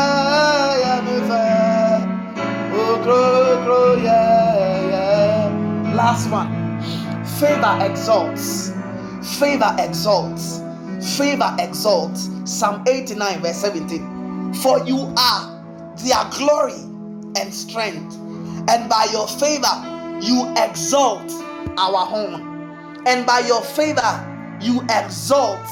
ẹyẹ 0.72 0.96
mi 1.06 1.18
fẹ 1.30 1.46
ya. 4.08 4.22
Last 5.96 6.30
one, 6.30 6.50
faith 7.40 7.62
that 7.62 7.82
exalts. 7.90 8.77
Favor 9.40 9.76
exalts. 9.78 10.62
Favor 11.18 11.56
exalts. 11.60 12.30
Psalm 12.46 12.84
89, 12.88 13.42
verse 13.42 13.58
17. 13.58 14.54
For 14.56 14.84
you 14.86 15.14
are 15.16 15.94
their 15.98 16.24
glory 16.32 16.82
and 17.40 17.54
strength, 17.54 18.16
and 18.68 18.90
by 18.90 19.08
your 19.12 19.28
favor 19.28 19.68
you 20.22 20.52
exalt 20.58 21.32
our 21.78 22.06
horn. 22.06 23.04
And 23.06 23.26
by 23.28 23.40
your 23.42 23.62
favor 23.62 24.58
you 24.60 24.82
exalt 24.90 25.68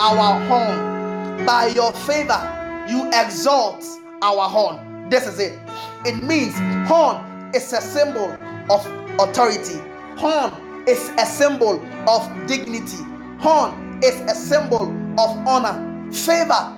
our 0.00 0.40
horn. 0.46 1.44
By 1.44 1.72
your 1.74 1.92
favor 1.92 2.86
you 2.88 3.08
exalt 3.12 3.84
our 4.22 4.48
horn. 4.48 5.08
This 5.10 5.26
is 5.26 5.40
it. 5.40 5.58
It 6.04 6.22
means 6.22 6.54
horn 6.88 7.50
is 7.52 7.72
a 7.72 7.80
symbol 7.80 8.30
of 8.70 8.86
authority. 9.18 9.80
Horn 10.16 10.52
is 10.86 11.10
a 11.18 11.26
symbol 11.26 11.82
of 12.08 12.46
dignity. 12.46 13.02
Horn 13.38 14.00
is 14.02 14.20
a 14.22 14.34
symbol 14.34 14.90
of 15.18 15.36
honor. 15.46 16.12
Favor 16.12 16.76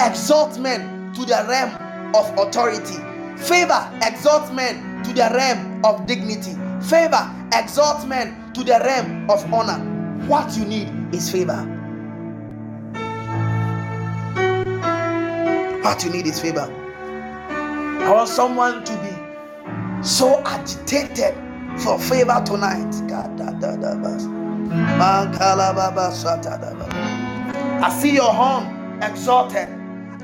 exalts 0.00 0.58
men 0.58 1.12
to 1.14 1.24
the 1.24 1.44
realm 1.48 1.74
of 2.14 2.38
authority. 2.38 2.96
Favor 3.42 3.90
exalts 4.02 4.50
men 4.52 5.02
to 5.04 5.12
the 5.12 5.30
realm 5.34 5.84
of 5.84 6.06
dignity. 6.06 6.56
Favor 6.82 7.30
exalts 7.52 8.04
men 8.04 8.52
to 8.54 8.64
the 8.64 8.80
realm 8.84 9.28
of 9.30 9.44
honor. 9.52 9.78
What 10.26 10.56
you 10.56 10.64
need 10.64 10.88
is 11.14 11.30
favor. 11.30 11.60
What 15.82 16.04
you 16.04 16.10
need 16.10 16.26
is 16.26 16.40
favor. 16.40 16.72
I 17.50 18.10
want 18.12 18.28
someone 18.28 18.84
to 18.84 18.92
be 18.98 20.02
so 20.02 20.42
agitated 20.44 21.34
for 21.78 21.98
favor 21.98 22.42
tonight. 22.44 22.94
I 27.82 27.90
see 27.90 28.14
your 28.14 28.32
horn 28.32 29.02
exalted. 29.02 29.68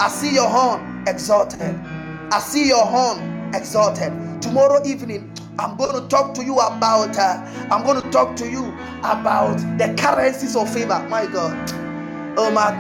I 0.01 0.09
see 0.09 0.35
your 0.35 0.49
horn 0.49 1.05
exalted. 1.09 1.75
I 2.33 2.39
see 2.41 2.69
your 2.69 2.85
horn 2.87 3.53
exalted. 3.55 4.13
Tomorrow 4.43 4.85
evening, 4.87 5.33
I'm 5.59 5.77
going 5.77 6.01
to 6.01 6.09
talk 6.09 6.35
to 6.35 6.45
you 6.45 6.59
about. 6.59 7.19
Uh, 7.19 7.43
I'm 7.71 7.85
going 7.85 8.01
to 8.01 8.11
talk 8.11 8.37
to 8.37 8.49
you 8.49 8.67
about 9.01 9.57
the 9.79 9.95
currencies 9.99 10.55
of 10.57 10.73
favor. 10.73 11.05
My 11.09 11.27
God. 11.27 11.71
Oh 12.39 12.51
my. 12.51 12.77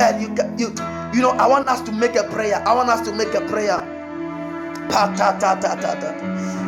And 0.00 0.22
you, 0.22 0.34
you, 0.58 0.74
you 1.14 1.22
know, 1.22 1.30
I 1.32 1.46
want 1.46 1.68
us 1.68 1.82
to 1.82 1.92
make 1.92 2.16
a 2.16 2.24
prayer. 2.24 2.66
I 2.66 2.74
want 2.74 2.88
us 2.88 3.02
to 3.02 3.12
make 3.12 3.34
a 3.34 3.42
prayer. 3.42 3.93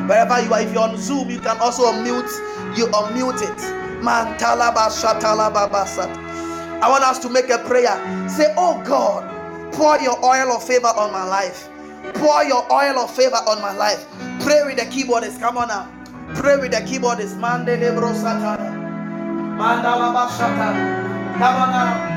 Wherever 0.09 0.41
you 0.43 0.53
are, 0.55 0.61
if 0.61 0.73
you're 0.73 0.83
on 0.83 0.97
Zoom, 0.97 1.31
you 1.31 1.41
can 1.41 1.57
also 1.59 1.85
unmute. 1.93 2.31
You 2.77 2.87
unmute 2.87 3.43
it. 3.43 3.61
I 6.83 6.89
want 6.89 7.05
us 7.05 7.19
to 7.21 7.29
make 7.29 7.49
a 7.51 7.59
prayer. 7.59 8.29
Say, 8.29 8.53
Oh 8.57 8.81
God, 8.85 9.73
pour 9.73 9.99
your 9.99 10.23
oil 10.25 10.53
of 10.53 10.63
favor 10.63 10.87
on 10.89 11.13
my 11.13 11.25
life. 11.25 11.69
Pour 12.15 12.45
your 12.45 12.71
oil 12.73 12.99
of 12.99 13.15
favor 13.15 13.37
on 13.49 13.61
my 13.61 13.73
life. 13.73 14.07
Pray 14.41 14.63
with 14.65 14.77
the 14.77 14.85
keyboardist. 14.85 15.41
Come 15.41 15.59
on 15.59 15.69
now. 15.69 15.89
Pray 16.35 16.57
with 16.57 16.71
the 16.73 16.79
keyboardist. 16.79 17.37
Mandele 17.39 17.95
bro 17.97 18.13
satana. 18.13 18.71
Mandala 19.59 20.29
Come 21.39 21.43
on 21.43 21.71
now. 21.71 22.17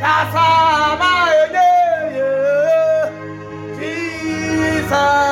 Kasama 0.00 1.10
enye, 1.42 2.32
Jesus, 3.78 5.25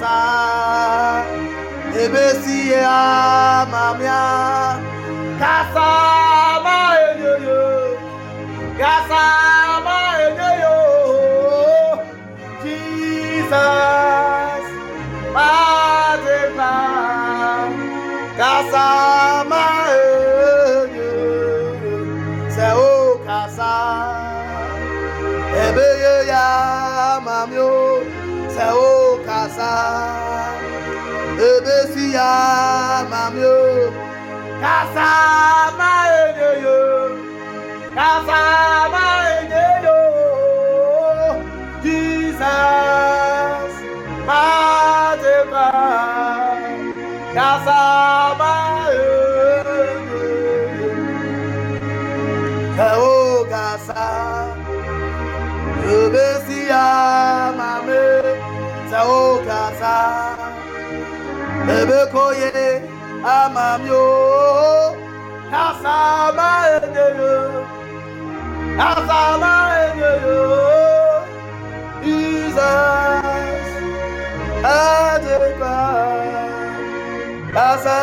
kasa, 0.00 1.24
ebesi 1.92 2.72
ya 2.72 3.66
mamia, 3.70 4.24
kasama 5.40 6.76
enye, 7.04 7.36
kasama 8.80 9.96
enye, 10.24 10.52
Jesus, 12.62 14.64
Madepa, 15.34 16.74
Kasama 18.38 19.64
enye, 20.00 21.12
se 22.54 22.68
o 22.72 22.74
kasa, 23.26 23.74
ebeye 25.64 26.14
ya 26.26 26.48
se 28.54 28.66
o 28.72 28.99
kasa, 29.60 30.56
ebesi 31.36 32.04
ya 32.16 33.04
mamio, 33.10 33.92
kasama 34.60 35.90
enye 36.24 36.52
yo, 36.64 36.80
kasama 37.94 39.04
enye 39.36 39.66
yo, 39.84 39.98
Jesus, 41.82 42.40
kasama 47.40 48.52
enye 48.96 49.36
yo, 52.78 53.44
kasa. 53.50 54.04
Ebesia 55.90 57.52
mame 57.56 58.02
se 58.02 58.24
o 58.28 58.30
kasa 58.30 58.39
Ebekoye 61.78 62.82
amamyo. 63.22 64.06
Kasa 65.50 65.96
ma 66.36 66.50
enyeyo. 66.76 67.34
Kasa 68.78 69.20
ma 69.42 69.54
enyeyo. 69.84 70.42
Jesus 72.02 73.68
Adeka 74.64 75.78
Kasa 77.54 78.00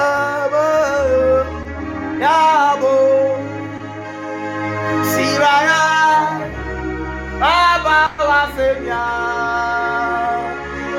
ma 0.54 0.68
Yabo. 2.24 2.98
Siraya 5.12 5.84
Baba 7.42 8.00
wa 8.30 8.42
semia 8.56 9.04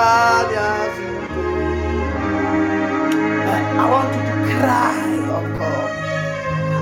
want 3.90 4.16
you 4.16 4.22
to 4.22 4.58
cry 4.60 5.18
on 5.36 5.58
God. 5.58 5.90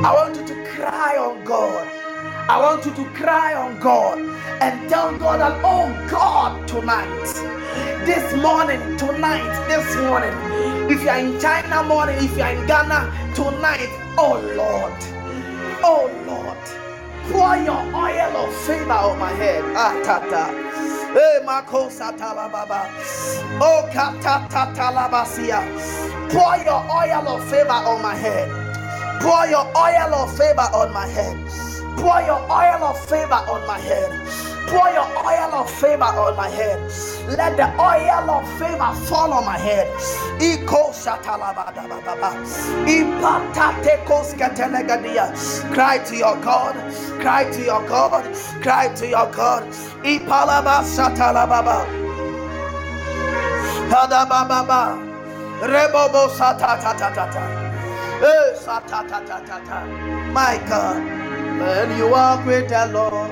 I 0.05 0.15
want 0.15 0.37
you 0.37 0.47
to 0.49 0.55
cry 0.77 1.17
on 1.19 1.45
God. 1.45 1.89
I 2.49 2.61
want 2.61 2.85
you 2.87 2.95
to 2.95 3.05
cry 3.13 3.55
on 3.55 3.79
God 3.81 4.19
and 4.63 4.89
tell 4.91 5.17
God 5.19 5.41
that, 5.41 5.61
oh 5.65 5.89
God, 6.11 6.67
tonight, 6.69 7.25
this 8.05 8.35
morning, 8.43 8.81
tonight, 8.99 9.67
this 9.69 9.97
morning, 9.97 10.35
if 10.91 11.03
you 11.03 11.09
are 11.11 11.19
in 11.21 11.39
China 11.41 11.83
morning, 11.85 12.17
if 12.19 12.37
you 12.37 12.43
are 12.43 12.53
in 12.53 12.67
Ghana 12.67 13.11
tonight, 13.35 13.89
oh 14.19 14.41
Lord, 14.57 14.93
oh 15.85 16.11
Lord, 16.27 16.59
pour 17.33 17.57
your 17.59 17.83
oil 17.95 18.37
of 18.47 18.55
favor 18.67 18.93
on 18.93 19.19
my 19.21 19.31
head. 19.33 19.63
Ah, 19.77 19.95
tata. 20.05 21.04
Oh. 23.61 23.89
Pour 26.31 26.57
your 26.65 26.83
oil 26.91 27.29
of 27.29 27.49
favor 27.51 27.71
on 27.71 28.03
my 28.03 28.15
head. 28.15 28.49
Pour 29.21 29.47
your 29.47 29.65
oil 29.77 30.15
of 30.15 30.37
favor 30.37 30.69
on 30.75 30.93
my 30.93 31.07
head. 31.07 31.37
Pour 31.99 32.21
your 32.23 32.41
oil 32.51 32.85
of 32.85 32.99
favor 33.09 33.41
on 33.49 33.67
my 33.67 33.79
head. 33.79 34.54
Pour 34.69 34.89
your 34.91 35.07
oil 35.25 35.55
of 35.55 35.71
favor 35.71 36.05
on 36.05 36.37
my 36.37 36.49
head. 36.49 36.79
Let 37.29 37.57
the 37.57 37.69
oil 37.81 38.31
of 38.31 38.49
favor 38.59 38.93
fall 39.07 39.33
on 39.33 39.45
my 39.45 39.59
head. 39.59 39.89
Iko 40.41 40.93
Cry 45.75 45.99
to 45.99 46.17
your 46.17 46.37
God. 46.41 46.75
Cry 47.21 47.51
to 47.53 47.65
your 47.65 47.89
God. 47.89 48.35
Cry 48.63 48.95
to 48.95 49.07
your 49.09 49.31
God. 49.33 49.65
Ipalaba 50.05 50.83
satalababa. 50.85 51.87
Padababa. 53.91 54.99
Rebobo 55.61 56.29
satatatata. 56.31 57.45
Eh, 58.23 58.55
satatatata. 58.57 59.79
My 60.33 60.59
God, 60.69 61.03
when 61.61 61.99
you 61.99 62.11
walk 62.11 62.45
with 62.47 62.69
the 62.69 62.87
Lord 62.93 63.31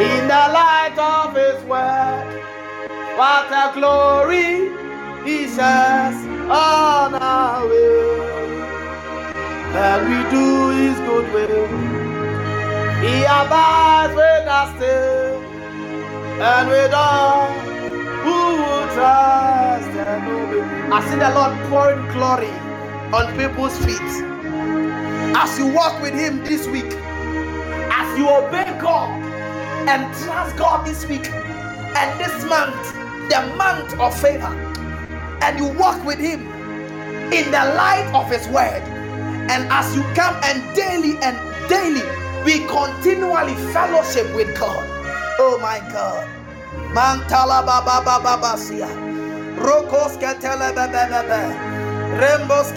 in 0.00 0.26
the 0.26 0.44
light 0.58 0.96
of 0.98 1.34
His 1.36 1.62
word, 1.64 2.24
what 3.16 3.46
a 3.52 3.72
glory 3.74 4.70
He 5.24 5.46
says 5.48 6.14
on 6.50 7.14
our 7.14 7.66
way. 7.68 8.64
And 9.74 10.00
we 10.08 10.30
do 10.30 10.70
His 10.70 10.98
good 11.00 11.32
will. 11.32 11.68
He 13.02 13.24
abides 13.24 14.14
with 14.14 14.48
us 14.48 14.76
still, 14.76 15.42
and 16.40 16.68
with 16.68 16.92
all 16.94 17.48
who 18.24 18.56
will 18.62 18.86
trust 18.94 19.88
and 19.88 20.26
obey. 20.28 20.64
I 20.92 21.00
see 21.08 21.18
the 21.18 21.30
Lord 21.34 21.54
pouring 21.70 22.06
glory 22.12 22.50
on 23.12 23.36
people's 23.38 23.76
feet. 23.84 24.12
As 25.36 25.58
you 25.58 25.66
walk 25.72 26.00
with 26.02 26.14
Him 26.14 26.42
this 26.44 26.66
week, 26.68 26.92
as 27.90 28.18
you 28.18 28.28
obey 28.28 28.64
God 28.80 29.33
and 29.88 30.12
trust 30.24 30.56
God 30.56 30.86
this 30.86 31.06
week, 31.06 31.26
and 31.30 32.20
this 32.20 32.44
month, 32.44 32.92
the 33.28 33.40
month 33.56 33.98
of 34.00 34.18
favor, 34.20 34.52
and 35.42 35.58
you 35.58 35.66
walk 35.78 36.04
with 36.04 36.18
Him 36.18 36.40
in 37.32 37.46
the 37.50 37.64
light 37.76 38.10
of 38.14 38.30
His 38.30 38.46
word, 38.48 38.82
and 39.50 39.70
as 39.70 39.94
you 39.94 40.02
come 40.14 40.34
and 40.44 40.62
daily 40.74 41.16
and 41.22 41.36
daily, 41.68 42.02
we 42.44 42.66
continually 42.66 43.54
fellowship 43.72 44.26
with 44.34 44.56
God. 44.58 44.84
Oh 45.38 45.58
my 45.60 45.80
God. 45.90 46.28
Mantala 46.94 47.64
baba 47.64 48.04
baba 48.04 48.36
basia. 48.40 48.88
Rokos 49.56 50.16
ketele 50.18 50.74
bebe 50.74 51.08
bebe. 51.10 51.74
Rembos 52.20 52.72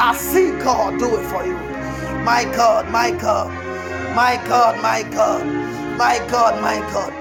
I 0.00 0.14
see 0.16 0.50
God 0.62 0.98
do 0.98 1.16
it 1.16 1.24
for 1.26 1.44
you. 1.46 1.54
My 2.24 2.44
God, 2.44 2.90
my 2.90 3.10
God, 3.12 3.48
my 4.18 4.34
God, 4.48 4.82
my 4.82 5.04
God, 5.14 5.46
my 5.96 6.18
God, 6.28 6.60
my 6.60 6.78
God. 6.90 7.12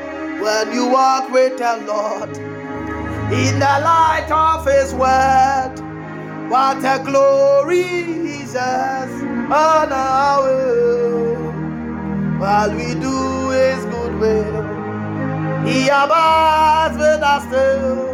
When 0.41 0.73
you 0.73 0.89
walk 0.89 1.29
with 1.29 1.55
the 1.59 1.73
Lord 1.85 2.35
in 3.31 3.59
the 3.59 3.75
light 3.89 4.29
of 4.31 4.65
His 4.65 4.95
word, 4.95 5.75
what 6.49 6.83
a 6.93 6.97
glory 7.05 7.83
Jesus 7.83 9.11
on 9.63 9.91
our 9.93 10.41
way. 10.43 11.35
While 12.39 12.71
we 12.75 12.89
do 13.07 13.49
His 13.51 13.85
good 13.93 14.13
will, 14.19 14.63
He 15.67 15.89
abides 15.89 16.97
with 16.97 17.21
us 17.21 17.43
still, 17.43 18.09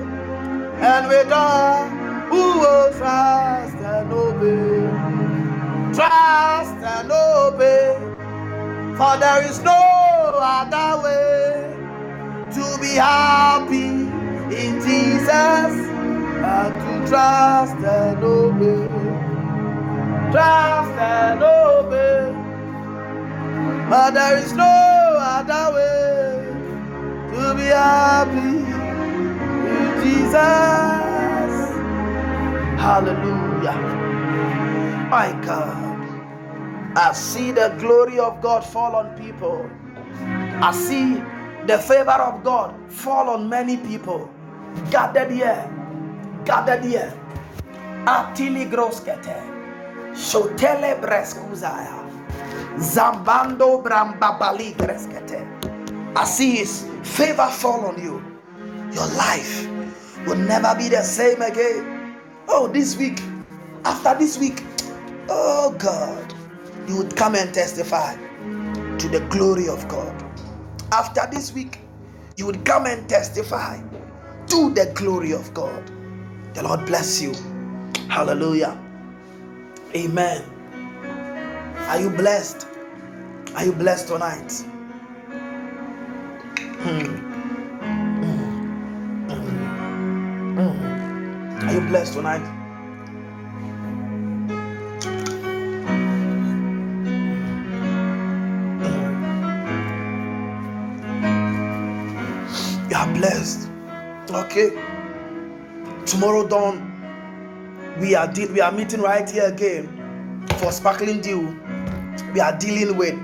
and 0.91 1.07
with 1.07 1.31
us 1.31 1.89
who 2.29 2.59
will 2.59 2.91
trust 2.97 3.77
and 3.77 4.11
obey. 4.11 4.83
Trust 5.95 6.79
and 6.95 7.09
obey, 7.11 8.12
for 8.97 9.17
there 9.17 9.43
is 9.49 9.59
no 9.63 9.81
other 10.41 11.01
way 11.03 11.75
to 12.53 12.77
be 12.79 12.93
happy 12.95 13.89
in 14.61 14.81
Jesus 14.81 15.73
but 16.41 16.73
to 16.73 17.07
trust 17.07 17.77
and 17.77 18.23
obey. 18.23 18.87
Trust 20.31 20.91
and 20.99 21.43
obey, 21.43 22.33
but 23.89 24.11
there 24.11 24.37
is 24.37 24.53
no 24.53 24.65
other 24.65 25.73
way 25.75 26.45
to 27.31 27.55
be 27.55 27.65
happy 27.65 28.57
in 29.73 30.03
Jesus. 30.03 30.35
Hallelujah. 32.79 33.79
My 35.09 35.31
God. 35.45 35.82
I 36.95 37.13
see 37.13 37.51
the 37.51 37.75
glory 37.79 38.19
of 38.19 38.41
God 38.41 38.63
fall 38.63 38.95
on 38.95 39.17
people. 39.17 39.69
I 40.61 40.71
see 40.71 41.15
the 41.65 41.77
favor 41.79 42.11
of 42.11 42.43
God 42.43 42.75
fall 42.91 43.29
on 43.29 43.49
many 43.49 43.77
people. 43.77 44.29
Gathered 44.91 45.31
here. 45.31 45.69
Gathered 46.45 46.83
here. 46.83 47.13
Atili 48.05 48.69
groskete. 48.69 49.41
Shotele 50.13 50.99
breskuzaya. 51.01 52.03
Zambando 52.77 53.81
brambabali 53.83 54.75
greskete. 54.75 55.41
I 56.15 56.25
see 56.25 56.57
his 56.57 56.87
favor 57.03 57.49
fall 57.49 57.85
on 57.87 58.01
you. 58.01 58.21
Your 58.93 59.07
life 59.17 59.67
will 60.27 60.35
never 60.37 60.75
be 60.77 60.89
the 60.89 61.01
same 61.01 61.41
again. 61.41 62.15
Oh, 62.47 62.67
this 62.67 62.95
week, 62.97 63.19
after 63.85 64.13
this 64.19 64.37
week, 64.37 64.63
oh 65.29 65.75
God, 65.79 66.32
you 66.87 66.97
would 66.97 67.15
come 67.15 67.35
and 67.35 67.53
testify 67.53 68.15
to 68.97 69.09
the 69.09 69.25
glory 69.29 69.67
of 69.69 69.87
God. 69.87 70.13
After 70.91 71.21
this 71.31 71.53
week, 71.53 71.79
you 72.37 72.45
would 72.45 72.65
come 72.65 72.85
and 72.85 73.07
testify 73.09 73.81
to 74.47 74.73
the 74.73 74.91
glory 74.95 75.33
of 75.33 75.53
God. 75.53 75.91
The 76.53 76.63
Lord 76.63 76.85
bless 76.85 77.21
you. 77.21 77.33
Hallelujah. 78.09 78.79
Amen. 79.95 80.43
Are 81.75 81.99
you 81.99 82.09
blessed? 82.09 82.67
Are 83.55 83.65
you 83.65 83.73
blessed 83.73 84.07
tonight? 84.09 84.51
Hmm. 86.67 86.99
hmm. 88.09 89.29
hmm. 89.29 90.57
hmm. 90.57 91.67
Are 91.69 91.73
you 91.73 91.81
blessed 91.89 92.13
tonight? 92.13 92.62
Are 103.03 103.13
blessed. 103.13 103.69
Okay. 104.31 104.69
Tomorrow 106.05 106.47
dawn, 106.47 106.87
we 107.99 108.15
are 108.15 108.31
de- 108.31 108.47
we 108.47 108.61
are 108.61 108.71
meeting 108.71 109.01
right 109.01 109.29
here 109.29 109.45
again 109.45 110.47
for 110.57 110.71
sparkling 110.71 111.19
dew. 111.19 111.59
We 112.33 112.39
are 112.39 112.57
dealing 112.57 112.95
with 112.97 113.15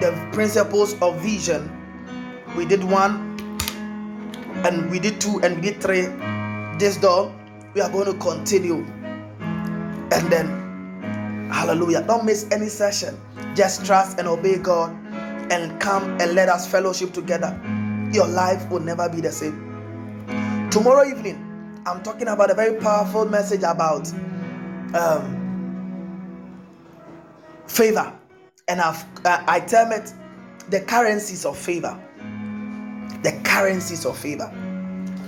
the 0.00 0.14
principles 0.32 0.94
of 1.02 1.20
vision. 1.20 1.70
We 2.56 2.66
did 2.66 2.84
one, 2.84 3.36
and 4.64 4.90
we 4.90 5.00
did 5.00 5.20
two, 5.20 5.40
and 5.42 5.56
we 5.56 5.72
did 5.72 5.82
three. 5.82 6.06
This 6.78 6.96
dawn, 6.96 7.34
we 7.74 7.80
are 7.80 7.90
going 7.90 8.06
to 8.06 8.14
continue. 8.18 8.86
And 10.14 10.30
then, 10.30 11.50
hallelujah, 11.50 12.02
don't 12.02 12.24
miss 12.24 12.46
any 12.52 12.68
session. 12.68 13.18
Just 13.56 13.84
trust 13.84 14.18
and 14.20 14.28
obey 14.28 14.58
God 14.58 14.94
and 15.50 15.80
come 15.80 16.04
and 16.20 16.34
let 16.34 16.48
us 16.48 16.66
fellowship 16.70 17.12
together. 17.12 17.58
Your 18.12 18.26
life 18.28 18.68
will 18.70 18.80
never 18.80 19.08
be 19.08 19.20
the 19.20 19.32
same. 19.32 20.68
Tomorrow 20.70 21.08
evening, 21.08 21.82
I'm 21.86 22.02
talking 22.02 22.28
about 22.28 22.50
a 22.50 22.54
very 22.54 22.80
powerful 22.80 23.24
message 23.24 23.62
about 23.62 24.12
um, 24.94 25.42
favor. 27.66 28.12
And 28.68 28.80
I've, 28.80 29.04
I 29.24 29.60
term 29.60 29.92
it 29.92 30.12
the 30.70 30.80
currencies 30.80 31.44
of 31.44 31.56
favor. 31.56 31.98
The 33.22 33.40
currencies 33.44 34.04
of 34.04 34.18
favor. 34.18 34.50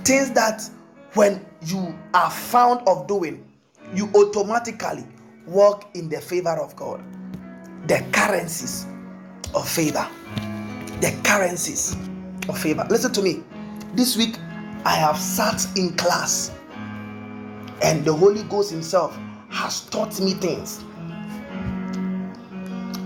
Things 0.03 0.31
that 0.31 0.69
when 1.13 1.45
you 1.61 1.97
are 2.13 2.29
found 2.31 2.87
of 2.87 3.07
doing, 3.07 3.45
you 3.93 4.09
automatically 4.13 5.05
walk 5.47 5.89
in 5.95 6.09
the 6.09 6.21
favor 6.21 6.57
of 6.57 6.75
God. 6.75 7.03
The 7.87 8.05
currencies 8.11 8.85
of 9.55 9.67
favor. 9.67 10.07
The 11.01 11.17
currencies 11.23 11.95
of 12.49 12.57
favor. 12.57 12.85
Listen 12.89 13.13
to 13.13 13.21
me. 13.21 13.43
This 13.93 14.17
week, 14.17 14.37
I 14.85 14.95
have 14.95 15.17
sat 15.17 15.65
in 15.77 15.95
class, 15.95 16.51
and 17.81 18.03
the 18.05 18.13
Holy 18.13 18.43
Ghost 18.43 18.71
Himself 18.71 19.17
has 19.49 19.81
taught 19.89 20.19
me 20.19 20.33
things. 20.33 20.83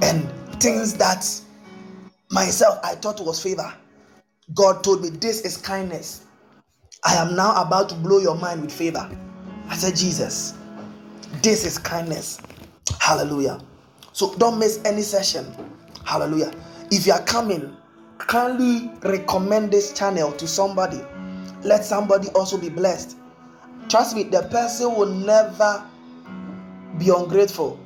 And 0.01 0.29
things 0.61 0.93
that 0.95 1.25
myself 2.31 2.79
I 2.83 2.95
thought 2.95 3.19
was 3.25 3.41
favor. 3.41 3.73
God 4.53 4.83
told 4.83 5.01
me 5.01 5.09
this 5.09 5.41
is 5.41 5.57
kindness. 5.57 6.25
I 7.05 7.15
am 7.15 7.35
now 7.35 7.61
about 7.61 7.89
to 7.89 7.95
blow 7.95 8.19
your 8.19 8.35
mind 8.35 8.61
with 8.61 8.71
favor. 8.71 9.09
I 9.69 9.75
said, 9.75 9.95
Jesus, 9.95 10.53
this 11.41 11.65
is 11.65 11.77
kindness. 11.77 12.39
Hallelujah. 12.99 13.59
So 14.13 14.35
don't 14.35 14.59
miss 14.59 14.79
any 14.85 15.01
session. 15.01 15.45
Hallelujah. 16.05 16.53
If 16.91 17.07
you 17.07 17.13
are 17.13 17.23
coming, 17.23 17.75
kindly 18.17 18.91
recommend 19.03 19.71
this 19.71 19.93
channel 19.93 20.31
to 20.33 20.47
somebody. 20.47 21.01
Let 21.63 21.85
somebody 21.85 22.29
also 22.29 22.57
be 22.57 22.69
blessed. 22.69 23.17
Trust 23.89 24.15
me, 24.15 24.23
the 24.23 24.43
person 24.43 24.95
will 24.95 25.13
never 25.13 25.83
be 26.97 27.09
ungrateful 27.09 27.79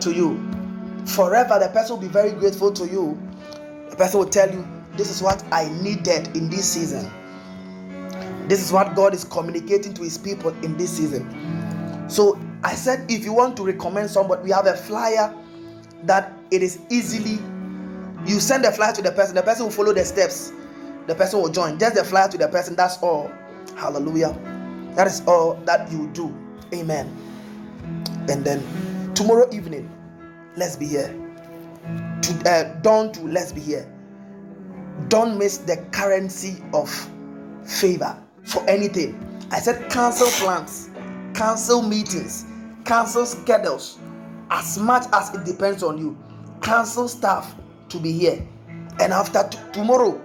to 0.00 0.12
you. 0.12 0.38
Forever, 1.06 1.58
the 1.58 1.68
person 1.68 1.96
will 1.96 2.02
be 2.02 2.08
very 2.08 2.32
grateful 2.32 2.72
to 2.72 2.86
you. 2.86 3.18
The 3.90 3.96
person 3.96 4.20
will 4.20 4.28
tell 4.28 4.50
you, 4.50 4.66
This 4.96 5.10
is 5.10 5.22
what 5.22 5.42
I 5.52 5.68
needed 5.80 6.36
in 6.36 6.50
this 6.50 6.68
season. 6.68 7.08
This 8.48 8.60
is 8.64 8.72
what 8.72 8.96
God 8.96 9.14
is 9.14 9.24
communicating 9.24 9.94
to 9.94 10.02
His 10.02 10.18
people 10.18 10.50
in 10.64 10.76
this 10.76 10.90
season. 10.90 11.24
So, 12.08 12.38
I 12.64 12.74
said, 12.74 13.08
if 13.10 13.24
you 13.24 13.32
want 13.32 13.56
to 13.58 13.64
recommend 13.64 14.10
somebody, 14.10 14.42
we 14.42 14.50
have 14.50 14.66
a 14.66 14.76
flyer 14.76 15.32
that 16.04 16.32
it 16.50 16.62
is 16.62 16.80
easily 16.90 17.38
you 18.28 18.40
send 18.40 18.64
the 18.64 18.70
flyer 18.70 18.92
to 18.92 19.02
the 19.02 19.12
person, 19.12 19.34
the 19.34 19.42
person 19.42 19.64
will 19.64 19.72
follow 19.72 19.92
the 19.92 20.04
steps, 20.04 20.52
the 21.06 21.14
person 21.14 21.40
will 21.40 21.48
join. 21.48 21.78
Just 21.78 21.94
the 21.94 22.04
flyer 22.04 22.28
to 22.28 22.38
the 22.38 22.48
person, 22.48 22.76
that's 22.76 22.98
all. 22.98 23.30
Hallelujah. 23.76 24.36
That 24.94 25.06
is 25.06 25.22
all 25.26 25.54
that 25.64 25.90
you 25.90 26.08
do. 26.08 26.36
Amen. 26.74 27.06
And 28.28 28.44
then 28.44 29.14
tomorrow 29.14 29.48
evening, 29.52 29.90
let's 30.56 30.76
be 30.76 30.86
here. 30.86 31.14
To 32.22 32.50
uh, 32.50 32.80
dawn 32.80 33.12
to 33.12 33.22
let's 33.22 33.52
be 33.52 33.60
here. 33.60 33.90
Don't 35.08 35.38
miss 35.38 35.58
the 35.58 35.76
currency 35.92 36.62
of 36.74 36.90
favor 37.64 38.20
for 38.44 38.68
anything. 38.68 39.24
I 39.50 39.60
said 39.60 39.90
cancel 39.90 40.28
plans, 40.44 40.90
cancel 41.34 41.80
meetings, 41.80 42.44
cancel 42.84 43.24
schedules 43.24 43.98
as 44.50 44.78
much 44.78 45.06
as 45.12 45.34
it 45.34 45.44
depends 45.44 45.82
on 45.82 45.96
you. 45.96 46.18
Cancel 46.60 47.08
stuff 47.08 47.54
to 47.88 47.98
be 47.98 48.12
here. 48.12 48.46
And 49.00 49.12
after 49.12 49.48
t- 49.48 49.58
tomorrow, 49.72 50.20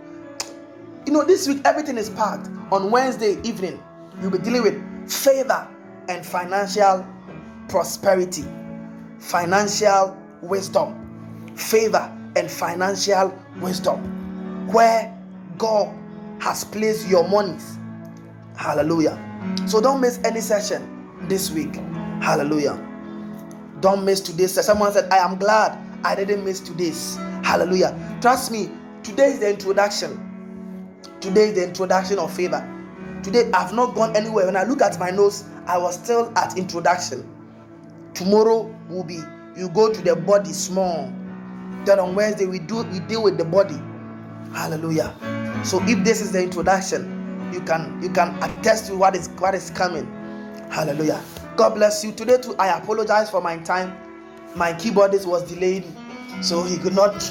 you 1.06 1.14
know, 1.14 1.24
this 1.24 1.48
week 1.48 1.62
everything 1.66 1.98
is 1.98 2.10
packed. 2.10 2.50
On 2.72 2.90
Wednesday 2.92 3.40
evening, 3.44 3.82
you'll 4.22 4.32
be 4.32 4.38
dealing 4.40 4.64
with 4.64 5.12
favor 5.12 5.68
and 6.10 6.26
financial 6.26 7.06
prosperity, 7.68 8.46
financial 9.20 10.18
wisdom, 10.42 11.54
favor 11.56 12.12
and 12.36 12.50
financial 12.50 13.38
wisdom, 13.60 14.68
where 14.72 15.16
God 15.58 15.94
has 16.42 16.64
placed 16.64 17.08
your 17.08 17.28
monies. 17.28 17.78
Hallelujah. 18.56 19.20
So 19.68 19.82
don't 19.82 20.02
miss 20.02 20.20
any 20.24 20.42
session 20.42 21.28
this 21.28 21.52
week. 21.52 21.76
Hallelujah. 22.22 22.80
Don't 23.82 24.06
miss 24.06 24.20
today's 24.22 24.52
session. 24.54 24.66
Someone 24.68 24.94
said, 24.94 25.12
I 25.12 25.18
am 25.18 25.38
glad 25.38 25.78
I 26.04 26.16
didn't 26.16 26.44
miss 26.44 26.60
today's. 26.60 27.16
Hallelujah. 27.44 27.98
Trust 28.22 28.52
me, 28.52 28.70
today 29.04 29.28
is 29.28 29.40
the 29.40 29.50
introduction. 29.50 30.20
Today 31.22 31.50
is 31.50 31.56
the 31.56 31.68
introduction 31.68 32.20
of 32.20 32.34
favor. 32.34 32.70
Today 33.24 33.50
I've 33.54 33.74
not 33.74 33.96
gone 33.96 34.16
anywhere. 34.16 34.46
When 34.46 34.58
I 34.58 34.64
look 34.64 34.82
at 34.82 35.00
my 35.00 35.10
nose, 35.10 35.46
I 35.66 35.78
was 35.78 35.96
still 35.96 36.32
at 36.38 36.58
introduction. 36.58 37.30
Tomorrow 38.14 38.64
will 38.90 39.06
be 39.06 39.22
you 39.56 39.70
go 39.70 39.92
to 39.94 40.02
the 40.02 40.16
body 40.16 40.52
small. 40.52 41.12
Then 41.86 42.00
on 42.00 42.16
Wednesday 42.16 42.46
we 42.46 42.60
do 42.60 42.84
we 42.84 43.00
deal 43.00 43.24
with 43.24 43.38
the 43.38 43.46
body. 43.46 43.80
Hallelujah. 44.54 45.16
So 45.64 45.82
if 45.84 46.04
this 46.04 46.22
is 46.22 46.34
the 46.34 46.44
introduction, 46.44 47.50
you 47.54 47.62
can 47.62 48.02
you 48.04 48.10
can 48.10 48.36
attest 48.44 48.88
to 48.88 48.98
what 48.98 49.16
is 49.16 49.30
what 49.40 49.56
is 49.56 49.70
coming. 49.70 50.06
Hallelujah. 50.70 51.24
God 51.56 51.76
bless 51.76 52.04
you. 52.04 52.12
Today 52.12 52.38
too, 52.42 52.56
I 52.58 52.78
apologize 52.78 53.30
for 53.30 53.40
my 53.42 53.58
time. 53.60 54.03
My 54.56 54.74
keyboardist 54.74 55.26
was 55.26 55.44
delayed, 55.52 55.86
so 56.42 56.64
he 56.64 56.78
could 56.78 56.94
not 56.96 57.22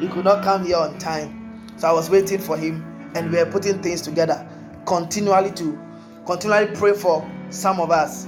he 0.00 0.08
could 0.08 0.24
not 0.24 0.42
come 0.42 0.64
here 0.64 0.76
on 0.76 0.98
time. 0.98 1.60
So 1.76 1.88
I 1.88 1.92
was 1.92 2.10
waiting 2.10 2.38
for 2.40 2.56
him, 2.56 2.82
and 3.14 3.30
we 3.30 3.38
were 3.38 3.46
putting 3.50 3.82
things 3.82 4.02
together. 4.02 4.48
Continually 4.86 5.50
to 5.52 5.78
continually 6.26 6.74
pray 6.74 6.94
for 6.94 7.28
some 7.50 7.80
of 7.80 7.90
us. 7.90 8.26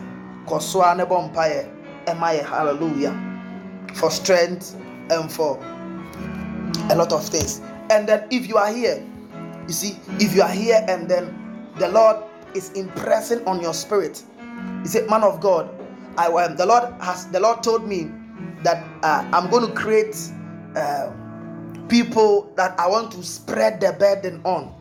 Hallelujah. 2.45 3.15
For 3.95 4.11
strength 4.11 4.75
and 5.11 5.31
for 5.33 5.59
a 6.91 6.95
lot 6.95 7.13
of 7.13 7.25
things. 7.27 7.61
And 7.91 8.09
then 8.09 8.27
if 8.31 8.47
you 8.49 8.57
are 8.57 8.73
here, 8.73 9.05
you 9.67 9.73
see, 9.73 9.97
if 10.21 10.35
you 10.35 10.43
are 10.43 10.49
here 10.51 10.85
and 10.89 11.09
then 11.09 11.69
the 11.79 11.89
Lord 11.89 12.17
is 12.55 12.71
impressing 12.73 13.45
on 13.47 13.61
your 13.61 13.75
spirit 13.75 14.23
he 14.83 14.89
said, 14.89 15.09
Man 15.11 15.23
of 15.23 15.41
God, 15.41 15.69
I 16.17 16.27
um, 16.27 16.57
the 16.57 16.65
Lord 16.67 16.85
has 17.01 17.27
the 17.29 17.41
Lord 17.41 17.63
told 17.63 17.87
me 17.87 18.11
that 18.66 18.84
uh, 19.05 19.24
I'm 19.32 19.48
going 19.48 19.64
to 19.64 19.72
create 19.72 20.16
uh, 20.74 21.12
people 21.88 22.52
that 22.56 22.78
I 22.80 22.88
want 22.88 23.12
to 23.12 23.22
spread 23.22 23.80
the 23.80 23.93
burden 23.93 24.40
on. 24.43 24.74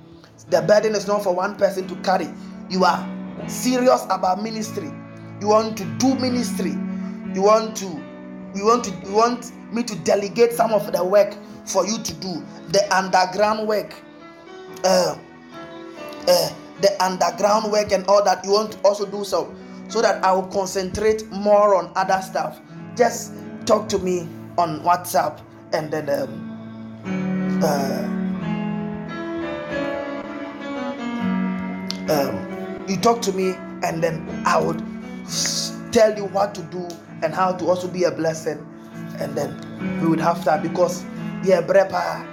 The 0.49 0.63
burden 0.63 0.95
is 0.95 1.05
not 1.05 1.23
for 1.23 1.35
one 1.35 1.55
person 1.55 1.87
to 1.89 1.95
carry. 1.97 2.27
You 2.67 2.83
are 2.83 3.07
serious 3.47 4.03
about 4.05 4.41
ministry. 4.41 4.91
You 5.39 5.49
want 5.49 5.77
to 5.77 5.85
do 5.99 6.15
ministry. 6.15 6.71
You 7.35 7.43
want 7.43 7.77
to 7.77 7.85
you 8.55 8.65
want 8.65 8.85
to 8.85 8.91
you 9.05 9.13
want 9.13 9.51
me 9.71 9.83
to 9.83 9.95
delegate 9.99 10.53
some 10.53 10.73
of 10.73 10.91
the 10.91 11.03
work 11.03 11.37
for 11.65 11.85
you 11.85 11.99
to 11.99 12.13
do 12.15 12.43
the 12.69 12.87
underground 12.91 13.67
work. 13.67 13.93
Uh, 14.83 15.15
uh, 16.27 16.49
the 16.81 17.03
underground 17.03 17.71
work 17.71 17.91
and 17.91 18.03
all 18.07 18.23
that 18.23 18.43
you 18.43 18.51
want 18.51 18.71
to 18.71 18.79
also 18.79 19.05
do 19.05 19.23
so 19.23 19.53
so 19.89 20.01
that 20.01 20.23
I 20.25 20.31
will 20.31 20.47
concentrate 20.47 21.29
more 21.29 21.75
on 21.75 21.91
other 21.95 22.19
stuff. 22.23 22.59
Just 22.95 23.33
talk 23.65 23.89
to 23.89 23.99
me 23.99 24.27
on 24.57 24.81
WhatsApp 24.81 25.41
and 25.73 25.91
then 25.91 26.09
um, 26.09 27.61
uh, 27.63 28.05
um, 32.13 32.85
you 32.87 32.97
talk 32.97 33.21
to 33.23 33.31
me 33.33 33.55
and 33.83 34.03
then 34.03 34.43
I 34.45 34.59
would 34.59 34.83
tell 35.91 36.15
you 36.15 36.25
what 36.25 36.53
to 36.55 36.61
do 36.63 36.87
and 37.23 37.33
how 37.33 37.53
to 37.53 37.65
also 37.65 37.87
be 37.87 38.03
a 38.03 38.11
blessing 38.11 38.65
and 39.19 39.35
then 39.35 39.99
we 40.01 40.07
would 40.07 40.19
have 40.19 40.43
that 40.45 40.61
because 40.61 41.03
yeah 41.43 41.61
brepa 41.61 42.25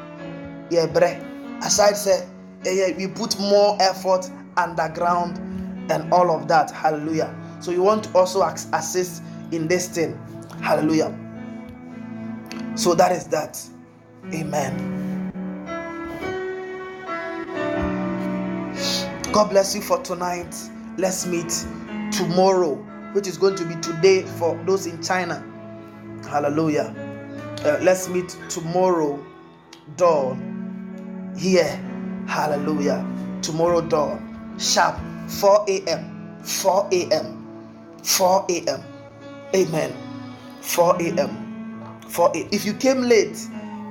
yeah 0.70 0.86
bre 0.86 1.18
aside 1.64 1.96
say 1.96 2.28
yeah, 2.64 2.96
we 2.96 3.06
put 3.08 3.38
more 3.40 3.76
effort 3.80 4.30
underground 4.56 5.38
and 5.90 6.12
all 6.12 6.30
of 6.30 6.46
that 6.48 6.70
hallelujah 6.70 7.34
so 7.62 7.70
you 7.70 7.82
want 7.82 8.04
to 8.04 8.18
also 8.18 8.42
assist 8.42 9.22
in 9.52 9.68
this 9.68 9.86
thing. 9.86 10.18
Hallelujah. 10.60 11.16
So 12.74 12.94
that 12.94 13.12
is 13.12 13.26
that. 13.28 13.60
Amen. 14.32 15.02
God 19.32 19.50
bless 19.50 19.74
you 19.74 19.80
for 19.82 19.98
tonight. 20.02 20.54
Let's 20.98 21.26
meet 21.26 21.50
tomorrow, 22.12 22.74
which 23.14 23.26
is 23.26 23.38
going 23.38 23.56
to 23.56 23.64
be 23.64 23.74
today 23.76 24.22
for 24.22 24.56
those 24.64 24.86
in 24.86 25.02
China. 25.02 25.42
Hallelujah. 26.24 26.94
Uh, 27.64 27.78
let's 27.82 28.08
meet 28.08 28.36
tomorrow, 28.48 29.24
dawn. 29.96 31.34
Here. 31.36 31.80
Hallelujah. 32.26 33.06
Tomorrow, 33.42 33.82
dawn. 33.82 34.54
Sharp 34.58 34.98
4 35.28 35.64
a.m. 35.68 36.38
4 36.42 36.88
a.m. 36.92 37.38
4 38.02 38.46
a.m. 38.50 38.82
Amen. 39.54 39.96
4 40.60 41.02
a.m. 41.02 41.41
4 42.12 42.32
a.m. 42.34 42.48
If 42.52 42.64
you 42.64 42.74
came 42.74 43.02
late, 43.02 43.38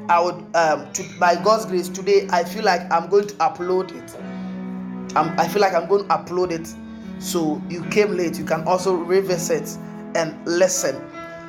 I 0.10 0.19
would 0.19 0.35
um 0.56 0.91
to, 0.93 1.03
by 1.19 1.35
God's 1.35 1.65
grace 1.65 1.89
today 1.89 2.27
I 2.31 2.43
feel 2.43 2.64
like 2.64 2.81
I'm 2.91 3.10
going 3.10 3.27
to 3.27 3.34
upload 3.35 3.91
it. 3.91 4.15
I'm, 5.15 5.38
I 5.39 5.48
feel 5.48 5.61
like 5.61 5.73
I'm 5.73 5.88
going 5.88 6.07
to 6.07 6.10
upload 6.14 6.52
it. 6.52 6.73
So 7.22 7.61
you 7.69 7.84
came 7.85 8.11
late, 8.11 8.38
you 8.38 8.45
can 8.45 8.64
also 8.68 8.93
revisit 8.93 9.77
and 10.15 10.35
listen. 10.45 10.95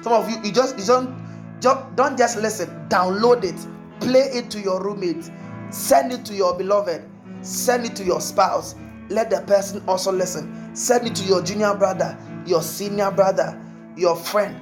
Some 0.02 0.12
of 0.12 0.28
you 0.30 0.36
you 0.42 0.52
just 0.52 0.78
you 0.78 0.84
don't 0.84 1.22
just, 1.60 1.96
don't 1.96 2.18
just 2.18 2.38
listen, 2.38 2.68
download 2.88 3.44
it, 3.44 3.66
play 4.00 4.30
it 4.32 4.50
to 4.50 4.60
your 4.60 4.82
roommate, 4.82 5.30
send 5.70 6.12
it 6.12 6.24
to 6.26 6.34
your 6.34 6.56
beloved, 6.56 7.02
send 7.42 7.84
it 7.84 7.94
to 7.96 8.04
your 8.04 8.20
spouse. 8.20 8.74
Let 9.08 9.30
the 9.30 9.42
person 9.42 9.82
also 9.86 10.10
listen. 10.10 10.74
Send 10.74 11.06
it 11.06 11.14
to 11.16 11.24
your 11.24 11.42
junior 11.42 11.74
brother, 11.74 12.16
your 12.46 12.62
senior 12.62 13.10
brother, 13.10 13.60
your 13.96 14.16
friend, 14.16 14.58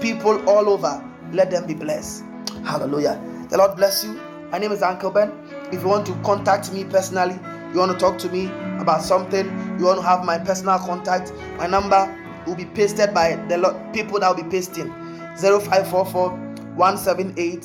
people 0.00 0.48
all 0.48 0.68
over. 0.68 1.11
Let 1.32 1.50
them 1.50 1.66
be 1.66 1.74
blessed. 1.74 2.24
Hallelujah. 2.64 3.20
The 3.50 3.58
Lord 3.58 3.76
bless 3.76 4.04
you. 4.04 4.14
My 4.50 4.58
name 4.58 4.72
is 4.72 4.82
Uncle 4.82 5.10
Ben. 5.10 5.32
If 5.72 5.82
you 5.82 5.88
want 5.88 6.06
to 6.06 6.14
contact 6.22 6.72
me 6.72 6.84
personally, 6.84 7.38
you 7.72 7.78
want 7.78 7.92
to 7.92 7.98
talk 7.98 8.18
to 8.18 8.28
me 8.28 8.46
about 8.78 9.02
something, 9.02 9.46
you 9.78 9.86
want 9.86 10.00
to 10.00 10.06
have 10.06 10.24
my 10.24 10.38
personal 10.38 10.78
contact, 10.78 11.32
my 11.56 11.66
number 11.66 12.18
will 12.46 12.54
be 12.54 12.66
pasted 12.66 13.14
by 13.14 13.36
the 13.48 13.56
people 13.94 14.20
that 14.20 14.28
will 14.34 14.42
be 14.44 14.50
pasting 14.50 14.90
0544 15.38 16.30
178 16.76 17.64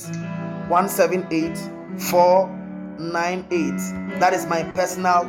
178 0.70 1.58
498. 2.02 4.20
That 4.20 4.34
is 4.34 4.46
my 4.48 4.64
personal 4.64 5.24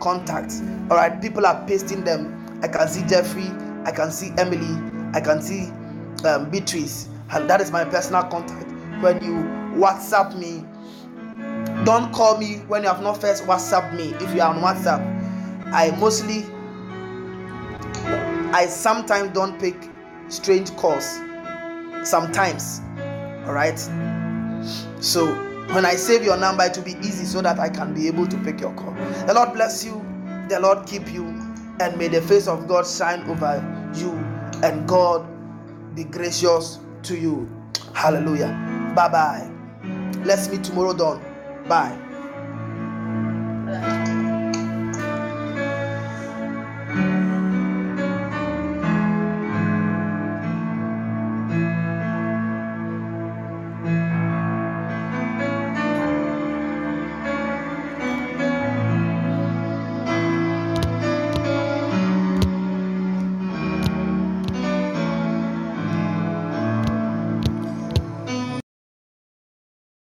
contact. 0.00 0.52
All 0.90 0.96
right, 0.96 1.20
people 1.20 1.46
are 1.46 1.62
pasting 1.66 2.04
them. 2.04 2.40
I 2.62 2.68
can 2.68 2.88
see 2.88 3.02
Jeffrey, 3.06 3.50
I 3.84 3.92
can 3.92 4.10
see 4.10 4.32
Emily, 4.38 4.80
I 5.12 5.20
can 5.20 5.42
see 5.42 5.70
um, 6.26 6.48
Beatrice, 6.50 7.08
and 7.30 7.48
that 7.48 7.60
is 7.60 7.70
my 7.70 7.84
personal 7.84 8.22
contact. 8.24 8.70
When 9.02 9.22
you 9.22 9.34
WhatsApp 9.78 10.36
me, 10.36 10.64
don't 11.84 12.12
call 12.12 12.38
me 12.38 12.56
when 12.68 12.82
you 12.82 12.88
have 12.88 13.02
not 13.02 13.20
first 13.20 13.44
WhatsApp 13.44 13.94
me. 13.94 14.14
If 14.24 14.34
you 14.34 14.40
are 14.40 14.54
on 14.54 14.62
WhatsApp, 14.62 15.02
I 15.72 15.90
mostly, 15.98 16.44
I 18.52 18.66
sometimes 18.66 19.32
don't 19.32 19.58
pick 19.58 19.76
strange 20.28 20.74
calls. 20.76 21.20
Sometimes, 22.04 22.80
all 23.46 23.52
right. 23.52 23.78
So 25.00 25.26
when 25.72 25.84
I 25.84 25.94
save 25.96 26.22
your 26.22 26.36
number, 26.36 26.64
it 26.64 26.76
will 26.76 26.84
be 26.84 26.96
easy 27.00 27.24
so 27.24 27.42
that 27.42 27.58
I 27.58 27.68
can 27.68 27.94
be 27.94 28.06
able 28.06 28.26
to 28.26 28.36
pick 28.38 28.60
your 28.60 28.74
call. 28.74 28.94
The 29.26 29.34
Lord 29.34 29.52
bless 29.54 29.84
you. 29.84 30.04
The 30.48 30.60
Lord 30.60 30.86
keep 30.86 31.10
you, 31.12 31.24
and 31.80 31.96
may 31.96 32.08
the 32.08 32.20
face 32.20 32.46
of 32.46 32.68
God 32.68 32.86
shine 32.86 33.22
over 33.28 33.62
you, 33.94 34.12
and 34.62 34.86
God 34.86 35.26
be 35.94 36.04
gracious 36.04 36.78
to 37.04 37.18
you. 37.18 37.48
Hallelujah. 37.94 38.48
Bye 38.94 39.08
bye. 39.08 39.50
Let's 40.24 40.48
meet 40.48 40.64
tomorrow 40.64 40.94
dawn. 40.94 41.22
Bye. 41.68 41.96